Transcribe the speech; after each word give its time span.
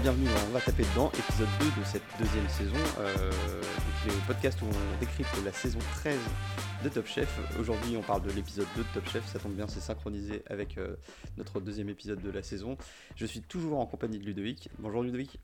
Et 0.00 0.02
bienvenue 0.02 0.28
dans 0.28 0.48
On 0.48 0.52
va 0.52 0.60
taper 0.60 0.84
dedans, 0.84 1.10
épisode 1.12 1.48
2 1.58 1.80
de 1.80 1.84
cette 1.84 2.02
deuxième 2.18 2.48
saison, 2.48 2.76
euh, 3.00 3.30
donc 3.30 4.06
le 4.06 4.26
podcast 4.26 4.62
où 4.62 4.64
on 4.64 4.98
décrypte 4.98 5.44
la 5.44 5.52
saison 5.52 5.78
13 5.96 6.18
de 6.84 6.88
Top 6.88 7.06
Chef. 7.06 7.38
Aujourd'hui 7.58 7.98
on 7.98 8.02
parle 8.02 8.22
de 8.22 8.30
l'épisode 8.30 8.66
2 8.76 8.82
de 8.82 8.86
Top 8.94 9.06
Chef, 9.08 9.26
ça 9.26 9.38
tombe 9.38 9.52
bien, 9.52 9.66
c'est 9.68 9.80
synchronisé 9.80 10.42
avec 10.46 10.78
euh, 10.78 10.96
notre 11.36 11.60
deuxième 11.60 11.90
épisode 11.90 12.22
de 12.22 12.30
la 12.30 12.42
saison. 12.42 12.78
Je 13.14 13.26
suis 13.26 13.42
toujours 13.42 13.78
en 13.78 13.86
compagnie 13.86 14.18
de 14.18 14.24
Ludovic. 14.24 14.70
Bonjour 14.78 15.02
Ludovic. 15.02 15.38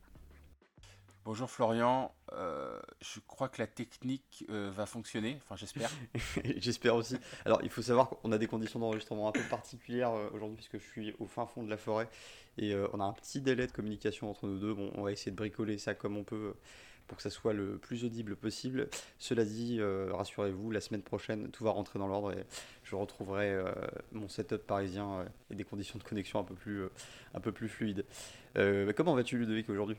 Bonjour 1.27 1.51
Florian, 1.51 2.15
euh, 2.35 2.81
je 3.01 3.19
crois 3.19 3.49
que 3.49 3.61
la 3.61 3.67
technique 3.67 4.45
euh, 4.49 4.71
va 4.73 4.87
fonctionner, 4.87 5.41
enfin 5.43 5.57
j'espère. 5.57 5.91
j'espère 6.59 6.95
aussi. 6.95 7.17
Alors 7.45 7.59
il 7.65 7.69
faut 7.69 7.83
savoir 7.83 8.11
qu'on 8.11 8.31
a 8.31 8.39
des 8.39 8.47
conditions 8.47 8.79
d'enregistrement 8.79 9.29
un 9.29 9.33
peu 9.33 9.43
particulières 9.51 10.13
euh, 10.13 10.31
aujourd'hui 10.33 10.55
puisque 10.55 10.79
je 10.79 10.89
suis 10.89 11.17
au 11.19 11.27
fin 11.27 11.45
fond 11.45 11.65
de 11.65 11.69
la 11.69 11.79
forêt 11.79 12.09
et 12.59 12.75
on 12.93 13.01
a 13.01 13.05
un 13.05 13.13
petit 13.13 13.41
délai 13.41 13.67
de 13.67 13.73
communication 13.73 14.31
entre 14.31 14.47
nous 14.47 14.59
deux. 14.59 14.75
Bon, 14.75 14.91
on 14.95 15.03
va 15.03 15.13
essayer 15.13 15.31
de 15.31 15.37
bricoler 15.37 15.79
ça 15.79 15.95
comme 15.95 16.17
on 16.17 16.25
peut 16.25 16.55
pour 17.07 17.17
que 17.17 17.23
ça 17.23 17.31
soit 17.31 17.53
le 17.53 17.79
plus 17.79 18.05
audible 18.05 18.35
possible. 18.35 18.89
Cela 19.19 19.45
dit, 19.45 19.81
rassurez-vous, 19.81 20.71
la 20.71 20.81
semaine 20.81 21.03
prochaine 21.03 21.51
tout 21.51 21.65
va 21.65 21.71
rentrer 21.71 21.99
dans 21.99 22.09
l'ordre 22.09 22.33
et 22.33 22.45
je 22.83 22.97
retrouverai 22.97 23.63
mon 24.13 24.29
setup 24.29 24.67
parisien 24.67 25.25
et 25.51 25.55
des 25.55 25.65
conditions 25.65 25.99
de 25.99 26.05
connexion 26.05 26.41
un 26.41 26.45
peu 26.45 26.55
plus, 26.55 26.85
un 27.35 27.41
peu 27.41 27.53
plus 27.53 27.69
fluides. 27.69 28.05
comment 28.55 29.15
vas-tu 29.15 29.39
Ludovic 29.39 29.69
aujourd'hui? 29.71 29.97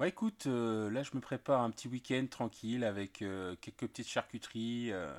Bah 0.00 0.08
écoute, 0.08 0.46
euh, 0.46 0.90
là 0.90 1.02
je 1.02 1.10
me 1.14 1.20
prépare 1.20 1.60
un 1.60 1.70
petit 1.70 1.86
week-end 1.86 2.24
tranquille 2.30 2.84
avec 2.84 3.20
euh, 3.20 3.54
quelques 3.60 3.86
petites 3.86 4.08
charcuteries, 4.08 4.92
euh, 4.92 5.12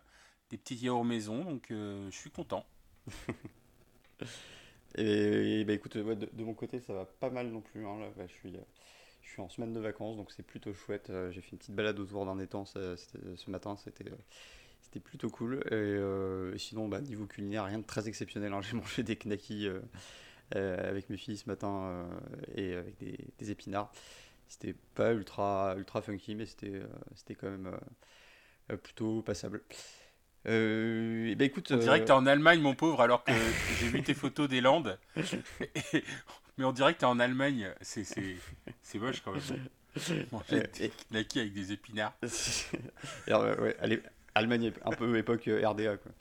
des 0.50 0.58
petits 0.58 0.76
yaourts 0.76 1.06
maison, 1.06 1.44
donc 1.44 1.68
je 1.70 2.10
suis 2.10 2.32
content. 2.32 2.66
et, 4.96 5.64
bah 5.66 5.74
écoute, 5.74 5.98
de, 5.98 6.44
mon 6.44 6.54
côté 6.54 6.80
ça 6.80 6.94
va 6.94 7.06
pas 7.06 7.30
mal 7.30 7.48
non 7.48 7.62
plus. 7.62 7.86
Hein, 7.86 8.00
là, 8.00 8.08
bah, 8.18 8.24
je, 8.28 8.34
suis, 8.34 8.54
je 9.24 9.30
suis 9.30 9.42
en 9.42 9.50
semaine 9.50 9.74
de 9.74 9.80
vacances, 9.80 10.18
donc 10.18 10.32
c'est 10.32 10.44
plutôt 10.44 10.74
chouette. 10.74 11.12
J'ai 11.32 11.42
fait 11.42 11.52
une 11.52 11.58
petite 11.58 11.76
balade 11.76 12.00
autour 12.00 12.26
d'un 12.26 12.40
étang 12.40 12.66
ce 12.66 13.50
matin, 13.50 13.76
c'était 13.78 14.12
c'était 14.82 15.00
plutôt 15.00 15.30
cool. 15.30 15.64
Et, 15.72 16.58
sinon, 16.58 16.88
bah, 16.88 17.02
niveau 17.02 17.26
culinaire, 17.26 17.66
rien 17.66 17.80
de 17.80 17.86
très 17.86 18.08
exceptionnel. 18.08 18.54
Hein. 18.54 18.62
J'ai 18.70 18.76
mangé 18.76 19.04
des 19.04 19.16
knackis 19.16 19.68
avec 20.52 21.10
mes 21.10 21.18
filles 21.18 21.38
ce 21.38 21.48
matin 21.48 22.08
et 22.56 22.74
avec 22.76 22.98
des, 22.98 23.18
des 23.38 23.52
épinards. 23.52 23.92
C'était 24.52 24.76
pas 24.96 25.14
ultra, 25.14 25.76
ultra 25.78 26.02
funky, 26.02 26.36
mais 26.36 26.46
c'était 26.46 26.74
euh, 26.74 26.86
c'était 27.16 27.36
quand 27.36 27.50
même 27.50 27.72
euh, 28.70 28.76
plutôt 28.76 29.22
passable. 29.22 29.64
Euh, 30.48 31.36
bah 31.36 31.46
écoute, 31.46 31.72
on 31.72 31.78
dirait 31.78 32.02
que 32.02 32.06
t'es 32.06 32.12
en 32.12 32.26
Allemagne, 32.26 32.62
mon 32.62 32.74
pauvre, 32.74 33.02
alors 33.02 33.24
que 33.24 33.32
j'ai 33.80 33.88
vu 33.88 34.02
tes 34.02 34.14
photos 34.14 34.50
des 34.50 34.62
Landes. 34.62 34.98
Mais 36.58 36.66
on 36.66 36.72
dirait 36.72 36.94
que 36.94 37.00
t'es 37.00 37.06
en 37.06 37.20
Allemagne. 37.20 37.70
C'est 37.82 38.06
moche 38.96 39.22
quand 39.22 39.34
même. 39.34 39.42
Manger 40.32 40.64
des 41.12 41.40
avec 41.42 41.54
des 41.54 41.72
épinards. 41.74 42.16
Alors, 43.28 43.60
ouais, 43.60 43.76
allez, 43.80 44.02
Allemagne, 44.36 44.72
un 44.86 44.92
peu 44.92 45.18
époque 45.18 45.48
RDA. 45.48 45.98
Quoi. 45.98 46.12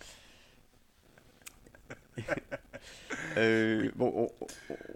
Euh, 3.37 3.91
bon, 3.97 4.29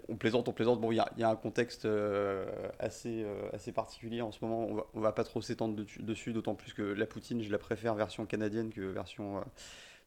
on, 0.09 0.15
plaisante, 0.15 0.47
on 0.47 0.53
plaisante. 0.53 0.81
Bon, 0.81 0.91
il 0.91 0.95
y, 0.95 1.23
a 1.23 1.29
un 1.29 1.35
contexte 1.35 1.85
euh, 1.85 2.45
assez, 2.79 3.23
euh, 3.23 3.49
assez 3.53 3.71
particulier 3.71 4.21
en 4.21 4.31
ce 4.31 4.39
moment. 4.43 4.67
On 4.67 4.75
va, 4.75 4.85
va 4.93 5.11
pas 5.11 5.23
trop 5.23 5.41
s'étendre 5.41 5.75
dessus, 5.99 6.33
d'autant 6.33 6.55
plus 6.55 6.73
que 6.73 6.81
la 6.81 7.05
Poutine, 7.05 7.41
je 7.41 7.49
la 7.49 7.57
préfère 7.57 7.95
version 7.95 8.25
canadienne 8.25 8.71
que 8.71 8.81
version 8.81 9.43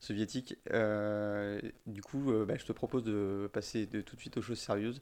soviétique. 0.00 0.56
du 1.87 2.03
coup, 2.03 2.33
bah, 2.47 2.56
je 2.56 2.65
te 2.65 2.72
propose 2.72 3.05
de 3.05 3.50
passer 3.53 3.87
de, 3.87 4.00
tout 4.00 4.16
de 4.16 4.21
suite 4.21 4.37
aux 4.37 4.43
choses 4.43 4.60
sérieuses 4.60 5.00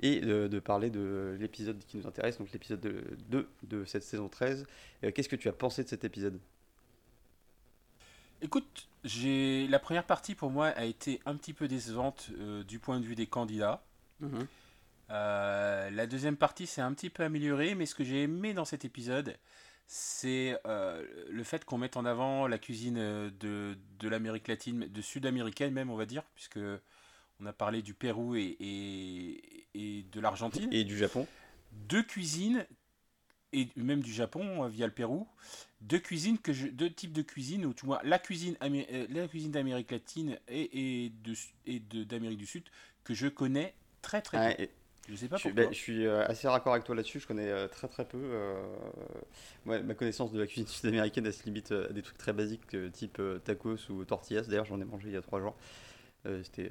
et 0.00 0.20
de, 0.20 0.58
parler 0.60 0.90
de 0.90 1.36
l'épisode 1.38 1.78
qui 1.86 1.98
nous 1.98 2.06
intéresse, 2.06 2.38
donc 2.38 2.50
l'épisode 2.52 2.80
2 3.28 3.48
de 3.64 3.84
cette 3.84 4.02
saison 4.02 4.28
13. 4.28 4.66
Qu'est-ce 5.14 5.28
que 5.28 5.36
tu 5.36 5.48
as 5.48 5.52
pensé 5.52 5.84
de 5.84 5.88
cet 5.88 6.04
épisode? 6.04 6.38
Écoute, 8.42 8.88
j'ai 9.04 9.66
la 9.68 9.78
première 9.78 10.04
partie 10.04 10.34
pour 10.34 10.50
moi 10.50 10.68
a 10.68 10.84
été 10.84 11.20
un 11.24 11.36
petit 11.36 11.54
peu 11.54 11.68
décevante 11.68 12.30
euh, 12.38 12.62
du 12.64 12.78
point 12.78 13.00
de 13.00 13.04
vue 13.04 13.14
des 13.14 13.26
candidats. 13.26 13.82
Mhm. 14.20 14.46
Euh, 15.10 15.90
la 15.90 16.06
deuxième 16.06 16.36
partie 16.36 16.66
s'est 16.66 16.82
un 16.82 16.92
petit 16.92 17.10
peu 17.10 17.24
améliorée, 17.24 17.74
mais 17.74 17.86
ce 17.86 17.94
que 17.94 18.04
j'ai 18.04 18.22
aimé 18.22 18.54
dans 18.54 18.64
cet 18.64 18.84
épisode, 18.84 19.36
c'est 19.86 20.56
euh, 20.66 21.04
le 21.28 21.42
fait 21.42 21.64
qu'on 21.64 21.78
mette 21.78 21.96
en 21.96 22.04
avant 22.04 22.46
la 22.46 22.58
cuisine 22.58 22.94
de, 23.40 23.76
de 23.98 24.08
l'Amérique 24.08 24.46
latine, 24.46 24.86
de 24.86 25.02
sud-américaine 25.02 25.72
même, 25.72 25.90
on 25.90 25.96
va 25.96 26.06
dire, 26.06 26.22
puisque 26.34 26.60
on 27.40 27.46
a 27.46 27.52
parlé 27.52 27.82
du 27.82 27.94
Pérou 27.94 28.36
et, 28.36 28.56
et, 28.60 29.66
et 29.74 30.02
de 30.04 30.20
l'Argentine. 30.20 30.68
Et 30.72 30.84
du 30.84 30.96
Japon. 30.96 31.26
Deux 31.72 32.02
cuisines 32.02 32.66
et 33.52 33.68
même 33.76 34.00
du 34.00 34.12
Japon 34.12 34.64
euh, 34.64 34.68
via 34.68 34.86
le 34.86 34.92
Pérou, 34.92 35.26
deux 35.80 35.98
cuisines 35.98 36.38
que 36.38 36.52
je, 36.52 36.68
deux 36.68 36.90
types 36.90 37.12
de 37.12 37.22
cuisine 37.22 37.66
où 37.66 37.74
tu 37.74 37.86
vois 37.86 38.00
la 38.04 38.18
cuisine 38.18 38.56
euh, 38.62 39.06
la 39.08 39.28
cuisine 39.28 39.50
d'Amérique 39.50 39.90
latine 39.90 40.38
et, 40.48 41.04
et 41.04 41.12
de 41.24 41.34
et 41.66 41.80
d'Amérique 41.80 42.38
du 42.38 42.46
Sud 42.46 42.64
que 43.04 43.14
je 43.14 43.28
connais 43.28 43.74
très 44.02 44.22
très 44.22 44.56
peu. 44.56 44.66
Je 45.08 45.16
sais 45.16 45.28
pas 45.28 45.38
je, 45.38 45.48
pourquoi. 45.48 45.72
je 45.72 45.76
suis 45.76 46.06
euh, 46.06 46.24
assez 46.26 46.46
raccord 46.46 46.72
avec 46.74 46.84
toi 46.84 46.94
là-dessus. 46.94 47.18
Je 47.18 47.26
connais 47.26 47.68
très 47.68 47.88
très 47.88 48.04
peu. 48.04 48.54
ma 49.64 49.94
connaissance 49.94 50.30
de 50.30 50.38
la 50.38 50.46
cuisine 50.46 50.66
sud-américaine 50.68 51.26
elle 51.26 51.32
se 51.32 51.44
limite 51.44 51.72
à 51.72 51.92
des 51.92 52.02
trucs 52.02 52.18
très 52.18 52.32
basiques 52.32 52.76
type 52.92 53.20
tacos 53.44 53.88
ou 53.88 54.04
tortillas. 54.04 54.42
D'ailleurs, 54.42 54.66
j'en 54.66 54.80
ai 54.80 54.84
mangé 54.84 55.08
il 55.08 55.14
y 55.14 55.16
a 55.16 55.22
trois 55.22 55.40
jours. 55.40 55.56
C'était 56.44 56.70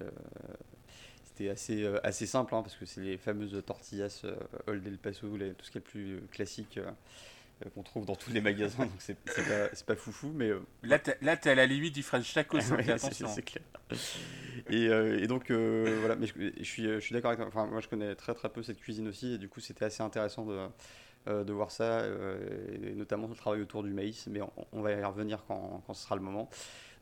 c'était 1.39 1.51
assez, 1.51 1.83
euh, 1.83 1.99
assez 2.03 2.25
simple, 2.25 2.53
hein, 2.53 2.61
parce 2.61 2.75
que 2.75 2.85
c'est 2.85 3.01
les 3.01 3.17
fameuses 3.17 3.61
tortillas 3.65 4.21
euh, 4.25 4.35
Old 4.67 4.85
El 4.85 4.97
Paso, 4.97 5.27
tout 5.27 5.65
ce 5.65 5.71
qui 5.71 5.77
est 5.77 5.81
le 5.81 5.89
plus 5.91 6.15
euh, 6.15 6.21
classique 6.31 6.79
qu'on 7.73 7.83
trouve 7.83 8.05
dans 8.05 8.15
tous 8.15 8.31
les 8.31 8.39
magasins, 8.39 8.85
donc 8.85 8.91
c'est 8.99 9.17
pas, 9.17 9.67
pas 9.85 9.95
foufou. 9.95 10.31
Mais, 10.33 10.51
Là, 10.83 10.97
t'es 10.97 11.49
à 11.49 11.55
la 11.55 11.65
limite 11.65 11.93
du 11.93 12.03
French 12.03 12.33
taco, 12.33 12.57
c'est 12.61 13.41
clair. 13.41 13.63
Et, 14.69 14.85
et 14.85 15.27
donc, 15.27 15.51
voilà, 15.51 16.15
mais 16.15 16.27
je, 16.27 16.63
suis, 16.63 16.83
je 16.83 16.99
suis 16.99 17.13
d'accord 17.13 17.31
avec 17.31 17.39
toi. 17.39 17.47
Enfin, 17.49 17.69
moi, 17.69 17.81
je 17.81 17.89
connais 17.89 18.15
très 18.15 18.33
très 18.33 18.47
peu 18.47 18.63
cette 18.63 18.79
cuisine 18.79 19.09
aussi, 19.09 19.33
et 19.33 19.37
du 19.37 19.49
coup, 19.49 19.59
c'était 19.59 19.83
assez 19.83 20.01
intéressant 20.01 20.45
de, 20.45 21.43
de 21.43 21.51
voir 21.51 21.69
ça, 21.71 22.05
et 22.71 22.95
notamment 22.95 23.27
le 23.27 23.35
travail 23.35 23.61
autour 23.61 23.83
du 23.83 23.91
maïs, 23.91 24.27
mais 24.27 24.41
on, 24.41 24.51
on 24.71 24.81
va 24.81 24.93
y 24.93 25.03
revenir 25.03 25.43
quand, 25.45 25.83
quand, 25.85 25.93
ce 25.93 26.03
sera 26.03 26.15
le 26.15 26.21
moment. 26.21 26.49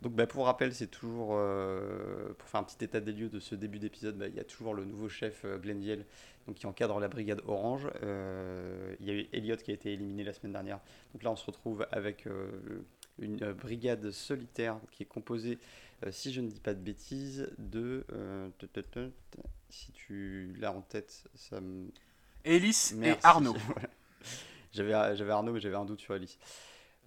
Donc 0.01 0.13
bah, 0.13 0.27
pour 0.27 0.45
rappel, 0.45 0.73
c'est 0.73 0.87
toujours, 0.87 1.31
euh, 1.31 2.33
pour 2.37 2.47
faire 2.47 2.59
un 2.59 2.63
petit 2.63 2.83
état 2.83 2.99
des 2.99 3.11
lieux 3.11 3.29
de 3.29 3.39
ce 3.39 3.55
début 3.55 3.79
d'épisode, 3.79 4.15
bah, 4.17 4.27
il 4.27 4.35
y 4.35 4.39
a 4.39 4.43
toujours 4.43 4.73
le 4.73 4.85
nouveau 4.85 5.09
chef 5.09 5.41
euh, 5.43 5.57
Glenn 5.57 5.81
Yell, 5.81 6.05
donc, 6.45 6.57
qui 6.57 6.67
encadre 6.67 6.99
la 6.99 7.07
brigade 7.07 7.41
Orange. 7.47 7.87
Euh, 8.03 8.95
il 8.99 9.07
y 9.07 9.09
a 9.09 9.13
eu 9.13 9.27
Elliot 9.33 9.57
qui 9.57 9.71
a 9.71 9.73
été 9.73 9.93
éliminé 9.93 10.23
la 10.23 10.33
semaine 10.33 10.53
dernière. 10.53 10.79
Donc 11.13 11.23
là 11.23 11.31
on 11.31 11.35
se 11.35 11.45
retrouve 11.45 11.87
avec 11.91 12.27
une 13.19 13.53
brigade 13.53 14.11
solitaire 14.11 14.79
qui 14.91 15.03
est 15.03 15.07
composée, 15.07 15.57
si 16.11 16.31
je 16.31 16.41
ne 16.41 16.47
dis 16.47 16.59
pas 16.59 16.75
de 16.75 16.79
bêtises, 16.79 17.49
de... 17.57 18.05
si 19.69 19.91
tu 19.93 20.55
l'as 20.59 20.71
en 20.71 20.81
tête, 20.81 21.23
ça 21.33 21.59
me... 21.59 21.87
Ellis 22.45 22.93
et 23.03 23.15
Arnaud. 23.23 23.57
j'avais 24.71 24.93
Arnaud 24.93 25.53
mais 25.53 25.59
j'avais 25.59 25.75
un 25.75 25.85
doute 25.85 26.01
sur 26.01 26.13
Ellis. 26.15 26.37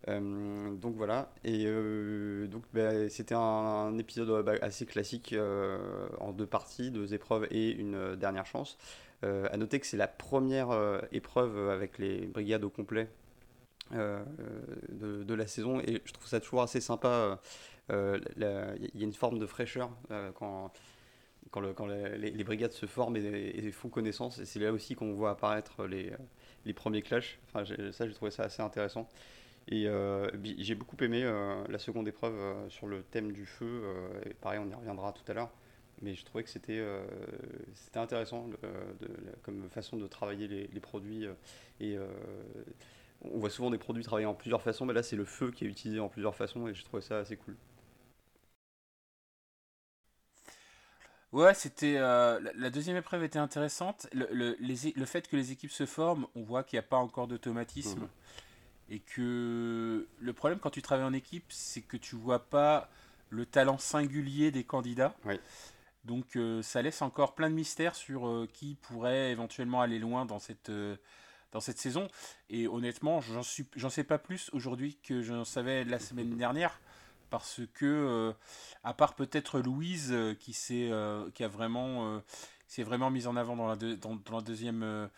Euh, 0.09 0.75
donc 0.77 0.97
voilà, 0.97 1.31
et 1.45 1.65
euh, 1.67 2.47
donc 2.47 2.65
bah, 2.73 3.09
c'était 3.11 3.35
un, 3.35 3.99
épisode 3.99 4.45
bah, 4.45 4.55
assez 4.63 4.87
classique 4.87 5.35
euh, 5.35 6.09
en 6.21 6.33
deux 6.33 6.47
parties, 6.47 6.91
deux 6.91 7.13
épreuves 7.13 7.47
et 7.51 7.71
une 7.71 8.17
dernière 8.17 8.47
chance. 8.47 8.79
à 9.23 9.57
noter 9.59 9.79
que 9.81 9.87
c'est 9.87 9.99
la 9.99 10.09
première 10.09 10.71
épreuve 11.13 11.71
avec 11.71 11.99
les 11.99 12.27
brigades 12.27 12.65
au 12.65 12.71
complet 12.71 13.09
de, 13.93 15.35
la 15.35 15.47
saison 15.47 15.81
et 15.81 16.01
je 16.05 16.13
trouve 16.13 16.27
ça 16.27 16.41
toujours 16.41 16.63
assez 16.63 16.81
sympa. 16.81 17.39
Il 17.91 17.95
y 18.95 19.03
a 19.03 19.05
une 19.05 19.13
forme 19.13 19.39
de 19.39 19.47
fraîcheur 19.47 19.91
quand, 20.35 20.73
quand, 21.51 21.61
le, 21.61 21.75
quand 21.75 21.87
les, 21.87 22.45
brigades 22.45 22.73
se 22.73 22.87
forment 22.87 23.17
et, 23.17 23.67
et 23.67 23.73
font 23.73 23.91
connaissance, 23.91 24.39
et 24.39 24.47
c'est 24.47 24.61
là 24.61 24.73
aussi 24.73 24.95
qu'on 24.95 25.13
voit 25.13 25.31
apparaître 25.31 25.87
les, 25.87 26.13
les 26.65 26.73
premiers 26.73 27.03
clashs. 27.03 27.39
Enfin, 27.49 27.65
ça, 27.93 28.07
j'ai 28.07 28.15
trouvé 28.15 28.31
ça 28.31 28.45
assez 28.45 28.63
intéressant. 28.63 29.09
Et 29.71 29.87
euh, 29.87 30.29
j'ai 30.59 30.75
beaucoup 30.75 30.97
aimé 31.01 31.23
euh, 31.23 31.65
la 31.69 31.79
seconde 31.79 32.09
épreuve 32.09 32.35
euh, 32.35 32.69
sur 32.69 32.89
le 32.89 33.05
thème 33.05 33.33
du 33.33 33.47
feu. 33.47 33.85
et 34.27 34.35
pareil, 34.35 34.59
on 34.59 34.69
y 34.69 34.75
reviendra 34.75 35.13
tout 35.13 35.23
à 35.31 35.35
l'heure. 35.35 35.51
Mais 36.03 36.15
je 36.15 36.25
trouvais 36.25 36.43
que 36.43 36.51
c'était 36.51 36.83
c'était 37.75 37.99
intéressant 37.99 38.49
de, 38.49 38.57
comme 39.43 39.69
façon 39.69 39.99
de 39.99 40.07
travailler 40.07 40.49
les, 40.49 40.67
les 40.69 40.81
produits. 40.81 41.27
et 41.79 41.99
on 43.23 43.39
voit 43.39 43.51
souvent 43.51 43.71
des 43.71 43.77
produits 43.77 44.03
travaillés 44.03 44.27
en 44.27 44.35
plusieurs 44.35 44.63
façons, 44.63 44.87
mais 44.87 44.95
là 44.95 45.03
c'est 45.03 45.17
le 45.17 45.27
feu 45.27 45.51
qui 45.51 45.67
est 45.67 45.69
utilisé 45.69 46.01
en 46.01 46.09
plusieurs 46.09 46.35
façons 46.35 46.67
et 46.69 46.75
j'ai 46.75 46.85
trouvé 46.85 47.03
ça 47.03 47.19
assez 47.19 47.37
cool. 47.37 47.55
Ouais, 51.33 51.53
c'était 51.53 51.99
la 51.99 52.71
deuxième 52.71 52.97
épreuve 52.97 53.23
était 53.23 53.39
intéressante. 53.39 54.09
Le, 54.15 54.27
le, 54.33 54.57
le, 54.59 55.05
fait 55.05 55.29
que 55.29 55.37
les 55.37 55.53
équipes 55.53 55.71
se 55.71 55.85
forment, 55.85 56.27
on 56.35 56.43
voit 56.43 56.65
qu'il 56.65 56.79
n'y 56.79 56.85
a 56.85 56.89
pas 56.89 56.97
encore 56.97 57.29
d'automatisme. 57.29 58.01
Mmh. 58.01 58.09
Et 58.91 58.99
que 58.99 60.09
le 60.19 60.33
problème 60.33 60.59
quand 60.59 60.71
tu 60.71 60.83
travailles 60.83 61.07
en 61.07 61.13
équipe, 61.13 61.45
c'est 61.49 61.81
que 61.81 61.97
tu 61.97 62.17
vois 62.17 62.51
pas 62.51 62.91
le 63.31 63.47
talent 63.47 63.79
singulier 63.79 64.51
des 64.51 64.65
candidats. 64.65 65.15
Donc 66.05 66.37
ça 66.63 66.83
laisse 66.83 67.01
encore 67.01 67.35
plein 67.35 67.49
de 67.49 67.55
mystères 67.55 67.95
sur 67.95 68.47
qui 68.53 68.77
pourrait 68.83 69.31
éventuellement 69.31 69.81
aller 69.81 70.01
loin 70.01 70.27
dans 70.27 70.41
cette, 70.41 70.73
dans 71.53 71.61
cette 71.61 71.79
saison. 71.79 72.09
Et 72.49 72.67
honnêtement, 72.67 73.21
j'en, 73.21 73.91
sais 73.91 74.05
pas 74.05 74.19
plus 74.19 74.51
aujourd'hui 74.53 74.99
que 75.05 75.23
j'en 75.23 75.45
savais 75.45 75.85
la 75.85 76.01
semaine 76.01 76.37
dernière. 76.37 76.81
Parce 77.31 77.61
que, 77.75 78.35
à 78.83 78.93
part 78.93 79.15
peut-être 79.15 79.61
Louise 79.61 80.13
qui, 80.41 80.53
s'est, 80.53 80.91
qui 81.35 81.45
a 81.45 81.49
vraiment, 81.49 82.21
s'est 82.67 82.83
vraiment 82.83 83.11
mise 83.11 83.29
en 83.29 83.37
avant 83.37 83.55
dans 83.55 83.69
la, 83.69 83.77
dans, 83.77 84.19
la 84.33 84.41
deuxième, 84.41 85.09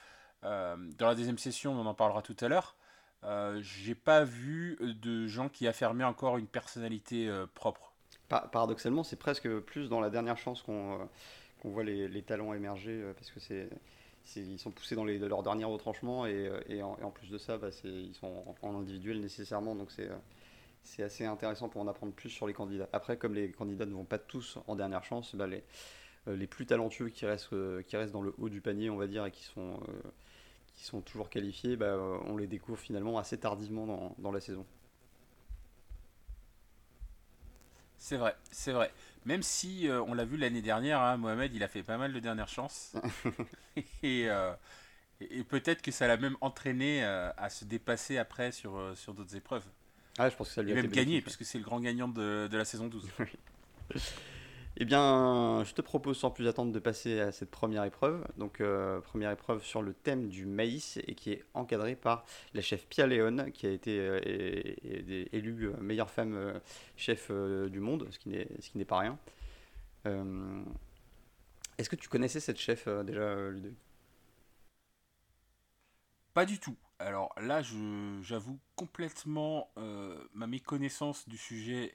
dans 0.42 1.06
la 1.06 1.14
deuxième 1.14 1.38
session, 1.38 1.72
on 1.72 1.86
en 1.86 1.94
parlera 1.94 2.20
tout 2.20 2.36
à 2.40 2.48
l'heure. 2.48 2.76
Euh, 3.24 3.60
j'ai 3.62 3.94
pas 3.94 4.24
vu 4.24 4.76
de 4.80 5.26
gens 5.26 5.48
qui 5.48 5.66
affirmaient 5.68 6.04
encore 6.04 6.38
une 6.38 6.46
personnalité 6.46 7.28
euh, 7.28 7.46
propre. 7.54 7.92
paradoxalement, 8.28 9.04
c'est 9.04 9.16
presque 9.16 9.48
plus 9.60 9.88
dans 9.88 10.00
la 10.00 10.10
dernière 10.10 10.36
chance 10.38 10.62
qu'on 10.62 11.00
euh, 11.00 11.04
voit 11.64 11.84
les, 11.84 12.22
talents 12.22 12.52
émerger 12.52 13.00
parce 13.16 13.30
que 13.30 13.40
c'est 13.40 13.68
ils 14.36 14.58
sont 14.58 14.70
poussés 14.70 14.94
dans 14.94 15.04
les, 15.04 15.18
leur 15.18 15.42
dernier 15.42 15.64
retranchement 15.64 16.26
et, 16.26 16.82
en, 16.82 17.10
plus 17.10 17.28
de 17.28 17.38
ça, 17.38 17.58
bah, 17.58 17.68
ils 17.84 18.14
sont 18.14 18.56
en, 18.62 18.76
individuel 18.76 19.20
nécessairement. 19.20 19.74
Donc 19.74 19.90
c'est 19.90 20.08
c'est 20.84 21.04
assez 21.04 21.24
intéressant 21.24 21.68
pour 21.68 21.80
en 21.80 21.86
apprendre 21.86 22.12
plus 22.12 22.30
sur 22.30 22.48
les 22.48 22.54
candidats. 22.54 22.88
Après, 22.92 23.16
comme 23.16 23.34
les 23.34 23.52
candidats 23.52 23.86
ne 23.86 23.92
vont 23.92 24.04
pas 24.04 24.18
tous 24.18 24.58
en 24.66 24.74
dernière 24.74 25.04
chance, 25.04 25.36
bah, 25.36 25.46
les, 25.46 25.62
les 26.26 26.46
plus 26.48 26.66
talentueux 26.66 27.08
qui 27.08 27.24
restent, 27.26 27.54
qui 27.86 27.96
restent 27.96 28.12
dans 28.12 28.22
le 28.22 28.34
haut 28.38 28.48
du 28.48 28.60
panier, 28.60 28.90
on 28.90 28.96
va 28.96 29.06
dire, 29.06 29.24
et 29.26 29.30
qui 29.30 29.44
sont 29.44 29.78
qui 30.74 30.84
sont 30.84 31.00
toujours 31.00 31.30
qualifiés, 31.30 31.76
bah, 31.76 31.86
euh, 31.86 32.18
on 32.26 32.36
les 32.36 32.46
découvre 32.46 32.78
finalement 32.78 33.18
assez 33.18 33.38
tardivement 33.38 33.86
dans, 33.86 34.14
dans 34.18 34.32
la 34.32 34.40
saison. 34.40 34.66
C'est 37.98 38.16
vrai, 38.16 38.34
c'est 38.50 38.72
vrai. 38.72 38.90
Même 39.24 39.42
si 39.42 39.88
euh, 39.88 40.02
on 40.02 40.14
l'a 40.14 40.24
vu 40.24 40.36
l'année 40.36 40.62
dernière, 40.62 41.00
hein, 41.00 41.16
Mohamed, 41.16 41.54
il 41.54 41.62
a 41.62 41.68
fait 41.68 41.84
pas 41.84 41.98
mal 41.98 42.12
de 42.12 42.20
dernières 42.20 42.48
chances. 42.48 42.94
Euh, 44.04 44.54
et, 45.22 45.38
et 45.38 45.44
peut-être 45.44 45.80
que 45.80 45.90
ça 45.90 46.06
l'a 46.06 46.18
même 46.18 46.36
entraîné 46.42 47.02
à 47.04 47.48
se 47.48 47.64
dépasser 47.64 48.18
après 48.18 48.52
sur, 48.52 48.92
sur 48.94 49.14
d'autres 49.14 49.34
épreuves. 49.34 49.64
Ah, 50.18 50.28
je 50.28 50.36
pense 50.36 50.48
que 50.48 50.54
ça 50.54 50.62
lui 50.62 50.72
et 50.72 50.74
même 50.74 50.88
gagner, 50.88 51.22
puisque 51.22 51.46
c'est 51.46 51.56
le 51.56 51.64
grand 51.64 51.80
gagnant 51.80 52.08
de, 52.08 52.48
de 52.50 52.56
la 52.58 52.66
saison 52.66 52.88
12. 52.88 53.08
Eh 54.78 54.86
bien, 54.86 55.64
je 55.64 55.74
te 55.74 55.82
propose 55.82 56.18
sans 56.18 56.30
plus 56.30 56.48
attendre 56.48 56.72
de 56.72 56.78
passer 56.78 57.20
à 57.20 57.30
cette 57.30 57.50
première 57.50 57.84
épreuve. 57.84 58.26
Donc, 58.38 58.60
euh, 58.60 59.00
première 59.02 59.30
épreuve 59.30 59.62
sur 59.62 59.82
le 59.82 59.92
thème 59.92 60.28
du 60.28 60.46
maïs 60.46 60.98
et 61.06 61.14
qui 61.14 61.32
est 61.32 61.44
encadrée 61.52 61.94
par 61.94 62.24
la 62.54 62.62
chef 62.62 62.86
Pia 62.86 63.06
Léon, 63.06 63.50
qui 63.52 63.66
a 63.66 63.70
été 63.70 63.98
euh, 63.98 64.18
élue 65.32 65.68
euh, 65.68 65.76
meilleure 65.78 66.10
femme 66.10 66.60
chef 66.96 67.30
du 67.30 67.80
monde, 67.80 68.08
ce 68.10 68.18
qui 68.18 68.78
n'est 68.78 68.84
pas 68.86 68.98
rien. 68.98 69.18
Est-ce 71.76 71.90
que 71.90 71.96
tu 71.96 72.08
connaissais 72.08 72.40
cette 72.40 72.58
chef 72.58 72.88
déjà, 73.04 73.50
Ludovic? 73.50 73.78
Pas 76.32 76.46
du 76.46 76.58
tout. 76.58 76.76
Alors 76.98 77.34
là, 77.36 77.60
j'avoue 78.22 78.58
complètement 78.74 79.70
ma 80.32 80.46
méconnaissance 80.46 81.28
du 81.28 81.36
sujet 81.36 81.92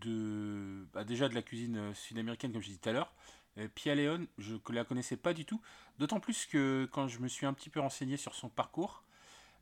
de 0.00 0.86
bah, 0.92 1.04
déjà 1.04 1.28
de 1.28 1.34
la 1.34 1.42
cuisine 1.42 1.76
euh, 1.76 1.94
sud-américaine 1.94 2.52
comme 2.52 2.62
je 2.62 2.68
disais 2.68 2.80
tout 2.80 2.88
à 2.88 2.92
l'heure. 2.92 3.12
Euh, 3.58 3.68
Pia 3.74 3.94
Leon, 3.94 4.26
je 4.38 4.54
ne 4.54 4.74
la 4.74 4.84
connaissais 4.84 5.16
pas 5.16 5.32
du 5.32 5.44
tout. 5.44 5.60
D'autant 5.98 6.20
plus 6.20 6.46
que 6.46 6.88
quand 6.92 7.08
je 7.08 7.18
me 7.20 7.28
suis 7.28 7.46
un 7.46 7.52
petit 7.52 7.70
peu 7.70 7.80
renseigné 7.80 8.16
sur 8.16 8.34
son 8.34 8.48
parcours, 8.48 9.02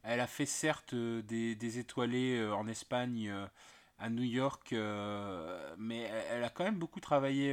elle 0.02 0.20
a 0.20 0.26
fait 0.26 0.46
certes 0.46 0.94
euh, 0.94 1.22
des, 1.22 1.78
étoilés 1.78 2.46
en 2.52 2.66
Espagne, 2.68 3.32
à 3.98 4.10
New 4.10 4.22
York, 4.22 4.72
mais 5.76 6.02
elle 6.30 6.44
a 6.44 6.50
quand 6.50 6.62
même 6.62 6.78
beaucoup 6.78 7.00
travaillé 7.00 7.52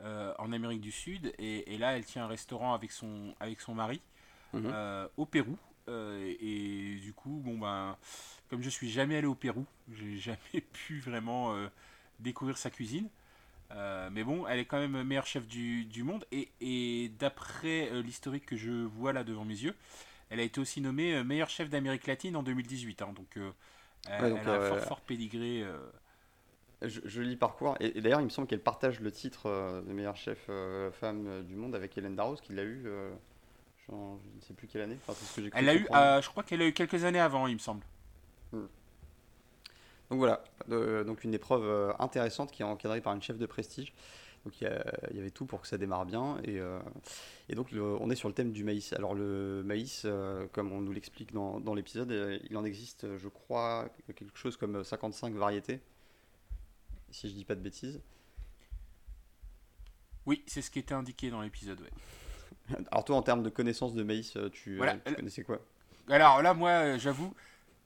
en 0.00 0.52
Amérique 0.52 0.80
du 0.80 0.92
Sud. 0.92 1.32
Et, 1.38 1.76
là, 1.76 1.96
elle 1.96 2.04
tient 2.04 2.22
un 2.22 2.28
restaurant 2.28 2.72
avec 2.72 2.92
son, 2.92 3.34
avec 3.40 3.60
son 3.60 3.74
mari 3.74 4.00
mhm. 4.52 5.08
au 5.16 5.26
Pérou. 5.26 5.58
Et, 5.88 6.98
du 7.02 7.12
coup, 7.12 7.40
bon 7.44 7.58
ben, 7.58 7.96
comme 8.50 8.62
je 8.62 8.70
suis 8.70 8.90
jamais 8.90 9.16
allé 9.16 9.26
au 9.26 9.34
Pérou, 9.34 9.66
j'ai 9.92 10.16
jamais 10.18 10.60
pu 10.72 11.00
vraiment 11.00 11.54
découvrir 12.20 12.58
sa 12.58 12.70
cuisine. 12.70 13.08
Euh, 13.72 14.08
mais 14.12 14.24
bon, 14.24 14.46
elle 14.46 14.58
est 14.58 14.64
quand 14.64 14.78
même 14.78 15.02
meilleure 15.02 15.26
chef 15.26 15.46
du, 15.46 16.02
monde. 16.02 16.24
Et, 16.32 17.10
d'après 17.18 17.90
euh, 17.90 18.02
l'historique 18.02 18.46
que 18.46 18.56
je 18.56 18.70
vois 18.70 19.12
là 19.12 19.24
devant 19.24 19.44
mes 19.44 19.54
yeux, 19.54 19.74
elle 20.30 20.40
a 20.40 20.42
été 20.42 20.60
aussi 20.60 20.80
nommée 20.80 21.14
euh, 21.14 21.24
meilleure 21.24 21.50
chef 21.50 21.68
d'Amérique 21.68 22.06
latine 22.06 22.36
en 22.36 22.42
2018. 22.42 23.02
Hein. 23.02 23.12
donc, 23.14 23.38
elle, 24.08 24.36
a 24.36 24.54
un 24.54 24.68
fort, 24.68 24.80
fort 24.80 25.00
pédigré. 25.00 25.64
Joli 26.82 27.36
parcours. 27.36 27.76
Et, 27.80 28.00
d'ailleurs, 28.00 28.20
il 28.20 28.24
me 28.24 28.30
semble 28.30 28.46
qu'elle 28.46 28.62
partage 28.62 29.00
le 29.00 29.10
titre 29.10 29.82
de 29.86 29.92
meilleure 29.92 30.16
chef 30.16 30.50
femme 30.92 31.42
du 31.44 31.56
monde 31.56 31.74
avec 31.74 31.96
Hélène 31.98 32.14
Darroze, 32.14 32.40
qui 32.40 32.52
l'a 32.52 32.64
eu. 32.64 32.86
Je 33.88 33.94
ne 33.94 34.40
sais 34.40 34.54
plus 34.54 34.66
quelle 34.66 34.82
année. 34.82 34.98
elle 35.54 35.68
a 35.68 35.74
eu, 35.74 35.86
je 36.22 36.28
crois 36.28 36.42
qu'elle 36.42 36.62
a 36.62 36.66
eu 36.66 36.72
quelques 36.72 37.04
années 37.04 37.20
avant, 37.20 37.46
il 37.46 37.54
me 37.54 37.60
semble. 37.60 37.84
Hmm. 38.52 38.66
Donc 40.10 40.18
voilà, 40.18 40.44
donc 40.68 41.24
une 41.24 41.34
épreuve 41.34 41.64
euh, 41.64 41.92
intéressante 41.98 42.52
qui 42.52 42.62
est 42.62 42.64
encadrée 42.64 43.00
par 43.00 43.12
une 43.14 43.22
chef 43.22 43.38
de 43.38 43.46
prestige. 43.46 43.92
Donc 44.44 44.60
il 44.60 44.68
y, 45.12 45.18
avait 45.18 45.32
tout 45.32 45.44
pour 45.44 45.60
que 45.60 45.66
ça 45.66 45.76
démarre 45.76 46.06
bien. 46.06 46.38
Et, 46.44 46.60
euh, 46.60 46.78
donc 47.50 47.70
on 47.72 48.08
est 48.10 48.14
sur 48.14 48.28
le 48.28 48.34
thème 48.34 48.52
du 48.52 48.62
maïs. 48.62 48.92
Alors 48.92 49.12
le 49.12 49.64
maïs, 49.64 50.02
euh, 50.04 50.46
comme 50.52 50.70
on 50.70 50.80
nous 50.80 50.92
l'explique 50.92 51.32
dans, 51.32 51.74
l'épisode, 51.74 52.12
il 52.48 52.56
en 52.56 52.64
existe, 52.64 53.16
je 53.16 53.26
crois, 53.26 53.88
quelque 54.14 54.38
chose 54.38 54.56
comme 54.56 54.84
55 54.84 55.34
variétés, 55.34 55.80
si 57.10 57.28
je 57.28 57.34
dis 57.34 57.44
pas 57.44 57.56
de 57.56 57.60
bêtises. 57.60 58.00
Oui, 60.26 60.44
c'est 60.46 60.62
ce 60.62 60.70
qui 60.70 60.78
était 60.78 60.94
indiqué 60.94 61.30
dans 61.30 61.40
l'épisode. 61.40 61.80
Alors 62.90 63.04
toi, 63.04 63.16
en 63.16 63.22
termes 63.22 63.42
de 63.42 63.50
connaissance 63.50 63.94
de 63.94 64.02
maïs, 64.02 64.36
tu, 64.52 64.80
tu 65.04 65.14
connaissais 65.14 65.42
quoi? 65.42 65.60
Alors 66.08 66.42
là, 66.42 66.54
moi, 66.54 66.98
j'avoue, 66.98 67.34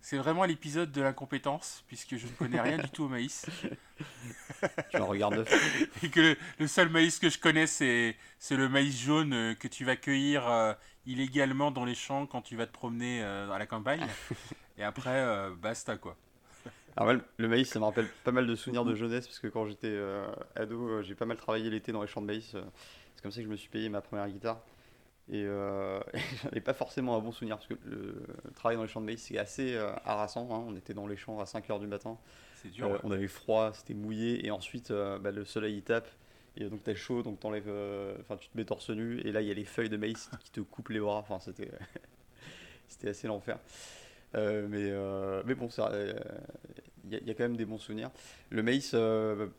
c'est 0.01 0.17
vraiment 0.17 0.45
l'épisode 0.45 0.91
de 0.93 1.03
l'incompétence, 1.03 1.85
puisque 1.87 2.17
je 2.17 2.27
ne 2.27 2.33
connais 2.33 2.61
rien 2.61 2.79
du 2.79 2.89
tout 2.89 3.05
au 3.05 3.09
maïs. 3.09 3.47
tu 4.91 4.97
en 4.97 5.07
regardes 5.07 5.47
Et 6.03 6.09
que 6.09 6.37
le, 6.59 6.67
seul 6.67 6.89
maïs 6.89 7.19
que 7.19 7.29
je 7.29 7.39
connais, 7.39 7.67
c'est, 7.67 8.17
le 8.51 8.69
maïs 8.69 8.99
jaune 8.99 9.33
euh, 9.35 9.55
que 9.55 9.69
tu 9.69 9.85
vas 9.85 9.97
cueillir 9.97 10.49
euh, 10.49 10.73
illégalement 11.07 11.71
dans 11.71 11.85
les 11.85 11.95
champs 11.95 12.27
quand 12.27 12.41
tu 12.41 12.57
vas 12.57 12.67
te 12.67 12.73
promener 12.73 13.23
euh, 13.23 13.51
à 13.51 13.59
la 13.59 13.67
campagne. 13.67 14.07
Et 14.79 14.83
après, 14.83 15.51
basta 15.61 15.97
quoi. 15.99 16.17
Alors, 16.97 17.21
le 17.37 17.49
maïs, 17.49 17.69
ça 17.69 17.79
me 17.79 17.85
rappelle 17.85 18.09
pas 18.25 18.33
mal 18.33 18.47
de 18.47 18.55
souvenirs 18.57 18.85
de 18.85 18.95
jeunesse, 18.95 19.27
parce 19.27 19.39
que 19.39 19.47
quand 19.47 19.67
j'étais 19.67 19.97
ado, 20.57 21.03
j'ai 21.03 21.15
pas 21.15 21.27
mal 21.27 21.37
travaillé 21.37 21.69
l'été 21.69 21.93
dans 21.93 22.01
les 22.01 22.09
champs 22.09 22.23
de 22.23 22.27
maïs. 22.27 22.57
C'est 23.21 23.25
comme 23.25 23.33
ça 23.33 23.41
que 23.41 23.47
je 23.47 23.51
me 23.51 23.57
suis 23.57 23.69
payé 23.69 23.91
ma 23.91 24.01
première 24.01 24.27
guitare. 24.31 24.63
Et 25.31 25.45
euh, 25.45 26.01
j'en 26.43 26.51
ai 26.53 26.61
pas 26.63 26.73
forcément 26.73 27.17
un 27.17 27.21
bon 27.21 27.33
souvenir 27.33 27.59
parce 27.59 27.69
que 27.69 27.75
le, 27.85 28.23
travail 28.55 28.79
dans 28.79 28.83
les 28.83 28.89
champs 28.89 29.03
de 29.03 29.07
maïs 29.07 29.21
c'est 29.21 29.37
assez 29.37 29.75
euh, 29.75 29.93
harassant. 30.07 30.49
Hein. 30.51 30.65
On 30.67 30.75
était 30.75 30.95
dans 30.95 31.07
les 31.07 31.19
champs 31.19 31.39
à 31.39 31.45
5h 31.45 31.81
du 31.81 31.87
matin. 31.87 32.17
C'est 32.63 32.71
dur. 32.71 32.87
Euh, 32.87 32.99
on 33.03 33.11
avait 33.11 33.29
froid, 33.29 33.73
c'était 33.75 33.93
mouillé 33.93 34.47
et 34.47 34.51
ensuite 34.51 34.91
euh, 34.91 35.19
bah, 35.19 35.33
le 35.33 35.45
soleil 35.45 35.77
il 35.77 35.83
tape 35.83 36.09
et 36.57 36.65
donc 36.65 36.83
t'as 36.83 36.95
chaud 36.95 37.23
donc 37.23 37.41
t'enlèves, 37.41 37.71
enfin 38.21 38.39
tu 38.39 38.49
te 38.49 38.57
mets 38.57 38.65
torse 38.65 38.89
nu 38.89 39.21
et 39.21 39.33
là 39.33 39.43
il 39.43 39.49
y 39.49 39.51
a 39.51 39.55
les 39.55 39.67
feuilles 39.67 39.91
de 39.91 39.99
maïs 39.99 40.31
qui 40.41 40.51
te 40.51 40.61
coupent 40.61 40.89
les 40.89 41.01
bras. 41.01 41.19
Enfin 41.19 41.41
c'était 41.41 41.71
c'était 42.89 43.11
assez 43.11 43.27
l'enfer. 43.27 43.59
Mais, 44.35 44.93
mais 45.45 45.55
bon, 45.55 45.69
il 47.05 47.15
y, 47.15 47.25
y, 47.25 47.31
a 47.31 47.35
quand 47.35 47.45
même 47.45 47.57
des 47.57 47.65
bons 47.65 47.79
souvenirs. 47.79 48.11
Le 48.51 48.63
maïs, 48.63 48.95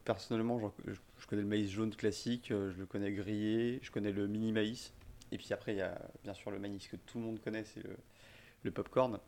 personnellement, 0.06 0.60
je, 0.86 0.94
je, 1.20 1.28
connais 1.28 1.42
le 1.42 1.48
maïs 1.48 1.70
jaune 1.70 1.94
classique, 1.96 2.46
je 2.50 2.78
le 2.78 2.86
connais 2.86 3.12
grillé, 3.12 3.80
je 3.82 3.92
connais 3.92 4.12
le 4.12 4.28
mini 4.28 4.52
maïs. 4.52 4.94
Et 5.32 5.38
puis 5.38 5.48
après, 5.52 5.74
il 5.74 5.78
y 5.78 5.82
a 5.82 5.98
bien 6.24 6.34
sûr 6.34 6.52
le 6.52 6.60
maïs 6.60 6.88
que 6.88 6.98
tout 6.98 7.20
le 7.20 7.26
monde 7.26 7.40
connaît, 7.42 7.64
c'est 7.64 7.84
le, 7.84 7.96
le 8.64 8.72
popcorn. 8.72 9.20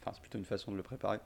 Enfin, 0.00 0.10
c'est 0.14 0.20
plutôt 0.20 0.38
une 0.38 0.44
façon 0.44 0.72
de 0.72 0.76
le 0.76 0.82
préparer. 0.82 1.18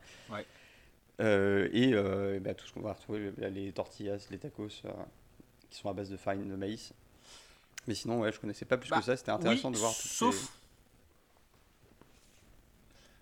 Euh, 1.21 1.69
et 1.73 1.95
euh, 1.95 2.39
bah, 2.41 2.55
tout 2.55 2.67
ce 2.67 2.73
qu'on 2.73 2.81
va 2.81 2.93
retrouver, 2.93 3.33
les 3.51 3.73
tortillas, 3.73 4.27
les 4.31 4.39
tacos, 4.39 4.69
euh, 4.85 4.91
qui 5.71 5.79
sont 5.79 5.89
à 5.89 5.95
base 5.95 6.11
de 6.11 6.17
farine 6.17 6.49
de 6.49 6.57
maïs. 6.57 6.93
Mais 7.87 7.95
sinon, 7.95 8.21
ouais, 8.21 8.33
je 8.33 8.41
connaissais 8.41 8.65
pas 8.65 8.77
plus 8.77 8.91
que 8.91 8.95
bah, 8.95 9.03
ça. 9.03 9.17
C'était 9.17 9.31
intéressant 9.31 9.71
de 9.71 9.79
voir. 9.79 9.93
sauf. 9.93 10.53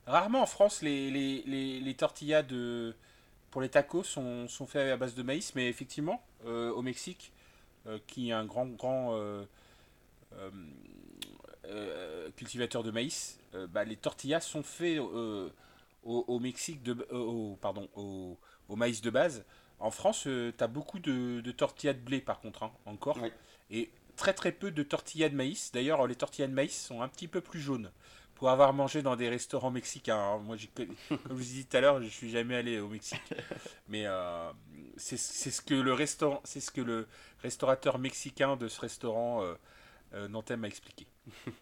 Rarement 0.06 0.42
en 0.42 0.46
France, 0.46 0.82
les, 0.82 1.10
les, 1.10 1.42
les, 1.46 1.80
les, 1.80 1.94
tortillas 1.94 2.42
de, 2.42 2.94
pour 3.50 3.62
les 3.62 3.68
tacos 3.68 4.04
sont, 4.04 4.48
sont 4.48 4.66
faits 4.66 4.92
à 4.92 4.96
base 4.96 5.14
de 5.14 5.22
maïs, 5.22 5.54
mais 5.54 5.68
effectivement, 5.68 6.22
au 6.44 6.82
Mexique, 6.82 7.32
qui 8.06 8.28
est 8.28 8.32
un 8.32 8.44
grand, 8.44 8.66
grand 8.66 9.14
euh, 11.66 12.28
cultivateurs 12.36 12.82
de 12.82 12.90
maïs, 12.90 13.38
euh, 13.54 13.66
bah, 13.66 13.84
les 13.84 13.96
tortillas 13.96 14.40
sont 14.40 14.62
faits 14.62 14.98
euh, 14.98 15.48
au, 16.02 16.38
Mexique, 16.38 16.82
de, 16.82 16.92
au, 17.10 17.56
pardon, 17.60 17.88
au, 17.94 18.36
maïs 18.76 19.00
de 19.00 19.08
base. 19.08 19.44
En 19.78 19.90
France, 19.90 20.24
tu 20.24 20.52
as 20.58 20.66
beaucoup 20.66 20.98
de, 20.98 21.50
tortillas 21.52 21.94
de 21.94 22.00
blé 22.00 22.20
par 22.20 22.40
contre, 22.40 22.64
hein, 22.64 22.72
encore. 22.84 23.18
Et 23.70 23.90
très 24.16 24.34
très 24.34 24.52
peu 24.52 24.70
de 24.70 24.82
tortillas 24.82 25.30
de 25.30 25.36
maïs. 25.36 25.72
D'ailleurs, 25.72 26.06
les 26.06 26.16
tortillas 26.16 26.48
de 26.48 26.52
maïs 26.52 26.86
sont 26.86 27.00
un 27.00 27.08
petit 27.08 27.28
peu 27.28 27.40
plus 27.40 27.60
jaunes. 27.60 27.90
Pour 28.34 28.50
avoir 28.50 28.72
mangé 28.72 29.02
dans 29.02 29.16
des 29.16 29.28
restaurants 29.28 29.70
mexicains. 29.70 30.18
Hein. 30.18 30.38
Moi, 30.38 30.56
comme 30.74 30.96
je 31.10 31.32
vous 31.32 31.40
disais 31.40 31.64
tout 31.64 31.76
à 31.76 31.80
l'heure, 31.80 32.02
je 32.02 32.08
suis 32.08 32.30
jamais 32.30 32.56
allé 32.56 32.80
au 32.80 32.88
Mexique. 32.88 33.22
Mais 33.88 34.06
c'est 34.96 35.16
ce 35.16 35.60
que 35.60 35.74
le 35.74 35.92
restaurant, 35.92 36.40
c'est 36.44 36.60
ce 36.60 36.70
que 36.70 36.80
le 36.80 37.06
restaurateur 37.42 37.98
mexicain 37.98 38.56
de 38.56 38.68
ce 38.68 38.80
restaurant 38.80 39.42
euh, 39.42 39.54
euh 40.14 40.28
nantais 40.28 40.56
m'a 40.56 40.68
expliqué. 40.68 41.06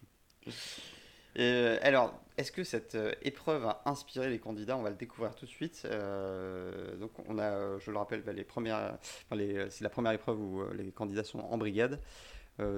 Euh, 1.39 1.79
alors, 1.81 2.13
est-ce 2.37 2.51
que 2.51 2.63
cette 2.63 2.93
euh, 2.93 3.11
épreuve 3.23 3.65
a 3.65 3.81
inspiré 3.85 4.29
les 4.29 4.37
candidats? 4.37 4.77
On 4.77 4.83
va 4.83 4.91
le 4.91 4.95
découvrir 4.95 5.33
tout 5.33 5.47
de 5.47 5.49
suite. 5.49 5.81
donc, 6.99 7.09
on 7.27 7.39
a, 7.39 7.79
je 7.79 7.89
le 7.89 7.97
rappelle, 7.97 8.21
bah, 8.21 8.33
les 8.33 8.43
premières, 8.43 8.99
c'est 9.31 9.81
la 9.81 9.89
première 9.89 10.11
épreuve 10.11 10.39
où 10.39 10.63
les 10.73 10.91
candidats 10.91 11.23
sont 11.23 11.39
en 11.39 11.57
brigade. 11.57 11.99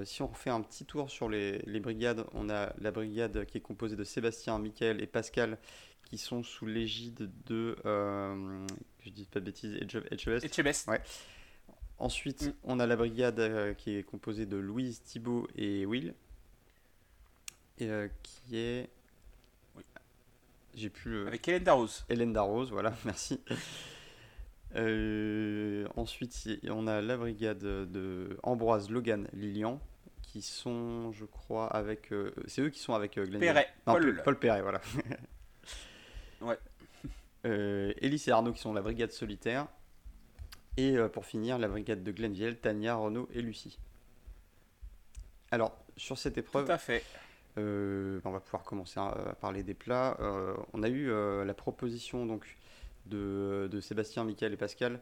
Si 0.04 0.22
on 0.22 0.28
refait 0.28 0.50
un 0.50 0.62
petit 0.62 0.86
tour 0.86 1.10
sur 1.10 1.30
les, 1.30 1.60
les, 1.66 1.80
brigades, 1.80 2.26
on 2.34 2.50
a 2.50 2.74
la 2.80 2.92
brigade 2.92 3.46
qui 3.46 3.58
est 3.58 3.62
composée 3.62 3.96
de 3.96 4.04
Sébastien, 4.04 4.58
Michael 4.58 5.02
et 5.02 5.08
Pascal 5.08 5.58
qui 6.06 6.18
sont 6.18 6.44
sous 6.44 6.66
l'égide 6.66 7.30
de, 7.46 7.76
euh, 7.86 8.66
je 9.00 9.10
dis 9.10 9.26
pas 9.26 9.40
de 9.40 9.46
bêtises, 9.46 9.76
Etchebest. 9.76 10.46
Etchebest. 10.46 10.88
Ouais. 10.88 11.02
Ensuite, 11.98 12.44
mm. 12.44 12.54
on 12.64 12.80
a 12.80 12.86
la 12.86 12.96
brigade 12.96 13.40
euh, 13.40 13.74
qui 13.74 13.96
est 13.96 14.04
composée 14.04 14.46
de 14.46 14.58
Louise, 14.58 15.02
Thibault 15.02 15.48
et 15.56 15.86
Will. 15.86 16.14
Et, 17.80 17.90
euh, 17.90 18.08
qui 18.24 18.58
est. 18.58 18.90
Oui. 19.76 19.84
J'ai 20.76 20.90
plus. 20.90 21.28
Avec 21.28 21.48
Hélène 21.48 21.64
Darroze. 21.64 22.06
Hélène 22.10 22.34
Darroze, 22.34 22.72
voilà, 22.72 22.94
merci. 23.06 23.42
Ensuite, 24.76 26.48
on 26.70 26.88
a 26.88 27.02
la 27.02 27.18
brigade 27.18 27.60
de 27.60 28.38
Ambroise, 28.44 28.90
Logan, 28.90 29.28
Lilian, 29.34 29.80
qui 30.22 30.42
sont, 30.42 31.12
je 31.12 31.26
crois, 31.26 31.68
avec. 31.68 32.14
c'est 32.48 32.62
eux 32.62 32.70
qui 32.70 32.80
sont 32.80 32.94
avec 32.94 33.20
Glenn. 33.20 33.40
Perret, 33.40 33.68
Paul. 33.86 34.22
Paul 34.24 34.40
Perret, 34.40 34.62
voilà. 34.62 34.82
Ouais. 36.42 36.58
Euh, 37.46 37.94
Elise 37.98 38.28
et 38.28 38.32
Arnaud 38.32 38.54
qui 38.54 38.60
sont 38.60 38.74
la 38.74 38.82
brigade 38.82 39.12
solitaire. 39.12 39.68
Et 40.78 40.98
euh, 40.98 41.08
pour 41.08 41.26
finir, 41.26 41.58
la 41.58 41.68
brigade 41.68 42.04
de 42.04 42.12
Glenville, 42.12 42.58
Tania, 42.58 42.96
Renaud 42.96 43.30
et 43.34 43.42
Lucie. 43.42 43.80
Alors, 45.52 45.78
sur 45.96 46.18
cette 46.18 46.38
épreuve. 46.38 46.66
Tout 46.66 46.72
à 46.72 46.78
fait. 46.78 47.04
Euh, 47.58 48.20
on 48.26 48.32
va 48.32 48.40
pouvoir 48.40 48.64
commencer 48.64 49.00
à, 49.00 49.36
parler 49.40 49.64
des 49.64 49.74
plats. 49.74 50.18
on 50.74 50.84
a 50.84 50.90
eu 50.90 51.10
la 51.46 51.54
proposition 51.54 52.26
donc 52.26 52.58
de, 53.08 53.80
Sébastien, 53.82 54.24
Michael 54.24 54.54
et 54.54 54.58
Pascal, 54.58 55.00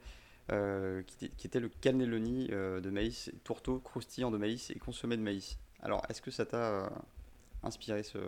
qui, 0.50 1.30
qui, 1.30 1.48
était 1.48 1.60
le 1.60 1.70
cannelloni 1.70 2.48
de 2.48 2.90
maïs, 2.90 3.32
tourteau 3.44 3.80
croustillant 3.80 4.32
de 4.32 4.38
maïs 4.38 4.70
et 4.72 4.80
consommé 4.80 5.18
de 5.18 5.22
maïs. 5.22 5.58
Alors, 5.82 6.02
est-ce 6.10 6.22
que 6.22 6.32
ça 6.32 6.46
t'a 6.46 6.90
inspiré 7.64 8.04
ce, 8.04 8.20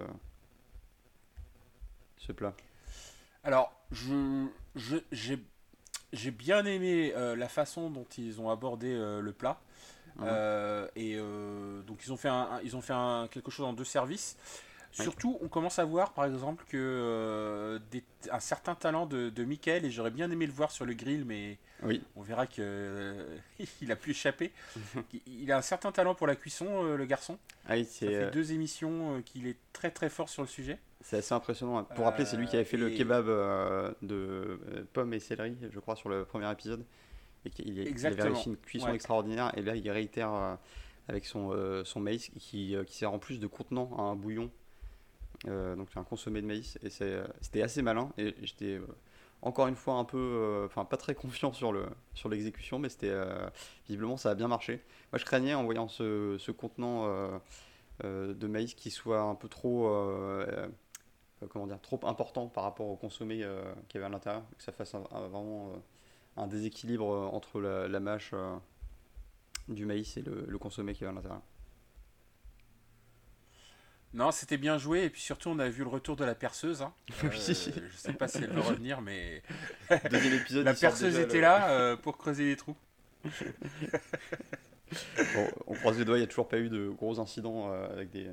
ce 2.18 2.32
plat? 2.32 2.54
Alors, 3.44 3.72
je, 3.92 4.48
j'ai, 5.12 6.32
bien 6.32 6.66
aimé 6.66 7.14
euh, 7.16 7.36
la 7.36 7.48
façon 7.48 7.90
dont 7.90 8.08
ils 8.18 8.42
ont 8.42 8.50
abordé 8.50 8.92
euh, 8.92 9.22
le 9.22 9.32
plat. 9.32 9.62
Euh, 10.22 10.88
et 10.96 11.18
donc 11.86 12.06
ils 12.06 12.14
ont 12.14 12.18
fait, 12.18 12.30
un, 12.30 12.62
ils 12.64 12.78
ont 12.78 12.82
fait 12.82 12.94
un, 12.94 13.28
quelque 13.30 13.52
chose 13.52 13.66
en 13.66 13.74
deux 13.74 13.84
services. 13.84 14.38
Surtout, 15.04 15.38
on 15.42 15.48
commence 15.48 15.80
à 15.80 15.86
voir 15.86 16.14
par 16.14 16.26
exemple 16.26 16.64
que 16.68 17.80
un 18.32 18.40
certain 18.40 18.76
talent 18.76 19.06
de, 19.06 19.30
de 19.30 19.44
Michael, 19.44 19.86
et 19.86 19.92
j'aurais 19.92 20.12
bien 20.12 20.32
aimé 20.32 20.46
le 20.46 20.54
voir 20.54 20.72
sur 20.72 20.86
le 20.86 20.94
grill, 20.94 21.26
mais 21.26 21.58
oui. 21.84 22.02
on 22.16 22.22
verra 22.22 22.48
qu'il 22.48 22.64
a 23.92 23.96
pu 23.96 24.12
échapper. 24.12 24.52
il 25.28 25.52
a 25.52 25.58
un 25.58 25.62
certain 25.62 25.92
talent 25.92 26.16
pour 26.16 26.28
la 26.28 26.36
cuisson, 26.36 26.96
le 26.96 27.06
garçon. 27.06 27.38
Ah 27.68 27.76
Ça 27.84 28.08
fait 28.08 28.32
deux 28.32 28.54
émissions 28.54 29.22
qu'il 29.26 29.48
est 29.48 29.58
très 29.74 29.92
très 29.92 30.10
fort 30.10 30.30
sur 30.30 30.42
le 30.42 30.48
sujet. 30.48 30.80
C'est 31.06 31.18
assez 31.18 31.36
impressionnant. 31.36 31.84
Pour 31.84 32.06
rappeler, 32.06 32.26
c'est 32.26 32.36
lui 32.36 32.48
qui 32.48 32.56
avait 32.56 32.66
fait 32.66 32.78
le 32.78 32.88
euh, 32.88 32.98
kebab 32.98 33.30
euh, 33.30 33.92
de 34.02 34.16
euh, 34.16 34.88
pommes 34.92 35.14
et 35.14 35.20
céleri, 35.20 35.56
je 35.72 35.80
crois, 35.80 35.96
sur 35.96 36.10
le 36.10 36.26
premier 36.26 36.52
épisode. 36.52 36.84
Et 37.46 37.52
il, 37.60 37.78
il 37.78 38.06
avait 38.08 38.24
réussi 38.24 38.50
une 38.50 38.58
cuisson 38.58 38.92
extraordinaire. 38.92 39.52
Et 39.56 39.62
là, 39.62 39.76
il 39.76 39.88
réitère 39.92 40.58
avec 41.08 41.26
son, 41.26 41.54
son 41.86 42.00
maïs 42.00 42.32
qui, 42.40 42.76
qui, 42.88 42.98
sert 42.98 43.14
en 43.14 43.20
plus 43.20 43.40
de 43.40 43.46
contenant 43.46 43.92
à 44.00 44.02
un 44.02 44.16
bouillon. 44.16 44.50
Donc 45.46 45.90
un 45.96 46.04
consommé 46.04 46.42
de 46.42 46.48
maïs. 46.48 46.78
Et 46.84 46.90
c'était 46.90 47.62
assez 47.62 47.82
malin. 47.82 48.12
Et 48.18 48.36
j'étais 48.44 48.80
encore 49.42 49.68
une 49.68 49.76
fois 49.76 49.96
un 49.96 50.06
peu, 50.06 50.64
enfin 50.66 50.86
pas 50.86 50.98
très 50.98 51.16
confiant 51.16 51.54
sur 51.54 51.72
le 51.72 51.86
sur 52.14 52.30
l'exécution, 52.30 52.80
mais 52.80 52.90
c'était 52.90 53.14
visiblement 53.88 54.18
ça 54.18 54.32
a 54.32 54.36
bien 54.36 54.48
marché. 54.48 54.82
Moi, 55.12 55.20
je 55.20 55.26
craignais 55.26 55.54
en 55.54 55.64
voyant 55.64 55.88
ce, 55.88 56.38
ce 56.40 56.52
contenant 56.52 57.08
de 58.04 58.48
maïs 58.48 58.74
qui 58.74 58.92
soit 58.92 59.22
un 59.22 59.36
peu 59.36 59.48
trop 59.48 59.88
euh, 61.44 61.48
comment 61.50 61.68
dire, 61.68 61.82
trop 61.82 62.00
important 62.04 62.48
par 62.48 62.64
rapport 62.64 62.88
au 62.88 62.96
consommé 62.96 63.44
euh, 63.44 63.74
qu'il 63.88 64.00
y 64.00 64.04
avait 64.04 64.08
à 64.08 64.10
l'intérieur, 64.10 64.44
que 64.58 64.64
ça 64.64 64.72
fasse 64.72 64.94
vraiment 64.94 65.70
euh, 65.70 66.42
un 66.42 66.48
déséquilibre 66.48 67.06
entre 67.34 67.60
la, 67.60 68.00
mâche 68.00 68.34
du 69.68 69.86
maïs 69.86 70.18
et 70.18 70.22
le, 70.22 70.58
consommé 70.58 70.94
qu'il 70.94 71.04
y 71.04 71.06
avait 71.06 71.14
à 71.14 71.16
l'intérieur. 71.16 71.42
Non, 74.16 74.32
c'était 74.32 74.58
bien 74.58 74.78
joué 74.78 75.04
et 75.04 75.10
puis 75.10 75.22
surtout 75.22 75.50
on 75.50 75.60
a 75.60 75.70
vu 75.70 75.84
le 75.84 75.90
retour 75.90 76.16
de 76.16 76.26
la 76.26 76.36
perceuse. 76.36 76.82
Hein. 76.82 76.94
je 77.32 77.38
sais 77.38 78.14
pas 78.14 78.28
si 78.28 78.40
elle 78.40 78.52
va 78.52 78.62
revenir, 78.62 79.02
mais 79.02 79.44
la 79.90 80.74
perceuse 80.74 81.20
était 81.20 81.42
là 81.42 81.96
pour 81.98 82.18
creuser 82.18 82.46
les 82.46 82.56
trous. 82.56 82.78
on 85.68 85.74
croise 85.76 86.00
les 86.00 86.06
doigts, 86.06 86.18
il 86.18 86.22
n'y 86.22 86.26
a 86.26 86.28
toujours 86.28 86.48
pas 86.48 86.60
eu 86.60 86.70
de 86.70 86.90
gros 86.90 87.20
incidents 87.20 87.72
avec 87.92 88.10
des, 88.12 88.30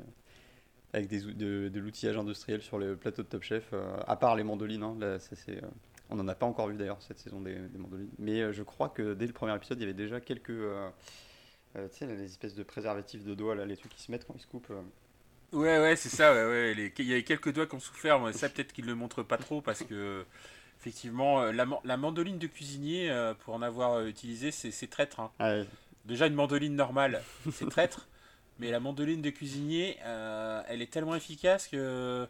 avec 0.92 1.08
des, 1.08 1.20
de, 1.20 1.68
de 1.68 1.80
l'outillage 1.80 2.16
industriel 2.16 2.62
sur 2.62 2.78
le 2.78 2.96
plateau 2.96 3.22
de 3.22 3.28
Top 3.28 3.42
Chef, 3.42 3.70
euh, 3.72 3.96
à 4.06 4.16
part 4.16 4.36
les 4.36 4.44
mandolines. 4.44 4.82
Hein, 4.82 4.96
là, 5.00 5.18
c'est, 5.18 5.62
euh, 5.62 5.66
on 6.10 6.16
n'en 6.16 6.28
a 6.28 6.34
pas 6.34 6.46
encore 6.46 6.68
vu 6.68 6.76
d'ailleurs 6.76 7.00
cette 7.00 7.18
saison 7.18 7.40
des, 7.40 7.56
mandolines. 7.76 8.10
Mais 8.18 8.40
euh, 8.42 8.52
je 8.52 8.62
crois 8.62 8.88
que 8.90 9.14
dès 9.14 9.26
le 9.26 9.32
premier 9.32 9.54
épisode, 9.54 9.78
il 9.78 9.82
y 9.82 9.84
avait 9.84 9.94
déjà 9.94 10.20
quelques. 10.20 10.48
tu 10.48 11.80
sais, 11.90 12.06
les 12.06 12.24
espèces 12.24 12.54
de 12.54 12.62
préservatifs 12.62 13.24
de 13.24 13.34
doigts, 13.34 13.54
là, 13.54 13.64
les 13.64 13.76
trucs 13.76 13.92
qui 13.92 14.02
se 14.02 14.10
mettent 14.10 14.26
quand 14.26 14.34
ils 14.36 14.42
se 14.42 14.46
coupent. 14.46 14.72
Ouais, 15.52 15.78
ouais, 15.78 15.96
c'est 15.96 16.08
ça. 16.08 16.32
Ouais, 16.32 16.44
ouais. 16.44 16.92
il 16.98 17.06
y 17.06 17.12
avait 17.12 17.22
quelques 17.22 17.52
doigts 17.52 17.66
qui 17.66 17.74
ont 17.74 17.80
souffert. 17.80 18.18
Mais 18.20 18.32
ça, 18.32 18.48
peut-être 18.48 18.72
qu'ils 18.72 18.84
ne 18.84 18.90
le 18.90 18.96
montrent 18.96 19.22
pas 19.22 19.36
trop 19.36 19.60
parce 19.60 19.82
que, 19.82 20.24
effectivement, 20.80 21.44
la, 21.52 21.66
la 21.84 21.96
mandoline 21.96 22.38
de 22.38 22.46
cuisinier, 22.46 23.12
pour 23.40 23.54
en 23.54 23.62
avoir 23.62 24.04
utilisé, 24.06 24.50
c'est, 24.50 24.86
traître. 24.88 25.20
Hein. 25.20 25.30
Ah 25.38 25.62
déjà, 26.04 26.26
une 26.26 26.34
mandoline 26.34 26.74
normale, 26.74 27.22
c'est 27.52 27.68
traître. 27.68 28.08
Mais 28.58 28.70
la 28.70 28.80
mandoline 28.80 29.22
de 29.22 29.30
cuisinier, 29.30 29.98
euh, 30.04 30.62
elle 30.68 30.82
est 30.82 30.90
tellement 30.92 31.14
efficace 31.14 31.68
que 31.68 32.28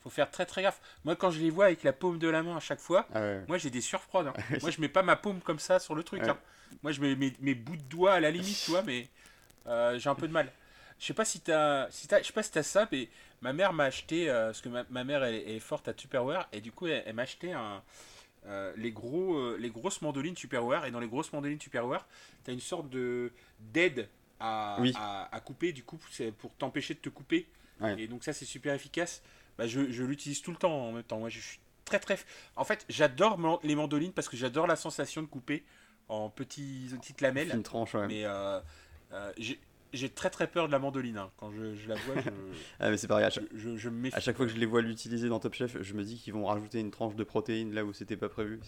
faut 0.00 0.10
faire 0.10 0.30
très 0.30 0.46
très 0.46 0.62
gaffe. 0.62 0.80
Moi, 1.04 1.14
quand 1.16 1.30
je 1.30 1.40
les 1.40 1.50
vois 1.50 1.66
avec 1.66 1.82
la 1.82 1.92
paume 1.92 2.18
de 2.18 2.28
la 2.28 2.42
main 2.42 2.56
à 2.56 2.60
chaque 2.60 2.80
fois, 2.80 3.06
ah 3.14 3.20
moi 3.46 3.58
j'ai 3.58 3.70
des 3.70 3.80
surfroides. 3.80 4.28
Hein. 4.28 4.32
moi, 4.62 4.70
je 4.70 4.80
mets 4.80 4.88
pas 4.88 5.02
ma 5.02 5.16
paume 5.16 5.40
comme 5.40 5.58
ça 5.58 5.78
sur 5.78 5.94
le 5.94 6.02
truc. 6.02 6.22
Hein. 6.22 6.38
Moi, 6.82 6.92
je 6.92 7.00
mets 7.00 7.14
mes, 7.40 7.54
bouts 7.54 7.76
de 7.76 7.82
doigts 7.82 8.14
à 8.14 8.20
la 8.20 8.30
limite, 8.30 8.60
tu 8.64 8.70
vois, 8.70 8.82
mais 8.82 9.08
euh, 9.66 9.98
j'ai 9.98 10.08
un 10.08 10.14
peu 10.14 10.26
de 10.26 10.32
mal. 10.32 10.50
Je 10.98 11.06
sais 11.06 11.14
pas 11.14 11.24
si 11.24 11.40
t'as, 11.40 11.90
si 11.90 12.12
as, 12.12 12.22
je 12.22 12.26
sais 12.26 12.32
pas 12.32 12.42
si 12.42 12.50
t'as 12.50 12.62
ça, 12.62 12.88
mais 12.90 13.08
ma 13.40 13.52
mère 13.52 13.72
m'a 13.72 13.84
acheté, 13.84 14.28
euh, 14.28 14.46
parce 14.46 14.60
que 14.60 14.68
ma, 14.68 15.04
mère 15.04 15.24
elle, 15.24 15.34
est 15.34 15.60
forte 15.60 15.88
à 15.88 15.94
Tupperware, 15.94 16.48
et 16.52 16.60
du 16.60 16.72
coup 16.72 16.86
elle, 16.86 17.14
m'a 17.14 17.22
acheté 17.22 17.52
un, 17.52 17.82
les, 18.76 18.90
gros, 18.90 19.56
les 19.56 19.70
grosses 19.70 20.02
mandolines 20.02 20.34
Tupperware, 20.34 20.86
et 20.86 20.90
dans 20.90 21.00
les 21.00 21.08
grosses 21.08 21.32
mandolines 21.32 21.58
Tupperware, 21.58 22.06
t'as 22.44 22.52
une 22.52 22.60
sorte 22.60 22.88
de 22.90 23.32
d'aide 23.60 24.08
à, 24.40 24.78
à, 25.32 25.40
couper, 25.40 25.72
du 25.72 25.84
coup, 25.84 25.98
c'est 26.10 26.32
pour 26.32 26.52
t'empêcher 26.54 26.94
de 26.94 27.00
te 27.00 27.08
couper. 27.08 27.46
Et 27.96 28.08
donc 28.08 28.24
ça, 28.24 28.32
c'est 28.32 28.44
super 28.44 28.74
efficace. 28.74 29.22
Bah, 29.56 29.66
je, 29.66 29.90
je 29.90 30.04
l'utilise 30.04 30.42
tout 30.42 30.50
le 30.50 30.56
temps 30.56 30.88
en 30.88 30.92
même 30.92 31.02
temps. 31.02 31.18
Moi, 31.18 31.28
je 31.28 31.40
suis 31.40 31.60
très 31.84 31.98
très... 31.98 32.18
En 32.56 32.64
fait, 32.64 32.84
j'adore 32.88 33.60
les 33.62 33.74
mandolines 33.74 34.12
parce 34.12 34.28
que 34.28 34.36
j'adore 34.36 34.66
la 34.66 34.76
sensation 34.76 35.22
de 35.22 35.26
couper 35.26 35.64
en 36.08 36.28
petits, 36.30 36.90
petites 37.00 37.20
lamelles. 37.20 37.52
Une 37.54 37.62
tranche, 37.62 37.94
ouais. 37.94 38.06
Mais 38.06 38.24
euh, 38.24 38.60
euh, 39.12 39.32
j'ai 39.92 40.08
très 40.08 40.30
très 40.30 40.46
peur 40.46 40.66
de 40.66 40.72
la 40.72 40.78
mandoline. 40.78 41.18
Hein. 41.18 41.30
Quand 41.38 41.50
je, 41.50 41.74
je, 41.74 41.88
la 41.88 41.94
vois, 41.96 42.20
je, 42.22 42.30
ah, 42.80 42.90
mais 42.90 42.96
c'est 42.96 43.08
pareil. 43.08 43.24
À 43.24 43.30
chaque, 43.30 43.44
je, 43.54 43.76
je, 43.76 43.88
me 43.88 44.14
à 44.14 44.20
chaque 44.20 44.36
fois 44.36 44.46
que 44.46 44.52
je 44.52 44.58
les 44.58 44.66
vois 44.66 44.82
l'utiliser 44.82 45.28
dans 45.28 45.40
Top 45.40 45.54
Chef, 45.54 45.80
je 45.80 45.94
me 45.94 46.02
dis 46.02 46.16
qu'ils 46.16 46.32
vont 46.32 46.46
rajouter 46.46 46.80
une 46.80 46.90
tranche 46.90 47.16
de 47.16 47.24
protéines 47.24 47.74
là 47.74 47.84
où 47.84 47.92
c'était 47.92 48.16
pas 48.16 48.28
prévu. 48.28 48.60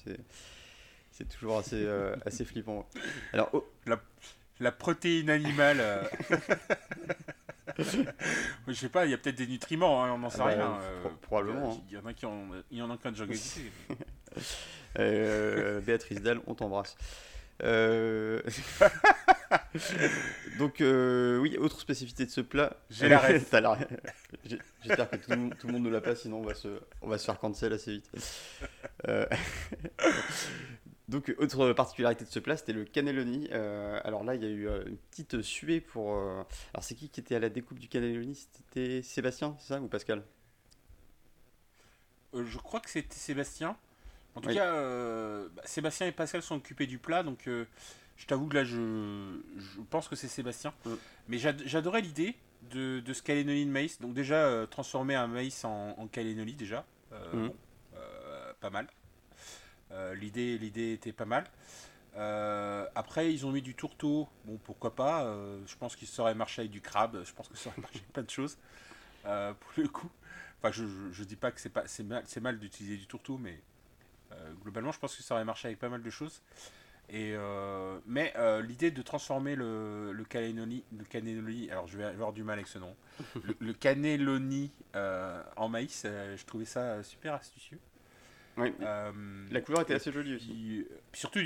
C'est 1.12 1.29
toujours 1.29 1.59
assez, 1.59 1.85
euh, 1.85 2.15
assez 2.27 2.45
flippant. 2.45 2.89
Alors, 3.33 3.50
oh. 3.53 3.69
la, 3.87 4.00
la 4.61 4.73
protéine 4.73 5.31
animale. 5.31 5.79
Euh. 5.81 6.03
je 8.69 8.73
sais 8.73 8.89
pas, 8.89 9.07
il 9.07 9.11
y 9.11 9.15
a 9.15 9.19
peut-être 9.19 9.37
des 9.37 9.47
nutriments, 9.47 10.05
hein, 10.05 10.12
on 10.12 10.19
n'en 10.19 10.31
sait 10.31 10.41
ah 10.43 10.47
bah, 10.47 10.55
rien. 10.55 10.79
Euh, 10.83 11.09
probablement. 11.23 11.73
Hein. 11.73 11.83
Il 11.89 11.95
y 11.95 11.99
en 11.99 12.07
a 12.07 12.12
qui 12.12 12.27
ont, 12.27 12.49
il 12.71 12.79
y 12.79 12.83
en 12.83 12.91
a 12.91 12.97
qui 12.97 13.07
ont 13.07 13.11
déjà 13.11 13.25
euh, 14.99 15.81
Béatrice 15.81 16.21
Dalle, 16.23 16.41
on 16.47 16.55
t'embrasse. 16.55 16.97
Donc, 20.59 20.76
oui, 20.80 21.57
autre 21.59 21.80
spécificité 21.80 22.26
de 22.26 22.30
ce 22.30 22.40
plat. 22.40 22.76
J'ai 22.90 23.09
la 23.09 23.21
J'espère 24.85 25.11
que 25.11 25.16
tout, 25.16 25.66
le 25.66 25.73
monde 25.73 25.83
ne 25.83 25.90
l'a 25.90 26.00
pas, 26.00 26.14
sinon 26.14 26.38
on 26.38 26.45
va 26.45 26.54
se, 26.54 26.80
on 27.02 27.09
va 27.09 27.19
se 27.19 27.25
faire 27.25 27.38
cancel 27.38 27.73
assez 27.73 27.92
vite. 27.92 28.11
Donc, 31.11 31.35
autre 31.38 31.73
particularité 31.73 32.25
de 32.25 32.30
ce 32.30 32.38
plat, 32.38 32.57
c'était 32.57 32.73
le 32.73 32.85
cannelloni. 32.85 33.49
Euh, 33.50 34.00
alors 34.04 34.23
là, 34.23 34.37
il 34.37 34.45
y 34.45 34.47
a 34.47 34.49
eu 34.49 34.69
euh, 34.69 34.85
une 34.87 34.97
petite 34.97 35.42
suée 35.42 35.80
pour. 35.80 36.14
Euh, 36.14 36.45
alors, 36.73 36.85
c'est 36.85 36.95
qui 36.95 37.09
qui 37.09 37.19
était 37.19 37.35
à 37.35 37.40
la 37.40 37.49
découpe 37.49 37.80
du 37.80 37.88
cannelloni? 37.88 38.37
C'était 38.37 39.02
Sébastien, 39.02 39.57
c'est 39.59 39.75
ça, 39.75 39.80
ou 39.80 39.88
Pascal? 39.88 40.23
Je 42.33 42.59
crois 42.59 42.78
que 42.78 42.88
c'était 42.88 43.16
Sébastien. 43.16 43.76
En 44.37 44.40
tout 44.40 44.50
cas, 44.50 44.73
bah, 45.49 45.62
Sébastien 45.64 46.07
et 46.07 46.12
Pascal 46.12 46.42
sont 46.42 46.54
occupés 46.54 46.87
du 46.87 46.99
plat, 46.99 47.25
donc 47.25 47.49
je 48.21 48.27
t'avoue 48.27 48.47
que 48.47 48.55
là, 48.55 48.65
je, 48.65 49.41
je 49.57 49.81
pense 49.89 50.07
que 50.07 50.15
c'est 50.15 50.29
Sébastien. 50.29 50.73
Mais 51.27 51.39
j'adorais 51.39 52.03
l'idée 52.03 52.37
de, 52.71 53.00
de 53.00 53.12
ce 53.12 53.23
cannelloni 53.23 53.65
de 53.65 53.71
maïs. 53.71 54.00
Donc 54.00 54.12
déjà, 54.12 54.67
transformer 54.71 55.15
un 55.15 55.27
maïs 55.27 55.65
en, 55.65 55.97
en 55.99 56.07
déjà. 56.07 56.85
Mm. 57.11 57.49
Bon, 57.49 57.57
pas 58.61 58.71
mal. 58.71 58.87
l'idée, 60.15 60.59
l'idée 60.59 60.93
était 60.93 61.12
pas 61.12 61.25
mal. 61.25 61.45
Euh, 62.17 62.87
après, 62.95 63.33
ils 63.33 63.47
ont 63.47 63.53
mis 63.53 63.62
du 63.62 63.75
tourteau. 63.75 64.29
Bon, 64.45 64.59
pourquoi 64.59 64.95
pas. 64.95 65.25
Euh, 65.25 65.61
je 65.67 65.77
pense 65.77 65.97
qu'ils 65.97 66.09
sauraient 66.09 66.35
marcher 66.35 66.62
avec 66.62 66.73
du 66.73 66.81
crabe. 66.81 67.23
Je 67.25 67.33
pense 67.33 67.49
que 67.49 67.57
ça 67.57 67.71
aurait 67.71 67.81
marché 67.81 68.00
plein 68.12 68.23
de 68.23 68.31
choses. 68.31 68.59
Euh, 69.27 69.53
pour 69.55 69.73
le 69.77 69.89
coup. 69.89 70.11
Enfin, 70.59 70.73
je, 70.73 70.85
je, 71.12 71.25
dis 71.25 71.37
pas 71.37 71.50
que 71.50 71.61
c'est, 71.61 71.71
pas, 71.71 71.87
c'est 71.87 72.03
mal, 72.03 72.23
c'est 72.27 72.41
mal 72.41 72.59
d'utiliser 72.59 72.97
du 72.97 73.07
tourteau, 73.07 73.39
mais 73.39 73.61
globalement, 74.62 74.93
je 74.93 74.99
pense 74.99 75.17
que 75.17 75.23
ça 75.23 75.35
aurait 75.35 75.45
marché 75.45 75.69
avec 75.69 75.79
pas 75.79 75.89
mal 75.89 76.03
de 76.03 76.11
choses. 76.11 76.41
Et, 77.12 77.35
mais 78.07 78.33
l'idée 78.62 78.90
de 78.90 79.02
transformer 79.02 79.57
le, 79.57 80.12
le 80.12 80.25
cannelloni, 80.25 80.85
le 80.97 81.73
alors 81.73 81.87
je 81.87 81.99
vais 81.99 82.05
avoir 82.05 82.33
du 82.33 82.45
mal 82.45 82.59
avec 82.59 82.69
ce 82.69 82.79
nom, 82.79 82.95
le, 83.45 83.57
le 83.59 83.73
cannelloni 83.73 84.71
en 84.95 85.69
maïs, 85.69 86.05
je 86.05 86.45
trouvais 86.45 86.64
ça 86.64 87.02
super 87.02 87.35
astucieux. 87.35 87.81
Oui. 88.57 88.73
la 88.81 89.61
couleur 89.61 89.83
était 89.83 89.95
assez 89.95 90.12
jolie 90.12 90.35
aussi. 90.35 90.87
Puis 91.11 91.21
surtout, 91.21 91.40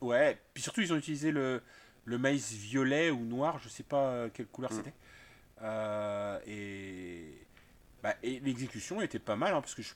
Ouais, 0.00 0.38
puis 0.54 0.62
surtout, 0.62 0.80
ils 0.80 0.92
ont 0.92 0.96
utilisé 0.96 1.30
le, 1.30 1.62
le 2.04 2.18
maïs 2.18 2.52
violet 2.52 3.10
ou 3.10 3.20
noir, 3.24 3.58
je 3.58 3.68
sais 3.68 3.82
pas 3.82 4.10
euh, 4.10 4.28
quelle 4.32 4.46
couleur 4.46 4.72
mm. 4.72 4.76
c'était. 4.76 4.94
Euh, 5.62 6.38
et 6.46 7.46
bah, 8.02 8.14
et 8.22 8.40
l'exécution 8.40 9.02
était 9.02 9.18
pas 9.18 9.36
mal, 9.36 9.54
hein, 9.54 9.60
parce 9.60 9.74
que 9.74 9.82
je. 9.82 9.92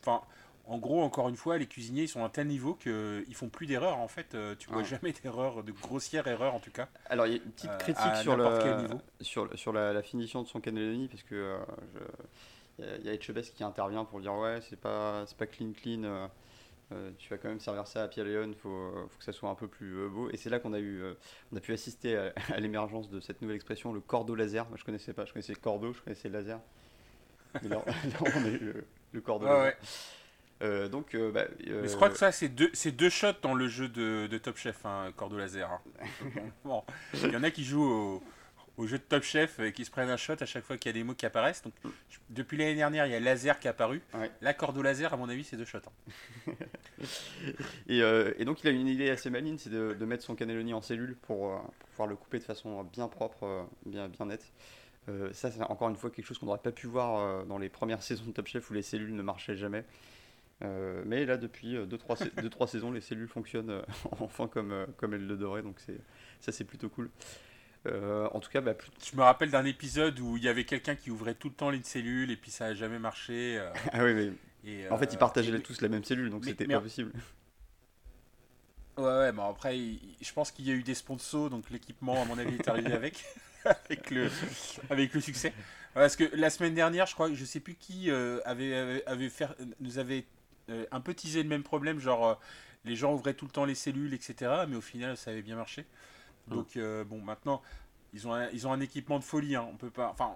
En 0.66 0.78
gros, 0.78 1.02
encore 1.02 1.28
une 1.28 1.37
fois, 1.37 1.59
les 1.59 1.66
cuisiniers 1.66 2.04
ils 2.04 2.09
sont 2.09 2.23
à 2.23 2.26
un 2.26 2.30
tel 2.30 2.47
niveau 2.47 2.75
qu'ils 2.75 3.35
font 3.35 3.49
plus 3.49 3.66
d'erreurs 3.66 3.99
en 3.99 4.09
fait. 4.09 4.35
Euh, 4.35 4.54
tu 4.59 4.71
vois 4.71 4.80
ah. 4.80 4.85
jamais 4.85 5.12
d'erreurs, 5.12 5.62
de 5.62 5.73
grossières 5.73 6.26
erreurs 6.26 6.54
en 6.54 6.61
tout 6.61 6.71
cas. 6.71 6.88
Alors 7.06 7.26
il 7.26 7.33
y 7.33 7.35
a 7.35 7.37
une 7.37 7.50
petite 7.52 7.76
critique 7.78 8.16
sur, 8.23 8.37
le, 8.37 8.88
sur, 9.21 9.59
sur 9.59 9.73
la, 9.73 9.92
la, 9.92 10.02
finition 10.02 10.42
de 10.42 10.49
son 10.49 10.61
cannelloni 10.61 11.09
parce 11.09 11.23
que 11.23 11.59
il 12.78 13.04
y 13.04 13.09
a 13.09 13.12
Etchebest 13.12 13.54
qui 13.54 13.62
intervient 13.62 14.04
pour 14.04 14.21
dire 14.21 14.35
ouais 14.35 14.59
c'est 14.68 14.80
pas 14.80 15.25
c'est 15.26 15.37
pas 15.37 15.47
clean 15.47 15.73
clean 15.73 16.28
euh, 16.92 17.11
tu 17.18 17.30
vas 17.30 17.38
quand 17.38 17.49
même 17.49 17.61
servir 17.61 17.87
ça 17.87 18.02
à 18.02 18.09
Pierre 18.09 18.26
Léon, 18.26 18.49
il 18.49 18.54
faut, 18.54 18.90
faut, 19.09 19.18
que 19.18 19.25
ça 19.25 19.33
soit 19.33 19.49
un 19.49 19.54
peu 19.54 19.68
plus 19.68 19.97
euh, 19.97 20.09
beau. 20.09 20.28
Et 20.30 20.37
c'est 20.37 20.50
là 20.50 20.59
qu'on 20.59 20.73
a, 20.75 20.78
eu, 20.78 21.02
euh, 21.02 21.14
on 21.52 21.56
a 21.56 21.61
pu 21.61 21.73
assister 21.73 22.16
à, 22.16 22.61
l'émergence 22.61 23.09
de 23.09 23.21
cette 23.21 23.40
nouvelle 23.40 23.56
expression, 23.56 23.92
le 23.92 24.00
cordeau 24.00 24.35
laser. 24.35 24.68
Moi 24.68 24.76
je 24.78 24.85
connaissais 24.85 25.12
pas, 25.12 25.25
je 25.25 25.33
connaissais 25.33 25.54
le 25.54 25.61
cordeau, 25.61 25.92
je 25.92 26.02
connaissais 26.02 26.28
le 26.28 26.38
laser. 26.38 26.61
Mais 27.62 27.68
là, 27.68 27.83
on 28.21 28.44
a 28.44 28.49
eu 28.49 28.85
le, 29.12 29.21
cordeau 29.21 29.47
laser. 29.47 29.75
Donc, 30.90 31.16
bah, 31.16 31.44
Mais 31.66 31.88
je 31.88 31.94
crois 31.94 32.11
que 32.11 32.16
ça, 32.16 32.33
c'est 32.33 32.49
deux, 32.49 32.71
deux 32.92 33.11
shots 33.11 33.40
dans 33.42 33.54
le 33.54 33.68
jeu 33.68 33.88
de, 33.88 34.26
de 34.26 34.38
Top 34.38 34.56
Chef, 34.56 34.85
hein, 34.85 35.12
cordeau 35.16 35.38
laser. 35.38 35.71
Hein. 35.71 36.06
bon, 36.64 36.83
il 37.14 37.33
y 37.33 37.37
en 37.37 37.42
a 37.42 37.50
qui 37.50 37.64
jouent 37.64 37.85
au, 37.85 38.23
au 38.76 38.87
jeu 38.87 38.99
de 38.99 39.02
Top 39.02 39.23
Chef 39.23 39.61
et 39.61 39.73
qui 39.73 39.85
se 39.85 39.90
prennent 39.90 40.11
un 40.11 40.16
shot 40.16 40.35
à 40.40 40.47
chaque 40.47 40.64
fois 40.64 40.76
qu'il 40.76 40.88
y 40.88 40.94
a 40.94 40.99
des 40.99 41.04
mots 41.04 41.14
qui 41.14 41.26
apparaissent. 41.26 41.62
Donc, 41.62 41.75
depuis 42.30 42.57
l'année 42.57 42.74
dernière, 42.74 43.07
il 43.07 43.12
y 43.12 43.14
a 43.14 43.20
laser 43.20 43.59
qui 43.61 43.68
est 43.68 43.70
apparu. 43.70 44.03
La 44.40 44.55
corde 44.55 44.77
au 44.77 44.83
laser, 44.83 45.12
à 45.12 45.16
mon 45.16 45.29
avis, 45.29 45.44
c'est 45.44 45.57
deux 45.57 45.64
shots. 45.64 45.79
Hein. 45.79 46.53
Euh, 47.90 48.33
et, 48.38 48.44
donc, 48.44 48.62
il 48.62 48.68
a 48.68 48.70
une 48.70 48.88
idée 48.88 49.09
assez 49.11 49.31
maligne, 49.31 49.57
c'est 49.59 49.70
de, 49.70 50.05
mettre 50.05 50.24
son 50.24 50.35
cannelloni 50.35 50.74
en 50.74 50.83
cellule 50.83 51.16
pour, 51.22 51.53
euh, 51.53 51.59
pouvoir 51.90 52.09
le 52.09 52.16
couper 52.16 52.38
de 52.38 52.44
façon 52.44 52.83
bien 52.85 53.09
propre, 53.09 53.44
euh, 53.44 53.62
bien, 53.87 54.09
bien 54.09 54.27
nette. 54.27 54.53
ça, 55.33 55.50
c'est 55.50 55.62
encore 55.62 55.88
une 55.88 55.96
fois 55.96 56.11
quelque 56.11 56.24
chose 56.24 56.38
qu'on 56.38 56.46
n'aurait 56.46 56.59
pas 56.59 56.72
pu 56.72 56.87
voir 56.87 57.44
dans 57.46 57.59
les 57.59 57.68
premières 57.68 58.03
saisons 58.03 58.24
de 58.27 58.33
Top 58.33 58.46
Chef 58.46 58.68
où 58.70 58.74
les 58.74 58.83
cellules 58.83 59.14
ne 59.14 59.22
marchaient 59.22 59.57
jamais. 59.57 59.85
Mais 60.61 61.25
là, 61.27 61.37
depuis 61.37 61.77
2-3 61.77 62.67
saisons, 62.67 62.93
les 62.93 63.01
cellules 63.01 63.29
fonctionnent 63.29 63.83
enfin 64.21 64.49
comme, 64.49 64.87
comme 64.97 65.14
elles 65.14 65.27
le 65.27 65.37
devraient, 65.37 65.62
donc 65.62 65.77
ça, 66.40 66.53
c'est 66.53 66.64
plutôt 66.64 66.88
cool. 66.88 67.11
Euh, 67.87 68.29
en 68.33 68.40
tout 68.40 68.51
cas, 68.51 68.61
bah, 68.61 68.75
je 69.05 69.17
me 69.17 69.23
rappelle 69.23 69.51
d'un 69.51 69.64
épisode 69.64 70.19
où 70.21 70.37
il 70.37 70.45
y 70.45 70.49
avait 70.49 70.64
quelqu'un 70.64 70.95
qui 70.95 71.11
ouvrait 71.11 71.35
tout 71.35 71.49
le 71.49 71.55
temps 71.55 71.71
une 71.71 71.85
cellule 71.85 72.31
et 72.31 72.37
puis 72.37 72.51
ça 72.51 72.69
n'a 72.69 72.75
jamais 72.75 72.99
marché. 72.99 73.59
Euh. 73.59 73.71
ah 73.93 74.05
oui, 74.05 74.33
mais 74.64 74.90
en 74.90 74.97
fait, 74.97 75.12
ils 75.12 75.19
partageaient 75.19 75.61
tous 75.61 75.81
la 75.81 75.88
même 75.88 76.05
cellule, 76.05 76.31
donc 76.31 76.45
c'était 76.45 76.67
pas 76.67 76.81
possible. 76.81 77.12
Ouais, 78.97 79.05
ouais, 79.05 79.33
mais 79.33 79.43
après, 79.43 79.77
je 79.77 80.33
pense 80.33 80.53
qu'il 80.53 80.67
y 80.67 80.71
a 80.71 80.75
eu 80.75 80.85
des 80.85 80.95
sponsors, 80.95 81.51
donc 81.51 81.69
l'équipement, 81.71 82.23
à 82.23 82.25
mon 82.25 82.38
avis, 82.38 82.55
est 82.55 82.69
arrivé 82.69 82.93
avec, 82.93 83.25
avec, 83.64 84.11
le, 84.11 84.31
avec 84.88 85.12
le 85.12 85.21
succès. 85.21 85.53
Parce 85.95 86.17
que 86.17 86.25
la 86.35 86.49
semaine 86.49 86.75
dernière, 86.75 87.07
je 87.07 87.14
crois, 87.14 87.33
je 87.33 87.45
sais 87.45 87.61
plus 87.61 87.75
qui 87.75 88.11
euh, 88.11 88.40
avait, 88.45 89.03
avait, 89.07 89.29
fait, 89.29 89.49
nous 89.81 89.99
avait 89.99 90.25
un 90.68 91.00
peu 91.00 91.14
teasé 91.14 91.42
le 91.42 91.48
même 91.48 91.62
problème, 91.62 91.98
genre 91.98 92.38
les 92.85 92.96
gens 92.96 93.14
ouvraient 93.14 93.35
tout 93.35 93.46
le 93.46 93.50
temps 93.50 93.64
les 93.64 93.74
cellules, 93.74 94.14
etc. 94.14 94.64
Mais 94.68 94.77
au 94.77 94.81
final, 94.81 95.16
ça 95.16 95.31
avait 95.31 95.42
bien 95.42 95.57
marché. 95.57 95.87
Mmh. 96.48 96.55
Donc, 96.55 96.77
euh, 96.77 97.05
bon, 97.05 97.20
maintenant, 97.20 97.62
ils 98.12 98.29
ont, 98.29 98.35
un, 98.35 98.48
ils 98.50 98.66
ont 98.66 98.72
un 98.72 98.81
équipement 98.81 99.18
de 99.18 99.24
folie. 99.24 99.57
Hein. 99.57 99.66
On 99.72 99.77
peut 99.77 99.90
pas. 99.90 100.11
Enfin, 100.11 100.35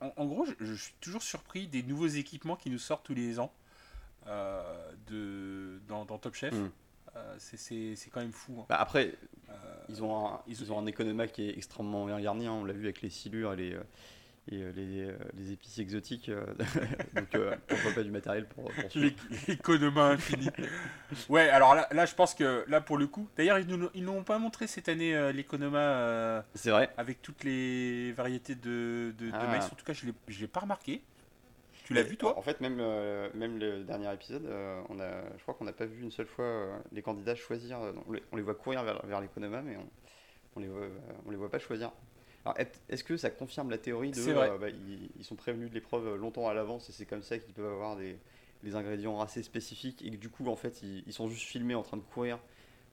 en, 0.00 0.26
gros, 0.26 0.46
je, 0.60 0.74
suis 0.74 0.94
toujours 1.00 1.22
surpris 1.22 1.66
des 1.66 1.82
nouveaux 1.82 2.06
équipements 2.06 2.56
qui 2.56 2.70
nous 2.70 2.78
sortent 2.78 3.04
tous 3.04 3.14
les 3.14 3.40
ans 3.40 3.52
euh, 4.26 4.92
de, 5.08 5.80
dans, 5.88 6.04
Top 6.18 6.34
Chef. 6.34 6.54
Mmh. 6.54 6.70
Euh, 7.16 7.34
c'est 7.38 8.10
quand 8.10 8.20
même 8.20 8.32
fou. 8.32 8.58
Hein. 8.60 8.66
Bah, 8.68 8.76
après, 8.78 9.14
ils, 9.88 10.02
ont 10.02 10.28
un, 10.28 10.40
ils, 10.46 10.70
ont 10.70 10.78
un 10.78 10.86
économa 10.86 11.26
qui 11.26 11.48
est 11.48 11.56
extrêmement 11.56 12.04
bien 12.04 12.20
garni. 12.20 12.46
Hein. 12.46 12.52
On 12.52 12.64
l'a 12.64 12.74
vu 12.74 12.84
avec 12.84 13.00
les 13.00 13.10
silures 13.10 13.54
et 13.54 13.56
les, 13.56 13.78
et 14.48 14.62
euh, 14.62 14.72
les, 14.76 15.02
euh, 15.02 15.16
les, 15.34 15.52
épices 15.52 15.78
exotiques. 15.78 16.28
Euh, 16.28 16.44
donc, 17.14 17.36
pourquoi 17.66 17.92
pas 17.94 18.02
du 18.02 18.10
matériel 18.10 18.46
pour. 18.46 18.64
pour 18.64 18.90
L'économa 19.48 20.10
infini. 20.10 20.48
ouais, 21.28 21.48
alors 21.48 21.74
là, 21.74 21.88
là, 21.90 22.06
je 22.06 22.14
pense 22.14 22.34
que 22.34 22.64
là, 22.68 22.80
pour 22.80 22.96
le 22.96 23.06
coup. 23.06 23.28
D'ailleurs, 23.36 23.58
ils 23.58 23.66
ne 23.66 23.76
nous 23.76 24.12
ont 24.12 24.22
pas 24.22 24.38
montré 24.38 24.66
cette 24.66 24.88
année 24.88 25.32
l'économa. 25.32 26.44
C'est 26.54 26.70
vrai. 26.70 26.90
Avec 26.96 27.22
toutes 27.22 27.42
les 27.44 28.12
variétés 28.12 28.54
de, 28.54 29.14
de, 29.18 29.30
ah. 29.32 29.46
maïs. 29.48 29.64
En 29.64 29.74
tout 29.74 29.84
cas, 29.84 29.92
je 29.92 30.06
ne 30.06 30.12
l'ai 30.40 30.46
pas 30.46 30.60
remarqué. 30.60 31.02
Tu 31.84 31.94
l'as 31.94 32.02
vu 32.02 32.16
toi? 32.16 32.36
En 32.36 32.42
fait, 32.42 32.60
même, 32.60 32.76
même 33.34 33.58
le 33.58 33.84
dernier 33.84 34.12
épisode, 34.12 34.48
on 34.88 34.98
a, 35.00 35.22
je 35.36 35.42
crois 35.42 35.54
qu'on 35.54 35.64
n'a 35.64 35.72
pas 35.72 35.86
vu 35.86 36.02
une 36.02 36.10
seule 36.10 36.26
fois 36.26 36.80
les 36.92 37.02
candidats 37.02 37.34
choisir. 37.34 37.78
on, 38.08 38.12
les, 38.12 38.22
on, 38.32 38.36
les, 38.36 38.42
voit 38.42 38.54
courir 38.54 38.82
vers, 38.82 39.04
vers 39.06 39.20
l'économa, 39.20 39.62
mais 39.62 39.76
on, 39.76 39.88
on 40.56 40.60
les 40.60 40.68
voit, 40.68 40.86
on 41.26 41.30
les 41.30 41.36
voit 41.36 41.50
pas 41.50 41.60
choisir 41.60 41.92
est-ce 42.54 43.04
que 43.04 43.16
ça 43.16 43.30
confirme 43.30 43.70
la 43.70 43.78
théorie 43.78 44.10
de 44.10 44.20
euh, 44.28 44.58
bah, 44.58 44.68
ils, 44.68 45.24
sont 45.24 45.36
prévenus 45.36 45.70
de 45.70 45.74
l'épreuve 45.74 46.16
longtemps 46.16 46.48
à 46.48 46.54
l'avance 46.54 46.88
et 46.88 46.92
c'est 46.92 47.06
comme 47.06 47.22
ça 47.22 47.38
qu'ils 47.38 47.54
peuvent 47.54 47.72
avoir 47.72 47.96
des, 47.96 48.18
ingrédients 48.74 49.20
assez 49.20 49.44
spécifiques 49.44 50.04
et 50.04 50.10
que 50.10 50.16
du 50.16 50.28
coup 50.28 50.48
en 50.48 50.56
fait 50.56 50.82
ils, 50.82 51.12
sont 51.12 51.28
juste 51.28 51.46
filmés 51.46 51.76
en 51.76 51.82
train 51.82 51.96
de 51.96 52.02
courir 52.02 52.38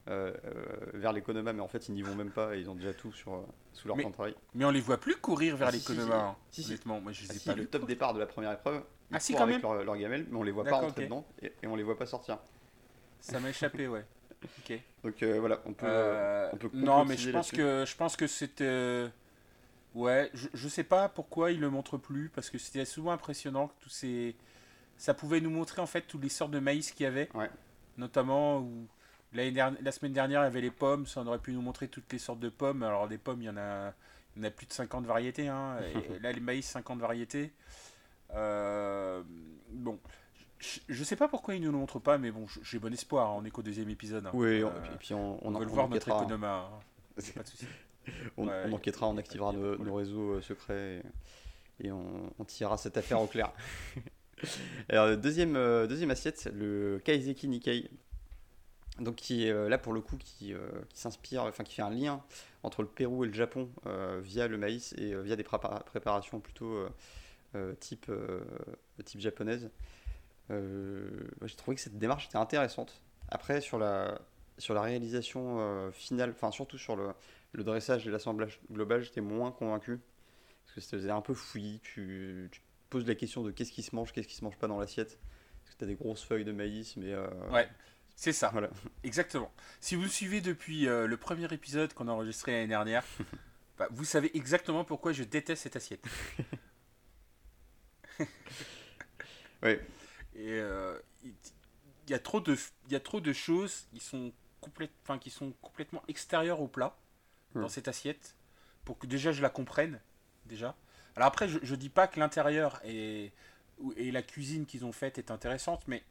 euh, 0.08 0.32
euh, 0.44 0.64
vers 0.94 1.12
l'économa 1.12 1.52
mais 1.52 1.62
en 1.62 1.68
fait 1.68 1.88
ils 1.88 1.94
n'y 1.94 2.02
vont 2.02 2.14
même 2.14 2.30
pas 2.30 2.54
et 2.54 2.60
ils 2.60 2.70
ont 2.70 2.76
déjà 2.76 2.94
tout 2.94 3.12
sur, 3.12 3.44
sous 3.72 3.88
leur 3.88 3.96
mais, 3.96 4.04
de 4.04 4.10
travail. 4.10 4.34
Mais 4.54 4.64
on 4.64 4.70
les 4.70 4.80
voit 4.80 4.98
plus 4.98 5.16
courir 5.16 5.56
vers 5.56 5.72
l'économa. 5.72 6.36
Si, 6.50 6.62
si, 6.62 6.70
honnêtement, 6.70 7.00
moi 7.00 7.12
je 7.12 7.24
ah, 7.28 7.34
pas. 7.44 7.54
Le 7.54 7.66
top 7.66 7.86
départ 7.86 8.14
de 8.14 8.20
la 8.20 8.26
première 8.26 8.52
épreuve, 8.52 8.82
ils 9.10 9.16
ah, 9.16 9.20
si, 9.20 9.36
avec 9.36 9.62
leur, 9.62 9.82
leur, 9.82 9.96
gamelle 9.96 10.26
mais 10.30 10.38
on 10.38 10.42
les 10.42 10.52
voit 10.52 10.64
pas 10.64 10.78
rentrer 10.78 11.04
dedans 11.04 11.26
et, 11.42 11.52
et, 11.62 11.66
on 11.66 11.74
les 11.74 11.82
voit 11.82 11.98
pas 11.98 12.06
sortir. 12.06 12.38
Ça 13.20 13.40
m'a 13.40 13.50
échappé 13.50 13.88
ouais. 13.88 14.04
Ok. 14.44 14.78
Donc 15.02 15.24
voilà, 15.24 15.60
on 15.64 15.72
peut, 15.72 15.86
on 16.52 16.56
peut 16.56 16.70
Non 16.72 17.04
mais 17.04 17.16
je 17.16 17.30
pense 17.30 17.50
que 17.50 17.84
je 17.84 17.96
pense 17.96 18.14
que 18.14 18.28
c'était 18.28 19.10
Ouais, 19.94 20.30
je, 20.34 20.48
je 20.52 20.68
sais 20.68 20.84
pas 20.84 21.08
pourquoi 21.08 21.52
il 21.52 21.60
le 21.60 21.70
montre 21.70 21.96
plus, 21.96 22.28
parce 22.28 22.50
que 22.50 22.58
c'était 22.58 22.84
souvent 22.84 23.12
impressionnant 23.12 23.68
que 23.68 23.74
tous 23.80 23.90
ces. 23.90 24.36
Ça 24.96 25.14
pouvait 25.14 25.40
nous 25.40 25.50
montrer 25.50 25.82
en 25.82 25.86
fait 25.86 26.02
toutes 26.02 26.22
les 26.22 26.28
sortes 26.28 26.50
de 26.50 26.58
maïs 26.60 26.92
qu'il 26.92 27.04
y 27.04 27.06
avait. 27.06 27.28
Ouais. 27.34 27.50
Notamment 27.96 28.60
où 28.60 28.88
la 29.32 29.92
semaine 29.92 30.12
dernière 30.12 30.40
il 30.42 30.44
y 30.44 30.46
avait 30.46 30.60
les 30.60 30.70
pommes, 30.70 31.06
ça 31.06 31.22
aurait 31.22 31.38
pu 31.38 31.52
nous 31.52 31.62
montrer 31.62 31.88
toutes 31.88 32.12
les 32.12 32.18
sortes 32.18 32.40
de 32.40 32.48
pommes. 32.48 32.82
Alors 32.82 33.08
des 33.08 33.18
pommes, 33.18 33.42
il 33.42 33.46
y 33.46 33.50
en 33.50 33.56
a, 33.56 33.92
il 34.36 34.42
y 34.42 34.44
en 34.44 34.48
a 34.48 34.50
plus 34.50 34.66
de 34.66 34.72
50 34.72 35.06
variétés. 35.06 35.48
Hein. 35.48 35.78
Et 36.16 36.18
là 36.20 36.32
les 36.32 36.40
maïs, 36.40 36.66
50 36.66 37.00
variétés. 37.00 37.52
Euh, 38.34 39.22
bon, 39.70 39.98
je, 40.88 41.04
sais 41.04 41.16
pas 41.16 41.28
pourquoi 41.28 41.54
il 41.54 41.62
nous 41.62 41.72
le 41.72 41.78
montre 41.78 41.98
pas, 41.98 42.18
mais 42.18 42.30
bon, 42.30 42.46
j'ai 42.62 42.78
bon 42.78 42.92
espoir. 42.92 43.30
Hein, 43.30 43.36
on 43.38 43.44
est 43.44 43.50
qu'au 43.50 43.62
deuxième 43.62 43.90
épisode. 43.90 44.26
Hein. 44.26 44.30
Oui, 44.32 44.60
et 44.60 44.96
puis 44.98 45.14
on, 45.14 45.44
on, 45.46 45.50
veut 45.52 45.64
le 45.64 45.70
voir 45.70 45.88
notre 45.88 46.08
économa. 46.08 46.70
Pas 47.16 47.42
de 47.42 47.48
souci. 47.48 47.66
On, 48.36 48.48
enquêtera, 48.72 49.08
on 49.08 49.16
activera 49.16 49.52
nos, 49.52 49.94
réseaux 49.94 50.34
euh, 50.34 50.42
secrets 50.42 51.02
et, 51.80 51.90
on, 51.90 52.44
tirera 52.46 52.76
cette 52.76 52.96
affaire 52.96 53.20
au 53.20 53.26
clair. 53.26 53.52
Alors, 54.88 55.16
deuxième, 55.16 55.56
euh, 55.56 55.86
deuxième 55.86 56.10
assiette, 56.10 56.50
le 56.54 57.00
Kaizeki 57.04 57.48
Nikkei. 57.48 57.90
Donc, 59.00 59.16
qui 59.16 59.46
est 59.46 59.50
euh, 59.50 59.68
là 59.68 59.76
pour 59.76 59.92
le 59.92 60.00
coup, 60.00 60.16
qui, 60.16 60.54
qui 60.88 60.98
s'inspire, 60.98 61.42
enfin, 61.44 61.64
qui 61.64 61.74
fait 61.74 61.82
un 61.82 61.90
lien 61.90 62.22
entre 62.62 62.82
le 62.82 62.88
Pérou 62.88 63.24
et 63.24 63.26
le 63.26 63.34
Japon 63.34 63.68
via 64.22 64.46
le 64.46 64.56
maïs 64.56 64.94
et 64.96 65.14
via 65.22 65.36
des 65.36 65.42
préparations 65.42 66.40
plutôt 66.40 66.86
type, 67.80 68.10
type 69.04 69.20
japonaise. 69.20 69.68
J'ai 70.48 71.56
trouvé 71.56 71.74
que 71.74 71.80
cette 71.80 71.98
démarche 71.98 72.26
était 72.26 72.38
intéressante. 72.38 73.02
Après, 73.28 73.60
sur 73.60 73.78
la, 73.78 74.18
sur 74.56 74.72
la 74.72 74.80
réalisation 74.80 75.90
finale, 75.92 76.30
enfin, 76.30 76.52
surtout 76.52 76.78
sur 76.78 76.96
le, 76.96 77.08
le 77.54 77.64
dressage 77.64 78.06
et 78.06 78.10
l'assemblage 78.10 78.60
global, 78.70 79.02
j'étais 79.02 79.20
moins 79.20 79.52
convaincu. 79.52 80.00
Parce 80.64 80.74
que 80.74 80.80
c'était 80.80 81.10
un 81.10 81.20
peu 81.20 81.34
fouillis. 81.34 81.80
Tu, 81.80 82.48
tu 82.50 82.60
poses 82.90 83.06
la 83.06 83.14
question 83.14 83.42
de 83.42 83.50
qu'est-ce 83.50 83.72
qui 83.72 83.82
se 83.82 83.94
mange, 83.94 84.12
qu'est-ce 84.12 84.28
qui 84.28 84.34
se 84.34 84.44
mange 84.44 84.56
pas 84.58 84.66
dans 84.66 84.78
l'assiette. 84.78 85.18
Parce 85.62 85.74
que 85.74 85.78
tu 85.78 85.84
as 85.84 85.86
des 85.86 85.94
grosses 85.94 86.22
feuilles 86.22 86.44
de 86.44 86.52
maïs, 86.52 86.96
mais. 86.96 87.12
Euh, 87.12 87.28
ouais. 87.50 87.68
C'est 88.16 88.32
ça. 88.32 88.50
Voilà. 88.50 88.70
Exactement. 89.02 89.52
Si 89.80 89.94
vous 89.94 90.02
me 90.02 90.08
suivez 90.08 90.40
depuis 90.40 90.86
euh, 90.88 91.06
le 91.06 91.16
premier 91.16 91.52
épisode 91.52 91.92
qu'on 91.94 92.08
a 92.08 92.12
enregistré 92.12 92.52
l'année 92.52 92.68
dernière, 92.68 93.04
bah, 93.78 93.88
vous 93.90 94.04
savez 94.04 94.36
exactement 94.36 94.84
pourquoi 94.84 95.12
je 95.12 95.24
déteste 95.24 95.62
cette 95.62 95.76
assiette. 95.76 96.04
oui. 99.62 99.78
Et 100.36 100.58
euh, 100.58 100.98
il 101.22 102.10
y, 102.10 102.14
a 102.14 102.18
trop 102.18 102.40
de, 102.40 102.56
il 102.86 102.92
y 102.92 102.96
a 102.96 103.00
trop 103.00 103.20
de 103.20 103.32
choses 103.32 103.86
qui 103.92 104.00
sont, 104.00 104.32
enfin, 105.04 105.18
qui 105.18 105.30
sont 105.30 105.52
complètement 105.62 106.02
extérieures 106.08 106.60
au 106.60 106.66
plat 106.66 106.96
dans 107.54 107.62
hmm. 107.62 107.68
cette 107.68 107.88
assiette 107.88 108.34
pour 108.84 108.98
que 108.98 109.06
déjà 109.06 109.32
je 109.32 109.42
la 109.42 109.50
comprenne. 109.50 110.00
Déjà. 110.46 110.74
Alors 111.16 111.28
après, 111.28 111.48
je, 111.48 111.58
je 111.62 111.74
dis 111.74 111.88
pas 111.88 112.06
que 112.06 112.20
l'intérieur 112.20 112.80
et, 112.84 113.32
et 113.96 114.12
la 114.12 114.22
cuisine 114.22 114.66
qu'ils 114.66 114.84
ont 114.84 114.92
faite 114.92 115.18
est 115.18 115.30
intéressante, 115.30 115.82
mais 115.86 116.02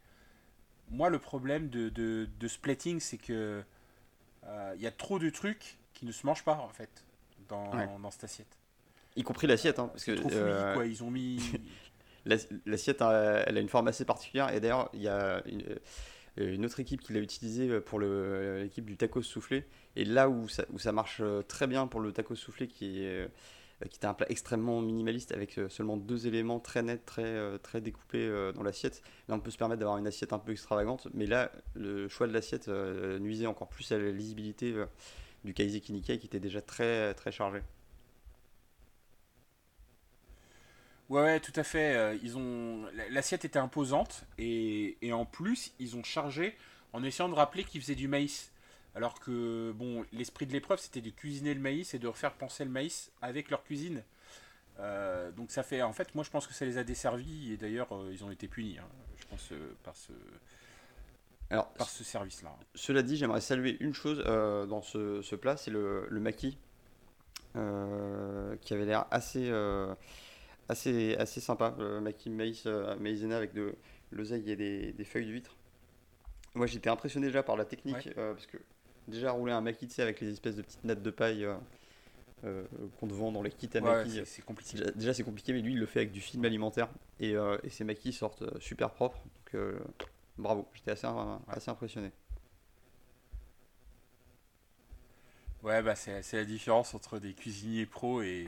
moi, 0.90 1.08
le 1.08 1.18
problème 1.18 1.68
de, 1.68 1.88
de, 1.88 2.28
de 2.38 2.48
splitting, 2.48 3.00
c'est 3.00 3.18
que 3.18 3.62
il 4.42 4.48
euh, 4.48 4.76
y 4.78 4.86
a 4.86 4.90
trop 4.90 5.18
de 5.18 5.30
trucs 5.30 5.78
qui 5.94 6.04
ne 6.04 6.12
se 6.12 6.26
mangent 6.26 6.44
pas, 6.44 6.56
en 6.56 6.68
fait, 6.68 7.04
dans, 7.48 7.70
dans 7.98 8.10
cette 8.10 8.24
assiette. 8.24 8.58
Y 9.16 9.22
compris 9.22 9.46
l'assiette, 9.46 9.78
hein, 9.78 9.88
parce 9.88 10.04
que. 10.04 10.12
Trop 10.12 10.30
euh, 10.32 10.74
quoi. 10.74 10.86
Ils 10.86 11.02
ont 11.02 11.10
mis. 11.10 11.40
l'assiette, 12.66 13.00
elle 13.00 13.56
a 13.56 13.60
une 13.60 13.68
forme 13.68 13.88
assez 13.88 14.04
particulière, 14.04 14.52
et 14.52 14.60
d'ailleurs, 14.60 14.90
il 14.92 15.02
y 15.02 15.08
a 15.08 15.42
une, 15.46 15.62
une, 16.36 16.64
autre 16.64 16.80
équipe 16.80 17.00
qui 17.00 17.12
l'a 17.12 17.20
utilisée 17.20 17.80
pour 17.80 18.00
l'équipe 18.00 18.84
du 18.84 18.96
tacos 18.96 19.22
soufflé, 19.22 19.64
et 19.96 20.04
là 20.04 20.28
où 20.28 20.48
ça, 20.48 20.92
marche 20.92 21.22
très 21.48 21.66
bien 21.66 21.86
pour 21.86 22.00
le 22.00 22.12
tacos 22.12 22.34
soufflé, 22.34 22.68
qui 22.68 23.02
est 23.04 23.28
euh, 23.82 23.88
un 24.02 24.14
plat 24.14 24.26
extrêmement 24.28 24.80
minimaliste 24.80 25.32
avec 25.32 25.58
euh, 25.58 25.68
seulement 25.68 25.96
deux 25.96 26.26
éléments 26.26 26.60
très 26.60 26.82
nets, 26.82 27.04
très, 27.04 27.24
euh, 27.24 27.58
très 27.58 27.80
découpés 27.80 28.28
dans 28.54 28.62
l'assiette. 28.62 29.02
Là, 29.28 29.34
on 29.34 29.40
peut 29.40 29.50
se 29.50 29.58
permettre 29.58 29.80
d'avoir 29.80 29.98
une 29.98 30.06
assiette 30.06 30.32
un 30.32 30.38
peu 30.38 30.52
extravagante, 30.52 31.08
mais 31.14 31.26
là, 31.26 31.50
le 31.74 32.08
choix 32.08 32.26
de 32.26 32.32
l'assiette 32.32 32.68
nuisait 32.68 33.46
encore 33.46 33.68
plus 33.68 33.90
à 33.92 33.98
la 33.98 34.10
lisibilité 34.10 34.74
du 35.44 35.54
Kaiseki 35.54 35.92
Nikkei 35.92 36.18
qui 36.18 36.26
était 36.26 36.40
déjà 36.40 36.60
très, 36.60 37.14
très 37.14 37.32
chargé. 37.32 37.60
Ouais, 41.10 41.20
ouais, 41.22 41.40
tout 41.40 41.52
à 41.56 41.62
fait. 41.62 42.18
Ils 42.22 42.36
ont 42.36 42.86
l'assiette 43.10 43.44
était 43.44 43.58
imposante 43.58 44.24
et, 44.38 44.96
et, 45.02 45.12
en 45.12 45.26
plus 45.26 45.72
ils 45.78 45.96
ont 45.96 46.02
chargé 46.02 46.56
en 46.92 47.02
essayant 47.02 47.28
de 47.28 47.34
rappeler 47.34 47.64
qu'ils 47.64 47.82
faisaient 47.82 47.94
du 47.94 48.08
maïs. 48.08 48.52
Alors 48.94 49.18
que, 49.18 49.72
bon, 49.72 50.04
l'esprit 50.12 50.46
de 50.46 50.52
l'épreuve, 50.52 50.78
c'était 50.78 51.00
de 51.00 51.10
cuisiner 51.10 51.52
le 51.52 51.60
maïs 51.60 51.94
et 51.94 51.98
de 51.98 52.06
refaire 52.06 52.32
penser 52.32 52.64
le 52.64 52.70
maïs 52.70 53.10
avec 53.20 53.50
leur 53.50 53.64
cuisine. 53.64 54.02
Euh, 54.80 55.30
donc 55.32 55.50
ça 55.50 55.62
fait, 55.62 55.82
en 55.82 55.92
fait, 55.92 56.14
moi 56.14 56.24
je 56.24 56.30
pense 56.30 56.46
que 56.46 56.54
ça 56.54 56.64
les 56.64 56.78
a 56.78 56.84
desservis 56.84 57.52
et 57.52 57.56
d'ailleurs 57.56 57.92
euh, 57.92 58.10
ils 58.12 58.24
ont 58.24 58.30
été 58.30 58.48
punis, 58.48 58.78
hein, 58.78 58.86
je 59.16 59.26
pense, 59.26 59.52
euh, 59.52 59.72
par 59.84 59.94
ce, 59.94 60.12
Alors, 61.50 61.68
par 61.74 61.88
ce 61.88 62.02
service-là. 62.02 62.50
Cela 62.74 63.02
dit, 63.02 63.16
j'aimerais 63.16 63.40
saluer 63.40 63.76
une 63.80 63.94
chose 63.94 64.18
dans 64.18 64.82
ce, 64.82 65.34
plat, 65.36 65.56
c'est 65.56 65.70
le, 65.70 66.06
le 66.08 66.20
maquis, 66.20 66.58
qui 67.54 67.58
avait 68.74 68.84
l'air 68.84 69.06
assez, 69.10 69.50
assez, 70.68 71.16
assez 71.16 71.40
sympa, 71.40 71.74
le 71.78 72.00
maquis 72.00 72.30
maïs, 72.30 72.66
maïzena 72.98 73.36
avec 73.36 73.52
de 73.52 73.74
l'oseille 74.10 74.50
et 74.50 74.56
des, 74.56 74.92
des 74.92 75.04
feuilles 75.04 75.26
d'huître. 75.26 75.56
Moi 76.54 76.66
j'étais 76.66 76.90
impressionné 76.90 77.26
déjà 77.26 77.42
par 77.42 77.56
la 77.56 77.64
technique, 77.64 78.14
parce 78.14 78.46
que 78.46 78.58
déjà 79.08 79.32
rouler 79.32 79.52
un 79.52 79.60
maquis 79.60 79.88
avec 79.98 80.20
les 80.20 80.30
espèces 80.30 80.56
de 80.56 80.62
petites 80.62 80.84
nattes 80.84 81.02
de 81.02 81.10
paille 81.10 81.44
euh, 81.44 81.54
euh, 82.44 82.64
qu'on 82.98 83.06
te 83.06 83.12
vend 83.12 83.32
dans 83.32 83.42
les 83.42 83.50
kits 83.50 83.70
à 83.74 83.80
maquis. 83.80 84.22
C'est 84.24 84.44
compliqué. 84.44 84.78
Déjà, 84.94 85.14
c'est 85.14 85.24
compliqué, 85.24 85.52
mais 85.52 85.60
lui 85.60 85.72
il 85.72 85.78
le 85.78 85.86
fait 85.86 86.00
avec 86.00 86.12
du 86.12 86.20
film 86.20 86.44
alimentaire 86.44 86.88
et, 87.20 87.34
euh, 87.36 87.58
et 87.64 87.70
ses 87.70 87.84
maquis 87.84 88.12
sortent 88.12 88.44
super 88.60 88.90
propres. 88.90 89.20
Donc 89.52 89.62
bravo, 90.38 90.68
j'étais 90.74 90.92
assez, 90.92 91.06
assez 91.48 91.70
impressionné. 91.70 92.10
Ouais, 95.62 95.80
bah 95.82 95.94
c'est 95.94 96.32
la 96.32 96.44
différence 96.44 96.94
entre 96.94 97.18
des 97.18 97.32
cuisiniers 97.32 97.86
pros 97.86 98.20
et, 98.20 98.46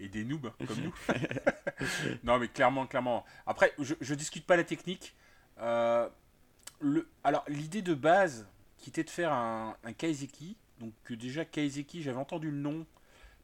et 0.00 0.08
des 0.08 0.24
noobs 0.24 0.50
comme 0.66 0.80
nous. 0.80 0.94
non, 2.24 2.38
mais 2.38 2.48
clairement, 2.48 2.86
clairement. 2.86 3.24
Après, 3.46 3.72
je, 3.78 3.94
je 4.00 4.14
discute 4.14 4.46
pas 4.46 4.56
la 4.56 4.64
technique. 4.64 5.14
le, 5.58 7.08
alors, 7.24 7.44
l'idée 7.48 7.82
de 7.82 7.94
base, 7.94 8.46
qui 8.78 8.90
était 8.90 9.04
de 9.04 9.10
faire 9.10 9.32
un, 9.32 9.76
un 9.84 9.92
kaiseki. 9.92 10.56
Donc 10.80 10.94
déjà 11.12 11.44
kaiseki, 11.44 12.02
j'avais 12.02 12.18
entendu 12.18 12.50
le 12.50 12.56
nom 12.56 12.86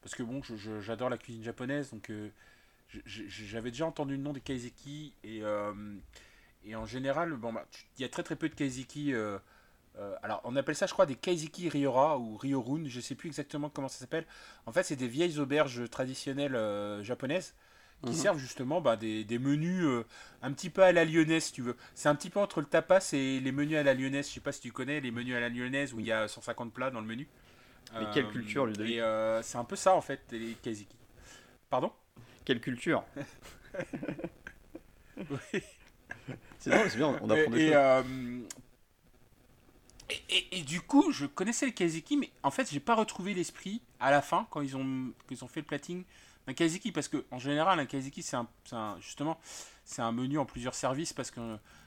parce 0.00 0.14
que 0.14 0.22
bon, 0.22 0.42
j'adore 0.80 1.08
la 1.08 1.16
cuisine 1.16 1.42
japonaise, 1.42 1.90
donc 1.90 2.10
euh, 2.10 2.28
j'avais 3.06 3.70
déjà 3.70 3.86
entendu 3.86 4.16
le 4.16 4.22
nom 4.22 4.34
des 4.34 4.40
kaiseki 4.40 5.14
et 5.24 5.42
euh, 5.42 5.72
et 6.66 6.76
en 6.76 6.84
général, 6.84 7.32
bon 7.34 7.52
bah, 7.52 7.66
il 7.98 8.02
y 8.02 8.04
a 8.04 8.08
très 8.08 8.22
très 8.22 8.36
peu 8.36 8.48
de 8.48 8.54
kaiseki. 8.54 9.12
Euh, 9.98 10.14
alors 10.22 10.40
on 10.44 10.56
appelle 10.56 10.74
ça, 10.74 10.86
je 10.86 10.92
crois, 10.92 11.06
des 11.06 11.14
kaiseki 11.14 11.68
ryora 11.68 12.18
ou 12.18 12.36
ryorun, 12.36 12.84
je 12.86 13.00
sais 13.00 13.14
plus 13.14 13.28
exactement 13.28 13.68
comment 13.68 13.88
ça 13.88 13.98
s'appelle. 13.98 14.26
En 14.66 14.72
fait, 14.72 14.82
c'est 14.82 14.96
des 14.96 15.08
vieilles 15.08 15.38
auberges 15.38 15.88
traditionnelles 15.90 16.58
japonaises 17.02 17.54
qui 18.04 18.10
mhm. 18.10 18.16
servent 18.16 18.38
justement 18.38 18.80
bah, 18.80 18.96
des, 18.96 19.24
des, 19.24 19.38
menus 19.38 19.84
euh, 19.84 20.04
un 20.42 20.52
petit 20.52 20.70
peu 20.70 20.82
à 20.82 20.92
la 20.92 21.04
lyonnaise, 21.04 21.44
si 21.44 21.52
tu 21.52 21.62
veux. 21.62 21.76
C'est 21.94 22.08
un 22.08 22.14
petit 22.14 22.30
peu 22.30 22.40
entre 22.40 22.60
le 22.60 22.66
tapas 22.66 23.10
et 23.12 23.40
les 23.40 23.52
menus 23.52 23.78
à 23.78 23.82
la 23.82 23.94
lyonnaise. 23.94 24.28
Je 24.28 24.34
sais 24.34 24.40
pas 24.40 24.52
si 24.52 24.60
tu 24.60 24.72
connais 24.72 25.00
les 25.00 25.10
menus 25.10 25.34
à 25.34 25.40
la 25.40 25.48
lyonnaise 25.48 25.94
où 25.94 26.00
il 26.00 26.06
y 26.06 26.12
a 26.12 26.28
150 26.28 26.72
plats 26.72 26.90
dans 26.90 27.00
le 27.00 27.06
menu. 27.06 27.28
Mais 27.94 28.06
quelle 28.12 28.28
culture, 28.28 28.66
Ludovic 28.66 28.94
Et 28.94 29.00
euh, 29.00 29.42
c'est 29.42 29.58
un 29.58 29.64
peu 29.64 29.76
ça, 29.76 29.94
en 29.94 30.00
fait, 30.00 30.20
les 30.32 30.54
kaiseki. 30.54 30.96
Pardon? 31.70 31.92
Quelle 32.44 32.60
culture? 32.60 33.04
Oui. 35.16 35.62
C'est 36.58 36.70
bien, 36.70 36.88
c'est 36.88 36.96
bien, 36.96 37.06
on 37.22 37.30
apprend 37.30 37.50
des 37.50 37.68
choses. 37.68 37.76
Euh, 37.76 38.02
et, 40.14 40.36
et, 40.36 40.58
et, 40.58 40.62
du 40.62 40.80
coup, 40.80 41.12
je 41.12 41.26
connaissais 41.26 41.66
les 41.66 41.72
kaiseki, 41.72 42.16
mais 42.16 42.30
en 42.42 42.50
fait, 42.50 42.70
j'ai 42.70 42.80
pas 42.80 42.94
retrouvé 42.94 43.34
l'esprit 43.34 43.80
à 44.00 44.10
la 44.10 44.22
fin, 44.22 44.46
quand 44.50 44.60
ils 44.60 44.76
ont, 44.76 45.12
ils 45.30 45.44
ont 45.44 45.48
fait 45.48 45.60
le 45.60 45.66
plating 45.66 46.04
un 46.46 46.52
kaiseki, 46.52 46.92
parce 46.92 47.08
que 47.08 47.24
en 47.30 47.38
général, 47.38 47.80
un 47.80 47.86
kaiseki, 47.86 48.22
c'est 48.22 48.36
un, 48.36 48.98
justement, 49.00 49.38
c'est 49.84 50.02
un 50.02 50.12
menu 50.12 50.38
en 50.38 50.44
plusieurs 50.44 50.74
services, 50.74 51.12
parce 51.12 51.30
que 51.30 51.40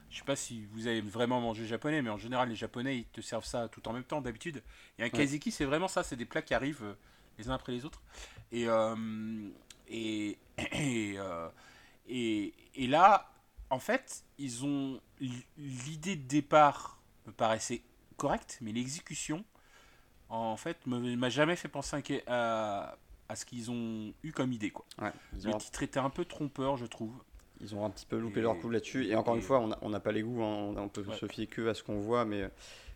je 0.09 0.17
sais 0.17 0.23
pas 0.23 0.35
si 0.35 0.65
vous 0.71 0.87
avez 0.87 1.01
vraiment 1.01 1.39
mangé 1.39 1.65
japonais, 1.65 2.01
mais 2.01 2.09
en 2.09 2.17
général, 2.17 2.49
les 2.49 2.55
japonais, 2.55 2.97
ils 2.97 3.05
te 3.05 3.21
servent 3.21 3.45
ça 3.45 3.67
tout 3.67 3.87
en 3.87 3.93
même 3.93 4.03
temps, 4.03 4.21
d'habitude. 4.21 4.63
Et 4.97 5.03
un 5.03 5.09
kaiseki, 5.09 5.51
c'est 5.51 5.65
vraiment 5.65 5.87
ça, 5.87 6.03
c'est 6.03 6.15
des 6.15 6.25
plats 6.25 6.41
qui 6.41 6.53
arrivent 6.53 6.83
euh, 6.83 6.93
les 7.37 7.49
uns 7.49 7.53
après 7.53 7.71
les 7.71 7.85
autres. 7.85 8.01
Et, 8.51 8.67
euh, 8.67 9.49
et, 9.87 10.37
euh, 10.59 11.49
et, 12.07 12.53
et, 12.75 12.87
là, 12.87 13.31
en 13.69 13.79
fait, 13.79 14.23
ils 14.37 14.65
ont. 14.65 14.99
L'idée 15.57 16.15
de 16.15 16.27
départ 16.27 16.99
me 17.25 17.31
paraissait 17.31 17.81
correcte, 18.17 18.57
mais 18.61 18.71
l'exécution, 18.71 19.43
en 20.29 20.57
fait, 20.57 20.77
m'a 20.85 21.29
jamais 21.29 21.55
fait 21.55 21.67
penser 21.67 22.23
à, 22.27 22.97
à 23.29 23.35
ce 23.35 23.45
qu'ils 23.45 23.71
ont 23.71 24.13
eu 24.23 24.31
comme 24.31 24.51
idée. 24.51 24.71
Quoi. 24.71 24.85
le 25.01 25.57
titre 25.57 25.83
était 25.83 25.99
un 25.99 26.09
peu 26.09 26.25
trompeur, 26.25 26.77
je 26.77 26.85
trouve. 26.85 27.13
Ils 27.59 27.73
ont 27.73 27.85
un 27.85 27.89
petit 27.89 28.05
peu 28.05 28.19
loupé 28.19 28.41
leur 28.41 28.59
coup 28.59 28.69
là-dessus. 28.69 29.07
Et 29.07 29.15
encore 29.15 29.35
une 29.35 29.41
fois, 29.41 29.67
on 29.81 29.89
n'a 29.89 29.99
pas 29.99 30.11
les 30.11 30.21
goûts, 30.21 30.43
hein. 30.43 30.75
on, 30.77 30.89
peut 30.89 31.05
se 31.13 31.27
fier 31.27 31.47
que 31.47 31.67
à 31.67 31.73
ce 31.73 31.83
qu'on 31.83 31.99
voit, 31.99 32.25
mais, 32.25 32.49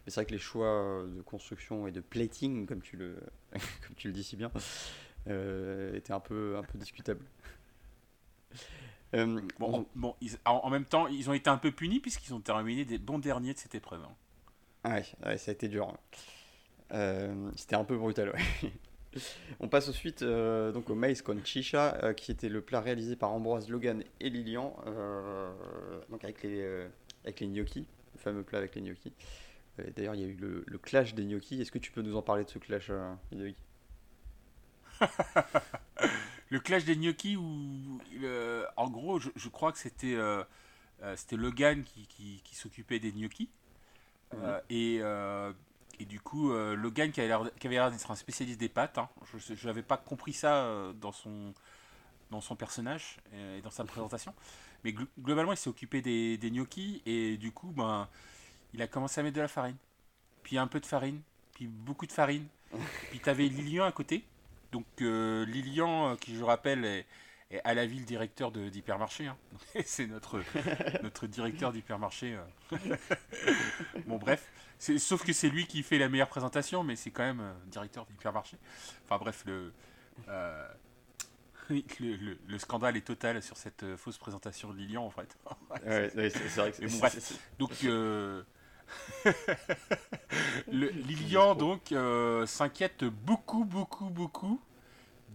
c'est 0.07 0.15
vrai 0.15 0.25
que 0.25 0.31
les 0.31 0.39
choix 0.39 1.03
de 1.07 1.21
construction 1.21 1.87
et 1.87 1.91
de 1.91 2.01
plating, 2.01 2.65
comme 2.65 2.81
tu 2.81 2.97
le, 2.97 3.15
comme 3.51 3.95
tu 3.95 4.07
le 4.07 4.13
dis 4.13 4.23
si 4.23 4.35
bien, 4.35 4.51
euh, 5.27 5.95
étaient 5.95 6.13
un 6.13 6.19
peu, 6.19 6.57
un 6.57 6.63
peu 6.63 6.77
discutables. 6.77 7.25
Euh, 9.13 9.41
bon, 9.59 9.85
bon 9.95 10.15
en, 10.45 10.69
même 10.69 10.85
temps, 10.85 11.07
ils 11.07 11.29
ont 11.29 11.33
été 11.33 11.49
un 11.49 11.57
peu 11.57 11.71
punis 11.71 11.99
puisqu'ils 11.99 12.33
ont 12.33 12.39
terminé 12.39 12.85
des 12.85 12.97
bons 12.97 13.19
derniers 13.19 13.53
de 13.53 13.59
cette 13.59 13.75
épreuve. 13.75 14.03
Hein. 14.03 14.15
Ouais, 14.83 15.03
ça 15.37 15.51
a 15.51 15.53
été 15.53 15.67
dur. 15.67 15.95
Euh, 16.93 17.51
c'était 17.55 17.75
un 17.75 17.83
peu 17.83 17.97
brutal, 17.97 18.31
ouais. 18.31 18.71
On 19.59 19.67
passe 19.67 19.89
ensuite 19.89 20.21
euh, 20.21 20.71
donc 20.71 20.89
au 20.89 20.95
maïs 20.95 21.21
con 21.21 21.37
chicha, 21.43 21.97
euh, 22.03 22.13
qui 22.13 22.31
était 22.31 22.47
le 22.49 22.61
plat 22.61 22.79
réalisé 22.79 23.17
par 23.17 23.31
Ambroise 23.31 23.69
Logan 23.69 24.03
et 24.19 24.29
Lilian, 24.29 24.75
donc 26.09 26.23
avec 26.23 26.43
les, 26.43 26.87
avec 27.23 27.39
les 27.41 27.47
gnocchis, 27.47 27.87
le 28.13 28.19
fameux 28.19 28.43
plat 28.43 28.59
avec 28.59 28.75
les 28.75 28.81
gnocchis. 28.81 29.13
D'ailleurs, 29.95 30.15
il 30.15 30.21
y 30.21 30.23
a 30.23 30.27
eu 30.27 30.37
le, 30.37 30.77
clash 30.77 31.13
des 31.13 31.25
gnocchis. 31.25 31.61
Est-ce 31.61 31.71
que 31.71 31.79
tu 31.79 31.91
peux 31.91 32.01
nous 32.01 32.15
en 32.15 32.21
parler 32.21 32.43
de 32.43 32.49
ce 32.49 32.59
clash, 32.59 32.91
Ludovic? 33.31 33.57
Le 36.49 36.59
clash 36.59 36.83
des 36.83 36.97
gnocchis, 36.97 37.37
où, 37.37 37.99
en 38.75 38.89
gros, 38.89 39.19
je, 39.19 39.49
crois 39.49 39.71
que 39.71 39.79
c'était 39.79 40.17
c'était 41.15 41.37
Logan 41.37 41.83
qui, 41.83 42.07
qui, 42.43 42.55
s'occupait 42.55 42.99
des 42.99 43.11
gnocchis. 43.11 43.49
Mhm. 44.33 44.61
et 44.69 45.01
et 46.01 46.05
du 46.05 46.19
coup, 46.19 46.51
euh, 46.51 46.75
Logan, 46.75 47.11
qui 47.11 47.21
avait 47.21 47.29
l'air 47.69 47.91
d'être 47.91 48.09
un 48.09 48.15
spécialiste 48.15 48.59
des 48.59 48.69
pâtes, 48.69 48.97
hein, 48.97 49.07
je 49.33 49.67
n'avais 49.67 49.83
pas 49.83 49.97
compris 49.97 50.33
ça 50.33 50.63
euh, 50.63 50.93
dans, 50.93 51.11
son, 51.11 51.53
dans 52.31 52.41
son 52.41 52.55
personnage 52.55 53.17
euh, 53.33 53.59
et 53.59 53.61
dans 53.61 53.69
sa 53.69 53.83
présentation. 53.83 54.33
Mais 54.83 54.95
globalement, 55.19 55.51
il 55.51 55.57
s'est 55.57 55.69
occupé 55.69 56.01
des, 56.01 56.39
des, 56.39 56.49
gnocchis 56.49 57.03
et 57.05 57.37
du 57.37 57.51
coup, 57.51 57.67
ben, 57.67 58.07
il 58.73 58.81
a 58.81 58.87
commencé 58.87 59.19
à 59.19 59.23
mettre 59.23 59.35
de 59.35 59.41
la 59.41 59.47
farine. 59.47 59.75
Puis 60.41 60.57
un 60.57 60.65
peu 60.65 60.79
de 60.79 60.87
farine, 60.87 61.21
puis 61.53 61.67
beaucoup 61.67 62.07
de 62.07 62.11
farine. 62.11 62.47
puis 63.11 63.19
tu 63.19 63.29
avais 63.29 63.47
Lilian 63.47 63.85
à 63.85 63.91
côté. 63.91 64.23
Donc 64.71 64.87
Lilian, 64.97 66.15
qui 66.15 66.35
je 66.35 66.43
rappelle, 66.43 66.83
est, 66.83 67.05
à 67.63 67.73
la 67.73 67.85
ville 67.85 68.05
directeur 68.05 68.51
d'hypermarché. 68.51 69.27
Hein. 69.27 69.37
c'est 69.85 70.07
notre, 70.07 70.41
notre 71.03 71.27
directeur 71.27 71.71
d'hypermarché. 71.71 72.37
Euh. 72.71 72.77
bon, 74.05 74.17
bref. 74.17 74.49
Sauf 74.79 75.23
que 75.23 75.33
c'est 75.33 75.49
lui 75.49 75.67
qui 75.67 75.83
fait 75.83 75.99
la 75.99 76.09
meilleure 76.09 76.29
présentation, 76.29 76.83
mais 76.83 76.95
c'est 76.95 77.11
quand 77.11 77.23
même 77.23 77.41
euh, 77.41 77.53
directeur 77.67 78.05
d'hypermarché. 78.05 78.57
Enfin, 79.05 79.17
bref, 79.17 79.43
le, 79.45 79.73
euh, 80.27 80.67
le, 81.69 82.37
le, 82.47 82.59
scandale 82.59 82.97
est 82.97 83.05
total 83.05 83.41
sur 83.43 83.57
cette 83.57 83.95
fausse 83.95 84.17
présentation 84.17 84.71
de 84.71 84.77
Lilian, 84.77 85.05
en 85.05 85.11
fait. 85.11 85.37
ouais, 85.85 86.09
c'est 86.15 86.55
vrai 86.57 86.71
que 86.71 86.87
c'est. 86.87 87.39
donc. 87.59 87.71
le, 87.83 88.45
Lilian 90.67 91.55
donc 91.55 91.93
s'inquiète 92.45 93.05
beaucoup 93.05 93.63
beaucoup 93.63 94.09
beaucoup 94.09 94.59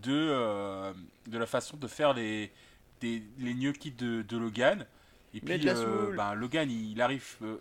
de, 0.07 0.12
euh, 0.12 0.92
de 1.27 1.38
la 1.38 1.47
façon 1.47 1.77
de 1.77 1.87
faire 1.88 2.14
les, 2.14 2.53
des, 3.01 3.23
les 3.38 3.55
gnocchis 3.55 3.90
de, 3.90 4.23
de 4.23 4.37
Logan. 4.37 4.87
Et 5.35 5.40
puis, 5.40 5.61
euh, 5.69 6.14
ben, 6.16 6.35
Logan, 6.35 6.71
il, 6.71 7.01
arrive. 7.03 7.37
Euh, 7.42 7.59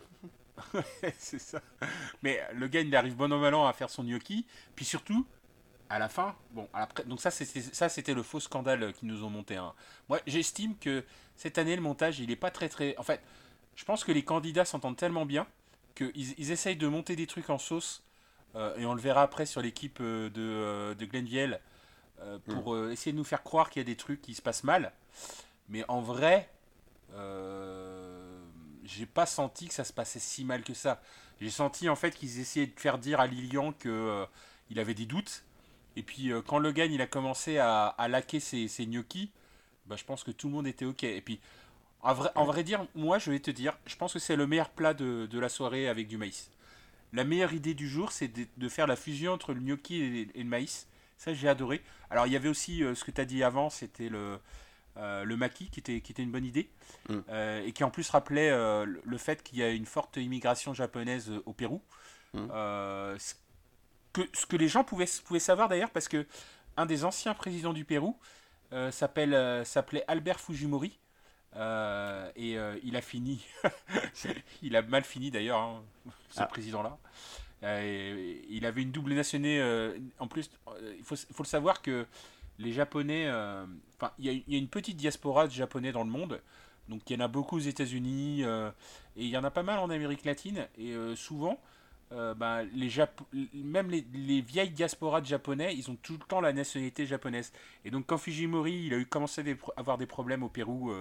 c'est 1.17 1.39
ça. 1.39 1.59
Mais 2.21 2.41
Logan, 2.53 2.87
il 2.87 2.95
arrive 2.95 3.15
bon 3.15 3.31
an 3.33 3.39
mal 3.39 3.53
an 3.55 3.65
à 3.65 3.73
faire 3.73 3.89
son 3.89 4.03
gnocchi. 4.03 4.45
Puis 4.75 4.85
surtout, 4.85 5.25
à 5.89 5.99
la 5.99 6.07
fin, 6.07 6.35
bon, 6.51 6.69
après, 6.73 7.03
donc 7.03 7.21
ça 7.21 7.31
c'était 7.31 7.61
ça 7.61 7.89
c'était 7.89 8.13
le 8.13 8.23
faux 8.23 8.39
scandale 8.39 8.93
qu'ils 8.93 9.07
nous 9.07 9.23
ont 9.23 9.29
monté. 9.29 9.55
Hein. 9.55 9.73
Moi, 10.07 10.19
j'estime 10.25 10.77
que 10.77 11.03
cette 11.35 11.57
année 11.57 11.75
le 11.75 11.81
montage, 11.81 12.19
il 12.19 12.31
est 12.31 12.37
pas 12.37 12.51
très 12.51 12.69
très. 12.69 12.95
En 12.97 13.03
fait, 13.03 13.21
je 13.75 13.83
pense 13.83 14.03
que 14.03 14.11
les 14.11 14.23
candidats 14.23 14.65
s'entendent 14.65 14.97
tellement 14.97 15.25
bien 15.25 15.45
qu'ils 15.95 16.11
ils 16.15 16.51
essayent 16.51 16.77
de 16.77 16.87
monter 16.87 17.15
des 17.15 17.27
trucs 17.27 17.49
en 17.49 17.57
sauce. 17.57 18.03
et 18.77 18.85
on 18.85 18.93
le 18.93 19.01
verra 19.01 19.21
après 19.21 19.45
sur 19.45 19.61
l'équipe 19.61 20.01
de, 20.01 20.93
de 20.93 21.05
Glenville 21.05 21.59
euh, 22.21 22.39
pour 22.39 22.73
mm. 22.73 22.77
euh, 22.77 22.91
essayer 22.91 23.11
de 23.11 23.17
nous 23.17 23.23
faire 23.23 23.43
croire 23.43 23.69
qu'il 23.69 23.81
y 23.81 23.85
a 23.85 23.85
des 23.85 23.97
trucs 23.97 24.21
qui 24.21 24.33
se 24.33 24.41
passent 24.41 24.63
mal. 24.63 24.91
Mais 25.69 25.83
en 25.87 26.01
vrai, 26.01 26.49
euh, 27.13 28.39
j'ai 28.83 29.05
pas 29.05 29.25
senti 29.25 29.67
que 29.67 29.73
ça 29.73 29.83
se 29.83 29.93
passait 29.93 30.19
si 30.19 30.45
mal 30.45 30.63
que 30.63 30.73
ça. 30.73 31.01
J'ai 31.41 31.49
senti 31.49 31.89
en 31.89 31.95
fait 31.95 32.15
qu'ils 32.15 32.39
essayaient 32.39 32.67
de 32.67 32.79
faire 32.79 32.97
dire 32.97 33.19
à 33.19 33.27
Lilian 33.27 33.73
que 33.73 34.25
il 34.69 34.79
avait 34.79 34.93
des 34.93 35.05
doutes. 35.05 35.43
Et 35.97 36.03
puis 36.03 36.31
quand 36.47 36.59
Le 36.59 36.77
il 36.77 37.01
a 37.01 37.07
commencé 37.07 37.57
à, 37.57 37.87
à 37.87 38.07
laquer 38.07 38.39
ses, 38.39 38.67
ses 38.67 38.85
gnocchis, 38.85 39.31
bah, 39.85 39.95
je 39.97 40.03
pense 40.03 40.23
que 40.23 40.31
tout 40.31 40.47
le 40.47 40.53
monde 40.53 40.67
était 40.67 40.85
ok. 40.85 41.03
Et 41.03 41.21
puis 41.21 41.39
en 42.01 42.13
vrai, 42.13 42.29
en 42.35 42.45
vrai 42.45 42.63
dire, 42.63 42.85
moi 42.95 43.17
je 43.17 43.31
vais 43.31 43.39
te 43.39 43.51
dire, 43.51 43.77
je 43.85 43.95
pense 43.95 44.13
que 44.13 44.19
c'est 44.19 44.35
le 44.35 44.47
meilleur 44.47 44.69
plat 44.69 44.93
de, 44.93 45.25
de, 45.25 45.39
la 45.39 45.49
soirée 45.49 45.89
avec 45.89 46.07
du 46.07 46.17
maïs. 46.17 46.51
La 47.13 47.23
meilleure 47.23 47.53
idée 47.53 47.73
du 47.73 47.89
jour, 47.89 48.11
c'est 48.11 48.27
de, 48.27 48.45
de, 48.55 48.69
faire 48.69 48.87
la 48.87 48.95
fusion 48.95 49.33
entre 49.33 49.53
le 49.53 49.59
gnocchi 49.59 49.95
et, 49.95 50.29
et 50.35 50.43
le 50.43 50.49
maïs. 50.49 50.87
Ça, 51.17 51.33
j'ai 51.33 51.47
adoré. 51.47 51.81
Alors, 52.09 52.27
il 52.27 52.33
y 52.33 52.35
avait 52.35 52.49
aussi 52.49 52.83
euh, 52.83 52.95
ce 52.95 53.03
que 53.03 53.11
tu 53.11 53.21
as 53.21 53.25
dit 53.25 53.43
avant, 53.43 53.69
c'était 53.69 54.09
le, 54.09 54.39
euh, 54.97 55.23
le 55.23 55.37
maquis, 55.37 55.69
qui 55.69 55.79
était, 55.79 56.01
qui 56.01 56.11
était 56.11 56.23
une 56.23 56.31
bonne 56.31 56.45
idée. 56.45 56.69
Mm. 57.09 57.19
Euh, 57.29 57.65
et 57.65 57.71
qui 57.71 57.83
en 57.83 57.89
plus 57.89 58.09
rappelait 58.09 58.51
le 58.85 59.17
fait 59.17 59.43
qu'il 59.43 59.59
y 59.59 59.63
a 59.63 59.69
une 59.69 59.85
forte 59.85 60.17
immigration 60.17 60.73
japonaise 60.73 61.31
au 61.45 61.53
Pérou. 61.53 61.81
Mm. 62.33 62.47
ce, 63.17 63.33
que, 64.13 64.21
ce 64.33 64.45
que 64.45 64.57
les 64.57 64.67
gens 64.67 64.83
pouvaient, 64.83 65.09
pouvaient 65.23 65.39
savoir 65.39 65.69
d'ailleurs, 65.69 65.91
parce 65.91 66.07
que 66.07 66.25
un 66.77 66.85
des 66.85 67.05
anciens 67.05 67.33
présidents 67.33 67.73
du 67.73 67.85
Pérou 67.85 68.17
s'appelle 68.91 69.65
s'appelait 69.65 70.03
Albert 70.07 70.41
Fujimori. 70.41 70.99
et 71.55 72.57
il 72.83 72.95
a 72.97 73.01
fini, 73.01 73.45
il 74.61 74.75
a 74.75 74.81
mal 74.81 75.05
fini 75.05 75.31
d'ailleurs, 75.31 75.59
hein, 75.59 75.83
ce 76.29 76.41
ah. 76.41 76.47
président-là. 76.47 76.97
Euh, 77.65 78.35
il 78.49 78.65
avait 78.65 78.83
une 78.83 78.91
double 78.91 79.13
nationalité. 79.13 79.59
Euh, 79.59 79.97
en 80.19 80.27
plus, 80.27 80.49
euh, 80.67 80.95
il 80.97 81.03
faut, 81.03 81.15
le 81.39 81.45
savoir 81.45 81.81
que 81.81 82.05
les 82.59 82.71
Japonais. 82.71 83.29
Enfin, 83.97 84.11
il 84.19 84.43
y, 84.47 84.55
a 84.55 84.57
une 84.57 84.67
petite 84.67 84.97
diaspora 84.97 85.47
de 85.47 85.51
Japonais 85.51 85.91
dans 85.91 86.03
le 86.03 86.09
monde. 86.09 86.41
Donc 86.87 87.09
il 87.09 87.13
y 87.13 87.21
en 87.21 87.25
a 87.25 87.27
beaucoup 87.27 87.55
aux 87.55 87.59
États-Unis 87.59 88.43
et 88.43 89.23
il 89.23 89.27
y 89.27 89.37
en 89.37 89.43
a 89.43 89.49
pas 89.49 89.63
mal 89.63 89.79
en 89.79 89.89
Amérique 89.89 90.23
latine. 90.23 90.67
Et 90.77 90.93
souvent, 91.15 91.59
ben, 92.11 92.63
les 92.73 92.89
même 93.53 93.89
les, 93.89 94.05
les, 94.13 94.41
vieilles 94.41 94.69
diasporas 94.69 95.21
de 95.21 95.25
Japonais, 95.25 95.75
ils 95.75 95.89
ont 95.89 95.95
tout 95.95 96.13
le 96.13 96.19
temps 96.19 96.41
la 96.41 96.53
nationalité 96.53 97.05
japonaise. 97.05 97.51
Et 97.83 97.91
donc 97.91 98.05
quand 98.05 98.17
Fujimori 98.17 98.85
il 98.85 98.93
a 98.93 98.97
eu 98.97 99.05
commencé 99.05 99.41
à 99.41 99.79
avoir 99.79 99.97
des 99.97 100.05
problèmes 100.05 100.43
au 100.43 100.49
Pérou 100.49 100.93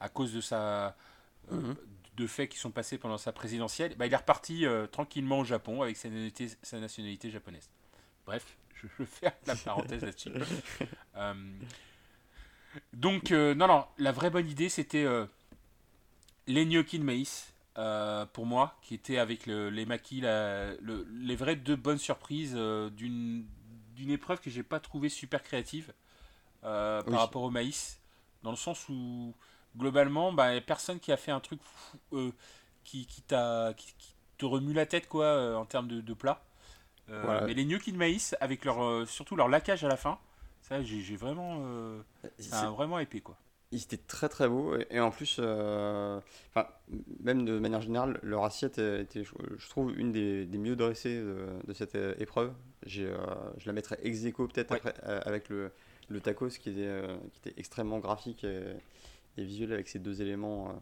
à 0.00 0.08
cause 0.08 0.34
de 0.34 0.40
sa. 0.40 0.96
Mhm 1.50 1.76
de 2.20 2.26
faits 2.26 2.50
qui 2.50 2.58
sont 2.58 2.70
passés 2.70 2.98
pendant 2.98 3.18
sa 3.18 3.32
présidentielle, 3.32 3.94
bah, 3.96 4.06
il 4.06 4.12
est 4.12 4.16
reparti 4.16 4.66
euh, 4.66 4.86
tranquillement 4.86 5.40
au 5.40 5.44
Japon 5.44 5.82
avec 5.82 5.96
sa 5.96 6.08
nationalité, 6.08 6.50
sa 6.62 6.78
nationalité 6.78 7.30
japonaise. 7.30 7.68
Bref, 8.26 8.44
je 8.82 8.88
vais 8.98 9.06
faire 9.06 9.32
la 9.46 9.56
parenthèse 9.56 10.02
là-dessus. 10.02 10.30
Euh, 11.16 11.34
donc, 12.92 13.32
euh, 13.32 13.52
non, 13.52 13.66
non, 13.66 13.84
la 13.98 14.12
vraie 14.12 14.30
bonne 14.30 14.48
idée, 14.48 14.68
c'était 14.68 15.04
les 16.46 16.64
gnocchis 16.64 17.00
de 17.00 17.04
maïs, 17.04 17.52
pour 18.32 18.46
moi, 18.46 18.78
qui 18.80 18.94
étaient 18.94 19.18
avec 19.18 19.46
les 19.46 19.84
maquis, 19.84 20.20
les 20.22 21.36
vraies 21.36 21.56
deux 21.56 21.74
bonnes 21.74 21.98
surprises 21.98 22.54
d'une 22.54 23.44
épreuve 24.08 24.40
que 24.40 24.50
j'ai 24.50 24.62
pas 24.62 24.78
trouvé 24.78 25.08
super 25.08 25.42
créative 25.42 25.92
par 26.62 27.04
rapport 27.18 27.42
au 27.42 27.50
maïs, 27.50 28.00
dans 28.44 28.52
le 28.52 28.56
sens 28.56 28.88
où 28.88 29.34
globalement, 29.76 30.32
bah, 30.32 30.60
personne 30.60 30.98
qui 30.98 31.12
a 31.12 31.16
fait 31.16 31.30
un 31.30 31.40
truc 31.40 31.60
euh, 32.12 32.30
qui, 32.84 33.06
qui, 33.06 33.22
te 33.22 34.44
remue 34.44 34.72
la 34.72 34.86
tête 34.86 35.06
quoi, 35.06 35.26
euh, 35.26 35.54
en 35.54 35.66
termes 35.66 35.88
de, 35.88 36.00
de 36.00 36.14
plat. 36.14 36.42
Euh, 37.10 37.44
mais 37.46 37.54
les 37.54 37.64
gnocchis 37.64 37.92
de 37.92 37.98
maïs, 37.98 38.36
avec 38.40 38.64
leur, 38.64 39.06
surtout 39.08 39.34
leur 39.34 39.48
laquage 39.48 39.84
à 39.84 39.88
la 39.88 39.96
fin, 39.96 40.18
ça 40.62 40.80
j'ai, 40.82 41.16
vraiment. 41.16 41.60
c'est 42.38 42.66
vraiment 42.66 42.98
épais 42.98 43.20
quoi. 43.20 43.36
Ils 43.72 43.82
étaient 43.82 43.96
très 43.96 44.28
très 44.28 44.48
beaux 44.48 44.76
et, 44.90 44.98
en 44.98 45.10
plus, 45.10 45.38
enfin, 45.38 46.68
même 47.20 47.44
de 47.44 47.58
manière 47.58 47.80
générale, 47.80 48.18
leur 48.22 48.44
assiette 48.44 48.78
était, 48.78 49.24
je, 49.24 49.68
trouve, 49.68 49.92
une 49.98 50.12
des, 50.12 50.44
des 50.46 50.58
mieux 50.58 50.76
dressées 50.76 51.20
de, 51.20 51.72
cette 51.72 51.96
épreuve. 52.18 52.52
J'ai, 52.86 53.12
je 53.58 53.66
la 53.66 53.72
mettrais 53.72 53.98
ex 54.02 54.24
aequo 54.24 54.46
peut-être 54.46 54.76
avec 55.04 55.48
le, 55.48 55.72
le 56.08 56.20
tacos 56.20 56.48
qui 56.48 56.70
était, 56.70 57.02
qui 57.32 57.48
était 57.48 57.60
extrêmement 57.60 57.98
graphique 57.98 58.44
et, 58.44 58.76
et 59.36 59.44
visuel 59.44 59.72
avec 59.72 59.88
ces 59.88 59.98
deux 59.98 60.22
éléments. 60.22 60.68
Euh. 60.68 60.72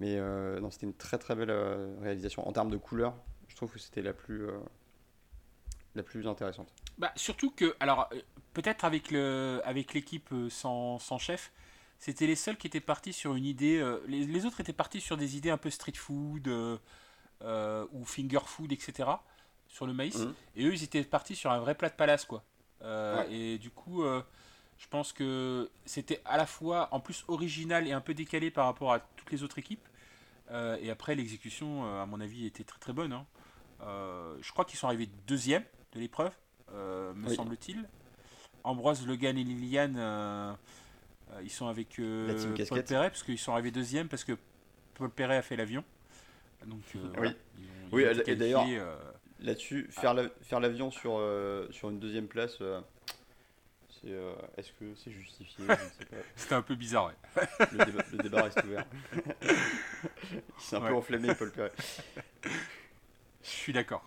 mais 0.00 0.16
euh, 0.18 0.60
non, 0.60 0.70
c'était 0.70 0.86
une 0.86 0.94
très 0.94 1.18
très 1.18 1.34
belle 1.34 1.50
euh, 1.50 1.94
réalisation. 2.00 2.46
En 2.46 2.52
termes 2.52 2.70
de 2.70 2.76
couleur, 2.76 3.14
je 3.48 3.56
trouve 3.56 3.72
que 3.72 3.78
c'était 3.78 4.02
la 4.02 4.12
plus 4.12 4.46
la 5.94 6.02
plus 6.02 6.26
intéressante. 6.26 6.72
Bah, 6.96 7.12
surtout 7.16 7.50
que, 7.50 7.76
alors, 7.78 8.08
peut-être 8.54 8.86
avec, 8.86 9.10
le, 9.10 9.60
avec 9.64 9.92
l'équipe 9.92 10.32
sans, 10.48 10.98
sans, 10.98 11.18
chef, 11.18 11.52
c'était 11.98 12.26
les 12.26 12.34
seuls 12.34 12.56
qui 12.56 12.66
étaient 12.66 12.80
partis 12.80 13.12
sur 13.12 13.34
une 13.34 13.44
idée. 13.44 13.84
les, 14.06 14.24
les, 14.24 14.46
autres 14.46 14.60
étaient 14.60 14.72
partis 14.72 15.02
sur 15.02 15.18
des 15.18 15.36
idées 15.36 15.50
un 15.50 15.58
peu 15.58 15.68
street 15.68 15.92
food 15.94 16.48
ou 17.42 18.04
finger 18.06 18.38
food, 18.46 18.72
etc. 18.72 19.10
sur 19.68 19.86
le 19.86 19.92
maïs. 19.92 20.16
Mmh. 20.16 20.34
Et 20.56 20.64
eux, 20.64 20.72
ils 20.72 20.82
étaient 20.82 21.04
partis 21.04 21.36
sur 21.36 21.50
un 21.50 21.58
vrai 21.58 21.74
plat 21.74 21.90
de 21.90 21.94
palace, 21.94 22.24
quoi. 22.24 22.42
Et 23.28 23.58
du 23.58 23.70
coup, 23.70 24.02
je 24.82 24.88
pense 24.88 25.12
que 25.12 25.70
c'était 25.86 26.20
à 26.24 26.36
la 26.36 26.44
fois 26.44 26.88
en 26.90 26.98
plus 26.98 27.24
original 27.28 27.86
et 27.86 27.92
un 27.92 28.00
peu 28.00 28.14
décalé 28.14 28.50
par 28.50 28.66
rapport 28.66 28.92
à 28.92 28.98
toutes 28.98 29.30
les 29.30 29.44
autres 29.44 29.58
équipes. 29.60 29.86
Euh, 30.50 30.76
et 30.82 30.90
après, 30.90 31.14
l'exécution, 31.14 31.84
euh, 31.84 32.02
à 32.02 32.06
mon 32.06 32.20
avis, 32.20 32.46
était 32.46 32.64
très 32.64 32.80
très 32.80 32.92
bonne. 32.92 33.12
Hein. 33.12 33.24
Euh, 33.82 34.36
je 34.42 34.50
crois 34.50 34.64
qu'ils 34.64 34.78
sont 34.80 34.88
arrivés 34.88 35.08
deuxième 35.28 35.62
de 35.92 36.00
l'épreuve, 36.00 36.32
me 37.14 37.28
semble-t-il. 37.32 37.88
Ambroise, 38.64 39.06
Legan 39.06 39.36
et 39.36 39.44
Liliane, 39.44 40.56
ils 41.42 41.50
sont 41.50 41.68
avec 41.68 42.00
Paul 42.68 42.82
Perret, 42.82 43.10
parce 43.10 43.22
qu'ils 43.22 43.38
sont 43.38 43.52
arrivés 43.52 43.70
deuxième, 43.70 44.08
parce 44.08 44.24
que 44.24 44.32
Paul 44.94 45.10
Perret 45.10 45.36
a 45.36 45.42
fait 45.42 45.56
l'avion. 45.56 45.84
Donc, 46.66 46.82
oui, 47.20 47.28
oui 47.92 48.04
et 48.26 48.34
d'ailleurs, 48.34 48.66
là-dessus, 49.38 49.88
faire 49.92 50.60
l'avion 50.60 50.90
sur, 50.90 51.22
sur 51.70 51.90
une 51.90 52.00
deuxième 52.00 52.26
place 52.26 52.58
euh, 54.10 54.34
est-ce 54.56 54.72
que 54.72 54.94
c'est 54.96 55.12
justifié 55.12 55.64
C'était 56.36 56.54
un 56.54 56.62
peu 56.62 56.74
bizarre, 56.74 57.06
ouais. 57.06 57.46
le, 57.72 58.22
débat, 58.22 58.42
reste 58.42 58.62
ouvert. 58.64 58.84
c'est 60.58 60.76
un 60.76 60.80
peu 60.80 60.94
enflammé, 60.94 61.34
Paul 61.34 61.52
Perret. 61.52 61.72
Je 62.44 63.48
suis 63.48 63.72
d'accord. 63.72 64.04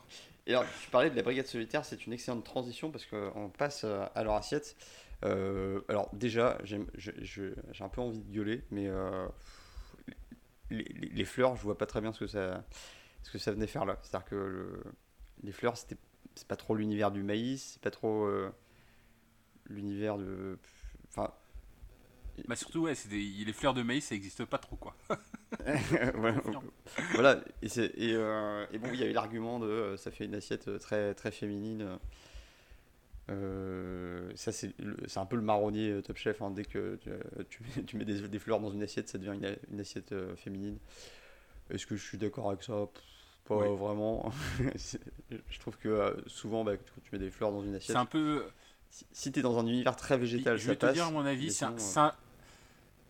Et 0.48 0.54
alors, 0.54 0.66
tu 0.82 0.90
parlais 0.90 1.10
de 1.10 1.16
la 1.16 1.24
brigade 1.24 1.48
solitaire, 1.48 1.86
c'est 1.86 2.06
une 2.06 2.14
excellente 2.14 2.44
transition 2.44 2.92
parce 2.92 3.06
qu'on 3.06 3.50
passe 3.50 3.84
euh, 3.86 4.06
à 4.16 4.24
leur 4.24 4.34
assiette. 4.34 4.76
Euh, 5.24 5.82
alors, 5.88 6.10
déjà, 6.14 6.58
j'ai 6.64 7.54
un 7.80 7.90
peu 7.90 8.02
envie 8.02 8.20
de 8.20 8.32
gueuler, 8.34 8.64
mais 8.72 8.90
les, 10.70 11.26
fleurs, 11.26 11.56
je 11.56 11.62
vois 11.62 11.78
pas 11.78 11.86
très 11.86 12.02
bien 12.02 12.12
ce 12.12 12.20
que 12.20 12.28
ça, 12.28 12.66
ce 13.24 13.32
que 13.32 13.38
ça 13.38 13.54
venait 13.54 13.68
faire 13.68 13.86
là. 13.86 13.98
C'est-à-dire 14.02 14.28
que 14.28 14.84
les 15.42 15.54
fleurs, 15.54 15.78
c'est 15.78 15.98
pas 16.48 16.58
trop 16.58 16.76
l'univers 16.76 17.12
du 17.12 17.24
maïs, 17.24 17.72
c'est 17.74 17.82
pas 17.82 17.92
trop 17.92 18.30
l'univers 19.70 20.18
de. 20.18 20.58
Enfin. 21.10 21.32
Bah 22.50 22.58
surtout, 22.58 22.82
ouais, 22.82 22.96
c'est 22.96 23.08
des... 23.08 23.22
les 23.22 23.54
fleurs 23.54 23.74
de 23.74 23.82
maïs, 23.82 24.06
ça 24.06 24.14
n'existe 24.14 24.44
pas 24.44 24.58
trop, 24.58 24.76
quoi. 24.76 24.94
voilà, 27.14 27.42
et, 27.62 27.68
et, 27.68 28.14
euh, 28.14 28.66
et, 28.74 28.78
bon, 28.78 28.90
il 28.92 29.00
y 29.00 29.04
avait 29.04 29.14
l'argument 29.14 29.58
de 29.60 29.68
euh, 29.68 29.98
ça 29.98 30.12
fait 30.12 30.26
une 30.26 30.36
assiette 30.36 30.78
très, 30.80 31.14
très 31.14 31.32
féminine. 31.32 31.98
ça, 33.30 34.52
c'est 34.52 34.74
un 35.16 35.26
peu 35.26 35.38
le 35.38 35.42
marronnier 35.42 36.02
Top 36.04 36.18
Chef. 36.18 36.42
Hein. 36.42 36.52
Dès 36.52 36.66
que 36.66 37.00
tu, 37.50 37.64
tu 37.88 37.96
mets 37.96 38.06
des, 38.06 38.28
des, 38.28 38.40
fleurs 38.40 38.60
dans 38.60 38.72
une 38.72 38.84
assiette, 38.84 39.08
ça 39.08 39.18
devient 39.18 39.40
une, 39.42 39.56
une 39.72 39.80
assiette 39.80 40.14
féminine. 40.36 40.78
Est-ce 41.70 41.88
que 41.88 41.96
je 41.96 42.04
suis 42.04 42.18
d'accord 42.18 42.50
avec 42.50 42.64
ça? 42.64 42.86
Pas 43.46 43.56
vraiment. 43.56 44.32
je 45.50 45.60
trouve 45.60 45.78
que 45.78 46.16
souvent, 46.28 46.64
bah, 46.64 46.76
quand 46.78 47.02
tu 47.04 47.10
mets 47.14 47.20
des 47.20 47.30
fleurs 47.30 47.52
dans 47.52 47.64
une 47.64 47.76
assiette. 47.76 47.96
C'est 47.96 48.02
un 48.02 48.06
peu. 48.06 48.44
Si, 49.12 49.32
tu 49.32 49.40
es 49.40 49.42
dans 49.42 49.58
un 49.60 49.68
univers 49.68 49.96
très 49.96 50.18
végétal, 50.18 50.58
je 50.58 50.68
vais 50.68 50.76
te 50.78 50.86
dire, 50.94 51.06
à 51.06 51.12
mon 51.12 51.26
avis, 51.26 51.52
c'est 51.52 51.66
un, 51.66 52.14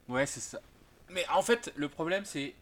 Ouais, 0.08 0.26
c'est 0.26 0.40
ça. 0.40 0.60
Mais 1.10 1.26
en 1.30 1.42
fait, 1.42 1.72
le 1.76 1.90
problème, 1.90 2.26
c'est. 2.26 2.54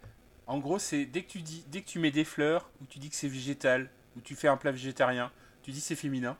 En 0.45 0.59
gros, 0.59 0.77
c'est 0.77 1.05
dès 1.05 1.23
que 1.23 1.29
tu 1.29 1.41
dis, 1.41 1.63
dès 1.69 1.81
que 1.81 1.87
tu 1.87 1.99
mets 1.99 2.11
des 2.11 2.25
fleurs, 2.25 2.69
ou 2.81 2.85
tu 2.85 2.99
dis 2.99 3.09
que 3.09 3.15
c'est 3.15 3.29
végétal, 3.29 3.89
ou 4.17 4.21
tu 4.21 4.35
fais 4.35 4.49
un 4.49 4.57
plat 4.57 4.71
végétarien, 4.71 5.31
tu 5.61 5.71
dis 5.71 5.79
c'est 5.79 5.95
féminin. 5.95 6.37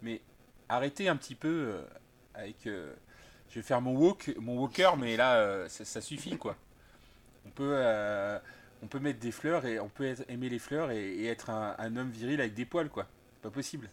Mais 0.00 0.22
arrêtez 0.68 1.08
un 1.08 1.16
petit 1.16 1.34
peu 1.34 1.48
euh, 1.48 1.82
avec. 2.34 2.66
Euh, 2.66 2.94
je 3.50 3.56
vais 3.56 3.62
faire 3.62 3.82
mon 3.82 3.94
walk, 3.94 4.34
mon 4.38 4.58
walker, 4.60 4.92
mais 4.98 5.16
là, 5.18 5.36
euh, 5.36 5.68
ça, 5.68 6.00
suffit 6.00 6.38
quoi. 6.38 6.56
On 7.44 7.50
peut, 7.50 7.76
on 8.82 8.86
peut 8.86 8.98
mettre 8.98 9.18
des 9.18 9.32
fleurs 9.32 9.66
et 9.66 9.78
on 9.78 9.90
peut 9.90 10.14
aimer 10.28 10.48
les 10.48 10.58
fleurs 10.58 10.90
et, 10.90 11.26
être 11.26 11.50
un, 11.50 11.74
un, 11.76 11.96
homme 11.96 12.10
viril 12.10 12.40
avec 12.40 12.54
des 12.54 12.64
poils 12.64 12.88
quoi. 12.88 13.06
Pas 13.42 13.50
possible. 13.50 13.90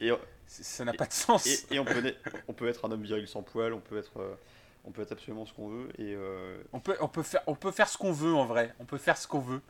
Et, 0.00 0.10
ça 0.46 0.84
n'a 0.84 0.92
pas 0.92 1.06
de 1.06 1.12
sens. 1.12 1.46
Et, 1.70 1.78
on, 1.78 1.84
peut, 1.84 2.14
on 2.48 2.52
peut 2.52 2.68
être 2.68 2.84
un 2.86 2.92
homme 2.92 3.02
viril 3.02 3.26
sans 3.26 3.42
poils, 3.42 3.72
on 3.72 3.80
peut 3.80 3.98
être 3.98 4.38
on 4.86 4.92
peut 4.92 5.02
être 5.02 5.12
absolument 5.12 5.44
ce 5.44 5.52
qu'on 5.52 5.68
veut. 5.68 5.88
Et, 5.98 6.14
euh, 6.14 6.62
on, 6.72 6.80
peut, 6.80 6.96
on, 7.00 7.08
peut 7.08 7.24
faire, 7.24 7.42
on 7.46 7.54
peut 7.54 7.72
faire 7.72 7.88
ce 7.88 7.98
qu'on 7.98 8.12
veut 8.12 8.34
en 8.34 8.46
vrai. 8.46 8.74
On 8.78 8.84
peut 8.84 8.98
faire 8.98 9.18
ce 9.18 9.26
qu'on 9.26 9.40
veut. 9.40 9.60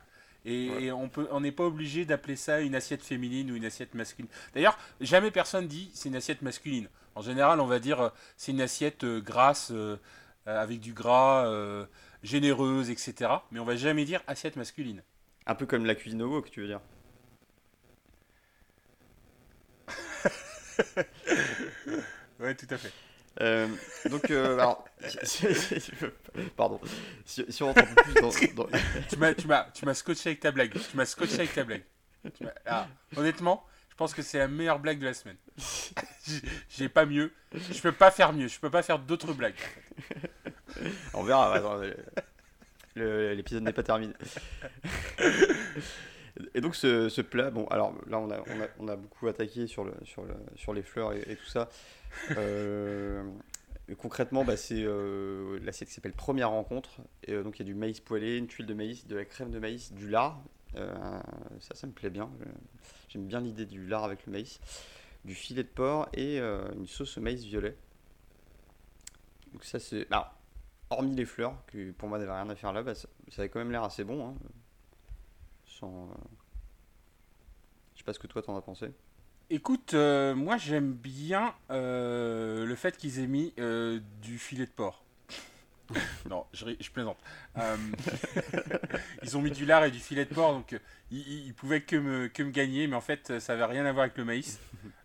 Et, 0.45 0.93
on 0.93 1.09
peut, 1.09 1.27
on 1.33 1.41
n'est 1.41 1.51
pas 1.51 1.65
obligé 1.65 2.05
d'appeler 2.05 2.37
ça 2.37 2.61
une 2.61 2.77
assiette 2.77 3.03
féminine 3.03 3.51
ou 3.51 3.57
une 3.57 3.65
assiette 3.65 3.95
masculine. 3.95 4.31
D'ailleurs, 4.55 4.79
jamais 5.01 5.33
personne 5.33 5.67
dit 5.67 5.91
c'est 5.93 6.09
une 6.09 6.15
assiette 6.15 6.43
masculine. 6.43 6.89
En 7.17 7.23
général, 7.23 7.59
on 7.61 7.67
va 7.67 7.81
dire 7.81 8.01
euh, 8.01 8.09
c'est 8.37 8.53
une 8.53 8.61
assiette 8.61 9.03
euh, 9.03 9.21
grasse 9.21 9.73
avec 10.45 10.79
du 10.79 10.93
gras, 10.93 11.51
généreuse, 12.23 12.91
etc. 12.91 13.33
Mais 13.51 13.59
on 13.59 13.65
va 13.65 13.75
jamais 13.75 14.05
dire 14.05 14.23
assiette 14.29 14.55
masculine. 14.55 15.03
Un 15.47 15.57
peu 15.57 15.67
comme 15.67 15.85
la 15.85 15.97
cuisine 15.97 16.23
au 16.23 16.41
que 16.41 16.51
tu 16.51 16.61
veux 16.61 16.69
dire. 16.69 16.81
ouais, 22.41 22.55
tout 22.55 22.67
à 22.71 22.79
fait. 22.79 22.93
Euh, 23.41 23.69
donc, 24.09 24.31
euh, 24.31 24.55
alors, 24.55 24.85
pardon. 26.57 26.81
Si, 27.25 27.63
on 27.63 27.67
rentre 27.67 27.81
un 27.81 27.95
peu 27.95 28.03
plus 28.03 28.15
dans. 28.15 28.31
tu 28.31 29.19
m'as, 29.19 29.35
tu 29.35 29.87
m'as, 29.87 29.95
scotché 29.95 30.31
avec 30.31 30.41
ta 30.41 30.51
blague. 30.51 30.73
Tu 30.73 30.97
m'as 30.97 31.05
scotché 31.05 31.35
avec 31.35 31.55
ta 31.55 31.65
blague. 31.65 31.85
Ah, 32.65 32.89
honnêtement, 33.17 33.65
je 33.91 33.95
pense 33.97 34.15
que 34.15 34.23
c'est 34.23 34.39
la 34.39 34.49
meilleure 34.49 34.79
blague 34.79 34.99
de 34.99 35.07
la 35.07 35.15
semaine. 35.15 35.37
J'ai 36.71 36.89
pas 36.89 37.05
mieux. 37.05 37.33
Je 37.53 37.81
peux 37.81 37.93
pas 37.93 38.11
faire 38.11 38.33
mieux. 38.33 38.49
Je 38.49 38.59
peux 38.59 38.71
pas 38.71 38.83
faire 38.83 38.99
d'autres 38.99 39.35
blagues. 39.35 39.55
On 41.13 41.23
verra. 41.23 41.81
L'épisode 42.95 43.65
n'est 43.65 43.73
pas 43.73 43.83
terminé. 43.83 44.15
Et 46.55 46.61
donc 46.61 46.77
ce, 46.77 47.21
plat, 47.21 47.51
bon, 47.51 47.67
alors 47.67 47.95
là 48.07 48.19
on 48.19 48.31
a, 48.31 48.43
on 48.79 48.89
a, 48.89 48.97
beaucoup 48.97 49.27
attaqué 49.29 49.67
sur, 49.67 49.85
le, 49.85 49.93
sur, 50.05 50.25
le, 50.25 50.35
sur 50.55 50.73
les 50.73 50.83
fleurs 50.83 51.13
et, 51.13 51.37
tout 51.37 51.47
ça. 51.47 51.69
Euh, 52.37 53.23
concrètement, 53.99 54.45
bah, 54.45 54.57
c'est 54.57 54.83
euh, 54.83 55.59
l'assiette 55.63 55.89
qui 55.89 55.95
s'appelle 55.95 56.13
Première 56.13 56.51
Rencontre. 56.51 57.01
Et, 57.25 57.33
euh, 57.33 57.43
donc 57.43 57.59
il 57.59 57.63
y 57.63 57.65
a 57.65 57.73
du 57.73 57.75
maïs 57.75 58.01
poêlé, 58.01 58.37
une 58.37 58.47
tuile 58.47 58.67
de 58.67 58.75
maïs, 58.75 59.07
de 59.07 59.17
la 59.17 59.25
crème 59.25 59.51
de 59.51 59.59
maïs, 59.59 59.93
du 59.93 60.09
lard. 60.09 60.43
ça, 60.75 61.75
ça 61.75 61.87
me 61.87 61.93
plaît 61.93 62.11
bien. 62.11 62.31
J'aime 63.09 63.27
bien 63.27 63.41
l'idée 63.41 63.67
du 63.67 63.87
lard 63.87 64.05
avec 64.05 64.27
le 64.27 64.33
maïs. 64.33 64.61
Du 65.25 65.35
filet 65.35 65.63
de 65.63 65.69
porc 65.69 66.09
et 66.13 66.39
une 66.39 66.87
sauce 66.87 67.19
au 67.19 67.21
maïs 67.21 67.45
violet. 67.45 67.77
Donc 69.53 69.65
ça 69.65 69.79
c'est... 69.79 70.07
Alors, 70.11 70.35
hormis 70.91 71.15
les 71.15 71.25
fleurs, 71.25 71.55
qui 71.71 71.93
pour 71.93 72.09
moi 72.09 72.19
n'avaient 72.19 72.33
rien 72.33 72.49
à 72.49 72.55
faire 72.55 72.73
là, 72.73 72.83
bah, 72.83 72.95
ça, 72.95 73.09
avait 73.39 73.49
quand 73.49 73.59
même 73.59 73.73
l'air 73.73 73.85
assez 73.85 74.05
bon. 74.05 74.29
Hein. 74.29 74.35
Sans... 75.79 76.09
Je 77.95 77.99
sais 77.99 78.05
pas 78.05 78.13
ce 78.13 78.19
que 78.19 78.27
toi 78.27 78.43
t'en 78.43 78.57
as 78.57 78.63
pensé. 78.63 78.93
Écoute, 79.49 79.95
euh, 79.95 80.35
moi 80.35 80.57
j'aime 80.57 80.93
bien 80.93 81.55
euh, 81.71 82.65
le 82.65 82.75
fait 82.75 82.97
qu'ils 82.97 83.21
aient 83.21 83.27
mis 83.27 83.53
euh, 83.59 84.01
du 84.21 84.39
filet 84.39 84.67
de 84.67 84.71
porc. 84.71 85.05
non, 86.29 86.47
je, 86.53 86.91
plaisante. 86.91 87.19
ils 89.23 89.37
ont 89.37 89.43
mis 89.43 89.53
du 89.53 89.65
lard 89.67 89.85
et 89.85 89.93
du 89.93 90.01
filet 90.01 90.25
de 90.25 90.35
porc, 90.35 90.53
donc 90.53 90.81
ils, 91.13 91.55
pouvaient 91.55 91.83
que 91.83 91.95
me, 91.95 92.27
que 92.27 92.43
me 92.43 92.51
gagner, 92.51 92.89
mais 92.89 92.97
en 92.97 93.01
fait 93.01 93.39
ça 93.39 93.55
n'avait 93.55 93.73
rien 93.73 93.87
à 93.87 93.93
voir 93.93 94.05
avec 94.05 94.17
le 94.17 94.25
maïs. 94.25 94.59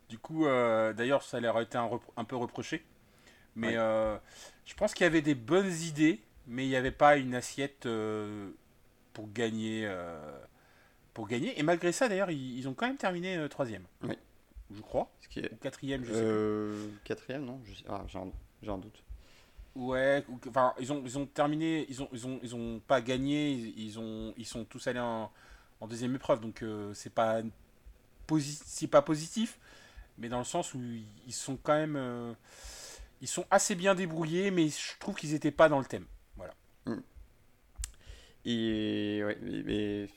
Du 0.09 0.17
coup, 0.17 0.45
d'ailleurs, 0.45 1.21
ça 1.21 1.39
leur 1.39 1.57
a 1.57 1.61
été 1.61 1.77
un, 1.77 2.25
peu 2.25 2.35
reproché. 2.35 2.83
Mais 3.55 3.75
je 3.75 4.73
pense 4.75 4.95
qu'il 4.95 5.03
y 5.03 5.07
avait 5.07 5.21
des 5.21 5.35
bonnes 5.35 5.71
idées, 5.71 6.19
mais 6.47 6.65
il 6.65 6.69
n'y 6.69 6.75
avait 6.75 6.91
pas 6.91 7.17
une 7.17 7.35
assiette 7.35 7.87
pour 9.13 9.31
gagner. 9.31 9.87
Pour 11.13 11.27
gagner. 11.27 11.59
Et 11.59 11.63
malgré 11.63 11.91
ça, 11.91 12.07
d'ailleurs, 12.07 12.31
ils, 12.31 12.67
ont 12.67 12.73
quand 12.73 12.87
même 12.87 12.97
terminé 12.97 13.47
troisième. 13.49 13.83
Oui 14.03 14.15
je 14.75 14.81
crois. 14.81 15.11
Ce 15.21 15.27
qui 15.27 15.39
est... 15.39 15.59
quatrième, 15.59 16.03
je 16.03 16.13
sais 16.13 16.19
euh, 16.21 16.87
Quatrième, 17.03 17.45
non 17.45 17.61
ah, 17.89 18.03
J'ai 18.07 18.69
un, 18.69 18.77
doute. 18.77 19.03
Ouais, 19.75 20.23
enfin, 20.47 20.73
ils 20.79 20.91
ont, 20.91 21.01
ils 21.05 21.17
ont 21.17 21.25
terminé, 21.25 21.85
ils 21.89 22.01
ont, 22.01 22.09
ils 22.11 22.27
ont, 22.27 22.39
ils 22.43 22.55
ont 22.55 22.79
pas 22.79 23.01
gagné, 23.01 23.51
ils, 23.51 23.99
ont, 23.99 24.33
ils 24.37 24.45
sont 24.45 24.65
tous 24.65 24.85
allés 24.87 24.99
en, 24.99 25.31
en 25.79 25.87
deuxième 25.87 26.13
épreuve, 26.15 26.41
donc 26.41 26.61
euh, 26.61 26.93
c'est 26.93 27.13
pas, 27.13 27.41
posi 28.27 28.87
pas 28.87 29.01
positif, 29.01 29.59
mais 30.17 30.27
dans 30.27 30.39
le 30.39 30.45
sens 30.45 30.73
où 30.73 30.81
ils 31.25 31.33
sont 31.33 31.57
quand 31.61 31.73
même, 31.73 31.95
euh, 31.95 32.33
ils 33.21 33.29
sont 33.29 33.45
assez 33.49 33.75
bien 33.75 33.95
débrouillés, 33.95 34.51
mais 34.51 34.67
je 34.67 34.99
trouve 34.99 35.15
qu'ils 35.15 35.33
étaient 35.33 35.51
pas 35.51 35.69
dans 35.69 35.79
le 35.79 35.85
thème, 35.85 36.05
voilà. 36.35 36.53
Mm. 36.85 36.99
Et 38.43 39.21
ouais, 39.23 39.37
mais, 39.41 40.07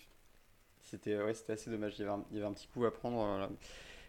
c'était 1.02 1.52
assez 1.52 1.70
dommage, 1.70 1.94
il 1.98 2.02
y, 2.02 2.38
avait 2.38 2.46
un, 2.46 2.52
petit 2.52 2.68
coup 2.68 2.84
à 2.84 2.92
prendre. 2.92 3.48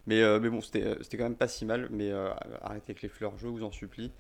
Mais, 0.08 0.22
euh, 0.22 0.40
mais 0.40 0.50
bon, 0.50 0.60
euh, 0.76 0.96
c'était 1.02 1.18
quand 1.18 1.24
même 1.24 1.36
pas 1.36 1.48
si 1.48 1.66
mal. 1.66 1.88
Mais 1.92 2.12
euh, 2.12 2.32
arrêtez 2.62 2.92
avec 2.92 3.02
les 3.02 3.10
fleurs, 3.10 3.38
je 3.38 3.48
vous 3.48 3.64
en 3.64 3.72
supplie. 3.72 4.12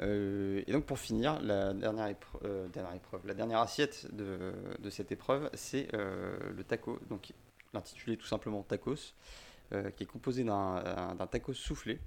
et 0.00 0.72
donc 0.72 0.86
pour 0.86 0.98
finir, 0.98 1.40
la 1.40 1.74
dernière, 1.74 2.08
épreuve, 2.08 3.26
la 3.26 3.34
dernière 3.34 3.60
assiette 3.60 4.08
de, 4.14 4.90
cette 4.90 5.12
épreuve, 5.12 5.50
c'est 5.54 5.88
le 5.92 6.62
taco, 6.62 6.98
donc 7.08 7.32
l'intitulé 7.74 8.16
tout 8.16 8.26
simplement 8.26 8.62
tacos, 8.62 9.14
qui 9.70 10.02
est 10.02 10.06
composé 10.06 10.44
d'un 10.44 11.28
taco 11.30 11.52
soufflé, 11.52 11.98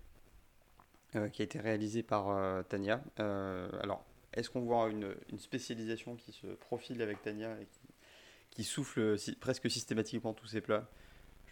qui 1.33 1.41
a 1.41 1.45
été 1.45 1.59
réalisé 1.59 2.01
par 2.01 2.65
Tania. 2.69 3.03
alors, 3.17 4.05
est-ce 4.33 4.49
qu'on 4.49 4.61
voit 4.61 4.89
une, 4.89 5.13
spécialisation 5.37 6.15
qui 6.15 6.31
se 6.31 6.47
profile 6.47 7.01
avec 7.01 7.21
Tania 7.21 7.57
qui 8.51 8.63
souffle 8.63 9.17
presque 9.39 9.69
systématiquement 9.69 10.33
tous 10.33 10.47
ses 10.47 10.61
plats 10.61 10.87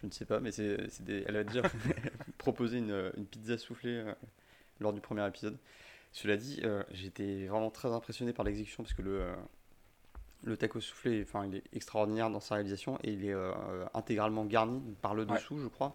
je 0.00 0.06
ne 0.06 0.12
sais 0.12 0.24
pas, 0.24 0.40
mais 0.40 0.50
c'est, 0.50 0.78
elle 1.08 1.36
a 1.36 1.44
déjà 1.44 1.62
proposé 2.38 2.78
une, 2.78 3.12
une, 3.16 3.26
pizza 3.26 3.58
soufflée 3.58 3.96
euh, 3.96 4.14
lors 4.80 4.92
du 4.92 5.00
premier 5.00 5.26
épisode. 5.26 5.58
Cela 6.12 6.36
dit, 6.36 6.60
euh, 6.64 6.82
j'étais 6.92 7.46
vraiment 7.46 7.70
très 7.70 7.88
impressionné 7.92 8.32
par 8.32 8.44
l'exécution 8.44 8.82
parce 8.82 8.94
que 8.94 9.02
le, 9.02 9.20
euh, 9.20 9.34
le 10.42 10.56
taco 10.56 10.80
soufflé, 10.80 11.22
enfin, 11.22 11.46
il 11.46 11.56
est 11.56 11.64
extraordinaire 11.72 12.30
dans 12.30 12.40
sa 12.40 12.54
réalisation 12.54 12.98
et 13.04 13.12
il 13.12 13.26
est 13.26 13.34
intégralement 13.94 14.44
garni 14.44 14.80
par 15.02 15.14
le 15.14 15.26
dessous, 15.26 15.60
je 15.60 15.68
crois. 15.68 15.94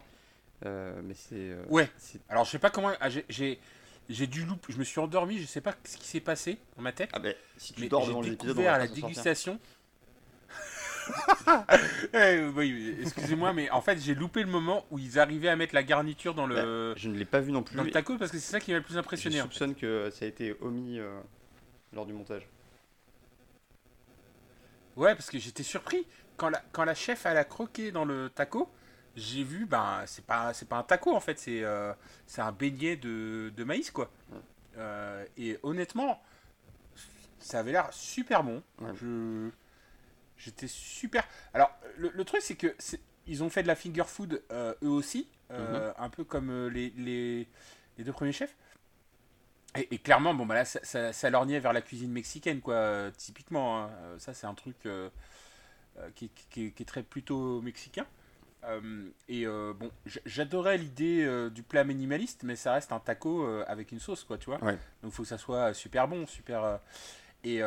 mais 0.64 1.14
c'est. 1.14 1.56
ouais. 1.70 1.90
Alors 2.30 2.46
je 2.46 2.52
sais 2.52 2.60
pas 2.60 2.70
comment. 2.70 2.92
Ah, 3.00 3.10
j'ai, 3.10 3.60
j'ai 4.08 4.28
dû 4.28 4.46
louper. 4.46 4.72
Je 4.72 4.78
me 4.78 4.84
suis 4.84 5.00
endormi. 5.00 5.40
Je 5.40 5.48
sais 5.48 5.62
pas 5.62 5.74
ce 5.84 5.98
qui 5.98 6.08
s'est 6.08 6.20
passé 6.20 6.60
dans 6.78 6.84
ma 6.84 6.92
tête. 6.92 7.10
Ah 7.12 7.20
ben, 7.20 7.34
si 7.58 7.74
tu 7.74 7.88
dors 7.88 8.06
devant 8.06 8.22
l'épisode, 8.22 8.60
à 8.60 8.78
la 8.78 8.88
dégustation. 8.88 9.60
Eh, 12.14 12.46
oui, 12.56 12.98
excusez-moi, 13.02 13.54
mais 13.54 13.70
en 13.70 13.82
fait, 13.82 14.00
j'ai 14.00 14.16
loupé 14.16 14.42
le 14.42 14.50
moment 14.50 14.86
où 14.92 15.00
ils 15.00 15.20
arrivaient 15.20 15.50
à 15.50 15.56
mettre 15.56 15.76
la 15.76 15.84
garniture 15.84 16.34
dans 16.34 16.48
le. 16.48 16.56
Bah, 16.94 17.00
je 17.00 17.10
ne 17.10 17.16
l'ai 17.16 17.26
pas 17.26 17.40
vu 17.40 17.52
non 17.52 17.64
plus. 17.64 17.76
Dans 17.76 17.84
le 17.84 17.92
taco, 17.92 18.18
parce 18.18 18.32
que 18.32 18.38
c'est 18.38 18.52
ça 18.52 18.60
qui 18.60 18.72
m'a 18.72 18.78
le 18.78 18.84
plus 18.84 18.98
impressionné. 18.98 19.38
Je 19.38 19.42
soupçonne 19.44 19.76
que 19.76 20.10
ça 20.12 20.26
a 20.26 20.28
été 20.28 20.56
omis 20.62 21.00
euh, 21.00 21.20
lors 21.94 22.06
du 22.06 22.14
montage. 22.14 22.48
Ouais, 24.96 25.14
parce 25.14 25.30
que 25.30 25.38
j'étais 25.40 25.64
surpris. 25.64 26.08
Quand 26.38 26.50
la, 26.50 26.62
quand 26.72 26.84
la 26.84 26.96
chef 26.96 27.26
elle 27.26 27.38
a 27.38 27.46
croqué 27.46 27.92
dans 27.92 28.06
le 28.06 28.30
taco, 28.30 28.70
j'ai 29.16 29.44
vu, 29.44 29.66
ben, 29.66 30.04
c'est 30.06 30.26
pas, 30.26 30.54
c'est 30.54 30.68
pas 30.68 30.78
un 30.78 30.84
taco 30.84 31.16
en 31.16 31.20
fait, 31.20 31.40
c'est 31.40 31.64
euh, 31.64 31.94
c'est 32.28 32.42
un 32.42 32.52
beignet 32.52 32.98
de, 32.98 33.52
de 33.56 33.64
maïs 33.64 33.92
quoi. 33.92 34.10
Euh, 34.78 35.26
et 35.38 35.58
honnêtement, 35.64 36.22
ça 37.40 37.60
avait 37.60 37.72
l'air 37.72 37.88
super 37.92 38.44
bon. 38.44 38.62
Je 38.96 39.50
J'étais 40.38 40.68
super. 40.68 41.28
Alors, 41.54 41.72
le, 41.98 42.24
truc, 42.24 42.42
c'est 42.42 42.56
que 42.56 42.76
ils 43.28 43.44
ont 43.44 43.50
fait 43.50 43.64
de 43.64 43.68
la 43.68 43.76
finger 43.76 44.04
food 44.06 44.42
euh, 44.52 44.74
eux 44.84 44.90
aussi, 44.90 45.28
euh, 45.52 45.90
mhm. 45.90 45.94
un 45.98 46.10
peu 46.10 46.24
comme 46.24 46.50
euh, 46.50 46.70
les, 46.70 46.92
les, 46.98 47.48
les, 47.98 48.04
deux 48.04 48.12
premiers 48.12 48.32
chefs. 48.32 48.56
Et, 49.78 49.98
clairement, 49.98 50.34
bon, 50.34 50.46
bah 50.46 50.56
là, 50.56 50.64
ça, 50.64 51.12
ça, 51.12 51.30
lorgnait 51.30 51.60
vers 51.60 51.74
la 51.74 51.82
cuisine 51.82 52.10
mexicaine, 52.10 52.62
quoi, 52.62 53.12
typiquement. 53.18 53.84
Hein. 53.84 53.90
Ça, 54.20 54.34
c'est 54.34 54.48
un 54.48 54.54
truc 54.54 54.88
qui, 56.16 56.30
qui, 56.50 56.68
est 56.68 56.88
très 56.88 57.04
plutôt 57.04 57.60
mexicain. 57.60 58.06
et 59.28 59.46
bon, 59.46 59.92
j'adorais 60.26 60.78
l'idée 60.78 61.50
du 61.50 61.62
plat 61.62 61.84
minimaliste, 61.84 62.44
mais 62.44 62.56
ça 62.56 62.72
reste 62.72 62.94
un 62.94 63.02
taco 63.02 63.46
avec 63.68 63.92
une 63.92 64.00
sauce, 64.00 64.24
quoi, 64.24 64.38
tu 64.38 64.46
vois. 64.46 64.60
Donc 64.60 64.78
il 65.04 65.12
faut 65.12 65.24
que 65.24 65.28
ça 65.28 65.38
soit 65.38 65.74
super 65.74 66.08
bon, 66.08 66.26
super. 66.26 66.80
Et, 67.46 67.58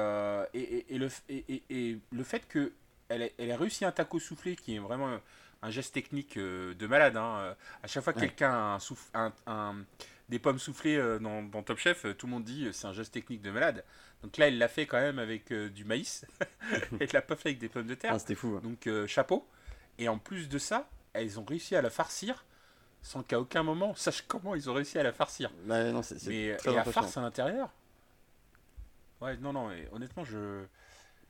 et, 0.55 0.95
et, 0.95 0.99
le, 0.99 1.09
et, 1.31 1.99
le 2.11 2.25
fait 2.25 2.47
que 2.47 2.73
elle, 3.09 3.31
elle 3.39 3.51
a 3.51 3.57
réussi 3.57 3.85
un 3.85 3.93
taco 3.93 4.19
soufflé 4.19 4.55
qui 4.55 4.75
est 4.75 4.79
vraiment 4.79 5.19
un 5.63 5.71
geste 5.71 5.95
technique 5.95 6.37
euh, 6.37 6.75
de 6.75 6.87
malade. 6.87 7.17
Hein. 7.17 7.57
À 7.83 7.87
chaque 7.87 8.05
fois 8.05 8.13
que 8.13 8.21
quelqu'un 8.21 8.79
a 9.15 9.33
un, 9.47 9.77
des 10.29 10.39
pommes 10.39 10.59
soufflées 10.59 10.97
euh, 10.97 11.19
dans, 11.19 11.63
Top 11.63 11.79
Chef, 11.79 12.05
euh, 12.05 12.15
tout 12.15 12.27
le 12.27 12.33
monde 12.33 12.45
dit 12.45 12.69
c'est 12.73 12.87
un 12.87 12.93
geste 12.93 13.13
technique 13.13 13.43
de 13.43 13.51
malade. 13.51 13.85
Donc 14.23 14.37
là, 14.37 14.49
il 14.49 14.59
l'a 14.59 14.69
fait 14.69 14.87
quand 14.87 15.01
même 15.01 15.19
avec 15.19 15.53
du 15.53 15.85
maïs. 15.85 16.27
il 17.01 17.09
l'a 17.13 17.23
pas 17.23 17.37
fait 17.37 17.51
avec 17.51 17.59
des 17.59 17.69
pommes 17.69 17.87
de 17.87 17.95
terre. 17.95 18.13
Ah, 18.15 18.19
c'était 18.19 18.35
fou. 18.35 18.57
Hein. 18.57 18.61
Donc 18.63 18.89
chapeau. 19.07 19.47
Et 19.99 20.09
en 20.09 20.19
plus 20.19 20.49
de 20.49 20.59
ça, 20.59 20.89
elles 21.13 21.39
ont 21.39 21.45
réussi 21.45 21.77
à 21.77 21.83
la 21.83 21.91
farcir 21.91 22.45
sans 23.01 23.23
qu'à 23.23 23.39
aucun 23.39 23.63
moment 23.63 23.95
sache 23.95 24.25
comment 24.27 24.57
ils 24.57 24.69
ont 24.69 24.75
réussi 24.75 24.99
à 24.99 25.05
la 25.05 25.13
farcir. 25.13 25.51
Bah, 25.65 25.85
non, 25.93 26.03
c'est, 26.03 26.25
Mais 26.27 26.57
et 26.65 26.73
la 26.73 26.85
farce 26.85 27.17
à 27.17 27.21
l'intérieur. 27.21 27.73
Ouais, 29.21 29.37
non, 29.39 29.53
non, 29.53 29.71
honnêtement, 29.93 30.25
je, 30.25 30.65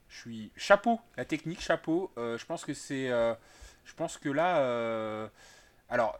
je 0.08 0.16
suis 0.18 0.52
chapeau, 0.56 1.00
la 1.16 1.24
technique, 1.24 1.60
chapeau. 1.60 2.10
je 2.16 2.44
pense 2.44 2.64
que 2.64 2.74
c'est, 2.74 3.10
je 3.88 3.94
pense 3.94 4.18
que 4.18 4.28
là, 4.28 4.58
euh, 4.58 5.28
alors, 5.88 6.18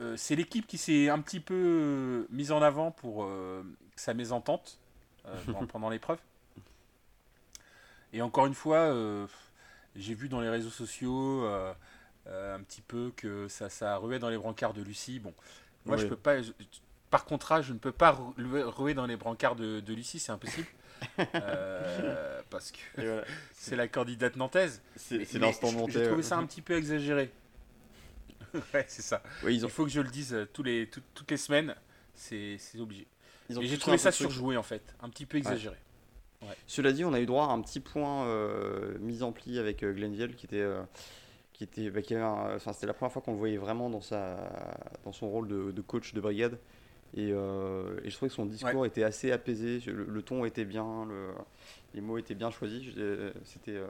euh, 0.00 0.16
c'est 0.16 0.34
l'équipe 0.34 0.66
qui 0.66 0.76
s'est 0.76 1.08
un 1.08 1.20
petit 1.20 1.38
peu 1.38 1.54
euh, 1.54 2.26
mise 2.30 2.50
en 2.50 2.60
avant 2.60 2.90
pour 2.90 3.28
sa 3.94 4.12
mésentente 4.12 4.78
pendant 5.68 5.88
l'épreuve. 5.88 6.18
Et 8.12 8.22
encore 8.22 8.46
une 8.46 8.54
fois, 8.54 8.92
j'ai 9.94 10.14
vu 10.14 10.28
dans 10.28 10.40
les 10.40 10.48
réseaux 10.48 10.70
sociaux 10.70 11.46
un 12.26 12.60
petit 12.62 12.82
peu 12.82 13.12
que 13.16 13.46
ça, 13.48 13.68
ça 13.68 13.96
ruait 13.96 14.18
dans 14.18 14.30
les 14.30 14.38
brancards 14.38 14.74
de 14.74 14.82
Lucie. 14.82 15.20
Bon, 15.20 15.32
moi, 15.84 15.96
je 15.96 16.06
peux 16.06 16.16
pas. 16.16 16.36
par 17.10 17.24
contrat, 17.24 17.62
je 17.62 17.72
ne 17.72 17.78
peux 17.78 17.92
pas 17.92 18.18
ruer 18.36 18.94
dans 18.94 19.06
les 19.06 19.16
brancards 19.16 19.56
de, 19.56 19.80
de 19.80 19.94
Lucie, 19.94 20.18
c'est 20.18 20.32
impossible. 20.32 20.66
Euh, 21.34 22.40
parce 22.50 22.72
que 22.72 22.78
c'est 23.52 23.76
la 23.76 23.88
candidate 23.88 24.36
nantaise. 24.36 24.82
C'est 24.96 25.32
l'instant 25.34 25.72
nantais. 25.72 25.92
J'ai 25.92 26.06
trouvé 26.06 26.22
ça 26.22 26.36
un 26.36 26.46
petit 26.46 26.62
peu 26.62 26.76
exagéré. 26.76 27.30
ouais, 28.74 28.84
c'est 28.88 29.02
ça. 29.02 29.22
Il 29.48 29.68
faut 29.68 29.84
que 29.84 29.90
je 29.90 30.00
le 30.00 30.10
dise 30.10 30.34
euh, 30.34 30.48
tous 30.52 30.62
les, 30.62 30.88
toutes 30.88 31.30
les 31.30 31.36
semaines. 31.36 31.74
C'est 32.14 32.58
obligé. 32.78 33.06
J'ai 33.48 33.78
trouvé 33.78 33.98
ça 33.98 34.12
surjoué 34.12 34.56
en 34.56 34.62
fait, 34.62 34.94
un 35.00 35.08
petit 35.08 35.26
peu 35.26 35.38
exagéré. 35.38 35.76
Cela 36.66 36.92
dit, 36.92 37.04
on 37.04 37.12
a 37.12 37.20
eu 37.20 37.26
droit 37.26 37.46
à 37.46 37.50
un 37.50 37.60
petit 37.60 37.80
point 37.80 38.26
euh, 38.26 38.96
mis 39.00 39.22
en 39.22 39.32
pli 39.32 39.58
avec 39.58 39.82
euh, 39.82 39.92
Glenville 39.92 40.36
qui 40.36 40.46
était. 40.46 40.64
qui 41.52 41.64
était, 41.64 41.90
bah, 41.90 42.00
c'était 42.72 42.86
la 42.86 42.94
première 42.94 43.12
fois 43.12 43.22
qu'on 43.22 43.32
le 43.32 43.38
voyait 43.38 43.56
vraiment 43.56 43.90
dans, 43.90 44.00
sa, 44.00 44.36
dans 45.04 45.12
son 45.12 45.28
rôle 45.28 45.48
de, 45.48 45.72
de 45.72 45.80
coach 45.82 46.14
de 46.14 46.20
brigade. 46.20 46.58
Euh, 47.18 48.00
et, 48.04 48.10
je 48.10 48.16
trouvais 48.16 48.28
que 48.28 48.34
son 48.34 48.46
discours 48.46 48.84
était 48.84 49.04
assez 49.04 49.32
apaisé, 49.32 49.80
le, 49.86 50.22
ton 50.22 50.44
était 50.44 50.64
bien, 50.64 51.06
le, 51.06 51.28
les 51.94 52.00
mots 52.00 52.18
étaient 52.18 52.34
bien 52.34 52.50
choisis, 52.50 52.82
c'était 53.44 53.76
euh, 53.76 53.88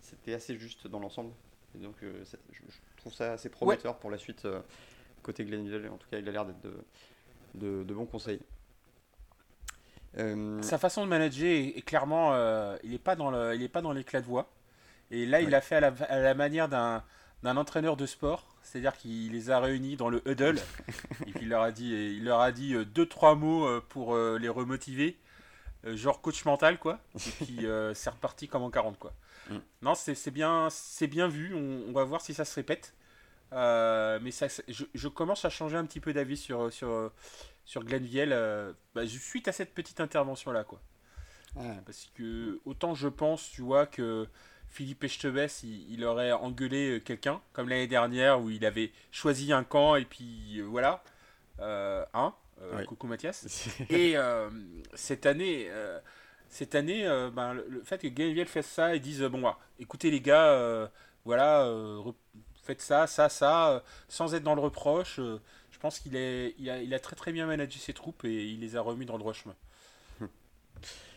c'était 0.00 0.34
assez 0.34 0.56
juste 0.56 0.86
dans 0.86 1.00
l'ensemble. 1.00 1.32
Et 1.74 1.82
donc 1.82 1.94
euh, 2.02 2.24
je, 2.52 2.60
trouve 2.96 3.14
ça 3.14 3.32
assez 3.32 3.48
prometteur 3.48 3.98
pour 3.98 4.10
la 4.10 4.18
suite 4.18 4.46
côté 5.22 5.44
Glenville. 5.44 5.88
En 5.88 5.96
tout 5.96 6.08
cas, 6.10 6.18
il 6.18 6.28
a 6.28 6.32
l'air 6.32 6.44
d'être 6.44 6.60
de, 7.54 7.84
de, 7.84 7.94
bons 7.94 8.06
conseils. 8.06 8.40
Sa 10.62 10.78
façon 10.78 11.04
de 11.04 11.08
manager 11.08 11.48
est, 11.48 11.84
clairement, 11.84 12.34
il 12.82 12.90
n'est 12.90 12.98
pas 12.98 13.14
dans 13.14 13.92
l'éclat 13.92 14.20
de 14.20 14.26
voix. 14.26 14.50
Et 15.10 15.24
là, 15.24 15.40
il 15.40 15.48
l'a 15.48 15.62
fait 15.62 15.76
à 15.76 15.80
la, 15.80 15.94
à 16.08 16.18
la 16.18 16.34
manière 16.34 16.68
d'un 16.68 17.02
entraîneur 17.44 17.96
de 17.96 18.06
sport 18.06 18.44
c'est-à-dire 18.68 18.96
qu'il 18.96 19.32
les 19.32 19.50
a 19.50 19.60
réunis 19.60 19.96
dans 19.96 20.10
le 20.10 20.22
huddle 20.28 20.60
et 21.26 21.32
qu'il 21.32 21.48
leur 21.48 21.62
a 21.62 21.72
dit, 21.72 21.90
il 21.90 22.24
leur 22.24 22.40
a 22.40 22.52
dit 22.52 22.74
euh, 22.74 22.84
deux 22.84 23.06
trois 23.06 23.34
mots 23.34 23.66
euh, 23.66 23.82
pour 23.88 24.14
euh, 24.14 24.38
les 24.38 24.48
remotiver, 24.48 25.16
genre 25.84 26.20
coach 26.20 26.44
mental 26.44 26.78
quoi. 26.78 26.98
Et 27.14 27.44
puis 27.44 27.66
c'est 27.94 28.10
reparti 28.10 28.46
comme 28.48 28.62
en 28.62 28.70
40 28.70 28.98
quoi. 28.98 29.12
Mm. 29.48 29.56
Non, 29.82 29.94
c'est 29.94 30.30
bien, 30.30 30.68
c'est 30.70 31.06
bien 31.06 31.28
vu. 31.28 31.54
On, 31.54 31.92
va 31.92 32.04
voir 32.04 32.20
si 32.20 32.34
ça 32.34 32.44
se 32.44 32.54
répète. 32.54 32.94
mais 33.52 34.30
ça, 34.30 34.46
je, 34.68 35.08
commence 35.08 35.44
à 35.44 35.50
changer 35.50 35.76
un 35.76 35.86
petit 35.86 36.00
peu 36.00 36.12
d'avis 36.12 36.36
sur 36.36 36.70
sur 36.72 37.10
sur 37.64 37.84
Glenville 37.84 38.36
bah, 38.94 39.06
suite 39.06 39.48
à 39.48 39.52
cette 39.52 39.72
petite 39.72 40.00
intervention 40.00 40.52
là 40.52 40.64
quoi. 40.64 40.80
Parce 41.86 42.10
que 42.14 42.60
autant 42.66 42.94
je 42.94 43.08
pense, 43.08 43.50
tu 43.50 43.62
vois 43.62 43.86
que 43.86 44.28
Philippe 44.70 45.04
Echtebès, 45.04 45.64
il, 45.64 46.04
aurait 46.04 46.32
engueulé 46.32 46.96
euh, 46.96 47.00
quelqu'un, 47.00 47.40
comme 47.52 47.68
l'année 47.68 47.86
dernière 47.86 48.40
où 48.40 48.50
il 48.50 48.64
avait 48.64 48.92
choisi 49.10 49.52
un 49.52 49.64
camp 49.64 49.96
et 49.96 50.04
puis 50.04 50.58
euh, 50.58 50.64
voilà, 50.64 51.02
euh, 51.60 52.04
hein, 52.14 52.34
coucou 52.86 53.06
Mathias. 53.06 53.68
et 53.90 54.16
cette 54.94 55.26
année, 55.26 55.68
cette 56.48 56.74
année 56.74 57.04
ben, 57.34 57.54
le, 57.54 57.82
fait 57.82 57.98
que 57.98 58.08
Gainville 58.08 58.46
fasse 58.46 58.66
ça 58.66 58.94
et 58.94 59.00
dise 59.00 59.22
bon, 59.22 59.40
bah, 59.40 59.58
écoutez 59.78 60.10
les 60.10 60.20
gars, 60.20 60.90
voilà, 61.24 61.68
faites 62.62 62.82
ça, 62.82 63.06
ça, 63.06 63.28
ça, 63.28 63.82
sans 64.08 64.34
être 64.34 64.42
dans 64.42 64.54
le 64.54 64.60
reproche. 64.60 65.16
je 65.16 65.78
pense 65.80 65.98
qu'il 65.98 66.14
il 66.14 66.70
a, 66.70 66.82
il 66.82 66.94
a 66.94 66.98
très 66.98 67.16
très 67.16 67.32
bien 67.32 67.46
managé 67.46 67.78
ses 67.78 67.94
troupes 67.94 68.24
et 68.24 68.46
il 68.46 68.60
les 68.60 68.76
a 68.76 68.80
remis 68.80 69.06
dans 69.06 69.14
le 69.14 69.20
droit 69.20 69.32
chemin. 69.32 69.56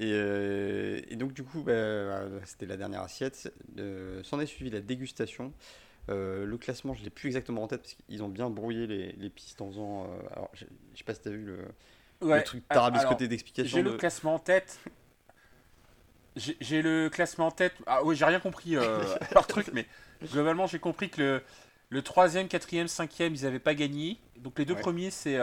Euh, 0.00 1.00
et, 1.08 1.16
donc 1.16 1.32
du 1.32 1.42
coup, 1.42 1.62
bah, 1.62 2.22
c'était 2.44 2.66
la 2.66 2.76
dernière 2.76 3.02
assiette. 3.02 3.52
Euh, 3.78 4.22
s'en 4.22 4.40
est 4.40 4.46
suivi 4.46 4.70
la 4.70 4.80
dégustation. 4.80 5.52
Euh, 6.08 6.46
le 6.46 6.56
classement, 6.56 6.94
je 6.94 7.02
l'ai 7.02 7.10
plus 7.10 7.28
exactement 7.28 7.62
en 7.62 7.68
tête 7.68 7.82
parce 7.82 7.94
qu'ils 7.94 8.22
ont 8.22 8.28
bien 8.28 8.48
brouillé 8.48 8.86
les, 8.86 9.30
pistes 9.30 9.60
en 9.60 9.68
faisant. 9.68 10.06
alors, 10.32 10.50
je 10.54 10.64
sais 10.96 11.04
pas 11.04 11.14
si 11.14 11.22
tu 11.22 11.28
as 11.28 11.32
vu 11.32 11.44
le, 12.20 12.42
truc 12.44 12.66
tarabiscoté 12.68 13.28
d'explication. 13.28 13.76
J'ai 13.76 13.82
le 13.82 13.96
classement 13.96 14.34
en 14.34 14.38
tête. 14.38 14.78
J'ai 16.36 16.82
le 16.82 17.10
classement 17.10 17.48
en 17.48 17.50
tête. 17.50 17.74
Ah 17.86 18.04
oui, 18.04 18.14
j'ai 18.14 18.24
rien 18.24 18.40
compris 18.40 18.76
par 19.34 19.46
truc, 19.46 19.70
mais 19.72 19.86
globalement, 20.22 20.66
j'ai 20.66 20.78
compris 20.78 21.10
que 21.10 21.20
le, 21.20 21.42
le 21.90 22.00
3ème, 22.00 22.46
4ème, 22.46 22.86
5ème, 22.86 23.34
ils 23.34 23.42
n'avaient 23.42 23.58
pas 23.58 23.74
gagné. 23.74 24.18
Donc 24.36 24.58
les 24.58 24.64
deux 24.64 24.76
premiers, 24.76 25.10
c'est 25.10 25.38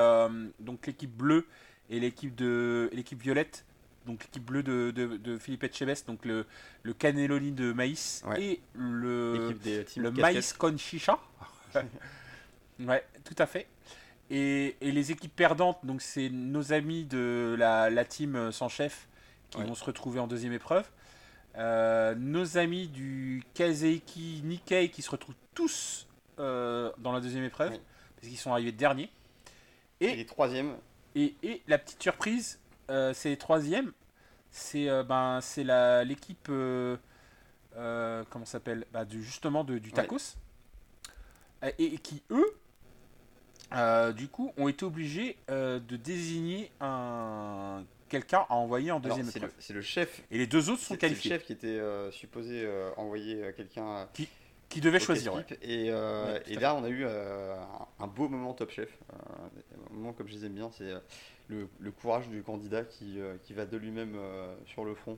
donc 0.60 0.88
l'équipe 0.88 1.12
bleue 1.12 1.46
et 1.90 2.00
l'équipe 2.00 3.22
violette 3.22 3.66
donc 4.06 4.24
l'équipe 4.24 4.44
bleue 4.44 4.64
de, 4.64 4.92
de, 4.92 5.38
Philippe 5.38 5.64
Etchebest, 5.64 6.08
donc 6.08 6.26
le, 6.26 6.46
le 6.84 6.94
cannelloni 6.94 7.52
de 7.52 7.74
maïs 7.74 8.24
et 8.38 8.62
le, 8.74 9.56
le 9.98 10.12
maïs 10.12 10.54
con 10.54 10.78
chicha. 10.78 11.20
ouais, 12.80 13.06
tout 13.24 13.36
à 13.38 13.46
fait. 13.46 13.68
Et, 14.30 14.76
et, 14.82 14.92
les 14.92 15.12
équipes 15.12 15.36
perdantes, 15.36 15.80
donc 15.84 16.02
c'est 16.02 16.30
nos 16.30 16.74
amis 16.74 17.06
de 17.06 17.56
la, 17.58 17.90
la 17.90 18.06
team 18.06 18.52
sans 18.52 18.70
chef 18.70 19.08
qui 19.52 19.62
vont 19.62 19.76
se 19.76 19.84
retrouver 19.84 20.20
en 20.20 20.28
deuxième 20.28 20.54
épreuve. 20.54 20.90
Euh, 21.58 22.16
nos 22.16 22.58
amis 22.58 22.88
du 22.88 23.44
Kazeiki 23.54 24.42
Nikkei 24.44 24.90
qui 24.90 25.02
se 25.02 25.10
retrouvent 25.10 25.36
tous 25.54 26.06
euh, 26.38 26.92
dans 26.98 27.14
la 27.14 27.22
deuxième 27.22 27.46
épreuve 27.46 27.72
parce 28.16 28.28
qu'ils 28.28 28.38
sont 28.38 28.52
arrivés 28.52 28.74
derniers. 28.74 29.10
Et, 30.02 30.08
et 30.08 30.16
les 30.16 30.26
troisièmes. 30.26 30.76
Et, 31.16 31.36
et, 31.44 31.62
la 31.68 31.78
petite 31.78 32.04
surprise, 32.04 32.60
c'est 32.88 33.30
les 33.30 33.38
troisièmes. 33.38 33.92
C'est 34.56 34.90
euh, 34.90 35.04
ben, 35.04 35.42
l'équipe. 36.06 36.48
Euh, 36.50 36.98
comment 38.30 38.46
s'appelle? 38.46 38.86
Bah, 38.94 39.06
Justement 39.10 39.66
de, 39.66 39.78
du 39.78 39.92
Tacos. 39.92 40.38
Et, 41.78 41.98
qui, 41.98 42.24
eux, 42.30 44.14
du 44.14 44.28
coup, 44.30 44.54
ont 44.58 44.68
été 44.68 44.86
obligés 44.86 45.38
de 45.50 45.96
désigner 45.98 46.72
un 46.80 47.84
quelqu'un 48.08 48.46
à 48.50 48.54
envoyer 48.54 48.92
en 48.92 49.00
deuxième. 49.00 49.26
C'est 49.60 49.74
le, 49.74 49.82
chef. 49.82 50.22
Et 50.32 50.38
les 50.38 50.48
deux 50.48 50.70
autres 50.70 50.84
sont 50.84 50.96
qualifiés. 50.96 51.32
C'est 51.32 51.36
le 51.36 51.40
chef 51.40 51.48
qui 51.48 51.54
était 51.54 51.82
supposé 52.12 52.70
envoyer 52.98 53.52
quelqu'un. 53.58 54.08
Qui, 54.14 54.30
qui 54.76 54.82
devait 54.82 55.00
choisir. 55.00 55.34
Et, 55.62 55.88
et 55.88 56.56
là, 56.60 56.76
on 56.76 56.84
a 56.84 56.90
eu 56.90 57.06
un 57.06 58.08
beau 58.08 58.28
moment 58.28 58.54
Top 58.54 58.72
Chef. 58.72 58.98
un 59.12 59.94
moment 59.94 60.14
comme 60.14 60.28
je 60.28 60.34
les 60.34 60.46
aime 60.46 60.54
bien, 60.54 60.70
c'est 60.72 60.94
le, 61.48 61.92
courage 61.92 62.28
du 62.30 62.42
candidat 62.44 62.84
qui, 62.84 63.20
euh, 63.20 63.38
qui 63.44 63.54
va 63.54 63.66
de 63.66 63.78
lui-même 63.78 64.16
euh, 64.16 64.56
sur 64.66 64.86
le 64.86 64.96
front. 64.96 65.18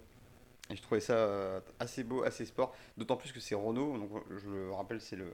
Et 0.70 0.76
je 0.76 0.82
trouvais 0.82 0.99
ça 0.99 1.14
euh, 1.14 1.60
assez 1.80 2.03
beau, 2.03 2.24
assez 2.24 2.45
sport. 2.45 2.76
D'autant 2.97 3.16
plus 3.16 3.32
que 3.32 3.39
c'est 3.39 3.55
Renault, 3.55 3.97
donc 3.97 4.12
je 4.30 4.49
le 4.49 4.72
rappelle, 4.72 5.01
c'est 5.01 5.16
le, 5.16 5.32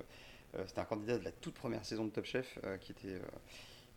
c'était 0.67 0.79
un 0.79 0.85
candidat 0.85 1.17
de 1.17 1.23
la 1.23 1.31
toute 1.31 1.55
première 1.55 1.83
saison 1.85 2.05
de 2.05 2.11
Top 2.11 2.25
Chef 2.25 2.59
qui 2.81 2.91
était, 2.91 3.19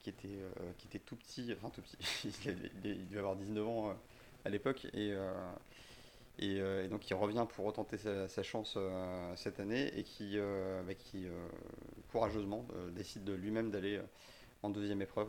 qui 0.00 0.08
était, 0.08 0.38
qui 0.78 0.86
était 0.86 0.98
tout 0.98 1.16
petit, 1.16 1.54
enfin 1.54 1.70
tout 1.70 1.82
petit, 1.82 2.32
il, 2.84 3.08
devait 3.08 3.18
avoir 3.18 3.36
19 3.36 3.68
ans 3.68 3.94
à 4.46 4.48
l'époque 4.48 4.86
et, 4.94 5.14
et, 6.38 6.88
donc 6.88 7.08
il 7.08 7.14
revient 7.14 7.46
pour 7.48 7.64
retenter 7.64 7.96
sa, 7.98 8.42
chance 8.42 8.78
cette 9.36 9.60
année 9.60 9.90
et 9.96 10.02
qui, 10.02 10.38
bah, 10.86 10.94
qui 10.94 11.26
courageusement 12.10 12.66
décide 12.92 13.24
de 13.24 13.32
lui-même 13.32 13.70
d'aller 13.70 14.00
en 14.62 14.70
deuxième 14.70 15.02
épreuve 15.02 15.28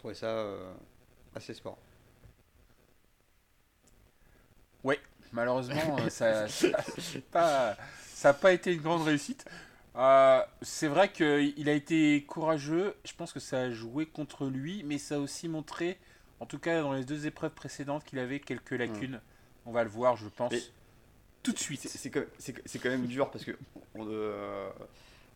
trouvais 0.00 0.14
ça 0.14 0.28
euh, 0.28 0.72
assez 1.34 1.52
sport. 1.52 1.78
Oui, 4.82 4.94
malheureusement, 5.32 5.98
euh, 6.00 6.08
ça 6.08 6.46
n'a 6.46 7.20
pas, 7.30 8.32
pas, 8.32 8.52
été 8.52 8.72
une 8.72 8.80
grande 8.80 9.02
réussite. 9.02 9.44
Euh, 9.96 10.42
c'est 10.62 10.88
vrai 10.88 11.12
qu'il 11.12 11.68
a 11.68 11.72
été 11.72 12.24
courageux. 12.24 12.96
Je 13.04 13.12
pense 13.12 13.32
que 13.32 13.40
ça 13.40 13.58
a 13.58 13.70
joué 13.70 14.06
contre 14.06 14.46
lui, 14.46 14.82
mais 14.84 14.96
ça 14.96 15.16
a 15.16 15.18
aussi 15.18 15.48
montré, 15.48 15.98
en 16.40 16.46
tout 16.46 16.58
cas 16.58 16.80
dans 16.80 16.94
les 16.94 17.04
deux 17.04 17.26
épreuves 17.26 17.52
précédentes, 17.52 18.04
qu'il 18.04 18.18
avait 18.18 18.40
quelques 18.40 18.70
lacunes. 18.70 19.20
On 19.66 19.72
va 19.72 19.84
le 19.84 19.90
voir, 19.90 20.16
je 20.16 20.28
pense, 20.28 20.52
tout 21.42 21.52
de 21.52 21.58
suite. 21.58 21.86
C'est 21.88 22.10
quand, 22.10 22.90
même 22.90 23.06
dur 23.06 23.30
parce 23.30 23.44
que 23.44 23.52
on, 23.94 24.06
euh, 24.08 24.70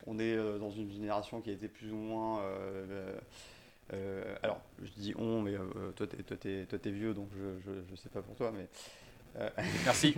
on 0.06 0.18
est 0.18 0.34
euh, 0.34 0.58
dans 0.58 0.70
une 0.70 0.90
génération 0.90 1.40
qui 1.40 1.50
a 1.50 1.52
été 1.52 1.68
plus 1.68 1.92
ou 1.92 1.96
moins. 1.96 2.40
alors, 4.42 4.60
je 4.82 4.90
dis 4.96 5.14
on, 5.16 5.42
mais 5.42 5.54
toi, 5.96 6.06
t'es, 6.06 6.66
toi, 6.66 6.78
vieux, 6.84 7.14
donc 7.14 7.28
je, 7.36 7.60
je, 7.66 7.72
je, 7.90 7.96
sais 7.96 8.08
pas 8.08 8.22
pour 8.22 8.34
toi, 8.36 8.52
mais. 8.54 8.68
Merci. 9.84 10.14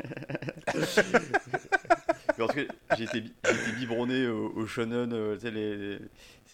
parce 2.36 2.52
que 2.52 2.68
j'ai 2.96 3.04
été, 3.04 3.24
biberonné 3.78 4.26
au, 4.28 4.66
shonen, 4.66 5.12
euh, 5.12 5.98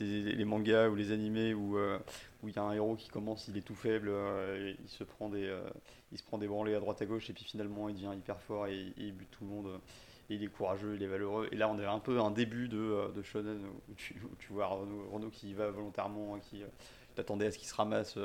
les, 0.00 0.34
les, 0.34 0.44
mangas 0.44 0.88
ou 0.88 0.94
les 0.94 1.12
animés 1.12 1.54
où 1.54 1.76
euh, 1.76 1.98
où 2.42 2.48
il 2.48 2.56
y 2.56 2.58
a 2.58 2.62
un 2.62 2.72
héros 2.72 2.96
qui 2.96 3.08
commence, 3.08 3.48
il 3.48 3.56
est 3.56 3.62
tout 3.62 3.74
faible, 3.74 4.08
euh, 4.10 4.74
il 4.82 4.88
se 4.88 5.04
prend 5.04 5.28
des 5.28 5.54
il 6.10 6.18
se 6.18 6.22
prend 6.22 6.38
des 6.38 6.48
branlées 6.48 6.74
à 6.74 6.80
droite 6.80 7.00
à 7.00 7.06
gauche 7.06 7.30
et 7.30 7.32
puis 7.32 7.44
finalement 7.44 7.88
il 7.88 7.94
devient 7.94 8.12
hyper 8.16 8.40
fort 8.40 8.66
et, 8.66 8.92
il 8.96 9.12
bute 9.12 9.30
tout 9.30 9.44
le 9.44 9.50
monde. 9.50 9.80
et 10.28 10.34
il 10.34 10.42
est 10.42 10.48
courageux, 10.48 10.94
il 10.96 11.02
est 11.02 11.06
valeureux. 11.08 11.48
Et 11.52 11.56
là, 11.56 11.68
on 11.68 11.78
est 11.78 11.86
un 11.86 11.98
peu 11.98 12.20
un 12.20 12.30
début 12.30 12.68
de, 12.68 13.12
de 13.14 13.22
shonen 13.22 13.60
où 13.88 13.94
tu, 13.96 14.14
vois 14.50 14.66
Renault, 14.66 15.30
qui 15.30 15.50
y 15.50 15.54
va 15.54 15.70
volontairement, 15.70 16.38
qui 16.38 16.62
t'attendait 17.14 17.46
à 17.46 17.50
ce 17.50 17.58
qu'il 17.58 17.68
se 17.68 17.74
ramasse, 17.74 18.18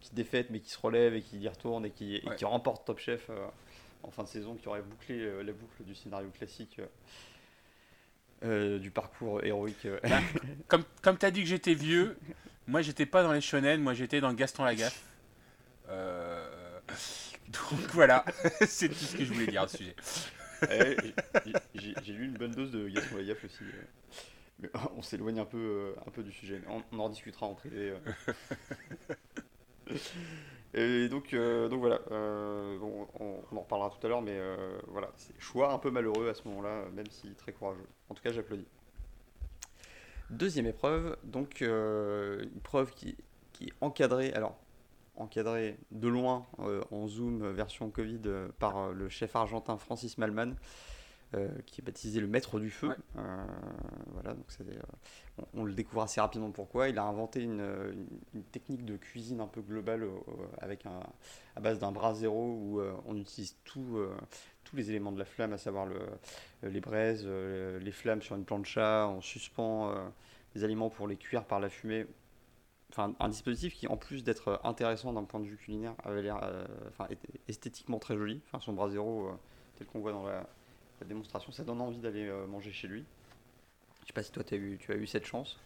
qui 0.00 0.14
défaite 0.14 0.50
mais 0.50 0.60
qui 0.60 0.70
se 0.70 0.78
relève 0.78 1.14
et 1.14 1.22
qui 1.22 1.38
y 1.38 1.48
retourne 1.48 1.86
et 1.86 1.90
qui, 1.90 2.16
et 2.16 2.34
qui 2.36 2.44
remporte 2.44 2.84
Top 2.84 2.98
Chef 2.98 3.30
en 4.06 4.10
fin 4.10 4.22
de 4.22 4.28
saison 4.28 4.54
qui 4.54 4.68
aurait 4.68 4.82
bouclé 4.82 5.20
euh, 5.20 5.42
la 5.42 5.52
boucle 5.52 5.82
du 5.84 5.94
scénario 5.94 6.28
classique 6.30 6.78
euh, 6.78 6.86
euh, 8.44 8.78
du 8.78 8.90
parcours 8.90 9.42
héroïque. 9.42 9.86
Bah, 10.02 10.20
comme 10.68 10.84
comme 11.02 11.18
tu 11.18 11.26
as 11.26 11.30
dit 11.30 11.42
que 11.42 11.48
j'étais 11.48 11.74
vieux, 11.74 12.16
moi 12.66 12.82
j'étais 12.82 13.06
pas 13.06 13.22
dans 13.22 13.32
les 13.32 13.40
shonen, 13.40 13.80
moi 13.80 13.94
j'étais 13.94 14.20
dans 14.20 14.32
Gaston 14.32 14.64
Lagaffe. 14.64 15.02
Donc 17.48 17.90
voilà, 17.92 18.24
c'est 18.66 18.88
tout 18.88 18.94
ce 18.94 19.16
que 19.16 19.24
je 19.24 19.32
voulais 19.32 19.46
dire 19.46 19.62
à 19.62 19.68
ce 19.68 19.78
sujet. 19.78 19.96
Eh, 20.70 20.96
j'ai 21.74 22.12
lu 22.12 22.24
une 22.24 22.34
bonne 22.34 22.52
dose 22.52 22.70
de 22.70 22.88
Gaston 22.88 23.16
Lagaffe 23.16 23.44
aussi. 23.44 23.64
Mais 24.60 24.70
on 24.96 25.02
s'éloigne 25.02 25.40
un 25.40 25.44
peu, 25.44 25.94
un 26.06 26.10
peu 26.10 26.22
du 26.22 26.32
sujet. 26.32 26.60
On, 26.68 26.82
on 26.92 27.00
en 27.00 27.08
discutera 27.08 27.46
en 27.46 27.54
privé. 27.54 27.92
Et 30.74 31.08
donc, 31.08 31.32
euh, 31.34 31.68
donc 31.68 31.80
voilà, 31.80 32.00
euh, 32.10 32.76
on, 33.20 33.56
en 33.56 33.60
reparlera 33.60 33.90
tout 33.90 34.04
à 34.04 34.10
l'heure, 34.10 34.22
mais 34.22 34.36
euh, 34.36 34.76
voilà, 34.88 35.08
c'est 35.16 35.38
choix 35.40 35.72
un 35.72 35.78
peu 35.78 35.90
malheureux 35.90 36.28
à 36.28 36.34
ce 36.34 36.46
moment-là, 36.48 36.86
même 36.92 37.06
si 37.10 37.32
très 37.36 37.52
courageux. 37.52 37.86
En 38.08 38.14
tout 38.14 38.22
cas, 38.22 38.32
j'applaudis. 38.32 38.66
Deuxième 40.30 40.66
épreuve, 40.66 41.16
donc 41.24 41.60
une 41.60 42.50
épreuve 42.56 42.92
qui, 42.94 43.16
qui 43.52 43.64
est 43.64 43.72
encadrée, 43.80 44.32
alors 44.32 44.56
encadrée 45.16 45.78
de 45.92 46.08
loin 46.08 46.46
en 46.90 47.06
zoom 47.06 47.52
version 47.52 47.90
Covid 47.90 48.20
par 48.58 48.90
le 48.90 49.08
chef 49.08 49.36
argentin 49.36 49.78
Francis 49.78 50.18
Malman. 50.18 50.56
Euh, 51.34 51.48
qui 51.66 51.80
est 51.80 51.84
baptisé 51.84 52.20
le 52.20 52.28
maître 52.28 52.60
du 52.60 52.70
feu. 52.70 52.94
Euh, 53.16 53.46
voilà, 54.12 54.34
donc 54.34 54.46
euh, 54.60 54.80
on, 55.54 55.64
le 55.64 55.72
découvre 55.72 56.02
assez 56.02 56.20
rapidement 56.20 56.52
pourquoi. 56.52 56.88
Il 56.88 56.98
a 56.98 57.04
inventé 57.04 57.42
une, 57.42 58.06
technique 58.52 58.84
de 58.84 58.96
cuisine 58.96 59.40
un 59.40 59.48
peu 59.48 59.60
globale 59.60 60.06
avec 60.60 60.86
un, 60.86 61.00
à 61.56 61.60
base 61.60 61.80
d'un 61.80 61.90
bras 61.90 62.14
zéro 62.14 62.52
où 62.52 62.80
on 63.06 63.16
utilise 63.16 63.56
tout, 63.64 63.98
tous 64.64 64.76
les 64.76 64.90
éléments 64.90 65.12
de 65.12 65.18
la 65.18 65.24
flamme, 65.24 65.52
à 65.52 65.58
savoir 65.58 65.86
le, 65.86 65.98
les 66.62 66.80
braises, 66.80 67.26
les 67.26 67.92
flammes 67.92 68.22
sur 68.22 68.36
une 68.36 68.44
plancha, 68.44 69.08
on 69.08 69.20
suspend 69.20 69.94
les 70.54 70.64
aliments 70.64 70.90
pour 70.90 71.06
les 71.06 71.16
cuire 71.16 71.44
par 71.44 71.60
la 71.60 71.68
fumée. 71.68 72.06
Enfin, 72.90 73.14
un 73.18 73.28
dispositif 73.28 73.74
qui, 73.74 73.88
en 73.88 73.96
plus 73.96 74.24
d'être 74.24 74.60
intéressant 74.64 75.12
d'un 75.12 75.24
point 75.24 75.40
de 75.40 75.46
vue 75.46 75.56
culinaire, 75.56 75.94
avait 76.04 76.22
l'air 76.22 76.38
enfin, 76.88 77.08
esthétiquement 77.48 77.98
très 77.98 78.16
joli. 78.16 78.40
Enfin, 78.46 78.60
son 78.60 78.72
bras 78.72 78.88
zéro, 78.88 79.30
tel 79.76 79.86
qu'on 79.86 80.00
voit 80.00 80.12
dans 80.12 80.26
la, 80.26 80.46
démonstration, 81.06 81.52
ça 81.52 81.64
donne 81.64 81.80
envie 81.80 81.98
d'aller 81.98 82.28
euh, 82.28 82.46
manger 82.46 82.72
chez 82.72 82.88
lui. 82.88 83.04
Je 84.02 84.06
sais 84.06 84.12
pas 84.12 84.22
si 84.22 84.32
toi 84.32 84.42
tu 84.44 84.54
as 84.54 84.96
eu 84.96 85.06
cette 85.06 85.26
chance. 85.26 85.58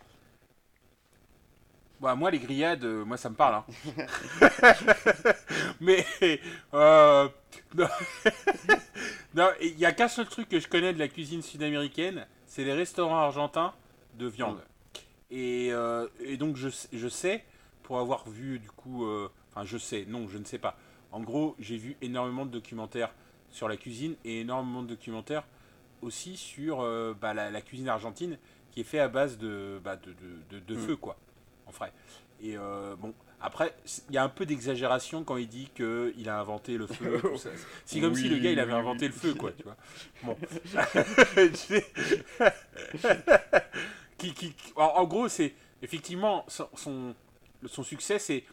Bah, 2.00 2.14
moi, 2.14 2.30
les 2.30 2.38
grillades, 2.38 2.84
euh, 2.84 3.04
moi, 3.04 3.16
ça 3.16 3.28
me 3.28 3.34
parle. 3.34 3.56
Hein. 3.56 4.06
Mais, 5.80 6.06
euh, 6.74 7.28
non, 9.34 9.48
il 9.60 9.76
n'y 9.76 9.84
a 9.84 9.92
qu'un 9.92 10.08
seul 10.08 10.26
truc 10.26 10.48
que 10.48 10.60
je 10.60 10.68
connais 10.68 10.92
de 10.92 10.98
la 10.98 11.08
cuisine 11.08 11.42
sud-américaine, 11.42 12.26
c'est 12.46 12.64
les 12.64 12.72
restaurants 12.72 13.18
argentins 13.18 13.74
de 14.14 14.26
viande. 14.26 14.60
Et, 15.30 15.72
et, 16.20 16.36
donc, 16.38 16.56
je, 16.56 16.68
je, 16.92 17.08
sais, 17.08 17.44
pour 17.82 17.98
avoir 17.98 18.28
vu, 18.28 18.58
du 18.58 18.70
coup, 18.70 19.06
enfin, 19.50 19.64
je 19.64 19.76
sais, 19.76 20.06
non, 20.08 20.26
je 20.28 20.38
ne 20.38 20.44
sais 20.44 20.58
pas. 20.58 20.78
En 21.12 21.20
gros, 21.20 21.54
j'ai 21.58 21.76
vu 21.76 21.96
énormément 22.00 22.46
de 22.46 22.50
documentaires 22.50 23.12
sur 23.50 23.68
la 23.68 23.76
cuisine 23.76 24.14
et 24.24 24.40
énormément 24.40 24.82
de 24.82 24.88
documentaires 24.88 25.44
aussi 26.02 26.36
sur 26.36 26.80
euh, 26.80 27.14
bah, 27.18 27.34
la, 27.34 27.60
cuisine 27.60 27.88
argentine 27.88 28.38
qui 28.70 28.80
est 28.80 28.84
fait 28.84 28.98
à 28.98 29.08
base 29.08 29.38
de, 29.38 29.80
bah, 29.82 29.96
de, 29.96 30.14
de, 30.58 30.74
mm. 30.74 30.78
feu, 30.78 30.96
quoi, 30.96 31.16
en 31.68 31.72
vrai. 31.72 31.92
Et 32.40 32.56
euh, 32.56 32.94
bon, 32.96 33.12
après, 33.40 33.74
il 34.08 34.14
y 34.14 34.18
a 34.18 34.24
un 34.24 34.28
peu 34.28 34.46
d'exagération 34.46 35.24
quand 35.24 35.36
il 35.36 35.48
dit 35.48 35.68
qu'il 35.74 36.28
a 36.28 36.38
inventé 36.38 36.76
le 36.76 36.86
feu. 36.86 37.20
C'est 37.84 38.00
comme 38.00 38.14
si 38.14 38.28
le 38.28 38.38
gars, 38.38 38.52
il 38.52 38.60
avait 38.60 38.72
inventé 38.72 39.06
le 39.06 39.14
feu, 39.14 39.34
quoi, 39.34 39.52
tu 39.52 39.64
vois. 39.64 39.76
Bon. 40.22 40.36
qui, 44.18 44.34
qui, 44.34 44.54
en, 44.76 45.04
gros, 45.04 45.28
c'est 45.28 45.54
effectivement 45.82 46.44
son, 46.48 46.68
son, 46.74 47.14
succès, 47.84 48.18
c'est 48.18 48.44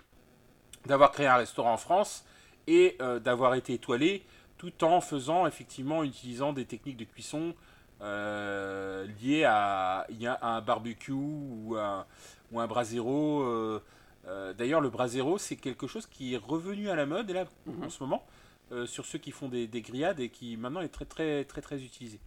d'avoir 0.86 1.12
créé 1.12 1.26
un 1.26 1.38
restaurant 1.38 1.74
en 1.74 1.78
France 1.78 2.24
et 2.68 2.96
euh, 3.02 3.20
d'avoir 3.20 3.56
été 3.56 3.74
étoilé 3.74 4.24
tout 4.58 4.84
en 4.84 5.02
faisant 5.02 5.48
effectivement, 5.48 6.04
utilisant 6.04 6.54
des 6.54 6.66
techniques 6.66 6.98
de 6.98 7.04
cuisson 7.04 7.56
euh, 8.02 9.08
liées 9.22 9.46
à, 9.46 10.06
un 10.42 10.62
barbecue 10.62 11.12
ou 11.12 11.76
un, 11.78 12.06
ou 12.52 12.60
un 12.60 12.68
brasero. 12.68 13.44
Euh, 13.44 13.82
euh, 14.28 14.54
D'ailleurs, 14.54 14.82
le 14.82 14.90
brasero, 14.90 15.38
c'est 15.38 15.56
quelque 15.56 15.88
chose 15.88 16.08
qui 16.08 16.34
est 16.34 16.38
revenu 16.38 16.90
à 16.90 16.96
la 16.96 17.06
mode 17.06 17.30
là, 17.32 17.46
mhm. 17.66 17.84
en 17.84 17.90
ce 17.90 18.02
moment 18.02 18.26
euh, 18.72 18.86
sur 18.86 19.06
ceux 19.06 19.20
qui 19.20 19.32
font 19.32 19.48
des, 19.48 19.68
grillades 19.68 20.20
et 20.20 20.30
qui 20.30 20.58
maintenant 20.58 20.82
est 20.82 20.90
très 20.90 21.06
très 21.06 21.46
très 21.46 21.62
très 21.62 21.84
utilisé. 21.84 22.20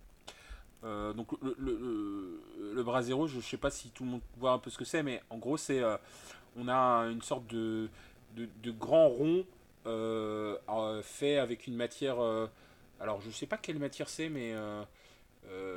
donc 0.84 1.32
le, 1.42 1.56
le, 1.58 2.40
le, 2.74 2.82
brasero, 2.84 3.26
je 3.26 3.36
ne 3.36 3.42
sais 3.42 3.56
pas 3.56 3.70
si 3.70 3.90
tout 3.90 4.04
le 4.04 4.10
monde 4.10 4.20
voit 4.36 4.52
un 4.52 4.58
peu 4.58 4.70
ce 4.70 4.78
que 4.78 4.84
c'est, 4.84 5.02
mais 5.02 5.20
en 5.30 5.38
gros 5.38 5.56
c'est 5.56 5.82
on 6.56 6.68
a 6.68 7.06
une 7.10 7.22
sorte 7.22 7.46
de, 7.48 7.88
de, 8.36 8.48
de 8.62 8.70
grand 8.70 9.08
rond 9.08 9.44
fait 11.02 11.38
avec 11.38 11.66
une 11.66 11.74
matière. 11.74 12.18
Alors, 13.00 13.20
je 13.20 13.30
sais 13.30 13.46
pas 13.46 13.56
quelle 13.56 13.78
matière 13.78 14.08
c'est, 14.08 14.28
mais 14.28 14.54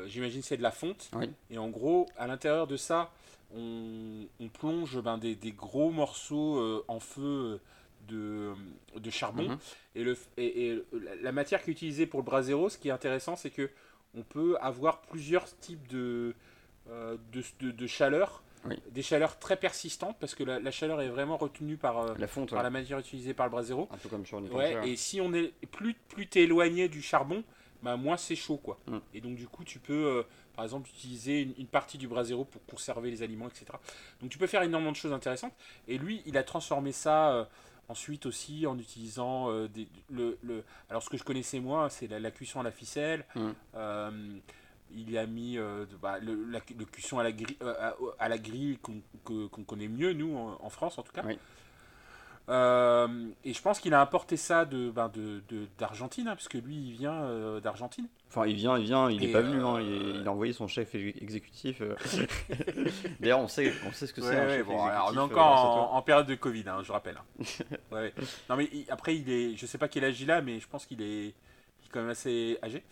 j'imagine 0.06 0.44
c'est 0.44 0.58
de 0.58 0.62
la 0.62 0.72
fonte. 0.72 1.10
Et 1.50 1.58
en 1.58 1.70
gros, 1.70 2.08
à 2.18 2.28
l'intérieur 2.28 2.68
de 2.68 2.78
ça, 2.78 3.12
on, 3.56 4.50
plonge 4.50 5.02
ben, 5.02 5.18
des, 5.18 5.36
gros 5.52 5.92
morceaux 5.92 6.84
en 6.88 7.00
feu 7.00 7.60
de, 8.08 8.54
de 8.96 9.10
charbon. 9.10 9.50
Mhm. 9.50 9.58
Et, 9.96 10.04
le, 10.04 10.18
et, 10.38 10.82
la 11.22 11.32
matière 11.32 11.64
qui 11.64 11.70
est 11.70 11.74
utilisée 11.74 12.06
pour 12.06 12.20
le 12.20 12.26
brasero, 12.26 12.70
ce 12.70 12.78
qui 12.78 12.90
est 12.90 12.92
intéressant, 12.92 13.36
c'est 13.36 13.52
que 13.52 13.70
on 14.16 14.24
peut 14.24 14.58
avoir 14.60 15.02
plusieurs 15.02 15.46
types 15.60 15.88
de, 15.88 16.36
de, 16.88 17.72
de 17.72 17.88
chaleur 17.88 18.44
des 18.92 19.02
chaleurs 19.02 19.40
très 19.40 19.58
persistantes 19.58 20.18
parce 20.20 20.36
que 20.36 20.44
la, 20.44 20.72
chaleur 20.72 21.02
est 21.02 21.10
vraiment 21.10 21.38
retenue 21.38 21.78
par, 21.78 22.00
euh, 22.00 22.14
la, 22.18 22.28
fonte, 22.28 22.52
par 22.52 22.64
la 22.64 22.70
matière 22.70 23.00
utilisée 23.00 23.34
par 23.34 23.48
le 23.48 23.52
brasero. 23.52 23.88
Un 23.92 23.98
peu 23.98 24.10
comme 24.10 24.26
sur 24.26 24.40
une 24.40 24.50
ouais, 24.52 24.88
Et 24.88 24.96
si 24.96 25.20
on 25.22 25.34
est 25.34 25.54
plus, 25.72 25.96
plus 26.10 26.28
tu 26.28 26.40
es 26.40 26.44
éloigné 26.44 26.88
du 26.88 27.02
charbon, 27.02 27.44
bah, 27.82 27.98
moins 27.98 28.18
c'est 28.18 28.36
chaud. 28.36 28.58
quoi. 28.58 28.80
Mm. 28.88 28.98
Et 29.14 29.22
donc 29.22 29.36
du 29.36 29.48
coup, 29.48 29.64
tu 29.64 29.80
peux 29.80 29.94
euh, 29.94 30.24
par 30.56 30.66
exemple 30.66 30.90
utiliser 30.90 31.42
une, 31.58 31.68
partie 31.68 31.98
du 31.98 32.08
brasero 32.08 32.46
pour 32.46 32.66
conserver 32.66 33.12
les 33.12 33.24
aliments, 33.24 33.48
etc. 33.48 33.66
Donc 34.22 34.30
tu 34.30 34.38
peux 34.38 34.48
faire 34.48 34.64
énormément 34.64 34.92
de 34.92 34.98
choses 34.98 35.14
intéressantes. 35.14 35.54
Et 35.88 35.98
lui, 35.98 36.22
il 36.26 36.38
a 36.38 36.44
transformé 36.44 36.92
ça. 36.92 37.32
Euh, 37.32 37.46
ensuite 37.90 38.26
aussi 38.26 38.66
en 38.68 38.80
utilisant 38.80 39.54
des, 39.66 39.86
le, 40.10 40.38
le, 40.44 40.64
Alors 40.90 41.04
ce 41.04 41.10
que 41.10 41.18
je 41.18 41.26
connaissais 41.26 41.60
moi, 41.60 41.90
c'est 41.90 42.08
la, 42.08 42.32
cuisson 42.32 42.62
à 42.62 42.64
la 42.64 42.72
ficelle. 42.72 43.26
Mm 43.36 43.52
il 44.96 45.18
a 45.18 45.26
mis 45.26 45.58
euh, 45.58 45.86
bah, 46.02 46.20
le, 46.20 46.46
la, 46.46 46.60
le, 46.78 46.86
cuisson 46.86 47.20
à 47.20 47.24
la 47.24 47.32
grille, 47.32 47.58
euh, 47.62 47.92
à, 48.20 48.30
la 48.30 48.38
grille 48.38 48.78
qu'on 49.24 49.64
connaît 49.64 49.88
mieux, 49.88 50.14
nous, 50.14 50.38
en, 50.38 50.70
France 50.70 50.98
en 50.98 51.04
tout 51.04 51.14
cas. 51.14 51.24
Euh, 52.50 53.28
et 53.44 53.54
je 53.54 53.62
pense 53.62 53.80
qu'il 53.80 53.94
a 53.94 54.02
importé 54.02 54.36
ça 54.36 54.66
de 54.66 54.90
ben, 54.90 55.12
d'Argentine, 55.78 56.28
hein, 56.28 56.36
parce 56.36 56.48
que 56.48 56.58
lui, 56.58 56.76
il 56.76 56.94
vient 56.94 57.60
d'Argentine. 57.60 58.08
Enfin, 58.34 58.48
il 58.48 58.56
vient, 58.56 58.80
il 58.80 58.86
vient, 58.86 59.12
il 59.12 59.20
n'est 59.20 59.28
pas 59.28 59.42
venu, 59.42 59.62
hein, 59.62 59.82
il, 59.82 60.26
a 60.26 60.32
envoyé 60.32 60.54
son 60.54 60.66
chef 60.66 60.96
exécutif. 60.96 61.82
D'ailleurs, 63.20 63.42
on 63.42 63.50
sait, 63.50 63.74
on 63.86 63.92
sait 63.92 64.08
ce 64.08 64.14
que 64.14 64.22
c'est. 64.22 64.64
bon, 64.64 64.78
on 64.80 65.14
est 65.14 65.18
encore 65.18 65.94
en, 65.94 66.02
période 66.02 66.28
de 66.28 66.36
Covid, 66.36 66.64
hein, 66.68 66.78
je 66.82 66.94
rappelle. 66.94 67.18
Non, 68.50 68.56
mais 68.56 68.70
après, 68.88 69.18
il 69.18 69.30
est, 69.30 69.58
je 69.58 69.66
sais 69.66 69.78
pas 69.78 69.90
quel 69.90 70.06
âge 70.06 70.22
il 70.22 70.32
a, 70.32 70.42
mais 70.42 70.62
je 70.62 70.68
pense 70.70 70.86
qu'il 70.86 71.02
est, 71.02 71.34
quand 71.92 72.00
même 72.00 72.10
assez 72.12 72.58
âgé. 72.64 72.84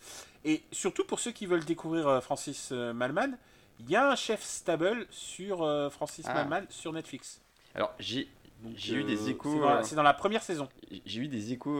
Et 0.44 0.62
surtout 0.72 1.04
pour 1.04 1.20
ceux 1.20 1.30
qui 1.30 1.46
veulent 1.46 1.64
découvrir 1.64 2.06
euh, 2.06 2.20
Francis 2.20 2.68
euh, 2.70 2.92
Malman, 2.92 3.38
Il 3.78 3.88
y 3.88 3.96
a 3.96 4.10
un 4.10 4.16
chef 4.16 4.42
stable 4.42 5.06
sur 5.10 5.58
Francis 5.90 6.26
ah. 6.28 6.46
sur 6.68 6.92
Netflix. 6.92 7.40
Alors 7.74 7.94
j'ai 7.98 8.28
j'ai 8.76 8.94
eu 8.94 9.04
des 9.04 9.30
échos. 9.30 9.62
C'est 9.82 9.94
dans, 9.94 10.02
la 10.02 10.14
première 10.14 10.42
saison. 10.42 10.68
J'ai 11.06 11.20
eu 11.20 11.28
des 11.28 11.52
échos 11.52 11.78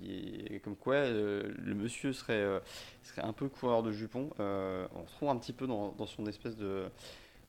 qui, 0.00 0.60
comme 0.62 0.76
quoi 0.76 1.08
le 1.08 1.74
monsieur 1.74 2.12
serait, 2.12 2.60
serait 3.02 3.22
un 3.22 3.32
peu 3.32 3.48
coureur 3.48 3.82
de 3.82 3.92
jupons. 3.92 4.30
on 4.38 5.06
se 5.06 5.12
trouve 5.14 5.30
un 5.30 5.36
petit 5.36 5.52
peu 5.52 5.66
dans, 5.66 5.92
dans 5.92 6.06
son 6.06 6.26
espèce 6.26 6.56
de, 6.56 6.90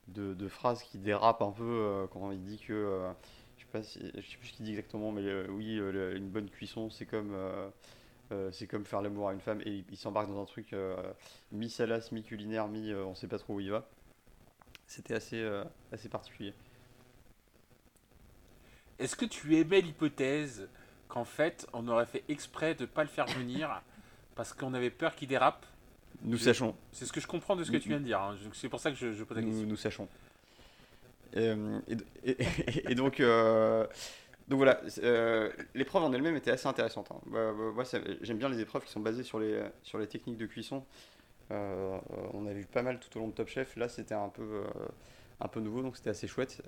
de, 0.08 0.34
de, 0.34 0.48
phrase 0.48 0.82
qui 0.82 0.98
dérape 0.98 1.42
un 1.42 1.52
peu 1.52 2.06
quand 2.12 2.30
il 2.30 2.42
dit 2.42 2.58
que 2.58 3.12
je 3.74 3.80
sais 4.20 4.36
plus 4.38 4.48
ce 4.48 4.52
qu'il 4.52 4.64
dit 4.64 4.72
exactement, 4.72 5.12
mais 5.12 5.22
euh, 5.22 5.46
oui, 5.48 5.78
euh, 5.78 6.16
une 6.16 6.28
bonne 6.28 6.48
cuisson, 6.50 6.90
c'est 6.90 7.06
comme, 7.06 7.32
euh, 7.34 8.50
c'est 8.52 8.66
comme 8.66 8.84
faire 8.84 9.02
l'amour 9.02 9.28
à 9.28 9.32
une 9.32 9.40
femme. 9.40 9.60
Et 9.64 9.84
il, 9.90 9.96
s'embarque 9.96 10.28
dans 10.28 10.40
un 10.40 10.46
truc 10.46 10.74
mi-salace, 11.52 12.12
mi-culinaire, 12.12 12.68
mi- 12.68 12.94
on 12.94 13.14
sait 13.14 13.28
pas 13.28 13.38
trop 13.38 13.54
où 13.54 13.60
il 13.60 13.70
va. 13.70 13.88
C'était 14.86 15.14
assez, 15.14 15.42
assez 15.90 16.08
particulier. 16.08 16.54
Est-ce 19.02 19.16
que 19.16 19.24
tu 19.24 19.56
aimais 19.56 19.80
l'hypothèse 19.80 20.68
qu'en 21.08 21.24
fait, 21.24 21.66
on 21.72 21.88
aurait 21.88 22.06
fait 22.06 22.22
exprès 22.28 22.76
de 22.76 22.86
pas 22.86 23.02
le 23.02 23.08
faire 23.08 23.26
venir 23.26 23.82
parce 24.36 24.52
qu'on 24.52 24.74
avait 24.74 24.90
peur 24.90 25.16
qu'il 25.16 25.26
dérape? 25.26 25.66
Nous 26.22 26.38
sachons. 26.38 26.76
C'est 26.92 27.04
ce 27.04 27.12
que 27.12 27.20
je 27.20 27.26
comprends 27.26 27.56
de 27.56 27.64
ce 27.64 27.72
que 27.72 27.78
tu 27.78 27.88
viens 27.88 27.98
de 27.98 28.04
dire. 28.04 28.20
Hein. 28.20 28.36
C'est 28.52 28.68
pour 28.68 28.78
ça 28.78 28.92
que 28.92 28.96
je, 28.96 29.24
pose 29.24 29.36
la 29.36 29.42
question. 29.42 29.66
nous 29.66 29.76
sachons. 29.76 30.08
Euh, 31.36 31.80
et, 32.22 32.94
donc, 32.94 33.18
euh, 33.18 33.88
donc 34.46 34.58
voilà, 34.58 34.80
euh, 35.02 35.50
l'épreuve 35.74 36.04
en 36.04 36.12
elle-même 36.12 36.36
était 36.36 36.52
assez 36.52 36.68
intéressante. 36.68 37.10
Hein. 37.10 37.20
Bah, 37.26 37.52
bah, 37.52 37.72
moi, 37.74 37.84
j'aime 38.20 38.38
bien 38.38 38.48
les 38.48 38.60
épreuves 38.60 38.84
qui 38.84 38.92
sont 38.92 39.00
basées 39.00 39.24
sur 39.24 39.40
les, 39.40 39.64
sur 39.82 39.98
les 39.98 40.06
techniques 40.06 40.38
de 40.38 40.46
cuisson. 40.46 40.84
on 41.50 42.46
a 42.46 42.52
vu 42.52 42.66
pas 42.66 42.82
mal 42.82 43.00
tout 43.00 43.18
au 43.18 43.20
long 43.20 43.28
de 43.28 43.34
Top 43.34 43.48
Chef. 43.48 43.74
Là, 43.74 43.88
c'était 43.88 44.14
un 44.14 44.28
peu, 44.28 44.62
un 45.42 45.48
peu 45.48 45.60
nouveau, 45.60 45.82
donc 45.82 45.96
c'était 45.96 46.10
assez 46.10 46.28
chouette. 46.28 46.62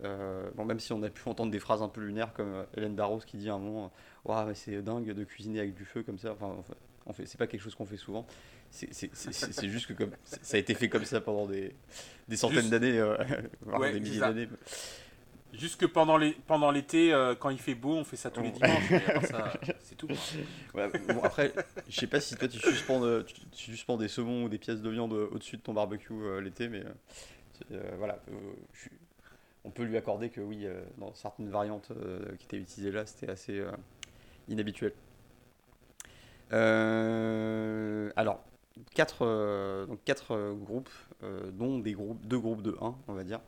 bon, 0.56 0.64
même 0.64 0.80
si 0.80 0.92
on 0.92 1.02
a 1.02 1.10
pu 1.10 1.28
entendre 1.28 1.50
des 1.50 1.60
phrases 1.60 1.82
un 1.82 1.88
peu 1.88 2.00
lunaires 2.00 2.32
comme 2.32 2.66
Hélène 2.76 2.96
Darros 2.96 3.20
qui 3.20 3.36
dit 3.36 3.48
un 3.48 3.58
moment 3.58 3.92
Waouh, 4.24 4.54
c'est 4.54 4.82
dingue 4.82 5.12
de 5.12 5.24
cuisiner 5.24 5.60
avec 5.60 5.74
du 5.74 5.84
feu 5.84 6.02
comme 6.02 6.18
ça. 6.18 6.32
Enfin, 6.32 6.56
en 7.06 7.12
fait, 7.12 7.26
c'est 7.26 7.38
pas 7.38 7.46
quelque 7.46 7.60
chose 7.60 7.74
qu'on 7.74 7.86
fait 7.86 7.96
souvent. 7.96 8.26
C'est 8.70 9.68
juste 9.68 9.86
que 9.86 9.92
comme 9.92 10.10
ça 10.24 10.56
a 10.56 10.60
été 10.60 10.74
fait 10.74 10.88
comme 10.88 11.04
ça 11.04 11.20
pendant 11.20 11.46
des, 11.46 11.74
des 12.28 12.36
centaines 12.36 12.70
d'années, 12.70 12.98
euh, 12.98 13.16
des 13.92 14.00
milliers 14.00 14.20
d'années. 14.20 14.48
Juste 15.52 15.78
que 15.78 15.86
pendant 15.86 16.16
l'été, 16.16 16.40
pendant 16.48 16.72
euh, 16.74 17.34
quand 17.36 17.50
il 17.50 17.58
fait 17.58 17.76
beau, 17.76 17.94
on 17.94 18.04
fait 18.04 18.16
ça 18.16 18.30
tous 18.30 18.42
les 18.42 18.50
dimanches. 18.50 18.92
c'est 19.78 19.94
tout. 19.96 20.08
bon, 20.74 21.22
après, 21.22 21.52
je 21.88 22.00
sais 22.00 22.08
pas 22.08 22.20
si 22.20 22.34
toi 22.34 22.48
tu 22.48 22.58
suspends, 22.58 23.00
tu, 23.22 23.36
suspends 23.52 23.96
des 23.96 24.08
saumons 24.08 24.44
ou 24.44 24.48
des 24.48 24.58
pièces 24.58 24.82
de 24.82 24.90
viande 24.90 25.12
au-dessus 25.12 25.58
de 25.58 25.62
ton 25.62 25.72
barbecue 25.72 26.12
euh, 26.12 26.40
l'été, 26.40 26.68
mais 26.68 26.82
voilà. 27.98 28.18
on 29.64 29.70
peut 29.70 29.84
lui 29.84 29.96
accorder 29.96 30.30
que 30.30 30.40
oui, 30.40 30.66
dans 30.98 31.12
certaines 31.14 31.48
variantes 31.48 31.92
qui 32.38 32.46
étaient 32.46 32.58
utilisées 32.58 32.92
là, 32.92 33.06
c'était 33.06 33.30
assez 33.30 33.64
inhabituel. 34.48 34.92
alors, 36.50 38.44
quatre, 38.94 39.22
euh, 39.22 39.86
euh, 40.30 40.54
groupes, 40.54 40.90
euh, 41.22 41.50
dont 41.52 41.78
des 41.78 41.92
groupes, 41.92 42.24
deux 42.26 42.38
groupes 42.38 42.62
de 42.62 42.76
1, 42.80 42.94
on 43.08 43.12
va 43.14 43.24
dire. 43.24 43.40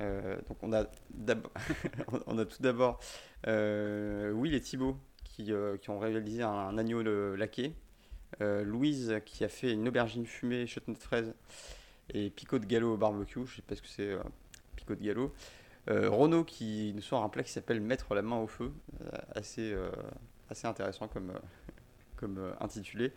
on 0.00 0.72
a, 0.72 0.84
on 2.26 2.38
a 2.38 2.44
tout 2.44 2.62
d'abord 2.62 3.00
Will 3.46 4.54
et 4.54 4.60
Thibaut 4.60 4.96
qui, 5.24 5.52
qui 5.80 5.90
ont 5.90 5.98
réalisé 5.98 6.42
un, 6.42 6.78
agneau 6.78 7.02
laqué. 7.34 7.74
Louise 8.40 9.20
qui 9.24 9.44
a 9.44 9.48
fait 9.48 9.72
une 9.72 9.88
aubergine 9.88 10.26
fumée, 10.26 10.66
chutney 10.66 10.94
de 10.94 11.00
fraise 11.00 11.34
et 12.10 12.30
picot 12.30 12.58
de 12.58 12.66
galop 12.66 12.94
au 12.94 12.96
barbecue. 12.96 13.46
Je 13.46 13.56
sais 13.56 13.62
pas 13.62 13.76
ce 13.76 13.82
que 13.82 13.88
c'est 13.88 14.16
picot 14.76 14.94
de 14.94 15.02
galop. 15.02 15.32
Renaud 15.86 16.44
qui 16.44 16.92
nous 16.94 17.02
sort 17.02 17.22
un 17.22 17.28
plat 17.28 17.42
qui 17.42 17.50
s'appelle 17.50 17.80
Mettre 17.80 18.14
la 18.14 18.22
main 18.22 18.36
au 18.36 18.46
feu, 18.46 18.72
assez, 19.34 19.74
assez 20.50 20.66
intéressant 20.66 21.08
comme, 21.08 21.32
comme 22.16 22.54
intitulé. 22.60 23.12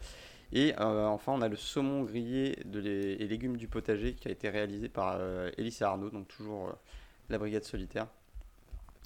Et 0.53 0.73
euh, 0.79 1.05
enfin, 1.05 1.31
on 1.31 1.41
a 1.41 1.47
le 1.47 1.55
saumon 1.55 2.03
grillé 2.03 2.57
de 2.65 2.79
les, 2.79 3.13
et 3.13 3.27
légumes 3.27 3.57
du 3.57 3.67
potager 3.67 4.13
qui 4.13 4.27
a 4.27 4.31
été 4.31 4.49
réalisé 4.49 4.89
par 4.89 5.15
euh, 5.17 5.49
Elise 5.57 5.81
Arnaud, 5.81 6.09
donc 6.09 6.27
toujours 6.27 6.67
euh, 6.67 6.73
la 7.29 7.37
brigade 7.37 7.63
solitaire. 7.63 8.07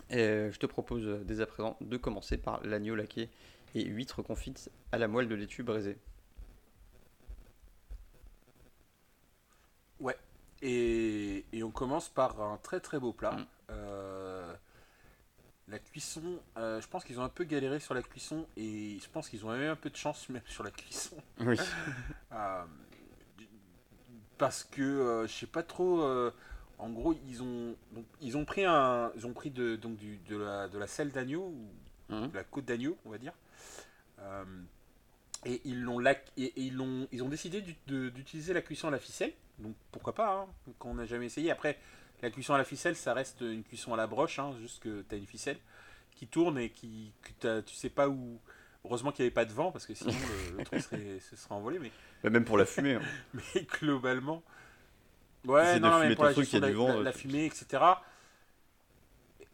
Et 0.09 0.49
je 0.51 0.57
te 0.59 0.65
propose 0.65 1.21
dès 1.25 1.41
à 1.41 1.45
présent 1.47 1.77
de 1.81 1.97
commencer 1.97 2.37
par 2.37 2.63
l'agneau 2.63 2.95
laqué 2.95 3.29
et 3.73 3.83
huîtres 3.85 4.21
confites 4.21 4.69
à 4.91 4.99
la 4.99 5.07
moelle 5.07 5.27
de 5.27 5.35
laitue 5.35 5.63
braisée. 5.63 5.97
Et, 10.67 11.63
on 11.63 11.71
commence 11.71 12.09
par 12.09 12.41
un 12.41 12.57
très 12.57 12.79
très 12.79 12.99
beau 12.99 13.13
plat. 13.13 13.31
Mm. 13.31 13.75
La 15.67 15.79
cuisson, 15.79 16.39
euh, 16.57 16.79
je 16.79 16.87
pense 16.87 17.03
qu'ils 17.03 17.19
ont 17.19 17.23
un 17.23 17.29
peu 17.29 17.43
galéré 17.43 17.79
sur 17.79 17.95
la 17.95 18.03
cuisson 18.03 18.45
et 18.55 18.99
je 19.01 19.09
pense 19.09 19.29
qu'ils 19.29 19.43
ont 19.47 19.55
eu 19.55 19.65
un 19.65 19.75
peu 19.75 19.89
de 19.89 19.95
chance 19.95 20.29
même 20.29 20.43
sur 20.45 20.63
la 20.63 20.71
cuisson. 20.71 21.17
Oui. 21.39 21.57
Euh, 22.31 22.65
parce 24.37 24.65
que 24.65 24.81
euh, 24.81 25.27
je 25.27 25.31
sais 25.31 25.45
pas 25.45 25.63
trop. 25.63 26.03
en 26.79 26.89
gros, 26.89 27.15
ils 27.29 27.41
ont 27.41 27.75
ils 28.19 28.35
ont 28.35 28.43
pris 28.43 28.65
un 28.65 29.11
ils 29.15 29.25
ont 29.25 29.31
pris 29.31 29.51
de 29.51 29.77
donc 29.77 29.95
du, 29.95 30.17
de 30.27 30.35
la 30.35 30.67
de 30.67 30.77
la 30.77 30.87
selle 30.87 31.11
d'agneau 31.11 31.53
mmh. 32.09 32.27
de 32.27 32.35
la 32.35 32.43
côte 32.43 32.65
d'agneau, 32.65 32.97
on 33.05 33.09
va 33.09 33.17
dire. 33.17 33.31
et 35.45 35.61
ils 35.63 35.81
l'ont 35.81 36.01
et, 36.05 36.21
ils 36.57 36.75
l'ont 36.75 37.07
ils 37.13 37.23
ont 37.23 37.29
décidé 37.29 37.63
d'utiliser 37.87 38.53
la 38.53 38.61
cuisson 38.61 38.89
à 38.89 38.91
la 38.91 38.99
ficelle. 38.99 39.31
Donc 39.59 39.75
pourquoi 39.91 40.13
pas 40.13 40.33
hein, 40.33 40.73
quand 40.79 40.89
on 40.89 40.95
n'a 40.95 41.05
jamais 41.05 41.27
essayé. 41.27 41.51
Après 41.51 41.77
la 42.21 42.29
cuisson 42.29 42.53
à 42.53 42.57
la 42.57 42.63
ficelle, 42.63 42.95
ça 42.95 43.13
reste 43.13 43.41
une 43.41 43.63
cuisson 43.63 43.93
à 43.93 43.97
la 43.97 44.07
broche, 44.07 44.39
hein, 44.39 44.53
juste 44.59 44.81
que 44.81 45.03
tu 45.07 45.15
as 45.15 45.17
une 45.17 45.27
ficelle 45.27 45.57
qui 46.15 46.27
tourne 46.27 46.57
et 46.57 46.69
qui, 46.69 47.13
que 47.41 47.61
tu 47.61 47.75
sais 47.75 47.89
pas 47.89 48.07
où. 48.09 48.39
Heureusement 48.83 49.11
qu'il 49.11 49.23
n'y 49.23 49.27
avait 49.27 49.33
pas 49.33 49.45
de 49.45 49.51
vent, 49.51 49.71
parce 49.71 49.87
que 49.87 49.95
sinon 49.95 50.13
le, 50.57 50.63
truc 50.63 50.79
serait, 50.79 51.19
se 51.29 51.35
serait 51.35 51.55
envolé. 51.55 51.79
Mais... 51.79 52.29
même 52.29 52.45
pour 52.45 52.57
la 52.57 52.65
fumée. 52.65 52.95
Hein. 52.95 53.01
mais 53.33 53.63
globalement. 53.63 54.43
Ouais, 55.43 55.79
non, 55.79 55.99
mais 55.99 56.15
pour 56.15 56.25
la, 56.25 56.33
truc, 56.33 56.51
la, 56.53 56.71
vent, 56.71 57.01
la, 57.01 57.11
fumée, 57.11 57.45
etc. 57.45 57.83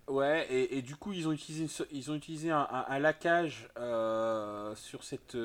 Ouais, 0.08 0.46
et, 0.50 0.78
et, 0.78 0.82
du 0.82 0.96
coup, 0.96 1.14
ils 1.14 1.28
ont 1.28 1.32
utilisé, 1.32 1.86
ils 1.92 2.12
ont 2.12 2.16
utilisé 2.16 2.52
un, 2.52 2.68
un, 2.88 3.00
laquage 3.00 3.70
euh, 3.78 4.76
sur, 4.76 5.04
cette, 5.04 5.38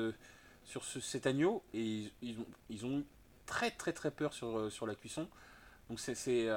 sur 0.63 0.83
ce, 0.83 0.99
cet 0.99 1.27
agneau 1.27 1.63
et 1.73 1.81
ils, 1.81 2.11
ils, 2.21 2.39
ont, 2.39 2.45
ils 2.69 2.85
ont 2.85 3.03
très 3.47 3.71
très 3.71 3.93
très 3.93 4.11
peur 4.11 4.33
sur, 4.33 4.71
sur 4.71 4.85
la 4.85 4.93
cuisson. 4.93 5.27
Donc 5.89 5.99
c'est 5.99 6.15
euh, 6.47 6.53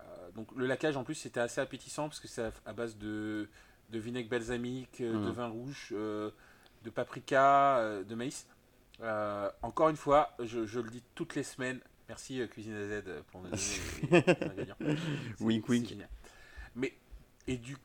euh, 0.00 0.30
donc 0.34 0.48
le 0.54 0.66
laquage 0.66 0.96
en 0.96 1.04
plus 1.04 1.14
c'était 1.14 1.40
assez 1.40 1.60
appétissant 1.60 2.08
parce 2.08 2.20
que 2.20 2.28
c'est 2.28 2.52
à, 2.66 2.72
base 2.72 2.96
de, 2.98 3.48
de 3.90 3.98
vinaigre 3.98 4.28
balsamique, 4.28 5.00
euh, 5.00 5.12
de 5.12 5.30
mmh. 5.30 5.32
vin 5.32 5.48
rouge, 5.48 5.88
de 5.92 6.90
paprika, 6.94 8.02
de 8.06 8.14
maïs. 8.14 8.46
encore 9.62 9.88
une 9.88 9.96
fois, 9.96 10.34
je, 10.40 10.66
je, 10.66 10.80
le 10.80 10.90
dis 10.90 11.02
toutes 11.14 11.34
les 11.34 11.42
semaines. 11.42 11.80
Merci 12.08 12.46
Cuisine 12.50 12.74
AZ 12.74 13.04
pour 13.30 13.40
nous 13.40 13.50
donner 13.50 14.24
les, 14.26 14.44
ingrédients. 14.44 14.76
Wink 15.40 15.68
wink. 15.68 15.96
Mais 16.74 16.94
et 17.46 17.56
du 17.56 17.76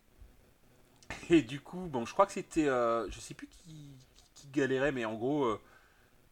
et 1.30 1.44
du 1.44 1.62
coup, 1.62 1.88
bon, 1.88 2.06
je 2.06 2.14
crois 2.14 2.26
que 2.26 2.32
c'était, 2.32 2.66
je 2.66 3.20
sais 3.20 3.34
plus 3.34 3.48
qui, 3.48 3.94
qui, 4.34 4.48
galérait, 4.48 4.92
mais 4.92 5.06
en 5.06 5.14
gros, 5.14 5.58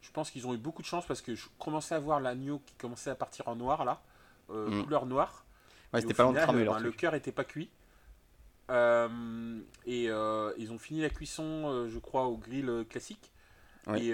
je 0.04 0.12
pense 0.12 0.30
qu'ils 0.30 0.46
ont 0.46 0.54
eu 0.54 0.58
beaucoup 0.58 0.82
de 0.82 0.88
chance 0.88 1.06
parce 1.06 1.22
que 1.22 1.34
je 1.34 1.48
commençais 1.58 1.96
à 1.96 2.00
voir 2.00 2.20
l'agneau 2.20 2.62
qui 2.66 2.76
commençait 2.76 3.10
à 3.10 3.16
partir 3.16 3.48
en 3.48 3.56
noir 3.56 3.86
là, 3.86 4.02
euh, 4.50 4.70
mm. 4.70 4.84
couleur 4.84 5.06
noire. 5.06 5.46
Ouais, 5.94 6.02
c'était 6.02 6.14
pas 6.14 6.28
final, 6.28 6.66
ben, 6.66 6.80
Le 6.80 6.92
cœur 6.92 7.16
était 7.16 7.32
pas 7.32 7.46
cuit. 7.46 7.70
Euh, 8.70 9.60
et 9.86 10.10
euh, 10.10 10.54
ils 10.58 10.72
ont 10.72 10.78
fini 10.78 11.02
la 11.02 11.10
cuisson, 11.10 11.88
je 11.88 12.00
crois, 12.00 12.26
au 12.26 12.38
grill 12.38 12.86
classique. 12.90 13.32
Et 13.96 14.14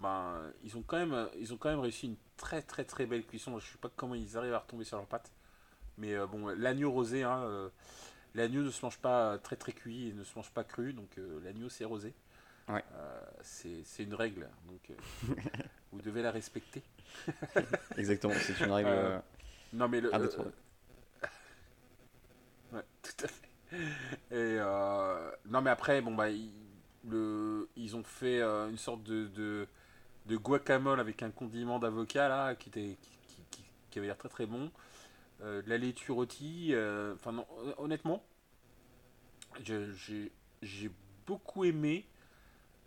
ben, 0.00 0.40
ils 0.64 0.76
ont 0.76 0.82
quand 0.82 0.98
même, 0.98 1.28
ils 1.38 1.52
ont 1.52 1.56
quand 1.56 1.70
même 1.70 1.80
réussi 1.80 2.06
une 2.06 2.16
très 2.36 2.62
très 2.62 2.84
très 2.84 3.06
belle 3.06 3.24
cuisson. 3.24 3.58
Je 3.58 3.66
sais 3.70 3.78
pas 3.78 3.90
comment 3.94 4.14
ils 4.14 4.36
arrivent 4.36 4.54
à 4.54 4.58
retomber 4.58 4.84
sur 4.84 4.96
leurs 4.96 5.06
pattes. 5.06 5.30
Mais 5.96 6.16
bon, 6.26 6.48
l'agneau 6.48 6.90
rosé, 6.90 7.22
hein, 7.22 7.70
l'agneau 8.34 8.62
ne 8.62 8.70
se 8.70 8.84
mange 8.84 8.98
pas 8.98 9.38
très 9.38 9.56
très 9.56 9.72
cuit 9.72 10.08
et 10.08 10.12
ne 10.12 10.24
se 10.24 10.34
mange 10.34 10.50
pas 10.50 10.64
cru, 10.64 10.92
donc 10.92 11.10
l'agneau 11.44 11.68
c'est 11.68 11.84
rosé. 11.84 12.14
Euh, 12.78 13.20
c'est 13.42 14.02
une 14.02 14.14
règle, 14.14 14.48
donc 14.66 14.90
euh, 14.90 14.94
vous 15.92 16.00
devez 16.00 16.22
la 16.22 16.30
respecter. 16.30 16.82
Exactement, 17.96 18.34
c'est 18.36 18.58
une 18.60 18.70
règle. 18.70 18.90
Euh, 18.90 19.18
non, 19.72 19.88
mais 19.88 20.00
le. 20.00 20.10
ouais, 22.72 22.84
tout 23.02 23.24
à 23.24 23.28
fait. 23.28 23.48
Et 24.30 24.58
non, 25.48 25.62
mais 25.62 25.70
après, 25.70 26.00
bon, 26.00 26.14
bah, 26.14 26.28
ils, 26.30 26.52
le, 27.08 27.68
ils 27.76 27.96
ont 27.96 28.04
fait 28.04 28.42
une 28.42 28.78
sorte 28.78 29.02
de, 29.04 29.26
de, 29.28 29.66
de, 30.26 30.36
guacamole 30.36 31.00
avec 31.00 31.22
un 31.22 31.30
condiment 31.30 31.78
d'avocat 31.78 32.28
là, 32.28 32.54
qui, 32.54 32.68
était, 32.68 32.98
qui, 33.28 33.42
qui, 33.50 33.64
qui 33.90 33.98
avait 33.98 34.08
l'air 34.08 34.18
très 34.18 34.28
très 34.28 34.46
bon. 34.46 34.70
de 35.40 35.64
la 35.66 35.78
laitue 35.78 36.12
rôtie. 36.12 36.74
Enfin, 37.14 37.44
honnêtement, 37.78 38.22
j'ai 39.62 40.90
beaucoup 41.26 41.64
aimé 41.64 42.09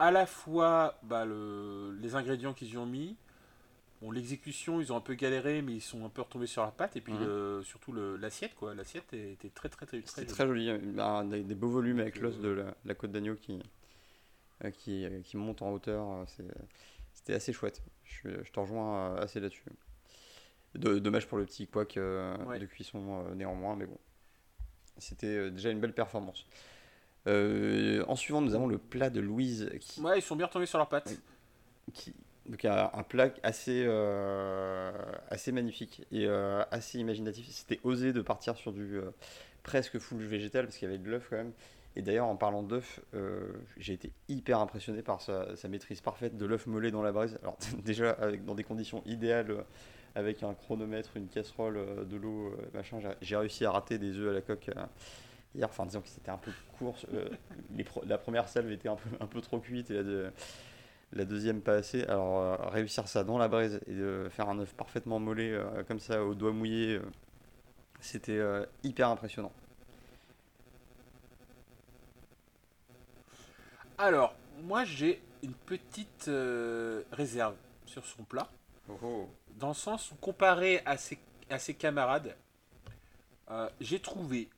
à 0.03 0.11
la 0.11 0.25
fois 0.25 0.99
bah, 1.03 1.23
le, 1.23 1.97
les 2.01 2.15
ingrédients 2.15 2.53
qu'ils 2.53 2.69
y 2.69 2.77
ont 2.77 2.85
mis, 2.85 3.15
Bon, 4.01 4.11
l'exécution, 4.11 4.81
ils 4.81 4.91
ont 4.91 4.97
un 4.97 5.01
peu 5.01 5.13
galéré, 5.13 5.61
mais 5.61 5.75
ils 5.75 5.81
sont 5.81 6.03
un 6.03 6.09
peu 6.09 6.21
retombés 6.21 6.45
sur 6.45 6.61
la 6.61 6.71
patte. 6.71 6.97
Et 6.97 7.01
puis 7.01 7.13
mhm. 7.13 7.63
surtout 7.63 7.93
l'assiette, 7.93 8.53
quoi. 8.53 8.75
L'assiette 8.75 9.13
était 9.13 9.47
très 9.47 9.69
très 9.69 9.85
très, 9.85 10.01
très, 10.01 10.25
très 10.25 10.45
jolie. 10.45 10.77
Bah, 10.93 11.23
des, 11.23 11.55
beaux 11.55 11.69
volumes 11.69 12.01
avec 12.01 12.19
l'os 12.19 12.37
de 12.37 12.65
la, 12.83 12.95
côte 12.95 13.13
d'agneau 13.13 13.35
qui, 13.35 13.63
qui, 14.73 15.07
qui, 15.23 15.37
monte 15.37 15.61
en 15.61 15.71
hauteur. 15.71 16.25
C'était 17.13 17.33
assez 17.33 17.53
chouette. 17.53 17.81
Je, 18.03 18.43
je 18.43 18.51
te 18.51 18.59
rejoins 18.59 19.15
assez 19.15 19.39
là-dessus. 19.39 19.63
dommage 20.75 21.25
pour 21.25 21.37
le 21.37 21.45
petit 21.45 21.67
couac 21.67 21.95
de 21.95 22.65
cuisson 22.65 23.23
néanmoins, 23.35 23.77
mais 23.77 23.85
bon. 23.85 23.97
C'était 24.97 25.49
déjà 25.49 25.69
une 25.69 25.79
belle 25.79 25.93
performance. 25.93 26.45
Euh, 27.27 28.03
en 28.07 28.15
suivant, 28.15 28.41
nous 28.41 28.53
avons 28.53 28.67
le 28.67 28.77
plat 28.77 29.09
de 29.09 29.21
Louise. 29.21 29.69
Qui, 29.79 30.01
ouais, 30.01 30.19
ils 30.19 30.21
sont 30.21 30.35
bien 30.35 30.45
retombés 30.45 30.65
sur 30.65 30.77
leurs 30.77 30.89
pattes. 30.89 31.13
Qui, 31.93 32.13
donc, 32.47 32.65
un, 32.65 32.89
un 32.93 33.03
plat 33.03 33.29
assez, 33.43 33.83
euh, 33.87 34.91
assez 35.29 35.51
magnifique 35.51 36.05
et 36.11 36.27
euh, 36.27 36.63
assez 36.71 36.99
imaginatif. 36.99 37.47
C'était 37.49 37.79
osé 37.83 38.11
de 38.11 38.21
partir 38.21 38.57
sur 38.57 38.73
du 38.73 38.99
presque 39.63 39.97
full 39.99 40.21
végétal 40.21 40.65
parce 40.65 40.77
qu'il 40.77 40.89
y 40.89 40.91
avait 40.91 41.01
de 41.01 41.09
l'œuf 41.09 41.27
quand 41.29 41.37
même. 41.37 41.53
Et 41.95 42.01
d'ailleurs, 42.01 42.25
en 42.25 42.35
parlant 42.35 42.63
d'œuf, 42.63 42.99
j'ai 43.77 43.93
été 43.93 44.11
hyper 44.27 44.59
impressionné 44.59 45.03
par 45.03 45.21
sa, 45.21 45.55
sa 45.55 45.67
maîtrise 45.67 46.01
parfaite 46.01 46.37
de 46.37 46.45
l'œuf 46.45 46.65
mollet 46.65 46.91
dans 46.91 47.03
la 47.03 47.11
braise. 47.11 47.37
Alors, 47.41 47.57
déjà, 47.85 48.11
avec, 48.11 48.43
dans 48.43 48.55
des 48.55 48.63
conditions 48.63 49.03
idéales, 49.05 49.63
avec 50.15 50.43
un 50.43 50.53
chronomètre, 50.53 51.15
une 51.15 51.27
casserole, 51.27 52.07
de 52.07 52.17
l'eau, 52.17 52.53
machin, 52.73 52.99
j'ai 53.21 53.37
réussi 53.37 53.63
à 53.63 53.71
rater 53.71 53.99
des 53.99 54.17
œufs 54.17 54.31
à 54.31 54.33
la 54.33 54.41
coque 54.41 54.69
hier, 55.55 55.67
enfin 55.69 55.85
disons 55.85 56.01
que 56.01 56.07
c'était 56.07 56.31
un 56.31 56.37
peu 56.37 56.51
court. 56.77 56.97
Euh, 57.13 57.29
la 58.05 58.17
première 58.17 58.47
salve 58.47 58.71
était 58.71 58.89
un 58.89 58.95
peu, 58.95 59.09
un 59.19 59.27
peu 59.27 59.41
trop 59.41 59.59
cuite 59.59 59.91
et 59.91 60.01
la, 60.01 60.29
la 61.13 61.25
deuxième 61.25 61.61
pas 61.61 61.75
assez. 61.75 62.03
Alors 62.03 62.39
euh, 62.39 62.55
réussir 62.69 63.07
ça 63.07 63.23
dans 63.23 63.37
la 63.37 63.47
braise 63.47 63.79
et 63.87 63.93
de 63.93 64.27
faire 64.31 64.49
un 64.49 64.59
œuf 64.59 64.73
parfaitement 64.73 65.19
mollet 65.19 65.51
euh, 65.51 65.83
comme 65.83 65.99
ça 65.99 66.23
au 66.23 66.33
doigt 66.33 66.51
mouillé, 66.51 66.99
c'était 67.99 68.41
hyper 68.83 69.09
impressionnant. 69.09 69.51
Alors, 73.97 74.35
moi 74.63 74.83
j'ai 74.83 75.21
une 75.43 75.53
petite 75.53 76.29
réserve 77.11 77.55
sur 77.85 78.05
son 78.05 78.23
plat. 78.23 78.49
Oh, 78.89 78.97
oh. 79.03 79.29
Dans 79.55 79.69
le 79.69 79.73
sens 79.73 80.11
où 80.11 80.15
comparé 80.15 80.81
à 80.85 80.97
ses, 80.97 81.19
à 81.49 81.59
ses 81.59 81.75
camarades, 81.75 82.35
j'ai 83.79 83.99
trouvé 83.99 84.49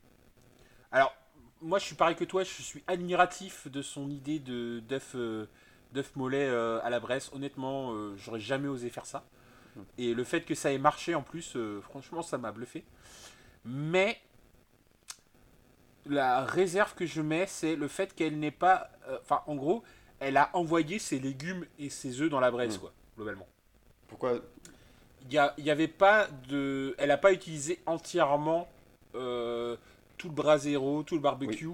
alors, 0.96 1.14
moi, 1.60 1.78
je 1.78 1.84
suis 1.84 1.94
pareil 1.94 2.16
que 2.16 2.24
toi, 2.24 2.42
je 2.42 2.62
suis 2.62 2.82
admiratif 2.86 3.68
de 3.70 3.82
son 3.82 4.08
idée 4.08 4.38
de 4.38 4.80
d'œuf 4.80 5.12
euh, 5.14 5.46
mollet 6.14 6.46
euh, 6.48 6.80
à 6.82 6.88
la 6.88 7.00
Bresse. 7.00 7.30
Honnêtement, 7.34 7.92
euh, 7.92 8.14
j'aurais 8.16 8.40
jamais 8.40 8.66
osé 8.66 8.88
faire 8.88 9.04
ça. 9.04 9.22
Hmm. 9.74 9.82
Et 9.98 10.14
le 10.14 10.24
fait 10.24 10.40
que 10.40 10.54
ça 10.54 10.72
ait 10.72 10.78
marché 10.78 11.14
en 11.14 11.20
plus, 11.20 11.58
franchement, 11.82 12.22
ça 12.22 12.38
m'a 12.38 12.50
bluffé. 12.50 12.82
Mais 13.66 14.18
la 16.06 16.46
réserve 16.46 16.94
que 16.94 17.04
je 17.04 17.20
mets, 17.20 17.46
c'est 17.46 17.76
le 17.76 17.88
fait 17.88 18.14
qu'elle 18.14 18.38
n'ait 18.38 18.50
pas. 18.50 18.90
Enfin, 19.20 19.42
en 19.46 19.54
gros, 19.54 19.84
elle 20.18 20.38
a 20.38 20.48
envoyé 20.54 20.98
ses 20.98 21.18
légumes 21.18 21.66
et 21.78 21.90
ses 21.90 22.22
œufs 22.22 22.30
dans 22.30 22.40
la 22.40 22.50
Bresse, 22.50 22.78
hmm. 22.78 22.80
quoi, 22.80 22.92
globalement. 23.16 23.48
Pourquoi? 24.08 24.38
Il 25.30 25.52
n'y 25.58 25.70
avait 25.70 25.88
pas 25.88 26.26
de. 26.48 26.94
Elle 26.96 27.08
n'a 27.08 27.18
pas 27.18 27.34
utilisé 27.34 27.82
entièrement 27.84 28.66
tout 30.16 30.28
le 30.28 30.34
brasero, 30.34 31.02
tout 31.02 31.14
le 31.14 31.20
barbecue. 31.20 31.70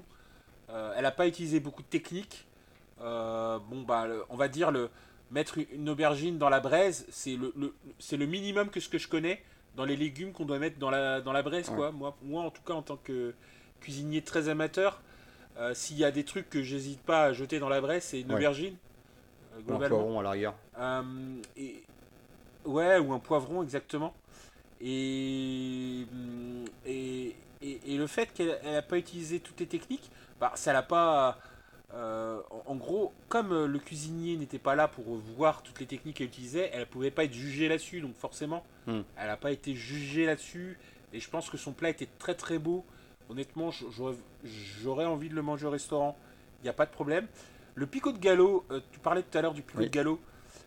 Euh, 0.70 0.94
elle 0.96 1.02
n'a 1.02 1.10
pas 1.10 1.26
utilisé 1.26 1.60
beaucoup 1.60 1.82
de 1.82 1.88
techniques. 1.88 2.46
Euh, 3.00 3.58
bon, 3.70 3.82
bah, 3.82 4.06
on 4.30 4.36
va 4.36 4.48
dire 4.48 4.70
le 4.70 4.90
mettre 5.30 5.58
une 5.72 5.88
aubergine 5.88 6.38
dans 6.38 6.48
la 6.48 6.60
braise, 6.60 7.06
c'est 7.10 7.36
le, 7.36 7.74
c'est 7.98 8.16
le 8.16 8.26
minimum 8.26 8.68
que 8.68 8.80
ce 8.80 8.88
que 8.88 8.98
je 8.98 9.08
connais 9.08 9.42
dans 9.76 9.86
les 9.86 9.96
légumes 9.96 10.32
qu'on 10.32 10.44
doit 10.44 10.58
mettre 10.58 10.78
dans 10.78 10.90
la, 10.90 11.20
dans 11.20 11.32
la 11.32 11.42
braise. 11.42 11.70
Quoi. 11.70 11.90
Moi, 11.90 12.14
moi, 12.22 12.42
en 12.42 12.50
tout 12.50 12.62
cas, 12.62 12.74
en 12.74 12.82
tant 12.82 12.98
que 13.02 13.34
cuisinier 13.80 14.22
très 14.22 14.48
amateur, 14.48 15.00
euh, 15.58 15.72
s'il 15.74 15.98
y 15.98 16.04
a 16.04 16.10
des 16.10 16.24
trucs 16.24 16.50
que 16.50 16.62
j'hésite 16.62 17.00
pas 17.00 17.24
à 17.24 17.32
jeter 17.32 17.58
dans 17.58 17.70
la 17.70 17.80
braise, 17.80 18.04
c'est 18.04 18.20
une 18.20 18.32
aubergine. 18.32 18.76
un 19.56 19.62
poivron 19.62 20.20
à 20.20 20.22
l'arrière. 20.22 20.54
et, 21.56 21.82
ouais, 22.66 22.98
ou 22.98 23.12
un 23.12 23.18
poivron, 23.18 23.62
exactement. 23.62 24.14
Et, 24.80 26.06
et, 26.86 27.34
et, 27.62 27.96
le 27.96 28.06
fait 28.06 28.32
qu'elle 28.32 28.58
n'a 28.64 28.82
pas 28.82 28.98
utilisé 28.98 29.40
toutes 29.40 29.60
les 29.60 29.66
techniques, 29.66 30.10
bah, 30.40 30.52
ça 30.54 30.72
l'a 30.72 30.82
pas. 30.82 31.38
Euh, 31.94 32.40
en 32.66 32.74
gros, 32.76 33.12
comme 33.28 33.52
euh, 33.52 33.66
le 33.66 33.78
cuisinier 33.78 34.36
n'était 34.36 34.58
pas 34.58 34.74
là 34.74 34.88
pour 34.88 35.04
voir 35.36 35.62
toutes 35.62 35.78
les 35.78 35.86
techniques 35.86 36.16
qu'elle 36.16 36.28
utilisait, 36.28 36.70
elle 36.72 36.80
ne 36.80 36.84
pouvait 36.86 37.10
pas 37.10 37.24
être 37.24 37.34
jugée 37.34 37.68
là-dessus. 37.68 38.00
Donc 38.00 38.16
forcément, 38.16 38.64
hmm. 38.86 39.00
elle 39.16 39.26
n'a 39.26 39.36
pas 39.36 39.52
été 39.52 39.74
jugée 39.74 40.24
là-dessus. 40.24 40.78
Et 41.12 41.20
je 41.20 41.28
pense 41.28 41.50
que 41.50 41.58
son 41.58 41.72
plat 41.72 41.90
était 41.90 42.08
très 42.18 42.34
très 42.34 42.58
beau. 42.58 42.84
Honnêtement, 43.28 43.70
j'aurais 43.70 45.04
envie 45.04 45.28
de 45.28 45.34
le 45.34 45.42
manger 45.42 45.66
au 45.66 45.70
restaurant. 45.70 46.16
Il 46.60 46.64
n'y 46.64 46.70
a 46.70 46.74
pas 46.74 46.86
de 46.86 46.90
problème. 46.90 47.26
Le 47.74 47.86
picot 47.86 48.12
de 48.12 48.18
galop, 48.18 48.64
euh, 48.70 48.80
tu 48.90 48.98
parlais 48.98 49.22
tout 49.22 49.36
à 49.36 49.42
l'heure 49.42 49.54
du 49.54 49.62
picot 49.62 49.82
de 49.82 49.88
galop. 49.88 50.20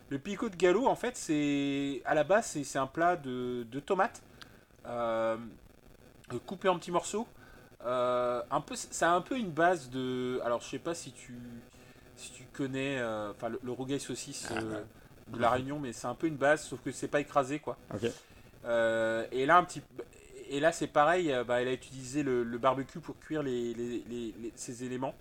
Le 0.08 0.18
picot 0.18 0.48
de 0.48 0.56
galop, 0.56 0.86
en 0.86 0.96
fait, 0.96 1.16
c'est 1.16 2.02
à 2.04 2.14
la 2.14 2.24
base, 2.24 2.58
c'est 2.62 2.78
un 2.78 2.86
plat 2.86 3.16
de, 3.16 3.66
de 3.70 3.80
tomates. 3.80 4.22
Euh, 4.86 5.36
coupé 6.46 6.68
en 6.68 6.78
petits 6.78 6.90
morceaux. 6.90 7.26
Euh, 7.84 8.42
un 8.50 8.60
peu, 8.60 8.74
ça 8.76 9.12
a 9.12 9.14
un 9.14 9.20
peu 9.20 9.36
une 9.36 9.50
base 9.50 9.90
de. 9.90 10.40
Alors, 10.44 10.60
je 10.60 10.68
sais 10.68 10.78
pas 10.78 10.94
si 10.94 11.12
tu, 11.12 11.34
si 12.16 12.32
tu 12.32 12.44
connais, 12.52 12.98
euh, 12.98 13.30
enfin 13.30 13.48
le, 13.48 13.60
le 13.62 13.72
rougail 13.72 14.00
saucisse 14.00 14.48
ah, 14.50 14.60
de 14.60 15.40
la 15.40 15.50
Réunion, 15.50 15.78
mais 15.78 15.92
c'est 15.92 16.06
un 16.06 16.14
peu 16.14 16.26
une 16.26 16.36
base, 16.36 16.64
sauf 16.64 16.80
que 16.82 16.90
c'est 16.90 17.08
pas 17.08 17.20
écrasé, 17.20 17.58
quoi. 17.60 17.76
et 18.64 19.46
là, 19.46 19.56
un 19.56 19.64
petit, 19.64 19.82
et 20.48 20.60
là, 20.60 20.72
c'est 20.72 20.86
pareil. 20.86 21.34
Bah, 21.46 21.60
elle 21.60 21.68
a 21.68 21.72
utilisé 21.72 22.22
le, 22.22 22.44
barbecue 22.58 23.00
pour 23.00 23.18
cuire 23.18 23.42
les, 23.42 23.74
les, 23.74 24.04
les, 24.08 24.52
ces 24.56 24.84
éléments 24.84 25.14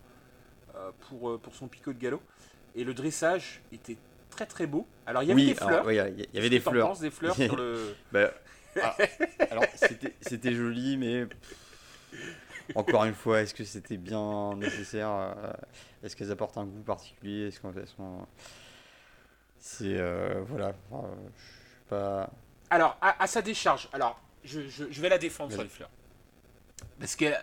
pour, 1.01 1.39
pour 1.39 1.56
son 1.56 1.68
picot 1.68 1.93
de 1.93 1.99
galop. 1.99 2.22
Et 2.76 2.84
le 2.84 2.93
dressage 2.93 3.62
était 3.72 3.97
très 4.30 4.45
très 4.45 4.68
beau. 4.68 4.86
Alors 5.06 5.24
il 5.24 5.30
y 5.30 5.32
avait 5.32 5.45
des 5.45 5.56
fleurs. 5.56 5.91
il 5.91 5.95
y, 5.95 6.38
avait 6.38 6.49
des 6.49 6.60
fleurs. 6.60 6.97
des 6.97 7.12
fleurs 7.12 7.36
sur 7.36 7.56
le. 7.56 7.95
Bah, 8.12 8.32
ah, 8.82 8.95
alors, 9.51 9.63
c'était 10.21 10.53
joli, 10.53 10.97
mais 10.97 11.28
encore 12.73 13.05
une 13.05 13.13
fois, 13.13 13.41
est-ce 13.41 13.53
que 13.53 13.63
c'était 13.63 13.97
bien 13.97 14.55
nécessaire 14.55 15.09
euh, 15.11 15.53
Est-ce 16.03 16.15
qu'elles 16.15 16.32
apportent 16.32 16.57
un 16.57 16.65
goût 16.65 16.82
particulier 16.82 17.47
Est-ce 17.47 17.59
qu'elles 17.59 17.88
sont. 17.88 18.26
C'est. 19.59 19.97
Euh, 19.97 20.41
voilà. 20.47 20.73
je 20.91 20.97
suis 20.97 21.84
pas. 21.89 22.30
Alors, 22.71 22.97
à, 23.01 23.28
sa 23.28 23.41
décharge, 23.41 23.88
alors, 23.93 24.19
je, 24.43 24.59
vais 25.01 25.09
la 25.09 25.19
défendre 25.19 25.51
sur 25.51 25.61
les 25.61 25.69
fleurs. 25.69 25.91
Parce 26.99 27.15
qu'elle 27.15 27.39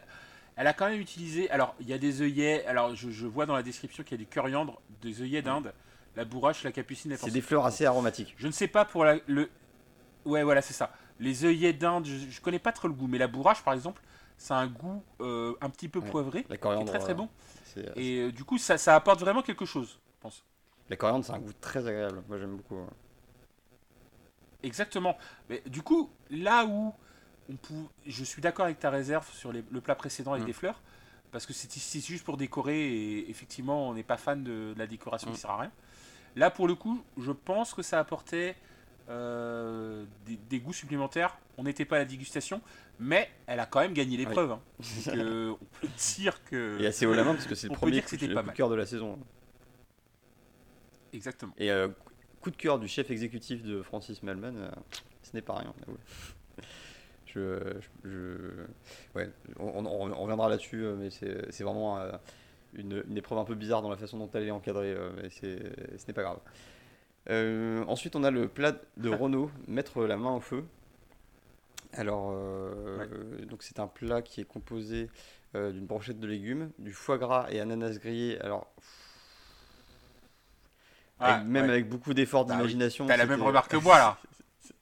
elle 0.57 0.67
a 0.67 0.73
quand 0.73 0.89
même 0.89 1.01
utilisé. 1.01 1.49
Alors, 1.51 1.75
il 1.81 1.89
y 1.89 1.93
a 1.93 1.99
des 1.99 2.23
œillets. 2.23 2.67
Alors, 2.67 2.95
je, 2.97 3.27
vois 3.27 3.47
dans 3.47 3.55
la 3.55 3.63
description 3.63 4.03
qu'il 4.03 4.19
y 4.19 4.21
a 4.21 4.25
du 4.25 4.31
coriandre, 4.31 4.81
des 5.01 5.23
œillets 5.23 5.43
d'Inde, 5.43 5.73
la 6.17 6.25
bourrache, 6.25 6.65
la 6.65 6.73
capucine, 6.73 7.17
C'est 7.17 7.31
des 7.31 7.41
fleurs 7.41 7.65
assez 7.65 7.87
aromatiques. 7.87 8.35
Je 8.37 8.47
ne 8.47 8.53
sais 8.53 8.69
pas 8.69 8.85
pour 8.85 9.05
la, 9.05 9.19
le. 9.27 9.49
Ouais, 10.25 10.43
voilà, 10.43 10.61
c'est 10.61 10.75
ça. 10.75 10.93
Les 11.23 11.45
œillets 11.45 11.73
d'Inde, 11.73 12.05
je, 12.05 12.15
ne 12.15 12.41
connais 12.43 12.59
pas 12.59 12.73
trop 12.73 12.89
le 12.89 12.95
goût, 12.95 13.07
mais 13.07 13.19
la 13.19 13.29
bourrache, 13.29 13.63
par 13.63 13.75
exemple, 13.75 14.03
ça 14.37 14.57
a 14.57 14.61
un 14.61 14.67
goût 14.67 15.03
euh, 15.21 15.55
un 15.61 15.71
petit 15.71 15.89
peu 15.89 16.01
poivré, 16.01 16.45
la 16.49 16.57
coriandre, 16.57 16.87
très 16.87 16.99
très 16.99 17.15
bon. 17.15 17.29
Et 17.97 18.19
euh, 18.19 18.33
du 18.33 18.45
coup, 18.45 18.59
ça, 18.59 18.77
ça, 18.77 18.95
apporte 18.95 19.21
vraiment 19.21 19.43
quelque 19.43 19.65
chose, 19.65 19.99
je 20.17 20.21
pense. 20.21 20.45
La 20.91 20.97
coriandre, 20.97 21.25
c'est 21.25 21.33
un 21.33 21.39
goût 21.39 21.53
très 21.61 21.87
agréable. 21.87 22.23
Moi, 22.29 22.39
j'aime 22.39 22.57
beaucoup. 22.57 22.79
Exactement. 24.63 25.17
Mais 25.49 25.63
du 25.67 25.83
coup, 25.83 26.11
là 26.31 26.65
où 26.65 26.93
on 27.49 27.57
peut... 27.57 27.75
je 28.07 28.25
suis 28.25 28.43
d'accord 28.43 28.67
avec 28.67 28.79
ta 28.79 28.91
réserve 28.91 29.29
sur 29.33 29.53
le 29.53 29.81
plat 29.81 29.95
précédent 29.95 30.33
avec 30.33 30.45
mm. 30.45 30.47
des 30.47 30.53
fleurs, 30.53 30.83
parce 31.33 31.47
que 31.47 31.55
c'est 31.55 32.01
juste 32.01 32.25
pour 32.25 32.37
décorer 32.37 32.79
et 32.79 33.31
effectivement, 33.31 33.89
on 33.89 33.95
n'est 33.95 34.03
pas 34.03 34.19
fan 34.19 34.45
de, 34.45 34.75
la 34.77 34.87
décoration 34.87 35.31
qui 35.31 35.39
mm. 35.39 35.41
sert 35.41 35.51
à 35.51 35.61
rien. 35.63 35.73
Là, 36.37 36.51
pour 36.51 36.69
le 36.69 36.75
coup, 36.75 37.03
je 37.19 37.33
pense 37.33 37.75
que 37.75 37.83
ça 37.83 37.99
apportait 37.99 38.55
euh, 39.09 40.05
des, 40.49 40.61
goûts 40.61 40.73
supplémentaires. 40.73 41.39
On 41.59 41.65
n'était 41.65 41.85
pas 41.85 41.97
à 41.97 41.99
la 42.01 42.05
dégustation, 42.05 42.61
mais 42.99 43.29
elle 43.47 43.61
a 43.61 43.67
quand 43.67 43.81
même 43.81 43.93
gagné 43.93 44.17
l'épreuve. 44.17 44.53
Hein. 44.53 44.61
on 45.09 45.59
peut 45.81 45.89
dire 46.15 46.43
que. 46.45 46.81
Et 46.81 46.87
assez 46.87 47.07
haut 47.07 47.15
la 47.15 47.25
main 47.25 47.35
parce 47.35 47.47
que 47.47 47.55
c'est 47.55 47.69
le 47.69 47.75
premier 47.75 48.03
coup, 48.03 48.17
de 48.17 48.51
cœur 48.53 48.69
de 48.69 48.75
la 48.75 48.87
saison. 48.87 49.19
Exactement. 51.13 51.53
Et 51.59 51.71
euh, 51.71 51.89
coup 52.41 52.51
de 52.51 52.57
cœur 52.57 52.79
du 52.79 52.89
chef 52.89 53.11
exécutif 53.11 53.63
de 53.63 53.83
Francis 53.83 54.23
Malman, 54.23 54.57
euh, 54.57 54.71
ce 55.23 55.35
n'est 55.35 55.43
pas 55.43 55.57
rien. 55.57 55.75
Je, 57.27 57.59
je, 58.05 58.37
ouais, 59.15 59.31
on, 59.59 59.83
reviendra 60.23 60.49
là-dessus, 60.49 60.85
mais 60.99 61.09
c'est 61.11 61.63
vraiment 61.65 61.99
une, 62.75 63.03
une, 63.09 63.17
épreuve 63.17 63.39
un 63.39 63.45
peu 63.45 63.55
bizarre 63.55 63.81
dans 63.81 63.91
la 63.91 63.97
façon 63.97 64.19
dont 64.19 64.31
elle 64.35 64.45
est 64.45 64.51
encadrée, 64.51 64.95
mais 65.17 65.31
ce 65.31 65.47
n'est 66.07 66.13
pas 66.13 66.23
grave. 66.23 66.39
Euh, 67.31 67.85
ensuite, 67.87 68.17
on 68.17 68.25
a 68.25 68.31
le 68.31 68.49
plat 68.49 68.75
de 68.97 69.09
Renault, 69.09 69.51
mettre 69.69 70.05
la 70.05 70.17
main 70.17 70.33
au 70.33 70.41
feu. 70.41 70.65
Alors, 71.93 72.31
euh, 72.33 73.45
donc 73.45 73.63
c'est 73.63 73.79
un 73.79 73.87
plat 73.87 74.23
qui 74.23 74.41
est 74.41 74.45
composé 74.45 75.11
euh, 75.55 75.73
d'une 75.73 75.87
brochette 75.87 76.19
de 76.19 76.27
légumes, 76.27 76.71
du 76.79 76.93
foie 76.93 77.19
gras 77.19 77.47
et 77.51 77.61
ananas 77.61 77.99
grillé. 77.99 78.41
Alors, 78.41 78.73
même 81.45 81.71
avec 81.71 81.89
beaucoup 81.89 82.15
d'efforts 82.15 82.47
bah 82.47 82.57
d'imagination. 82.57 83.07
T'as 83.07 83.17
la 83.17 83.27
même 83.27 83.43
remarque 83.43 83.71
que 83.71 83.77
moi 83.77 83.99
là. 83.99 84.19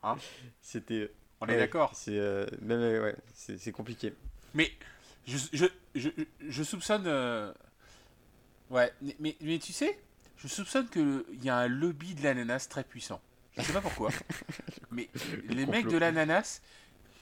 Hein 0.02 0.16
C'était. 0.62 1.10
On 1.42 1.46
est 1.46 1.58
d'accord. 1.58 1.90
C'est 1.94 2.18
même 2.62 3.02
ouais, 3.02 3.16
c'est 3.34 3.72
compliqué. 3.72 4.14
Mais 4.54 4.70
je, 5.26 5.36
je, 5.52 5.66
je, 5.94 6.08
je 6.40 6.62
soupçonne. 6.62 7.06
Ouais, 8.70 8.92
mais, 9.18 9.36
mais 9.40 9.58
tu 9.58 9.72
sais, 9.72 9.98
je 10.42 10.48
soupçonne 10.48 10.88
qu'il 10.88 11.24
y 11.42 11.48
a 11.50 11.56
un 11.56 11.68
lobby 11.68 12.14
de 12.14 12.22
l'ananas 12.22 12.66
très 12.68 12.84
puissant. 12.84 13.20
Je 13.56 13.62
sais 13.62 13.72
pas 13.72 13.80
pourquoi. 13.80 14.10
mais 14.90 15.08
les 15.48 15.66
mecs 15.66 15.84
de 15.92 15.98
l'ananas, 15.98 16.62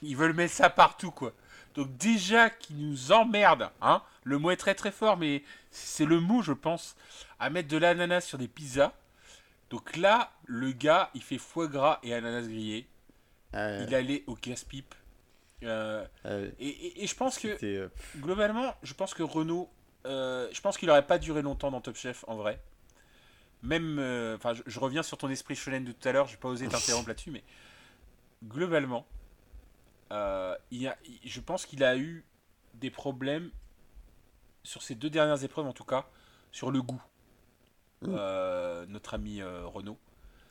ils 0.01 0.15
veulent 0.15 0.33
mettre 0.33 0.53
ça 0.53 0.69
partout, 0.69 1.11
quoi. 1.11 1.33
Donc 1.75 1.95
déjà 1.97 2.49
qu'ils 2.49 2.77
nous 2.89 3.11
emmerdent, 3.11 3.69
hein. 3.81 4.01
Le 4.23 4.37
mot 4.37 4.51
est 4.51 4.57
très 4.57 4.75
très 4.75 4.91
fort, 4.91 5.17
mais 5.17 5.43
c'est 5.71 6.05
le 6.05 6.19
mot, 6.19 6.41
je 6.41 6.53
pense, 6.53 6.95
à 7.39 7.49
mettre 7.49 7.67
de 7.67 7.77
l'ananas 7.77 8.21
sur 8.21 8.37
des 8.37 8.47
pizzas. 8.47 8.93
Donc 9.69 9.95
là, 9.97 10.31
le 10.45 10.71
gars, 10.71 11.09
il 11.13 11.21
fait 11.23 11.37
foie 11.37 11.67
gras 11.67 11.99
et 12.03 12.13
ananas 12.13 12.47
grillé. 12.47 12.87
Euh, 13.55 13.85
Il 13.87 13.95
allait 13.95 14.23
au 14.27 14.35
casse-pipe. 14.35 14.93
Euh, 15.63 16.05
euh, 16.25 16.49
et, 16.59 16.67
et- 16.69 17.03
et 17.03 17.07
je 17.07 17.15
pense 17.15 17.37
que, 17.37 17.57
globalement, 18.17 18.73
je 18.83 18.93
pense 18.93 19.13
que 19.13 19.23
Renault, 19.23 19.69
je 20.05 20.61
pense 20.61 20.77
qu'il 20.77 20.89
aurait 20.89 21.05
pas 21.07 21.17
duré 21.17 21.41
longtemps 21.41 21.71
dans 21.71 21.81
Top 21.81 21.95
Chef, 21.95 22.23
en 22.27 22.35
vrai. 22.35 22.59
Même, 23.61 23.99
euh, 23.99 24.35
enfin, 24.37 24.53
je, 24.53 24.63
je 24.65 24.79
reviens 24.79 25.03
sur 25.03 25.17
ton 25.17 25.29
esprit 25.29 25.55
shonen 25.55 25.83
de 25.83 25.91
tout 25.91 26.07
à 26.07 26.11
l'heure, 26.11 26.27
j'ai 26.27 26.37
pas 26.37 26.47
osé 26.49 26.67
t'interrompre 26.69 27.09
là-dessus, 27.09 27.31
mais 27.31 27.43
globalement, 28.43 29.05
euh, 30.11 30.55
il 30.71 30.81
y 30.81 30.87
a, 30.87 30.97
il- 31.05 31.19
je 31.29 31.39
pense 31.41 31.65
qu'il 31.65 31.83
a 31.83 31.97
eu 31.97 32.23
des 32.75 32.89
problèmes 32.89 33.51
sur 34.63 34.81
ces 34.81 34.95
deux 34.95 35.09
dernières 35.09 35.43
épreuves, 35.43 35.67
en 35.67 35.73
tout 35.73 35.83
cas, 35.83 36.07
sur 36.51 36.71
le 36.71 36.81
goût. 36.81 37.01
Mm. 38.01 38.07
Euh, 38.17 38.85
notre 38.87 39.13
ami 39.13 39.41
Renault. 39.43 39.97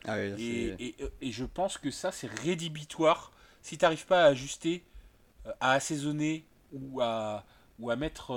ah 0.05 0.21
Et, 0.21 0.75
et- 0.79 0.97
et 1.23 1.33
je 1.33 1.45
pense 1.47 1.79
que 1.79 1.91
ça, 1.91 2.13
c'est 2.13 2.31
rédhibitoire. 2.31 3.33
Si 3.63 3.79
tu 3.79 3.85
n'arrives 3.85 4.07
pas 4.07 4.25
à 4.25 4.27
ajuster, 4.27 4.85
à 5.61 5.73
assaisonner 5.73 6.45
ou 6.73 7.01
à, 7.01 7.45
ou 7.79 7.91
à 7.91 7.97
mettre 7.97 8.31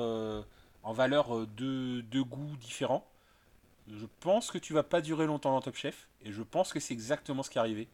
en 0.84 0.93
valeur 0.93 1.45
deux, 1.47 2.01
deux 2.03 2.24
goûts 2.24 2.55
différents, 2.57 3.05
je 3.91 4.05
pense 4.19 4.51
que 4.51 4.57
tu 4.57 4.73
vas 4.73 4.83
pas 4.83 5.01
durer 5.01 5.25
longtemps 5.25 5.51
dans 5.51 5.61
Top 5.61 5.75
Chef. 5.75 6.07
Et 6.23 6.31
je 6.31 6.41
pense 6.43 6.71
que 6.73 6.79
c'est 6.79 6.93
exactement 6.93 7.43
ce 7.43 7.49
qui 7.49 7.57
est 7.57 7.61
arrivé. 7.61 7.87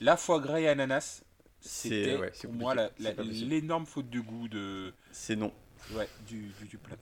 La 0.00 0.16
foie 0.16 0.40
gras 0.40 0.60
et 0.60 0.68
ananas, 0.68 1.22
c'était 1.60 2.16
ouais, 2.16 2.30
c'est 2.34 2.48
pour 2.48 2.56
moi 2.56 2.74
l'énorme 2.98 3.86
faute 3.86 4.10
de 4.10 4.20
goût 4.20 4.48
de, 4.48 4.92
c'est 5.12 5.36
non. 5.36 5.52
ouais, 5.94 6.08
du, 6.26 6.48
du, 6.60 6.66
du 6.66 6.78
plat. 6.78 6.96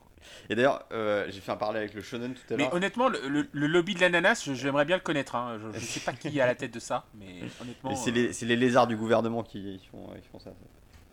Et 0.50 0.54
d'ailleurs, 0.54 0.84
euh, 0.92 1.26
j'ai 1.30 1.40
fait 1.40 1.50
un 1.52 1.56
parallèle 1.56 1.84
avec 1.84 1.94
le 1.94 2.02
shonen 2.02 2.34
tout 2.34 2.52
à 2.52 2.56
Mais 2.56 2.64
l'heure. 2.64 2.74
honnêtement, 2.74 3.08
le, 3.08 3.26
le- 3.26 3.48
le 3.52 3.66
lobby 3.66 3.94
de 3.94 4.00
l'ananas, 4.00 4.42
je- 4.44 4.52
j'aimerais 4.52 4.84
bien 4.84 4.96
le 4.96 5.02
connaître. 5.02 5.34
hein. 5.34 5.58
Je, 5.72 5.78
je 5.78 5.84
sais 5.84 6.00
pas 6.00 6.12
qui 6.12 6.36
est 6.36 6.40
à 6.42 6.46
la 6.46 6.54
tête 6.54 6.74
de 6.74 6.80
ça, 6.80 7.06
mais 7.14 7.40
honnêtement. 7.62 7.94
C'est 7.96 8.10
euh, 8.10 8.14
les, 8.14 8.32
c'est 8.34 8.44
les 8.46 8.56
lézards 8.56 8.86
du 8.86 8.96
gouvernement 8.96 9.42
qui, 9.42 9.78
qui 9.80 9.86
font, 9.86 10.08
qui 10.20 10.28
font 10.28 10.38
ça. 10.38 10.50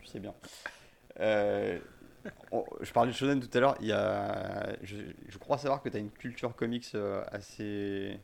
Je 0.03 0.07
sais 0.09 0.19
bien. 0.19 0.33
Euh, 1.19 1.79
on- 2.51 2.65
je 2.82 2.91
parlais 2.91 3.11
de 3.11 3.15
shonen 3.18 3.39
tout 3.39 3.55
à 3.57 3.59
l'heure. 3.61 3.76
Il 3.82 3.88
y 3.88 3.91
a, 3.91 4.76
je, 4.84 4.97
je 5.28 5.38
crois 5.38 5.57
savoir 5.57 5.82
que 5.82 5.89
tu 5.89 5.97
as 5.97 5.99
une 5.99 6.11
culture 6.11 6.55
comics 6.55 6.88
euh, 6.95 7.24
assez, 7.32 8.20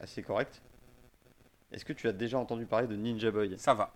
assez 0.00 0.22
correcte. 0.22 0.62
Est-ce 1.72 1.84
que 1.84 1.92
tu 1.92 2.08
as 2.08 2.12
déjà 2.12 2.38
entendu 2.38 2.64
parler 2.66 2.86
de 2.86 2.96
Ninja 2.96 3.30
Boy? 3.30 3.58
Ça 3.58 3.74
va. 3.74 3.92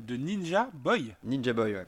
De 0.00 0.16
Ninja 0.16 0.68
Boy? 0.72 1.14
Ninja 1.24 1.52
Boy, 1.52 1.74
ouais. 1.74 1.86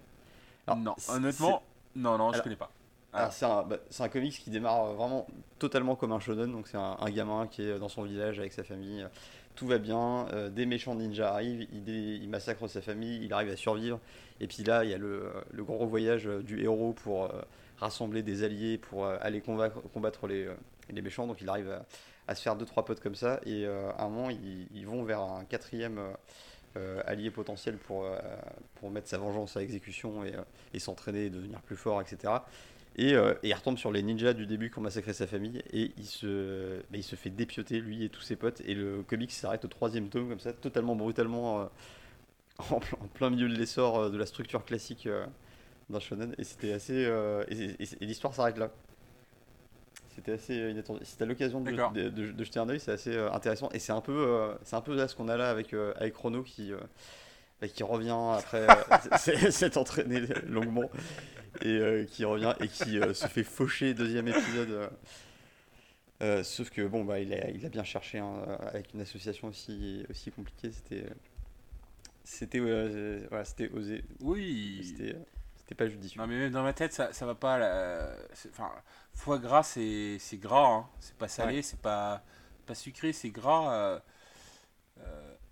Alors, 0.66 0.78
Non, 0.80 0.94
honnêtement, 1.08 1.62
non, 1.96 2.18
non, 2.18 2.28
je 2.28 2.34
Alors- 2.34 2.44
connais 2.44 2.56
pas. 2.56 2.70
Ah. 3.12 3.28
c'est 3.32 3.44
un, 3.44 3.64
bah, 3.64 3.78
un 3.98 4.08
comics 4.08 4.32
qui 4.38 4.50
démarre 4.50 4.84
euh, 4.84 4.94
vraiment 4.94 5.26
totalement 5.58 5.96
comme 5.96 6.12
un 6.12 6.20
shonen. 6.20 6.52
Donc, 6.52 6.68
c'est 6.68 6.76
un, 6.76 6.96
un 7.00 7.10
gamin 7.10 7.48
qui 7.48 7.62
est 7.62 7.76
dans 7.80 7.88
son 7.88 8.04
village 8.04 8.38
avec 8.38 8.52
sa 8.52 8.62
famille. 8.62 9.04
Tout 9.60 9.66
va 9.66 9.76
bien. 9.76 10.26
euh, 10.32 10.48
des 10.48 10.64
méchants 10.64 10.94
ninjas 10.94 11.34
arrivent. 11.34 11.66
Il, 11.70 11.84
dé- 11.84 12.18
il 12.22 12.30
massacre 12.30 12.66
sa 12.66 12.80
famille. 12.80 13.22
Il 13.22 13.30
arrive 13.34 13.50
à 13.50 13.56
survivre. 13.56 14.00
Et 14.40 14.46
puis 14.46 14.62
là, 14.64 14.84
il 14.84 14.90
y 14.90 14.94
a 14.94 14.96
le, 14.96 15.30
le 15.52 15.64
gros 15.64 15.86
voyage 15.86 16.26
euh, 16.26 16.42
du 16.42 16.62
héros 16.62 16.94
pour 16.94 17.24
euh, 17.24 17.42
rassembler 17.76 18.22
des 18.22 18.42
alliés 18.42 18.78
pour 18.78 19.04
aller 19.06 19.42
combattre, 19.42 20.26
les, 20.26 20.48
les 20.88 21.02
méchants. 21.02 21.26
Donc, 21.26 21.42
il 21.42 21.48
arrive 21.50 21.78
à, 22.26 22.34
se 22.34 22.40
faire 22.40 22.56
deux 22.56 22.64
trois 22.64 22.86
potes 22.86 23.00
comme 23.00 23.14
ça. 23.14 23.38
Et 23.44 23.66
à 23.66 24.02
un 24.02 24.08
moment, 24.08 24.30
ils, 24.30 24.86
vont 24.86 25.02
vers 25.02 25.20
un 25.20 25.44
quatrième. 25.44 26.00
allié 27.06 27.30
potentiel 27.30 27.76
pour, 27.76 28.06
pour 28.76 28.90
mettre 28.90 29.08
sa 29.08 29.18
vengeance 29.18 29.58
à 29.58 29.62
exécution 29.62 30.24
et, 30.24 30.32
et 30.72 30.78
s'entraîner 30.78 31.26
et 31.26 31.30
devenir 31.30 31.60
plus 31.60 31.76
fort, 31.76 32.00
etc. 32.00 32.32
Et, 32.96 33.14
euh, 33.14 33.34
et 33.42 33.48
il 33.48 33.54
retombe 33.54 33.78
sur 33.78 33.92
les 33.92 34.02
ninjas 34.02 34.32
du 34.34 34.46
début 34.46 34.70
qui 34.70 34.78
ont 34.78 34.82
massacré 34.82 35.12
sa 35.12 35.26
famille. 35.26 35.62
Et 35.72 35.92
il 35.96 36.06
se, 36.06 36.78
bah, 36.90 36.96
il 36.98 37.02
se 37.04 37.16
fait 37.16 37.30
dépioter 37.30 37.80
lui 37.80 38.04
et 38.04 38.08
tous 38.08 38.20
ses 38.22 38.36
potes. 38.36 38.60
Et 38.66 38.74
le 38.74 39.02
comic 39.02 39.30
s'arrête 39.32 39.64
au 39.64 39.68
troisième 39.68 40.08
tome 40.08 40.28
comme 40.28 40.40
ça, 40.40 40.52
totalement 40.52 40.96
brutalement 40.96 41.60
euh, 41.62 41.64
en, 42.70 42.80
plein, 42.80 42.98
en 43.00 43.06
plein 43.08 43.30
milieu 43.30 43.48
de 43.48 43.54
l'essor 43.56 43.98
euh, 43.98 44.10
de 44.10 44.18
la 44.18 44.26
structure 44.26 44.64
classique 44.64 45.08
d'un 45.90 46.00
shonen. 46.00 46.34
Et 46.38 46.44
c'était 46.44 46.72
assez 46.72 46.94
et, 47.48 47.54
et- 47.82 47.88
et 48.00 48.06
l'histoire 48.06 48.34
s'arrête 48.34 48.58
là. 48.58 48.70
C'était 50.14 50.32
assez 50.32 50.56
inattendu. 50.70 51.00
Si 51.04 51.16
t'as 51.16 51.24
l'occasion 51.24 51.60
de, 51.60 51.70
de, 51.94 52.08
de- 52.10 52.32
de 52.32 52.44
jeter 52.44 52.58
un 52.58 52.68
œil, 52.68 52.80
c'est 52.80 52.92
assez 52.92 53.16
intéressant. 53.16 53.70
Et 53.72 53.78
c'est 53.78 53.92
un 53.92 54.00
peu 54.00 54.50
c'est 54.64 54.76
un 54.76 54.80
peu 54.80 54.94
là 54.94 55.08
ce 55.08 55.14
qu'on 55.16 55.28
a 55.28 55.36
là 55.36 55.50
avec 55.50 55.72
avec 55.74 56.14
Chrono 56.14 56.42
qui 56.42 56.72
bah, 57.60 57.68
qui 57.68 57.82
revient 57.82 58.16
après 58.38 58.66
euh, 59.46 59.50
s'être 59.50 59.76
entraîné 59.76 60.20
longuement 60.46 60.90
et 61.62 61.68
euh, 61.78 62.04
qui 62.04 62.24
revient 62.24 62.54
et 62.60 62.68
qui 62.68 62.98
euh, 62.98 63.12
se 63.14 63.26
fait 63.26 63.44
faucher 63.44 63.94
deuxième 63.94 64.28
épisode. 64.28 64.70
euh. 64.70 64.88
Euh, 66.22 66.42
sauf 66.44 66.68
que 66.68 66.82
bon 66.86 67.02
bah 67.04 67.18
il 67.18 67.32
a, 67.32 67.48
il 67.50 67.64
a 67.64 67.70
bien 67.70 67.82
cherché 67.82 68.18
hein, 68.18 68.44
euh, 68.46 68.56
avec 68.68 68.92
une 68.92 69.00
association 69.00 69.48
aussi 69.48 70.04
aussi 70.10 70.30
compliquée 70.30 70.70
c'était 70.70 71.06
c'était 72.24 72.60
euh, 72.60 73.26
voilà 73.30 73.46
c'était 73.46 73.70
osé 73.70 74.04
Oui. 74.20 74.80
c'était 75.56 75.74
pas 75.74 75.88
judicieux 75.88 76.20
Non, 76.20 76.26
mais 76.26 76.36
même 76.36 76.50
dans 76.52 76.62
ma 76.62 76.72
tête, 76.74 76.92
ça, 76.92 77.12
ça 77.12 77.24
va 77.26 77.34
pas. 77.36 77.56
là, 77.56 78.10
Enfin, 78.50 78.70
foie 79.14 79.38
gras, 79.38 79.62
c'est 79.62 80.16
c'est 80.18 80.36
gras. 80.36 80.66
hein. 80.66 80.86
C'est 80.98 81.14
pas 81.16 81.28
salé, 81.28 81.56
Ouais. 81.56 81.62
c'est 81.62 81.78
pas, 81.80 82.22
pas 82.66 82.74
sucré, 82.74 83.12
c'est 83.12 83.30
gras. 83.30 84.02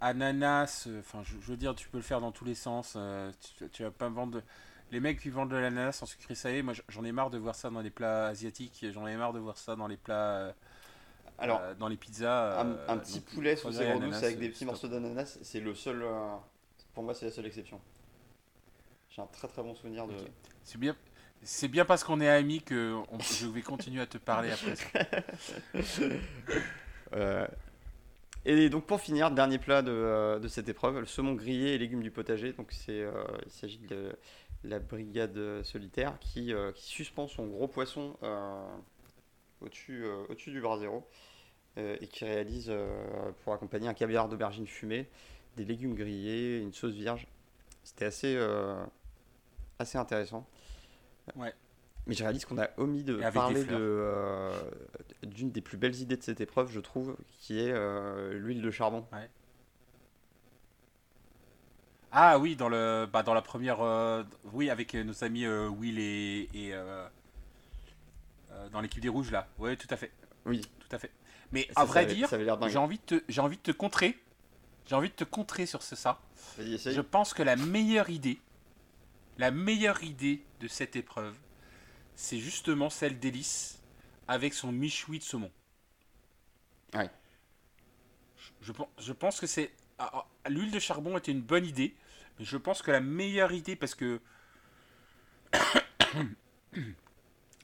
Ananas, 0.00 0.84
euh, 0.88 1.00
enfin, 1.00 1.22
je, 1.24 1.32
je 1.40 1.46
veux 1.50 1.56
dire, 1.56 1.74
tu 1.74 1.88
peux 1.88 1.98
le 1.98 2.02
faire 2.02 2.20
dans 2.20 2.32
tous 2.32 2.44
les 2.44 2.54
sens. 2.54 2.94
euh, 2.96 3.30
tu, 3.58 3.68
tu 3.70 3.82
vas 3.82 3.90
pas 3.90 4.08
me 4.08 4.14
vendre. 4.14 4.38
de- 4.38 4.42
Les 4.90 5.00
mecs 5.00 5.20
qui 5.20 5.30
vendent 5.30 5.50
de 5.50 5.56
l'ananas 5.56 6.00
en 6.02 6.06
sucré 6.06 6.34
salé, 6.34 6.62
moi 6.62 6.74
j'en 6.88 7.04
ai 7.04 7.12
marre 7.12 7.30
de 7.30 7.38
voir 7.38 7.54
ça 7.54 7.70
dans 7.70 7.80
les 7.82 7.90
plats 7.90 8.26
asiatiques, 8.28 8.86
j'en 8.92 9.06
ai 9.06 9.16
marre 9.16 9.32
de 9.34 9.38
voir 9.38 9.58
ça 9.58 9.76
dans 9.76 9.86
les 9.88 9.96
plats. 9.98 10.36
euh, 10.36 10.52
alors 11.38 11.60
euh, 11.60 11.74
dans 11.74 11.88
les 11.88 11.96
pizzas. 11.96 12.60
un, 12.60 12.66
euh, 12.66 12.88
un 12.88 12.98
petit 12.98 13.20
donc, 13.20 13.24
poulet 13.34 13.56
sous 13.56 13.70
zéro 13.72 13.98
douce 14.00 14.22
avec 14.22 14.38
des 14.40 14.48
petits 14.48 14.64
morceaux 14.64 14.88
d'ananas 14.88 15.38
c'est 15.42 15.60
le 15.60 15.74
seul 15.74 16.02
euh, 16.02 16.36
pour 16.94 17.04
moi 17.04 17.14
c'est 17.14 17.26
la 17.26 17.32
seule 17.32 17.46
exception 17.46 17.80
j'ai 19.10 19.22
un 19.22 19.26
très 19.26 19.48
très 19.48 19.62
bon 19.62 19.74
souvenir 19.74 20.06
de 20.06 20.12
Ok. 20.12 20.30
C'est 20.64 20.78
bien, 20.78 20.96
c'est 21.42 21.68
bien 21.68 21.84
parce 21.84 22.04
qu'on 22.04 22.20
est 22.20 22.28
amis 22.28 22.62
que 22.62 22.94
on- 23.10 23.18
je 23.20 23.46
vais 23.46 23.62
continuer 23.62 24.00
à 24.02 24.06
te 24.06 24.18
parler 24.18 24.50
après. 24.50 24.74
ça. 24.76 24.84
Euh, 27.14 27.46
et 28.44 28.68
donc 28.68 28.86
pour 28.86 29.00
finir, 29.00 29.30
dernier 29.30 29.58
plat 29.58 29.82
de, 29.82 29.92
euh, 29.92 30.38
de 30.38 30.48
cette 30.48 30.68
épreuve, 30.68 31.00
le 31.00 31.06
saumon 31.06 31.34
grillé 31.34 31.74
et 31.74 31.78
légumes 31.78 32.02
du 32.02 32.10
potager. 32.10 32.52
Donc 32.52 32.72
c'est, 32.72 33.00
euh, 33.00 33.12
il 33.46 33.52
s'agit 33.52 33.78
de 33.78 34.16
la 34.64 34.78
brigade 34.78 35.62
solitaire 35.62 36.18
qui, 36.20 36.52
euh, 36.52 36.72
qui 36.72 36.86
suspend 36.86 37.28
son 37.28 37.46
gros 37.46 37.68
poisson 37.68 38.16
au-dessus, 39.60 40.04
au-dessus 40.28 40.50
du 40.50 40.62
et 41.76 42.06
qui 42.08 42.24
réalise 42.24 42.72
pour 43.42 43.52
accompagner 43.52 43.88
un 43.88 43.94
caviar 43.94 44.28
d'aubergine 44.28 44.66
fumée, 44.66 45.08
des 45.56 45.64
légumes 45.64 45.94
grillés, 45.94 46.58
une 46.58 46.72
sauce 46.72 46.92
vierge. 46.92 47.26
C'était 47.84 48.06
assez, 48.06 48.38
assez 49.78 49.98
intéressant. 49.98 50.46
Ouais. 51.36 51.54
Mais 52.08 52.14
je 52.14 52.22
réalise 52.24 52.46
qu'on 52.46 52.58
a 52.58 52.68
omis 52.78 53.04
de 53.04 53.16
parler 53.32 53.64
de, 53.64 53.76
euh, 53.76 54.50
d'une 55.22 55.50
des 55.50 55.60
plus 55.60 55.76
belles 55.76 55.94
idées 55.94 56.16
de 56.16 56.22
cette 56.22 56.40
épreuve, 56.40 56.70
je 56.72 56.80
trouve, 56.80 57.16
qui 57.38 57.60
est 57.60 57.70
euh, 57.70 58.32
l'huile 58.32 58.62
de 58.62 58.70
charbon. 58.70 59.06
Ah 62.10 62.38
oui, 62.38 62.56
dans 62.56 62.70
le, 62.70 63.06
bah, 63.12 63.22
dans 63.22 63.34
la 63.34 63.42
première, 63.42 63.82
euh, 63.82 64.24
oui, 64.54 64.70
avec 64.70 64.94
nos 64.94 65.22
amis 65.22 65.46
Will 65.46 65.98
et, 65.98 66.48
et, 66.54 66.74
dans 68.72 68.80
l'équipe 68.80 69.02
des 69.02 69.10
rouges 69.10 69.30
là. 69.30 69.46
Oui, 69.58 69.76
tout 69.76 69.86
à 69.90 69.96
fait, 69.98 70.10
Oui, 70.46 70.62
tout 70.80 70.96
à 70.96 70.98
fait. 70.98 71.10
Mais 71.52 71.68
ça, 71.74 71.82
à 71.82 71.84
vrai 71.84 72.00
ça 72.00 72.06
avait- 72.06 72.46
dire, 72.46 72.68
j'ai 72.68 72.78
envie 72.78 72.98
de 72.98 73.18
te, 73.18 73.24
j'ai 73.28 73.40
envie 73.42 73.58
de 73.58 73.62
te 73.62 73.70
contrer. 73.72 74.18
J'ai 74.86 74.94
envie 74.94 75.10
de 75.10 75.14
te 75.14 75.24
contrer 75.24 75.66
sur 75.66 75.82
ce 75.82 75.94
ça. 75.94 76.18
Vas-y. 76.56 76.78
Je 76.78 77.00
pense 77.02 77.34
que 77.34 77.42
la 77.42 77.56
meilleure 77.56 78.08
idée, 78.08 78.40
la 79.36 79.50
meilleure 79.50 80.02
idée 80.02 80.42
de 80.60 80.68
cette 80.68 80.96
épreuve, 80.96 81.34
c'est 82.18 82.38
justement 82.38 82.90
celle 82.90 83.20
d'Hélice 83.20 83.78
avec 84.26 84.52
son 84.52 84.72
michoui 84.72 85.20
de 85.20 85.24
saumon. 85.24 85.52
Ouais. 86.92 87.08
Je, 88.36 88.50
je 88.60 88.72
pen- 88.72 88.88
je 88.98 89.12
pense 89.12 89.38
que 89.38 89.46
c'est. 89.46 89.70
ah, 90.00 90.10
ah, 90.44 90.50
L'huile 90.50 90.72
de 90.72 90.80
charbon 90.80 91.16
était 91.16 91.30
une 91.30 91.42
bonne 91.42 91.64
idée, 91.64 91.94
mais 92.38 92.44
je 92.44 92.56
pense 92.56 92.82
que 92.82 92.90
la 92.90 92.98
meilleure 92.98 93.52
idée, 93.52 93.76
parce 93.76 93.94
que. 93.94 94.20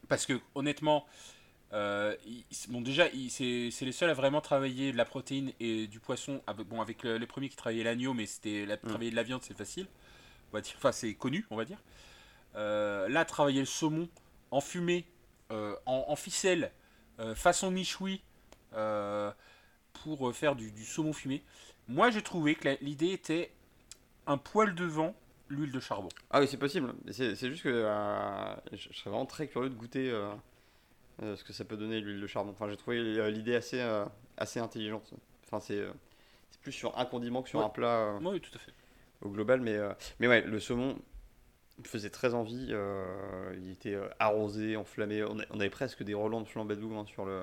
parce 0.09 0.25
que, 0.25 0.41
honnêtement, 0.55 1.05
bon, 1.73 2.81
déjà, 2.81 3.09
c'est 3.29 3.73
les 3.81 3.93
seuls 3.93 4.11
à 4.11 4.15
vraiment 4.15 4.41
travailler 4.41 4.93
de 4.93 4.97
la 4.97 5.05
protéine 5.05 5.53
et 5.59 5.89
du 5.89 5.99
poisson. 5.99 6.41
Avec, 6.47 6.69
bon, 6.69 6.81
avec 6.81 7.03
les 7.03 7.27
premiers 7.27 7.49
qui 7.49 7.57
travaillaient 7.57 7.83
l'agneau, 7.83 8.15
mais 8.15 8.27
c'était 8.27 8.67
la, 8.67 8.77
mm. 8.77 8.87
travailler 8.87 9.11
de 9.11 9.17
la 9.17 9.25
viande, 9.25 9.43
c'est 9.43 9.57
facile. 9.57 9.89
On 10.53 10.57
va 10.57 10.61
dire. 10.61 10.75
Enfin, 10.77 10.93
c'est 10.93 11.13
connu, 11.15 11.45
on 11.51 11.57
va 11.57 11.65
dire. 11.65 11.83
là, 12.55 13.25
travailler 13.25 13.59
le 13.59 13.67
saumon 13.67 14.09
en 14.55 14.61
fumée, 14.61 15.07
en, 15.51 15.77
en, 15.87 16.17
ficelle, 16.17 16.73
façon 17.35 17.71
michoui, 17.71 18.23
pour 18.71 20.35
faire 20.35 20.57
du, 20.57 20.73
du 20.73 20.85
saumon 20.85 21.13
fumé. 21.13 21.43
Moi, 21.89 22.11
j'ai 22.11 22.23
trouvé 22.23 22.55
que 22.55 22.77
l'idée 22.81 23.11
était 23.11 23.53
un 24.27 24.39
poil 24.39 24.75
devant 24.75 25.15
l'huile 25.49 25.73
de 25.73 25.81
charbon. 25.81 26.09
Ah 26.31 26.41
oui, 26.41 26.49
c'est 26.49 26.57
possible. 26.57 26.95
C'est 27.11 27.37
juste 27.37 27.63
que 27.63 27.69
euh, 27.69 28.55
je 28.73 28.93
serais 28.93 29.11
vraiment 29.11 29.27
très 29.27 29.47
curieux 29.49 29.69
de 29.69 29.75
goûter 29.75 30.11
euh, 30.11 30.31
euh, 31.23 31.37
ce 31.37 31.45
que 31.45 31.53
ça 31.53 31.65
peut 31.65 31.77
donner 31.77 32.01
l'huile 32.01 32.21
de 32.21 32.27
charbon. 32.27 32.51
Enfin, 32.51 32.69
j'ai 32.69 32.77
trouvé 32.77 33.31
l'idée 33.31 33.55
assez, 33.55 33.83
assez 34.37 34.61
intelligente. 34.61 35.13
Enfin, 35.47 35.61
c'est 35.61 35.85
plus 36.63 36.73
sur 36.73 36.99
un 36.99 37.05
condiment 37.05 37.43
que 37.43 37.49
sur 37.51 37.61
un 37.61 37.69
plat. 37.69 38.19
oui, 38.23 38.41
tout 38.41 38.53
à 38.55 38.59
fait. 38.59 38.73
Au 39.23 39.29
global, 39.29 39.61
mais, 39.61 39.79
mais 40.19 40.29
ouais, 40.29 40.43
le 40.43 40.61
saumon 40.61 40.99
me 41.79 41.85
faisait 41.85 42.11
très 42.11 42.35
envie. 42.35 42.73
il 43.57 43.71
était 43.71 43.97
arrosé, 44.19 44.77
enflammé. 44.77 45.25
On, 45.25 45.61
avait 45.61 45.71
presque 45.71 46.03
des 46.03 46.15
relents 46.15 46.41
de 46.41 46.49
flambadou 46.49 46.95
hein, 46.97 47.05
sur 47.07 47.25
le 47.25 47.43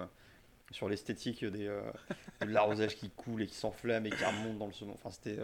sur 0.72 0.88
l'esthétique 0.88 1.44
des 1.44 1.66
de 1.66 2.46
l'arrosage 2.46 2.96
qui 2.96 3.10
coule 3.10 3.42
et 3.42 3.48
qui 3.48 3.56
s'enflamme 3.56 4.06
et 4.06 4.10
qui 4.10 4.24
remonte 4.24 4.58
dans 4.58 4.68
le 4.68 4.74
saumon. 4.74 4.94
Enfin, 4.94 5.12
c'était 5.12 5.38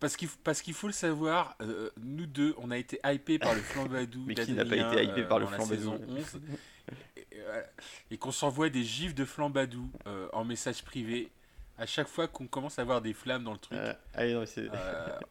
parce 0.00 0.16
qu'il 0.16 0.28
parce 0.44 0.62
qu'il 0.62 0.74
faut 0.74 0.86
le 0.86 0.92
savoir, 0.92 1.56
euh, 1.60 1.90
nous 2.00 2.26
deux, 2.26 2.54
on 2.58 2.70
a 2.70 2.78
été 2.78 3.00
hypés 3.04 3.38
par 3.38 3.54
le 3.54 3.60
flambadou. 3.60 4.24
Mais 4.26 4.34
qui 4.34 4.52
n'a 4.52 4.64
pas 4.64 4.76
été 4.76 5.04
hypé 5.04 5.24
par 5.24 5.38
le 5.38 5.46
euh, 5.46 5.48
flambadou 5.48 5.94
et, 8.10 8.18
qu'on 8.18 8.32
s'envoie 8.32 8.68
des 8.68 8.82
gifs 8.82 9.14
de 9.14 9.24
flambadou 9.24 9.88
euh, 10.06 10.28
en 10.32 10.44
message 10.44 10.84
privé 10.84 11.30
à 11.78 11.86
chaque 11.86 12.08
fois 12.08 12.28
qu'on 12.28 12.46
commence 12.46 12.78
à 12.78 12.82
avoir 12.82 13.00
des 13.00 13.12
flammes 13.12 13.44
dans 13.44 13.52
le 13.52 13.58
truc. 13.58 13.78
Ah 14.14 14.22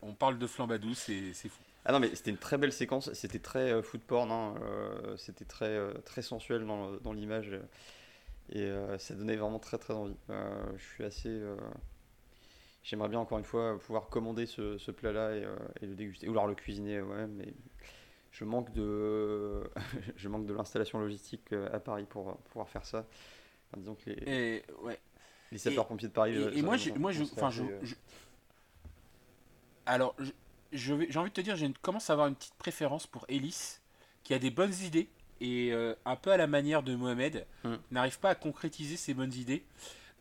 on 0.01 0.13
parle 0.13 0.37
de 0.39 0.47
flambadou, 0.47 0.93
c'est 0.93 1.33
fou. 1.33 1.61
Ah 1.85 1.91
non 1.91 1.99
mais 1.99 2.13
c'était 2.13 2.31
une 2.31 2.37
très 2.37 2.57
belle 2.57 2.71
séquence, 2.71 3.11
c'était 3.13 3.39
très 3.39 3.81
foot 3.81 4.01
porn, 4.01 4.31
hein, 4.31 4.55
c'était 5.17 5.45
très 5.45 5.79
très 6.05 6.21
sensuel 6.21 6.65
dans, 6.65 6.91
dans 6.97 7.11
l'image 7.11 7.59
et 8.49 8.71
ça 8.99 9.15
donnait 9.15 9.35
vraiment 9.35 9.57
très 9.57 9.79
très 9.79 9.95
envie. 9.95 10.15
je 10.29 10.83
suis 10.83 11.03
assez 11.03 11.41
J'aimerais 12.83 13.09
bien 13.09 13.19
encore 13.19 13.37
une 13.37 13.45
fois 13.45 13.77
pouvoir 13.79 14.09
commander 14.09 14.47
ce, 14.47 14.77
ce 14.77 14.89
plat-là 14.89 15.35
et, 15.35 15.43
euh, 15.43 15.55
et, 15.81 15.85
le 15.85 15.95
déguster, 15.95 16.27
ou 16.27 16.31
alors 16.31 16.47
le 16.47 16.55
cuisiner 16.55 16.99
moi-même, 17.01 17.33
mais 17.33 17.53
je 18.31 18.43
manque 18.43 18.73
de, 18.73 19.63
je 20.15 20.27
manque 20.29 20.47
de 20.47 20.53
l'installation 20.53 20.99
logistique 20.99 21.53
euh, 21.53 21.69
à 21.71 21.79
Paris 21.79 22.05
pour 22.09 22.37
pouvoir 22.37 22.69
faire 22.69 22.85
ça. 22.85 23.05
disons 23.77 23.93
que 23.93 24.09
les, 24.09 24.15
et, 24.15 24.65
ouais. 24.81 24.99
les 25.51 25.59
sapeurs-pompiers 25.59 26.07
de 26.07 26.13
Paris. 26.13 26.35
Et, 26.35 26.63
moi, 26.63 26.75
moi, 26.97 27.11
je, 27.11 27.23
enfin, 27.23 27.51
je, 27.51 27.61
euh, 27.61 27.81
alors, 29.85 30.15
j'ai 30.71 31.17
envie 31.17 31.29
de 31.29 31.33
te 31.33 31.41
dire, 31.41 31.55
je 31.55 31.65
commence 31.81 32.09
à 32.09 32.13
avoir 32.13 32.27
une 32.27 32.35
petite 32.35 32.55
préférence 32.55 33.07
pour 33.07 33.25
Ellis, 33.29 33.79
qui 34.23 34.33
a 34.33 34.39
des 34.39 34.51
bonnes 34.51 34.73
idées 34.83 35.09
et 35.39 35.73
un 36.05 36.15
peu 36.15 36.31
à 36.31 36.37
la 36.37 36.45
manière 36.45 36.83
de 36.83 36.95
Mohamed, 36.95 37.47
hum. 37.63 37.79
n'arrive 37.89 38.19
pas 38.19 38.29
à 38.29 38.35
concrétiser 38.35 38.95
ses 38.95 39.13
bonnes 39.15 39.33
idées. 39.33 39.63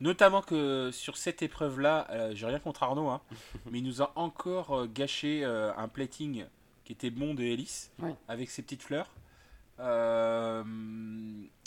Notamment 0.01 0.41
que 0.41 0.89
sur 0.91 1.15
cette 1.15 1.43
épreuve-là, 1.43 2.07
euh, 2.09 2.31
j'ai 2.33 2.47
rien 2.47 2.57
contre 2.57 2.81
Arnaud, 2.81 3.07
hein, 3.07 3.21
mais 3.71 3.77
il 3.77 3.83
nous 3.83 4.01
a 4.01 4.11
encore 4.15 4.73
euh, 4.73 4.87
gâché 4.91 5.45
euh, 5.45 5.71
un 5.77 5.87
plating 5.87 6.45
qui 6.83 6.91
était 6.91 7.11
bon 7.11 7.35
de 7.35 7.43
Hélice, 7.43 7.91
avec 8.27 8.49
ses 8.49 8.63
petites 8.63 8.81
fleurs. 8.81 9.11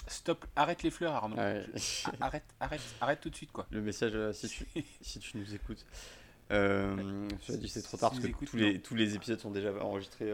stop, 0.09 0.45
arrête 0.57 0.83
les 0.83 0.91
fleurs 0.91 1.15
Arnaud. 1.15 1.37
arrête, 2.21 2.45
arrête, 2.59 2.83
arrête 3.01 3.21
tout 3.21 3.31
de 3.31 3.37
suite 3.37 3.53
quoi. 3.53 3.67
Le 3.71 3.81
message, 3.81 4.33
si 4.33 4.49
tu, 4.49 4.67
si 5.01 5.21
tu 5.21 5.39
nous 5.39 5.55
écoutes. 5.55 5.87
Euh, 6.53 7.29
dit 7.49 7.69
c'est 7.69 7.83
trop 7.83 7.97
tard 7.97 8.11
parce 8.11 8.23
que 8.23 8.45
tous, 8.45 8.57
les, 8.57 8.81
tous 8.81 8.95
les 8.95 9.15
épisodes 9.15 9.41
sont 9.41 9.51
déjà 9.51 9.73
enregistrés. 9.83 10.33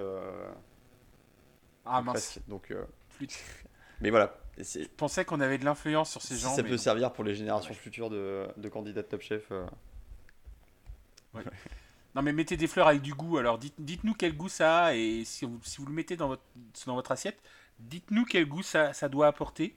ah 1.85 2.03
mince. 2.03 2.41
donc, 2.49 2.75
mais 4.01 4.11
voilà, 4.11 4.37
je 4.59 4.87
pensais 4.97 5.25
qu'on 5.25 5.41
avait 5.41 5.59
de 5.59 5.65
l'influence 5.65 6.11
sur 6.11 6.23
ces 6.23 6.37
gens. 6.37 6.55
Ça 6.55 6.63
peut 6.63 6.77
servir 6.77 7.13
pour 7.13 7.25
les 7.25 7.35
générations 7.35 7.75
futures 7.75 8.11
de, 8.11 8.49
de, 8.57 8.69
candidats 8.69 9.03
de 9.03 9.07
Top 9.07 9.21
Chef. 9.21 9.51
Euh. 9.53 9.67
Non 12.15 12.23
mais 12.23 12.33
mettez 12.33 12.57
des 12.57 12.67
fleurs 12.67 12.89
avec 12.89 13.03
du 13.03 13.15
goût. 13.15 13.39
Alors 13.39 13.59
dites, 13.59 13.77
dites-nous 13.79 14.15
quel 14.15 14.37
goût 14.37 14.49
ça 14.49 14.85
a 14.87 14.95
et 14.95 15.25
si 15.25 15.45
vous, 15.45 15.61
si 15.63 15.79
vous 15.79 15.87
le 15.87 15.93
mettez 15.93 16.17
dans 16.17 16.29
votre, 16.29 16.43
dans 16.87 16.95
votre 16.95 17.13
assiette, 17.13 17.41
dites-nous 17.79 18.25
quel 18.25 18.47
goût 18.47 18.63
ça, 18.63 18.93
ça, 18.93 19.09
doit 19.09 19.29
apporter. 19.29 19.77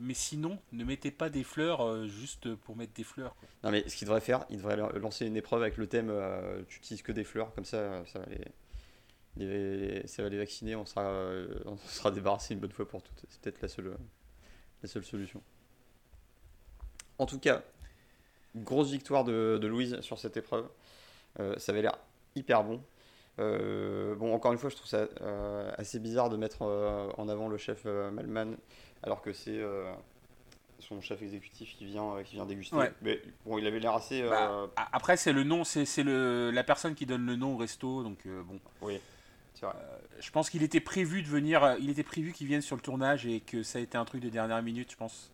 Mais 0.00 0.14
sinon, 0.14 0.58
ne 0.72 0.84
mettez 0.84 1.10
pas 1.10 1.28
des 1.28 1.44
fleurs 1.44 1.86
euh, 1.86 2.06
juste 2.06 2.54
pour 2.54 2.76
mettre 2.76 2.92
des 2.94 3.04
fleurs. 3.04 3.36
Non 3.62 3.70
mais 3.70 3.88
ce 3.88 3.94
qu'il 3.94 4.06
devrait 4.06 4.20
faire, 4.20 4.46
il 4.50 4.56
devrait 4.56 4.76
lancer 4.98 5.26
une 5.26 5.36
épreuve 5.36 5.62
avec 5.62 5.76
le 5.76 5.86
thème 5.86 6.08
euh, 6.10 6.62
tu 6.68 6.78
utilises 6.78 7.02
que 7.02 7.12
des 7.12 7.24
fleurs, 7.24 7.54
comme 7.54 7.64
ça, 7.66 8.02
ça 8.06 8.18
va 8.18 8.26
les, 9.36 10.06
ça 10.06 10.22
va 10.22 10.28
les 10.28 10.38
vacciner, 10.38 10.74
on 10.74 10.84
sera, 10.84 11.08
on 11.66 11.76
sera 11.76 12.10
débarrassé 12.10 12.54
une 12.54 12.60
bonne 12.60 12.72
fois 12.72 12.88
pour 12.88 13.02
toutes. 13.02 13.24
C'est 13.28 13.40
peut-être 13.40 13.62
la 13.62 13.68
seule, 13.68 13.96
la 14.82 14.88
seule 14.88 15.04
solution. 15.04 15.42
En 17.18 17.26
tout 17.26 17.38
cas, 17.38 17.62
grosse 18.56 18.90
victoire 18.90 19.24
de, 19.24 19.60
Louise 19.62 20.00
sur 20.00 20.18
cette 20.18 20.36
épreuve. 20.36 20.66
Euh, 21.38 21.54
ça 21.58 21.72
avait 21.72 21.82
l'air 21.82 21.98
hyper 22.34 22.64
bon. 22.64 22.80
Euh, 23.38 24.14
bon, 24.14 24.34
encore 24.34 24.52
une 24.52 24.58
fois, 24.58 24.70
je 24.70 24.76
trouve 24.76 24.88
ça 24.88 25.06
euh, 25.20 25.70
assez 25.76 25.98
bizarre 25.98 26.28
de 26.28 26.36
mettre 26.36 26.62
en 26.62 27.28
avant 27.28 27.48
le 27.48 27.56
chef 27.56 27.84
Malman 27.84 28.56
alors 29.02 29.22
que 29.22 29.32
c'est 29.32 29.60
son 30.78 31.00
chef 31.00 31.22
exécutif 31.22 31.76
qui 31.76 31.84
vient, 31.84 32.22
qui 32.24 32.34
vient 32.36 32.46
déguster. 32.46 32.76
Mais 33.02 33.20
bon, 33.44 33.58
il 33.58 33.66
avait 33.66 33.80
l'air 33.80 33.94
assez. 33.94 34.22
Bah, 34.22 34.68
après, 34.92 35.16
c'est 35.16 35.32
le 35.32 35.44
nom, 35.44 35.64
c'est 35.64 36.04
la 36.04 36.64
personne 36.64 36.94
qui 36.94 37.06
donne 37.06 37.26
le 37.26 37.36
nom 37.36 37.54
au 37.54 37.56
resto, 37.56 38.02
donc 38.02 38.18
bon. 38.26 38.58
Oui. 38.82 39.00
Euh, 39.64 39.68
je 40.20 40.30
pense 40.30 40.50
qu'il 40.50 40.62
était 40.62 40.80
prévu 40.80 41.22
de 41.22 41.28
venir, 41.28 41.62
euh, 41.62 41.76
il 41.80 41.90
était 41.90 42.02
prévu 42.02 42.32
qu'il 42.32 42.46
vienne 42.46 42.62
sur 42.62 42.76
le 42.76 42.82
tournage 42.82 43.26
et 43.26 43.40
que 43.40 43.62
ça 43.62 43.78
a 43.78 43.82
été 43.82 43.96
un 43.98 44.04
truc 44.04 44.22
de 44.22 44.28
dernière 44.28 44.62
minute, 44.62 44.90
je 44.90 44.96
pense. 44.96 45.30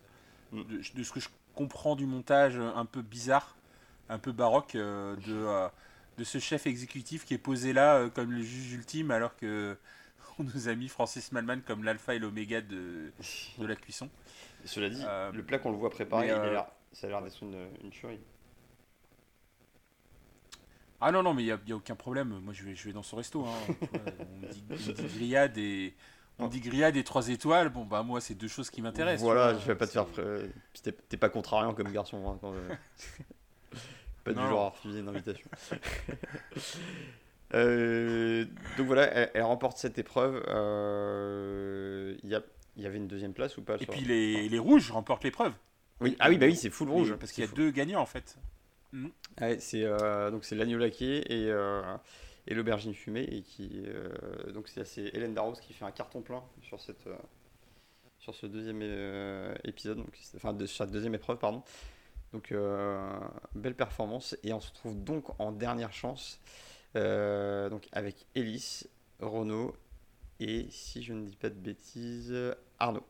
Mm. 0.51 0.63
De, 0.95 1.03
ce 1.03 1.11
que 1.11 1.19
je 1.19 1.29
comprends 1.55 1.95
du 1.95 2.05
montage 2.05 2.57
un 2.57 2.85
peu 2.85 3.01
bizarre, 3.01 3.55
un 4.09 4.19
peu 4.19 4.31
baroque 4.31 4.75
euh, 4.75 5.15
de, 5.27 5.69
de 6.17 6.23
ce 6.23 6.39
chef 6.39 6.67
exécutif 6.67 7.25
qui 7.25 7.33
est 7.33 7.39
posé 7.39 7.73
là 7.73 8.09
comme 8.09 8.31
le 8.31 8.41
juge 8.41 8.73
ultime 8.73 9.11
alors 9.11 9.35
que 9.35 9.75
on 10.39 10.43
nous 10.43 10.67
a 10.67 10.75
mis 10.75 10.87
Francis 10.87 11.31
Malman 11.31 11.61
comme 11.65 11.83
l'alpha 11.83 12.15
et 12.15 12.19
l'oméga 12.19 12.61
de, 12.61 13.11
de 13.57 13.65
la 13.65 13.75
cuisson. 13.75 14.09
cela 14.65 14.89
dit, 14.89 15.03
le 15.33 15.43
plat 15.43 15.59
qu'on 15.59 15.71
le 15.71 15.77
voit 15.77 15.89
préparer, 15.89 16.29
ça 16.93 17.07
a 17.07 17.09
l'air 17.09 17.21
d'être 17.21 17.43
une, 17.43 17.67
une 17.83 17.89
tuerie. 17.89 18.19
Ah 20.99 21.11
non, 21.11 21.21
non, 21.21 21.33
mais 21.33 21.43
il 21.43 21.45
n'y 21.45 21.51
a, 21.51 21.55
a, 21.55 21.75
aucun 21.75 21.95
problème. 21.95 22.39
Moi, 22.39 22.53
je 22.53 22.63
vais, 22.63 22.75
je 22.75 22.85
vais 22.85 22.93
dans 22.93 23.03
ce 23.03 23.15
resto. 23.15 23.45
Hein. 23.45 23.75
on, 23.91 24.47
dit, 24.47 25.03
grillade 25.15 25.57
et. 25.57 25.93
On 26.39 26.47
dit 26.47 26.59
grillade 26.59 26.95
et 26.95 27.03
3 27.03 27.29
étoiles, 27.29 27.69
bon 27.69 27.83
bah 27.83 28.03
moi 28.03 28.21
c'est 28.21 28.35
deux 28.35 28.47
choses 28.47 28.69
qui 28.69 28.83
m'intéressent. 28.83 29.23
Voilà, 29.23 29.57
je 29.57 29.65
vais 29.65 29.73
pas 29.73 29.87
te 29.87 29.91
faire. 29.91 30.05
T'es 31.09 31.17
pas 31.17 31.29
contrariant 31.29 31.73
comme 31.73 31.91
garçon. 31.91 32.39
Hein, 32.43 32.51
pas 34.23 34.33
du 34.33 34.39
genre 34.39 34.65
à 34.65 34.69
refuser 34.69 34.99
une 34.99 35.09
invitation. 35.09 35.49
Euh, 37.53 38.45
donc 38.77 38.87
voilà, 38.87 39.03
elle, 39.33 39.43
remporte 39.43 39.77
cette 39.77 39.97
épreuve. 39.97 40.43
Euh, 40.47 42.15
il 42.23 42.29
y, 42.29 42.35
a, 42.35 42.41
y, 42.75 42.85
avait 42.85 42.97
une 42.97 43.07
deuxième 43.07 43.33
place 43.33 43.57
ou 43.57 43.61
pas 43.61 43.75
Et 43.79 43.85
puis 43.85 44.01
les, 44.01 44.49
les, 44.49 44.59
rouges 44.59 44.91
remportent 44.91 45.23
l'épreuve. 45.23 45.53
Oui, 46.01 46.15
ah 46.19 46.29
oui, 46.29 46.37
bah 46.37 46.45
oui, 46.45 46.55
c'est 46.55 46.69
full 46.69 46.89
rouge. 46.89 47.15
Parce 47.15 47.31
qu'il 47.31 47.43
y 47.43 47.47
a 47.47 47.51
deux 47.51 47.71
gagnants 47.71 48.01
en 48.01 48.05
fait. 48.05 48.37
Mm. 48.93 49.07
c'est 49.59 49.83
euh, 49.83 50.31
donc 50.31 50.45
c'est 50.45 50.55
l'agneau 50.55 50.77
laqué 50.77 51.19
et, 51.19 51.51
euh, 51.51 51.81
et 52.47 52.53
l'aubergine 52.53 52.93
fumée 52.93 53.23
et 53.23 53.41
qui 53.41 53.83
euh, 53.85 54.51
donc 54.53 54.69
c'est 54.69 55.01
Hélène 55.13 55.33
Darros 55.33 55.53
qui 55.53 55.73
fait 55.73 55.83
un 55.83 55.91
carton 55.91 56.21
plein 56.21 56.41
sur 56.61 56.79
cette 56.79 57.09
sur 58.17 58.33
ce 58.33 58.45
deuxième 58.45 58.81
épisode 59.65 59.97
donc 59.97 60.17
enfin 60.35 60.53
de, 60.53 60.65
sur 60.65 60.85
cette 60.85 60.93
deuxième 60.93 61.15
épreuve 61.15 61.37
pardon 61.37 61.63
donc 62.31 62.53
belle 63.55 63.75
performance 63.75 64.37
et 64.43 64.53
on 64.53 64.61
se 64.61 64.69
retrouve 64.69 65.03
donc 65.03 65.37
en 65.39 65.51
dernière 65.51 65.91
chance 65.91 66.39
donc 67.69 67.87
avec 67.91 68.25
Ellis 68.35 68.83
Renaud 69.19 69.75
et 70.39 70.67
si 70.69 71.03
je 71.03 71.13
ne 71.13 71.25
dis 71.25 71.35
pas 71.35 71.49
de 71.49 71.55
bêtises 71.55 72.35
Arnaud 72.79 73.05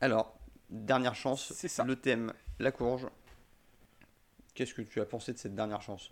alors 0.00 0.38
dernière 0.70 1.14
chance 1.14 1.52
c'est 1.54 1.68
ça 1.68 1.84
le 1.84 1.96
thème 1.96 2.32
la 2.58 2.72
courge 2.72 3.08
Qu'est-ce 4.58 4.74
que 4.74 4.82
tu 4.82 5.00
as 5.00 5.04
pensé 5.04 5.32
de 5.32 5.38
cette 5.38 5.54
dernière 5.54 5.82
chance? 5.82 6.10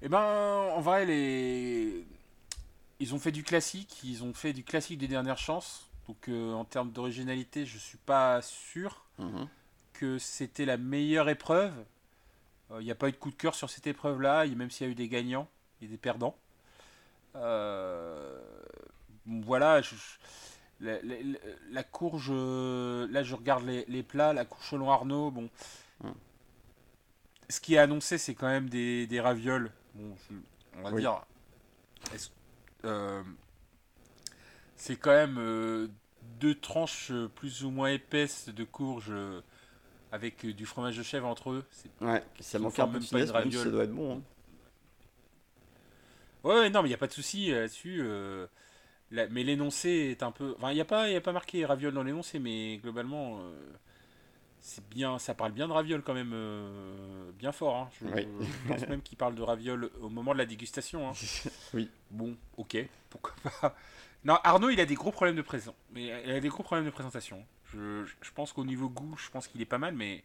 Eh 0.00 0.08
ben, 0.08 0.20
en 0.20 0.80
vrai, 0.80 1.06
les... 1.06 2.06
ils 3.00 3.14
ont 3.16 3.18
fait 3.18 3.32
du 3.32 3.42
classique, 3.42 4.00
ils 4.04 4.22
ont 4.22 4.32
fait 4.32 4.52
du 4.52 4.62
classique 4.62 4.96
des 4.96 5.08
dernières 5.08 5.36
chances. 5.38 5.90
Donc, 6.06 6.28
euh, 6.28 6.52
en 6.52 6.64
termes 6.64 6.92
d'originalité, 6.92 7.66
je 7.66 7.78
suis 7.78 7.98
pas 7.98 8.40
sûr 8.42 9.04
mhm. 9.18 9.48
que 9.92 10.20
c'était 10.20 10.64
la 10.64 10.76
meilleure 10.76 11.28
épreuve. 11.28 11.74
Il 12.70 12.76
euh, 12.76 12.82
n'y 12.82 12.90
a 12.90 12.94
pas 12.94 13.08
eu 13.08 13.12
de 13.12 13.16
coup 13.16 13.30
de 13.30 13.36
cœur 13.36 13.54
sur 13.54 13.70
cette 13.70 13.86
épreuve-là, 13.86 14.46
même 14.46 14.70
s'il 14.70 14.86
y 14.86 14.88
a 14.88 14.92
eu 14.92 14.96
des 14.96 15.08
gagnants 15.08 15.48
et 15.80 15.86
des 15.86 15.96
perdants. 15.96 16.36
Euh, 17.36 18.40
voilà, 19.26 19.80
la, 20.80 21.82
courge, 21.82 22.30
là 22.30 23.22
je 23.22 23.34
regarde 23.34 23.64
les, 23.64 24.02
plats, 24.02 24.32
la 24.32 24.44
courge 24.44 24.68
selon 24.70 24.90
Arnaud, 24.90 25.30
bon. 25.30 25.48
Ce 27.50 27.60
qui 27.60 27.74
est 27.74 27.78
annoncé, 27.78 28.18
c'est 28.18 28.34
quand 28.34 28.48
même 28.48 28.68
des, 28.68 29.06
des 29.06 29.20
ravioles. 29.20 29.72
Bon, 29.94 30.14
on 30.76 30.82
va 30.82 30.92
dire. 30.92 31.24
Euh, 32.84 33.22
c'est 34.76 34.96
quand 34.96 35.10
même 35.10 35.38
euh, 35.38 35.88
deux 36.40 36.54
tranches 36.54 37.12
plus 37.34 37.64
ou 37.64 37.70
moins 37.70 37.88
épaisses 37.88 38.48
de 38.50 38.64
courge 38.64 39.12
avec 40.12 40.46
du 40.46 40.66
fromage 40.66 40.96
de 40.96 41.02
chèvre 41.02 41.26
entre 41.26 41.50
eux. 41.50 41.64
Ouais, 42.00 42.22
ça 42.40 42.58
manque 42.58 42.78
un 42.78 42.88
peu 42.88 42.98
de 42.98 43.04
finesse, 43.04 43.30
ça 43.30 43.70
doit 43.70 43.84
être 43.84 43.94
bon. 43.94 44.16
Hein. 44.16 44.22
Ouais, 46.44 46.70
non, 46.70 46.82
mais 46.82 46.88
il 46.88 46.90
n'y 46.90 46.94
a 46.94 46.98
pas 46.98 47.06
de 47.06 47.12
souci 47.12 47.50
là-dessus. 47.50 48.00
Euh, 48.02 48.46
mais 49.10 49.42
l'énoncé 49.42 49.88
est 50.10 50.22
un 50.22 50.32
peu. 50.32 50.54
Enfin, 50.56 50.70
il 50.70 50.74
n'y 50.74 50.80
a, 50.80 50.84
pas, 50.84 51.08
y 51.08 51.16
a 51.16 51.20
pas 51.20 51.32
marqué 51.32 51.64
raviol 51.64 51.92
dans 51.92 52.02
l'énoncé, 52.02 52.38
mais 52.38 52.78
globalement, 52.78 53.38
euh, 53.40 53.52
c'est 54.60 54.86
bien, 54.88 55.18
ça 55.18 55.34
parle 55.34 55.52
bien 55.52 55.66
de 55.66 55.72
raviol 55.72 56.02
quand 56.02 56.14
même, 56.14 56.32
euh, 56.32 57.30
bien 57.32 57.52
fort. 57.52 57.76
Hein. 57.76 57.90
Je, 58.00 58.68
pense 58.68 58.88
même 58.88 59.02
qu'il 59.02 59.18
parle 59.18 59.34
de 59.34 59.42
raviol 59.42 59.90
au 60.00 60.08
moment 60.08 60.32
de 60.32 60.38
la 60.38 60.46
dégustation. 60.46 61.08
Hein. 61.08 61.12
oui. 61.74 61.90
Bon, 62.10 62.36
ok, 62.56 62.76
pourquoi 63.10 63.34
pas. 63.60 63.74
Non, 64.24 64.38
Arnaud, 64.42 64.70
il 64.70 64.80
a 64.80 64.86
des 64.86 64.94
gros 64.94 65.12
problèmes 65.12 65.36
de 65.36 65.42
présent. 65.42 65.74
Mais 65.92 66.22
il 66.24 66.30
a 66.30 66.40
des 66.40 66.48
gros 66.48 66.62
problèmes 66.62 66.86
de 66.86 66.90
présentation. 66.90 67.44
Je, 67.72 68.04
je 68.04 68.30
pense 68.32 68.52
qu'au 68.52 68.64
niveau 68.64 68.88
goût, 68.88 69.16
je 69.18 69.30
pense 69.30 69.46
qu'il 69.46 69.60
est 69.60 69.66
pas 69.66 69.78
mal, 69.78 69.94
mais 69.94 70.24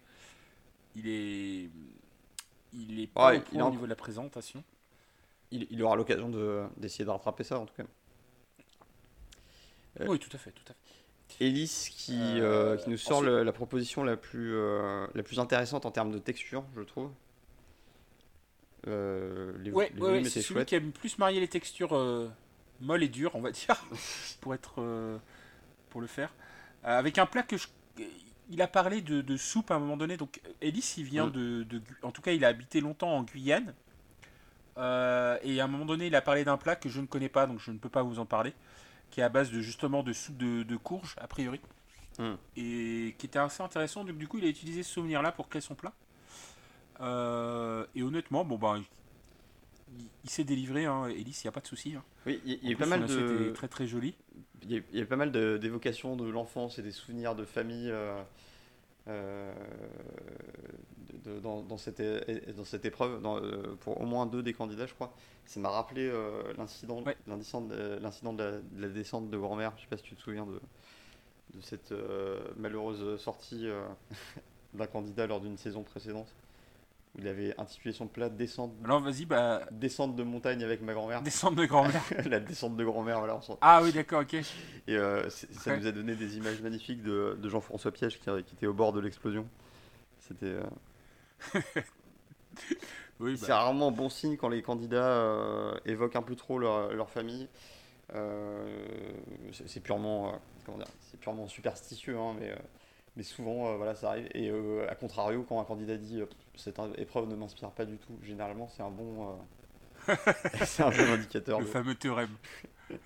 il 0.96 1.08
est, 1.08 1.70
il 2.74 3.00
est 3.00 3.08
pas 3.08 3.36
au, 3.36 3.72
niveau 3.72 3.86
de 3.86 3.90
la 3.90 3.96
présentation 3.96 4.64
il, 5.54 5.84
aura 5.84 5.96
l'occasion 5.96 6.30
d'essayer 6.78 7.06
de, 7.06 7.10
rattraper 7.10 7.44
ça 7.44 7.60
en 7.60 7.66
tout 7.66 7.76
cas. 7.76 7.84
Euh, 10.00 10.08
oui, 10.08 10.20
tout 10.20 10.30
à 10.34 10.38
fait, 10.38 10.52
tout 10.52 10.64
à 10.68 10.74
fait. 10.74 11.46
Elise 11.46 11.90
qui, 11.90 12.20
euh, 12.20 12.74
euh, 12.74 12.78
qui 12.78 12.90
nous 12.90 12.98
sort 12.98 13.22
la 13.24 13.52
proposition 13.52 14.04
la 14.04 14.18
plus, 14.18 14.56
la 14.56 15.24
plus 15.24 15.40
intéressante 15.40 15.86
en 15.86 15.92
termes 15.92 16.12
de 16.12 16.20
texture, 16.20 16.64
je 16.76 16.82
trouve. 16.82 17.12
les, 18.86 19.72
ouais, 19.72 19.92
ouais 20.00 20.24
c'est 20.26 20.42
celui 20.42 20.66
qui 20.66 20.76
aime 20.76 20.92
plus 20.92 21.18
marier 21.18 21.40
les 21.40 21.48
textures 21.48 21.94
molles 22.82 23.04
et 23.04 23.10
dures, 23.10 23.36
on 23.36 23.42
va 23.42 23.52
dire, 23.52 23.84
pour 24.42 24.54
être 24.54 25.20
pour 25.90 26.02
le 26.02 26.08
faire. 26.08 26.34
Avec 26.84 27.18
un 27.18 27.26
plat 27.26 27.44
que 27.44 27.58
je, 27.58 27.68
il 28.50 28.62
a 28.62 28.68
parlé 28.68 29.02
de, 29.02 29.38
soupe 29.38 29.72
à 29.72 29.76
un 29.76 29.80
moment 29.80 29.98
donné. 29.98 30.18
Donc 30.18 30.42
Elise, 30.62 30.96
il 30.98 31.06
vient 31.06 31.28
mm. 31.28 31.32
de, 31.32 31.64
de, 31.64 31.82
en 32.02 32.12
tout 32.12 32.22
cas, 32.22 32.32
il 32.32 32.46
a 32.46 32.50
habité 32.50 32.82
longtemps 32.82 33.16
en 33.16 33.24
Guyane. 33.24 33.74
Euh, 34.78 35.38
et 35.44 35.60
à 35.60 35.66
un 35.66 35.68
moment 35.68 35.86
donné, 35.86 36.08
il 36.08 36.16
a 36.16 36.22
parlé 36.22 36.44
d'un 36.44 36.58
plat 36.58 36.76
que 36.76 36.90
je 36.90 37.00
ne 37.00 37.06
connais 37.06 37.30
pas, 37.30 37.46
donc 37.46 37.60
je 37.60 37.72
ne 37.72 37.78
peux 37.78 37.90
pas 37.90 38.02
vous 38.02 38.20
en 38.20 38.26
parler, 38.26 38.54
qui 39.12 39.20
est 39.20 39.24
à 39.24 39.30
base 39.30 39.52
de 39.52 39.62
justement 39.62 40.02
de 40.02 40.14
soupe 40.14 40.38
de, 40.38 40.64
de 40.64 40.76
courge, 40.78 41.16
a 41.22 41.28
priori, 41.28 41.62
hmm. 42.18 42.34
et 42.58 43.16
qui 43.18 43.28
était 43.28 43.40
assez 43.40 43.62
intéressant. 43.62 44.04
Donc 44.04 44.18
du 44.18 44.28
coup, 44.28 44.40
il 44.40 44.46
a 44.46 44.48
utilisé 44.48 44.84
ce 44.84 44.92
souvenir-là 44.94 45.32
pour 45.32 45.48
créer 45.48 45.62
son 45.62 45.76
plat. 45.76 45.94
Euh, 47.02 47.86
et 47.96 48.04
honnêtement, 48.04 48.46
bon 48.46 48.58
ben, 48.58 48.84
il, 50.24 50.30
s'est 50.30 50.44
délivré, 50.44 50.86
hein, 50.86 51.08
il 51.10 51.26
n'y 51.26 51.48
a 51.48 51.52
pas 51.52 51.62
de 51.62 51.68
souci. 51.68 51.96
Hein. 51.96 52.04
Oui, 52.26 52.42
il 52.46 52.70
y, 52.70 52.74
a 52.74 52.78
pas 52.78 52.86
mal 52.86 53.06
de 53.06 53.52
très 53.54 53.68
très 53.68 53.88
joli. 53.88 54.16
Il 54.64 54.84
y, 54.94 55.02
a, 55.02 55.06
pas 55.06 55.16
mal 55.16 55.32
d'évocations 55.32 56.16
de, 56.16 56.28
l'enfance 56.30 56.80
et 56.80 56.82
des 56.82 56.92
souvenirs 56.92 57.36
de 57.36 57.46
famille. 57.46 57.92
Euh, 59.08 59.54
dans, 61.42 61.78
cette, 61.78 62.02
dans 62.56 62.66
cette 62.66 62.86
épreuve, 62.86 63.22
dans, 63.22 63.38
euh, 63.38 63.76
pour 63.82 64.00
au 64.00 64.06
moins 64.06 64.26
deux 64.26 64.44
des 64.44 64.54
candidats, 64.54 64.86
je 64.86 64.94
crois. 64.94 65.14
Ça 65.46 65.60
m'a 65.60 65.70
rappelé 65.70 66.08
euh, 66.08 66.54
l'incident 66.58 67.02
de, 67.02 68.00
l'incident 68.02 68.34
de, 68.34 68.62
la 68.78 68.88
descente 68.88 69.30
de 69.30 69.38
Wormer. 69.38 69.70
Je 69.78 69.82
sais 69.82 69.88
pas 69.88 69.98
si 69.98 70.04
tu 70.04 70.16
te 70.16 70.22
souviens 70.22 70.46
de, 70.46 70.60
cette 71.62 71.92
euh, 71.92 72.40
malheureuse 72.58 73.20
sortie 73.20 73.68
d'un 74.74 74.88
candidat 74.88 75.28
lors 75.28 75.42
d'une 75.42 75.58
saison 75.58 75.84
précédente. 75.84 76.34
Où 77.16 77.20
il 77.20 77.28
avait 77.28 77.54
intitulé 77.60 77.94
son 77.94 78.08
plat 78.08 78.30
Descente, 78.30 78.74
Alors, 78.84 79.00
vas-y, 79.00 79.26
bah... 79.26 79.62
descente 79.72 80.16
de 80.16 80.24
montagne 80.24 80.64
avec 80.64 80.82
ma 80.82 80.94
grand-mère. 80.94 81.22
Descente 81.22 81.56
de 81.56 81.66
grand-mère. 81.66 82.04
la 82.26 82.40
descente 82.40 82.76
de 82.76 82.84
grand-mère, 82.84 83.20
voilà. 83.20 83.40
Ah 83.62 83.82
oui, 83.84 83.92
d'accord, 83.92 84.22
ok. 84.22 84.34
Et 84.88 84.98
ça 85.30 85.78
nous 85.78 85.88
a 85.88 85.92
donné 85.92 86.16
des 86.16 86.38
images 86.38 86.62
magnifiques 86.62 87.04
de, 87.04 87.38
de 87.40 87.50
Jean-François 87.50 87.92
Piège 87.92 88.20
qui, 88.20 88.30
qui, 88.44 88.56
était 88.56 88.68
au 88.68 88.74
bord 88.74 88.94
de 88.94 89.00
l'explosion. 89.00 89.48
C'était. 90.20 90.56
oui, 93.20 93.38
C'est 93.38 93.48
bah. 93.48 93.58
rarement 93.58 93.92
bon 93.92 94.10
signe 94.10 94.38
quand 94.38 94.50
les 94.50 94.62
candidats 94.62 95.04
euh, 95.04 95.74
évoquent 95.86 96.16
un 96.16 96.22
peu 96.22 96.36
trop 96.36 96.60
leur, 96.60 97.10
famille. 97.10 97.48
Euh, 98.14 98.66
c'est 99.52 99.82
purement, 99.82 100.34
euh, 100.70 100.84
c'est 101.12 101.20
purement 101.20 101.48
superstitieux, 101.48 102.18
hein, 102.18 102.36
mais, 102.40 102.54
mais 103.16 103.24
souvent 103.24 103.76
voilà, 103.78 103.96
ça 103.96 104.10
arrive. 104.10 104.30
Et 104.34 104.52
à 104.88 104.96
contrario, 104.96 105.46
quand 105.48 105.60
un 105.60 105.66
candidat 105.66 105.98
dit 105.98 106.22
cette 106.56 106.80
épreuve 106.98 107.28
ne 107.28 107.36
m'inspire 107.36 107.72
pas 107.72 107.86
du 107.86 107.98
tout, 107.98 108.18
généralement 108.24 108.68
c'est 108.76 108.84
un 108.84 108.90
bon, 108.90 109.38
c'est 110.66 110.84
un 110.84 110.90
bon 110.90 111.14
indicateur. 111.14 111.60
Le 111.60 111.66
fameux 111.66 111.96
théorème. 111.96 112.36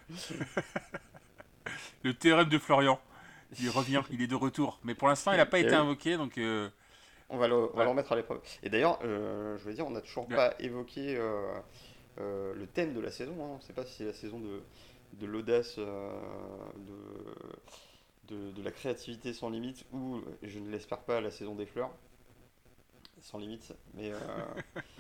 Le 2.04 2.14
théorème 2.14 2.50
de 2.50 2.58
Florian. 2.58 3.00
Il 3.60 3.70
revient, 3.70 4.02
il 4.12 4.22
est 4.22 4.28
de 4.28 4.36
retour. 4.36 4.80
Mais 4.84 4.94
pour 4.94 5.08
l'instant, 5.08 5.32
il 5.32 5.38
n'a 5.38 5.46
pas 5.46 5.60
été 5.60 5.74
invoqué, 5.74 6.18
donc 6.18 6.38
on 7.30 7.38
va 7.38 7.48
le, 7.48 7.56
remettre 7.56 8.14
à 8.14 8.16
l'épreuve. 8.16 8.40
Et 8.64 8.70
d'ailleurs, 8.70 9.00
euh, 9.04 9.58
je 9.58 9.64
veux 9.66 9.74
dire, 9.74 9.86
on 9.86 9.92
n'a 9.92 10.02
toujours 10.02 10.28
pas 10.28 10.54
évoqué 10.60 11.18
euh, 11.18 11.60
euh, 12.20 12.54
le 12.56 12.68
thème 12.68 12.94
de 12.94 13.02
la 13.02 13.12
saison. 13.12 13.34
Hein. 13.34 13.50
On 13.54 13.58
ne 13.58 13.62
sait 13.62 13.74
pas 13.74 13.86
si 13.86 13.96
c'est 13.96 14.06
la 14.06 14.14
saison 14.14 14.40
de, 14.40 14.62
de 15.14 15.26
l'audace, 15.26 15.78
de, 15.78 15.84
de, 18.28 18.62
la 18.62 18.72
créativité 18.72 19.34
sans 19.34 19.50
limite, 19.50 19.86
ou, 19.94 20.22
je 20.44 20.60
ne 20.60 20.70
l'espère 20.70 21.00
pas, 21.00 21.22
la 21.22 21.32
saison 21.32 21.56
des 21.56 21.66
fleurs. 21.66 21.92
Sans 23.22 23.38
limite. 23.38 23.74
Mais, 23.96 24.12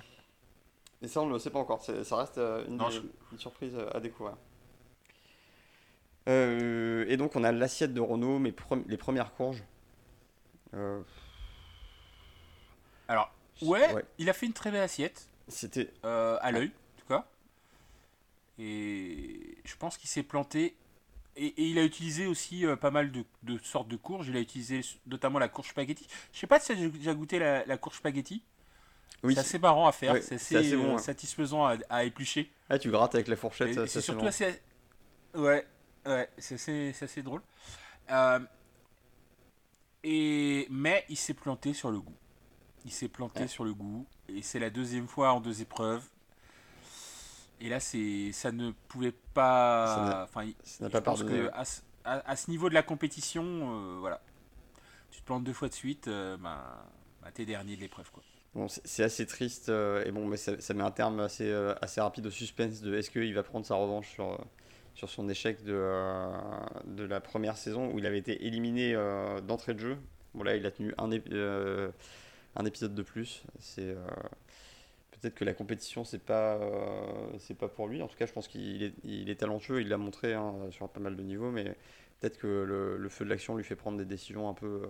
mais 1.01 1.07
ça, 1.07 1.21
on 1.21 1.27
ne 1.27 1.33
le 1.33 1.39
sait 1.39 1.49
pas 1.49 1.59
encore. 1.59 1.81
Ça 1.81 2.15
reste 2.15 2.37
une, 2.37 2.81
surprise 3.37 3.77
à 3.93 3.99
découvrir. 3.99 4.35
et 6.27 7.17
donc, 7.17 7.35
on 7.35 7.43
a 7.43 7.51
l'assiette 7.51 7.93
de 7.93 8.01
Renault, 8.01 8.39
mais 8.39 8.53
les 8.87 8.97
premières 8.97 9.33
courges. 9.33 9.63
Alors, 13.07 13.31
ouais, 13.61 14.05
il 14.17 14.29
a 14.29 14.33
fait 14.33 14.45
une 14.45 14.53
très 14.53 14.71
belle 14.71 14.81
assiette. 14.81 15.29
C'était. 15.47 15.91
Euh, 16.03 16.37
à 16.41 16.51
l'œil, 16.51 16.67
en 16.67 16.99
tout 16.99 17.07
cas. 17.07 17.25
Et 18.59 19.57
je 19.63 19.75
pense 19.77 19.97
qu'il 19.97 20.09
s'est 20.09 20.23
planté. 20.23 20.75
Et, 21.37 21.53
il 21.69 21.79
a 21.79 21.83
utilisé 21.83 22.25
aussi 22.27 22.65
euh, 22.65 22.75
pas 22.75 22.91
mal 22.91 23.11
de, 23.11 23.57
sortes 23.63 23.87
de 23.87 23.95
courges. 23.95 24.27
Il 24.27 24.37
a 24.37 24.39
utilisé 24.39 24.81
notamment 25.05 25.39
la 25.39 25.47
courge 25.47 25.69
spaghetti. 25.69 26.05
Je 26.33 26.39
sais 26.39 26.47
pas 26.47 26.59
si 26.59 26.75
j'ai 26.75 26.89
déjà 26.89 27.13
goûté 27.13 27.39
la, 27.39 27.77
courge 27.77 27.97
spaghetti. 27.97 28.43
Oui, 29.23 29.33
c'est 29.33 29.39
assez 29.39 29.59
marrant 29.59 29.87
à 29.87 29.91
faire, 29.91 30.21
c'est 30.21 30.35
assez, 30.35 30.75
bon, 30.75 30.95
euh, 30.95 30.97
satisfaisant 30.99 31.65
à, 31.89 32.03
éplucher. 32.03 32.51
Ah, 32.69 32.77
tu 32.77 32.91
grattes 32.91 33.15
avec 33.15 33.27
la 33.27 33.35
fourchette, 33.35 33.87
c'est 33.87 34.01
surtout 34.01 34.27
assez. 34.27 34.61
Ouais, 35.33 35.65
ouais, 36.05 36.29
c'est 36.37 36.55
assez, 36.55 36.93
assez, 37.01 37.23
drôle. 37.23 37.41
et... 40.03 40.67
Mais 40.69 41.03
il 41.09 41.17
s'est 41.17 41.33
planté 41.33 41.73
sur 41.73 41.89
le 41.89 41.99
goût. 41.99 42.15
Il 42.85 42.91
s'est 42.91 43.07
planté 43.07 43.47
sur 43.47 43.63
le 43.63 43.73
goût. 43.73 44.05
Et 44.29 44.41
c'est 44.41 44.59
la 44.59 44.69
deuxième 44.69 45.07
fois 45.07 45.33
en 45.33 45.41
deux 45.41 45.61
épreuves. 45.61 46.03
Et 47.59 47.69
là, 47.69 47.79
c'est, 47.79 48.31
ça 48.33 48.51
ne 48.51 48.71
pouvait 48.87 49.15
pas. 49.33 50.23
Enfin, 50.23 50.47
ça 50.63 50.83
n'a 50.85 50.89
pas 50.89 51.01
pardonné. 51.01 51.47
À, 51.53 51.63
à, 52.05 52.35
ce 52.35 52.49
niveau 52.49 52.69
de 52.69 52.73
la 52.73 52.83
compétition, 52.83 53.43
euh, 53.43 53.97
voilà. 53.99 54.21
Tu 55.11 55.21
te 55.21 55.25
plantes 55.25 55.43
deux 55.43 55.53
fois 55.53 55.67
de 55.67 55.73
suite, 55.73 56.07
euh, 56.07 56.37
ben, 56.37 56.61
t'es 57.33 57.45
dernier 57.45 57.75
de 57.75 57.81
l'épreuve, 57.81 58.11
quoi. 58.11 58.23
Bon, 58.53 58.67
c'est 58.67 59.03
assez 59.03 59.25
triste 59.25 59.69
euh, 59.69 60.03
et 60.05 60.11
bon, 60.11 60.25
mais 60.25 60.37
ça, 60.37 60.73
met 60.73 60.83
un 60.83 60.91
terme 60.91 61.19
assez, 61.19 61.51
assez 61.81 62.01
rapide 62.01 62.25
au 62.25 62.31
suspense 62.31 62.81
de 62.81 62.95
est-ce 62.95 63.11
qu'il 63.11 63.33
va 63.33 63.43
prendre 63.43 63.65
sa 63.65 63.75
revanche 63.75 64.09
sur, 64.13 64.39
sur 64.95 65.09
son 65.09 65.29
échec 65.29 65.63
de, 65.63 65.91
de 66.85 67.03
la 67.03 67.19
première 67.19 67.57
saison 67.57 67.91
où 67.91 67.99
il 67.99 68.05
avait 68.05 68.17
été 68.17 68.45
éliminé 68.45 68.95
d'entrée 69.43 69.73
de 69.73 69.79
jeu. 69.79 69.97
Bon, 70.33 70.43
là, 70.43 70.55
il 70.55 70.65
a 70.65 70.71
tenu 70.71 70.93
un, 70.97 71.09
un 72.57 72.65
épisode 72.65 72.95
de 72.95 73.03
plus. 73.03 73.43
C'est 73.59 73.81
euh, 73.81 73.95
peut-être 75.21 75.35
que 75.35 75.45
la 75.45 75.53
compétition 75.53 76.03
c'est 76.03 76.23
pas 76.23 76.55
euh, 76.55 77.37
c'est 77.39 77.57
pas 77.57 77.67
pour 77.67 77.87
lui. 77.87 78.01
En 78.01 78.07
tout 78.07 78.17
cas, 78.17 78.25
je 78.25 78.33
pense 78.33 78.47
qu'il 78.47 78.83
est, 78.83 78.93
il 79.03 79.29
est 79.29 79.35
talentueux, 79.35 79.81
il 79.81 79.89
l'a 79.89 79.97
montré 79.97 80.33
hein, 80.33 80.53
sur 80.71 80.89
pas 80.89 80.99
mal 80.99 81.15
de 81.15 81.23
niveaux, 81.23 81.51
mais 81.51 81.75
peut-être 82.19 82.37
que 82.37 82.47
le, 82.47 83.09
feu 83.09 83.25
de 83.25 83.29
l'action 83.29 83.55
lui 83.55 83.63
fait 83.63 83.75
prendre 83.75 83.97
des 83.97 84.05
décisions 84.05 84.49
un 84.49 84.53
peu 84.53 84.87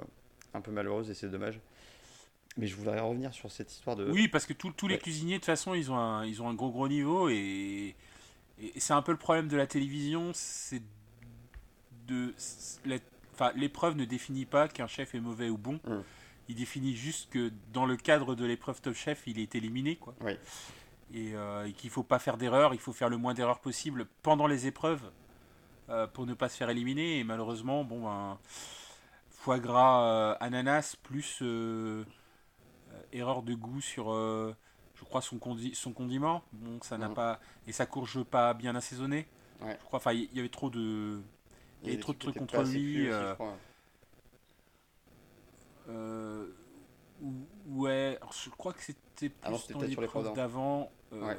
un 0.53 0.61
peu 0.61 0.71
malheureuses 0.71 1.09
et 1.09 1.13
c'est 1.13 1.29
dommage. 1.29 1.59
Mais 2.57 2.65
je 2.65 2.75
voudrais 2.75 2.99
revenir 2.99 3.33
sur 3.33 3.51
cette 3.51 3.71
histoire 3.71 3.95
de. 3.95 4.09
Oui, 4.09 4.27
parce 4.27 4.45
que 4.45 4.53
tous 4.53 4.87
les 4.87 4.97
cuisiniers, 4.97 5.35
de 5.35 5.39
toute 5.39 5.45
façon, 5.45 5.75
ils 5.75 5.91
ont 5.91 5.97
un, 5.97 6.25
ils 6.25 6.41
ont 6.41 6.49
un 6.49 6.55
gros 6.55 6.71
gros 6.71 6.87
niveau 6.87 7.29
et, 7.29 7.95
et 8.59 8.79
c'est 8.79 8.93
un 8.93 9.03
peu 9.03 9.11
le 9.11 9.17
problème 9.17 9.47
de 9.47 9.57
la 9.57 9.67
télévision, 9.67 10.31
c'est 10.33 10.81
de. 12.07 12.33
Enfin, 13.33 13.51
l'épreuve 13.55 13.95
ne 13.95 14.05
définit 14.05 14.45
pas 14.45 14.67
qu'un 14.67 14.87
chef 14.87 15.13
est 15.13 15.19
mauvais 15.19 15.49
ou 15.49 15.57
bon. 15.57 15.79
Hum 15.85 16.03
il 16.49 16.55
définit 16.55 16.95
juste 16.95 17.29
que 17.29 17.51
dans 17.73 17.85
le 17.85 17.97
cadre 17.97 18.35
de 18.35 18.45
l'épreuve 18.45 18.81
Top 18.81 18.95
Chef, 18.95 19.23
il 19.27 19.39
est 19.39 19.55
éliminé. 19.55 19.95
Quoi. 19.95 20.15
Et, 21.13 21.33
euh, 21.33 21.71
qu'il 21.71 21.89
ne 21.89 21.93
faut 21.93 22.03
pas 22.03 22.19
faire 22.19 22.37
d'erreur, 22.37 22.73
il 22.73 22.79
faut 22.79 22.93
faire 22.93 23.09
le 23.09 23.17
moins 23.17 23.33
d'erreurs 23.33 23.59
possible 23.59 24.07
pendant 24.23 24.47
les 24.47 24.67
épreuves 24.67 25.11
pour 26.13 26.25
ne 26.25 26.33
pas 26.33 26.49
se 26.49 26.57
faire 26.57 26.69
éliminer. 26.69 27.19
Et 27.19 27.23
malheureusement, 27.23 27.85
bon, 27.85 28.03
ben, 28.03 28.37
foie 29.29 29.59
gras 29.59 30.33
ananas 30.33 30.97
plus 31.01 31.41
erreur 33.13 33.41
de 33.41 33.53
goût 33.53 33.79
sur 33.79 34.11
je 34.99 35.05
crois 35.05 35.21
son, 35.21 35.37
condi 35.37 35.75
son 35.75 35.93
condiment 35.93 36.43
bon 36.51 36.79
ça 36.81 36.97
n'a 36.97 37.09
mm. 37.09 37.13
pas 37.13 37.39
et 37.67 37.71
sa 37.71 37.85
courge 37.85 38.23
pas 38.23 38.53
bien 38.53 38.75
assaisonnée 38.75 39.27
je 39.61 39.85
crois 39.85 39.97
enfin 39.97 40.13
il 40.13 40.33
y, 40.33 40.39
avait 40.39 40.49
trop 40.49 40.69
de 40.69 41.21
il 41.81 41.89
y 41.89 41.91
avait 41.91 42.01
trop 42.01 42.13
de 42.13 42.17
trucs 42.17 42.37
contre 42.37 42.63
lui 42.63 43.09
euh, 43.09 43.33
ouais, 45.87 46.45
je 48.31 48.49
crois 48.51 48.73
que 48.73 48.81
c'était 48.81 49.29
plus 49.29 49.73
dans 49.73 49.81
l'épreuve 49.81 50.33
d'avant. 50.33 50.91
Euh, 51.13 51.35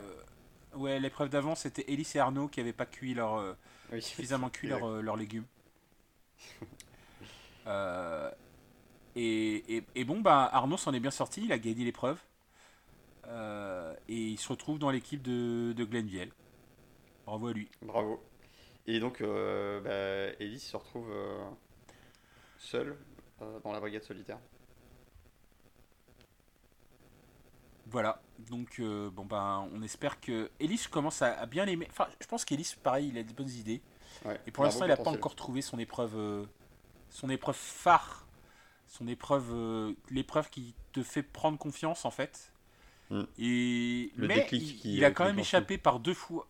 ouais, 0.75 1.01
l'épreuve 1.01 1.29
d'avant, 1.29 1.55
c'était 1.55 1.85
Elise 1.89 2.17
et 2.17 2.19
Arnaud 2.19 2.49
qui 2.49 2.61
n'avaient 2.61 2.73
pas 2.73 2.87
cuit 2.87 3.15
leur, 3.15 3.37
euh, 3.37 3.55
suffisamment 4.01 4.51
cuit 4.51 4.69
leurs 5.03 5.17
légumes. 5.17 5.47
et, 9.17 9.85
et, 9.95 10.05
bon, 10.05 10.21
bah, 10.21 10.49
Arnaud 10.53 10.77
s'en 10.77 10.93
est 10.95 11.01
bien 11.01 11.11
sorti, 11.11 11.45
il 11.45 11.53
a 11.53 11.59
gagné 11.59 11.85
l'épreuve. 11.85 12.19
et 13.27 13.31
il 14.09 14.39
se 14.39 14.49
retrouve 14.49 14.79
dans 14.79 14.91
l'équipe 14.91 15.23
de, 15.23 15.73
de 15.73 15.85
Glenville. 15.85 16.33
Bravo 17.27 17.49
à 17.49 17.53
lui. 17.53 17.69
Bravo. 17.83 18.23
Et 18.87 19.01
donc, 19.01 19.23
bah, 19.23 20.31
Elise 20.41 20.63
se 20.63 20.77
retrouve 20.77 21.11
seule 22.59 22.91
euh, 22.91 22.95
dans 23.63 23.73
la 23.73 23.81
brigade 23.81 24.03
solitaire. 24.03 24.39
Voilà, 27.91 28.21
donc 28.51 28.81
euh, 28.81 29.09
bon 29.11 29.25
ben 29.25 29.67
on 29.73 29.83
espère 29.83 30.21
que 30.21 30.51
Ellis 30.61 30.87
commence 30.91 31.23
à, 31.23 31.47
bien 31.47 31.65
l'aimer. 31.65 31.87
Enfin, 31.91 32.07
je 32.21 32.27
pense 32.27 32.45
qu'Ellis, 32.45 32.75
pareil, 32.83 33.09
il 33.09 33.19
a 33.19 33.23
des 33.23 33.33
bonnes 33.33 33.49
idées. 33.49 33.81
et 34.47 34.51
pour 34.51 34.65
l'instant, 34.65 34.85
il 34.85 34.89
n'a 34.89 34.97
pas 34.97 35.11
encore 35.11 35.35
trouvé 35.35 35.63
son 35.63 35.79
épreuve, 35.79 36.15
euh, 36.17 36.45
son 37.09 37.31
épreuve 37.31 37.57
phare, 37.57 38.27
son 38.87 39.09
épreuve, 39.09 39.95
l'épreuve 40.11 40.51
qui 40.51 40.75
te 40.93 41.03
fait 41.03 41.23
prendre 41.23 41.57
confiance 41.57 42.05
en 42.05 42.11
fait. 42.11 42.53
Mm. 43.09 43.23
Et 43.39 44.13
mais 44.17 44.47
il, 44.85 45.03
a 45.05 45.11
quand 45.11 45.25
même 45.25 45.39
échappé 45.39 45.79
par 45.79 45.99
deux 45.99 46.15
fois. 46.15 46.47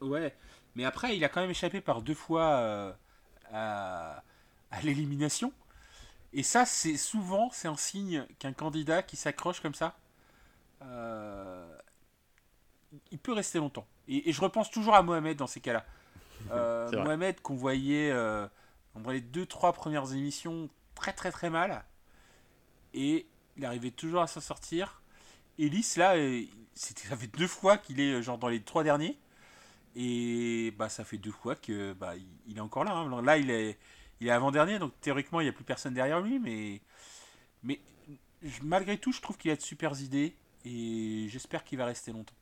Ouais, 0.00 0.34
mais 0.74 0.84
après, 0.84 1.16
il 1.16 1.24
a 1.24 1.28
quand 1.28 1.40
même 1.40 1.50
échappé 1.50 1.80
par 1.80 2.02
deux 2.02 2.14
fois 2.14 2.96
à, 3.52 4.24
à 4.72 4.80
l'élimination. 4.82 5.52
Et 6.32 6.42
ça, 6.42 6.64
c'est 6.64 6.96
souvent, 6.96 7.50
c'est 7.52 7.68
un 7.68 7.76
signe 7.76 8.26
qu'un 8.38 8.52
candidat 8.52 9.02
qui 9.02 9.16
s'accroche 9.16 9.60
comme 9.60 9.74
ça, 9.74 9.96
euh, 10.82 11.78
il 13.10 13.18
peut 13.18 13.32
rester 13.32 13.58
longtemps. 13.58 13.86
Et, 14.08 14.32
je 14.32 14.40
repense 14.40 14.70
toujours 14.70 14.94
à 14.94 15.02
Mohamed 15.02 15.36
dans 15.36 15.46
ces 15.46 15.60
cas-là. 15.60 15.84
Euh, 16.50 16.90
Mohamed 17.04 17.40
qu'on 17.40 17.54
voyait 17.54 18.10
euh, 18.10 18.48
dans 18.96 19.12
les 19.12 19.20
deux, 19.20 19.46
trois 19.46 19.72
premières 19.72 20.12
émissions 20.12 20.68
très 20.96 21.12
très 21.12 21.30
très 21.30 21.50
mal. 21.50 21.84
Et 22.94 23.28
il 23.56 23.64
arrivait 23.64 23.92
toujours 23.92 24.22
à 24.22 24.26
s'en 24.26 24.40
sortir. 24.40 25.02
Ellis, 25.56 25.94
là, 25.98 26.14
ça 26.74 27.16
fait 27.16 27.28
deux 27.28 27.46
fois 27.46 27.78
qu'il 27.78 28.00
est 28.00 28.20
genre 28.22 28.38
dans 28.38 28.48
les 28.48 28.60
trois 28.60 28.82
derniers. 28.82 29.16
Et 29.94 30.72
bah, 30.76 30.88
ça 30.88 31.04
fait 31.04 31.16
deux 31.16 31.30
fois 31.30 31.54
que 31.54 31.92
bah, 31.92 32.14
il, 32.48 32.56
est 32.56 32.60
encore 32.60 32.82
là. 32.82 32.90
Hein. 32.90 33.22
Là, 33.22 33.38
il 33.38 33.48
est 33.48 33.78
il 34.22 34.28
est 34.28 34.30
avant-dernier, 34.30 34.78
donc 34.78 34.92
théoriquement, 35.00 35.40
il 35.40 35.44
n'y 35.44 35.50
a 35.50 35.52
plus 35.52 35.64
personne 35.64 35.94
derrière 35.94 36.20
lui, 36.20 36.38
mais, 36.38 36.80
mais 37.64 37.80
malgré 38.62 38.96
tout, 38.96 39.10
je 39.10 39.20
trouve 39.20 39.36
qu'il 39.36 39.50
a 39.50 39.56
de 39.56 39.60
super 39.60 40.00
idées 40.00 40.36
et 40.64 41.26
j'espère 41.28 41.64
qu'il 41.64 41.76
va 41.76 41.86
rester 41.86 42.12
longtemps. 42.12 42.36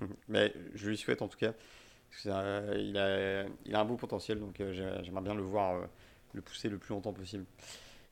mais 0.28 0.52
je 0.74 0.90
lui 0.90 0.98
souhaite 0.98 1.22
en 1.22 1.28
tout 1.28 1.38
cas. 1.38 1.54
il, 2.22 2.30
a, 2.30 3.44
il 3.64 3.74
a 3.74 3.80
un 3.80 3.84
beau 3.86 3.96
potentiel, 3.96 4.38
donc 4.40 4.60
euh, 4.60 5.00
j'aimerais 5.02 5.22
bien 5.22 5.34
le 5.34 5.42
voir 5.42 5.76
euh, 5.76 5.86
le 6.34 6.42
pousser 6.42 6.68
le 6.68 6.76
plus 6.76 6.92
longtemps 6.92 7.14
possible. 7.14 7.46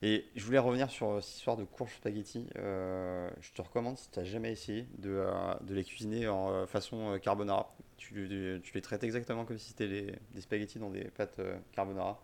Et 0.01 0.25
je 0.35 0.43
voulais 0.43 0.57
revenir 0.57 0.89
sur 0.89 1.11
euh, 1.11 1.21
cette 1.21 1.35
histoire 1.35 1.57
de 1.57 1.63
courge 1.63 1.93
spaghetti. 1.97 2.47
je 2.55 3.51
te 3.53 3.61
recommande, 3.61 3.99
si 3.99 4.09
tu 4.09 4.17
n'as 4.17 4.25
jamais 4.25 4.51
essayé, 4.51 4.87
de, 4.97 5.23
de, 5.61 5.75
les 5.75 5.83
cuisiner 5.83 6.27
en 6.27 6.65
façon 6.65 7.19
carbonara. 7.21 7.71
Tu, 7.97 8.61
tu, 8.63 8.73
les 8.73 8.81
traites 8.81 9.03
exactement 9.03 9.45
comme 9.45 9.59
si 9.59 9.69
c'était 9.69 9.87
des 9.87 10.41
spaghettis 10.41 10.79
dans 10.79 10.89
des 10.89 11.03
pâtes 11.03 11.39
carbonara. 11.71 12.19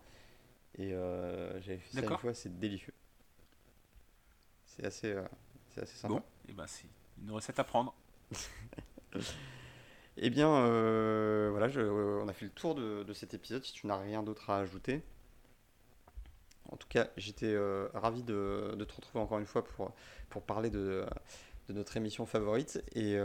Et 0.77 0.93
euh, 0.93 1.59
j'avais 1.61 1.77
fait 1.77 2.01
ça 2.01 2.05
une 2.05 2.17
fois, 2.17 2.33
c'est 2.33 2.57
délicieux. 2.59 2.93
C'est 4.65 4.85
assez, 4.85 5.11
euh, 5.11 5.23
c'est 5.69 5.81
assez 5.81 5.97
sympa. 5.97 6.15
Bon, 6.15 6.19
et 6.19 6.51
eh 6.51 6.53
ben 6.53 6.65
c'est 6.67 6.85
une 7.21 7.31
recette 7.31 7.59
à 7.59 7.63
prendre. 7.63 7.93
eh 10.17 10.29
bien, 10.29 10.49
euh, 10.49 11.49
voilà, 11.51 11.67
je, 11.67 11.81
on 11.81 12.27
a 12.27 12.33
fait 12.33 12.45
le 12.45 12.51
tour 12.51 12.75
de, 12.75 13.03
de 13.03 13.13
cet 13.13 13.33
épisode. 13.33 13.63
Si 13.65 13.73
tu 13.73 13.87
n'as 13.87 13.97
rien 13.97 14.23
d'autre 14.23 14.49
à 14.49 14.59
ajouter. 14.59 15.01
En 16.71 16.77
tout 16.77 16.87
cas, 16.87 17.09
j'étais 17.17 17.53
ravi 17.93 18.23
de, 18.23 18.75
de, 18.77 18.85
te 18.85 18.93
retrouver 18.93 19.21
encore 19.21 19.39
une 19.39 19.45
fois 19.45 19.61
pour, 19.61 19.91
pour 20.29 20.41
parler 20.41 20.69
de, 20.69 21.05
de 21.67 21.73
notre 21.73 21.97
émission 21.97 22.25
favorite. 22.25 22.81
Et, 22.95 23.17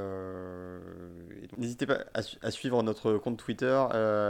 n'hésitez 1.56 1.86
pas 1.86 2.06
à, 2.12 2.23
à, 2.43 2.51
suivre 2.51 2.82
notre 2.82 3.18
compte 3.18 3.39
Twitter. 3.39 3.86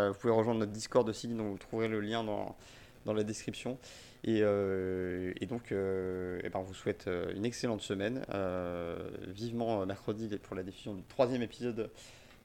vous 0.09 0.18
pouvez 0.18 0.34
rejoindre 0.34 0.60
notre 0.60 0.72
Discord 0.72 1.09
aussi, 1.09 1.28
donc 1.28 1.52
vous 1.52 1.59
trouverez 1.59 1.88
le 1.88 2.01
lien 2.01 2.24
dans, 2.24 2.59
dans 3.07 3.15
la 3.15 3.24
description. 3.24 3.78
Et, 4.24 4.41
euh, 4.43 5.33
et 5.41 5.47
donc, 5.47 5.73
euh, 5.73 6.41
et 6.43 6.51
ben 6.51 6.59
on 6.59 6.62
vous 6.62 6.74
souhaite 6.74 7.07
euh, 7.07 7.33
une 7.35 7.47
excellente 7.47 7.81
semaine. 7.81 8.23
vivement 9.28 9.87
mercredi 9.87 10.28
pour 10.43 10.57
la 10.57 10.62
diffusion 10.62 10.95
du 10.95 11.03
troisième 11.05 11.43
épisode 11.43 11.91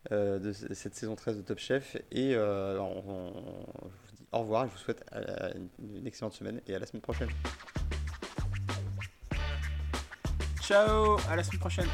de 0.10 0.54
cette 0.74 0.96
saison 0.96 1.16
13 1.16 1.38
de 1.38 1.42
Top 1.42 1.60
Chef. 1.60 1.98
Et 2.12 2.38
on, 2.38 3.34
je 3.84 4.10
vous 4.10 4.16
dis 4.16 4.26
au 4.32 4.40
revoir. 4.40 4.68
Je 4.68 4.72
vous 4.72 4.78
souhaite 4.78 5.04
une 5.80 6.08
excellente 6.08 6.34
semaine 6.34 6.62
et 6.68 6.76
à 6.76 6.80
la 6.80 6.86
semaine 6.86 7.02
prochaine. 7.02 7.30
Ciao, 10.62 11.18
à 11.30 11.36
la 11.36 11.44
semaine 11.44 11.60
prochaine. 11.60 11.88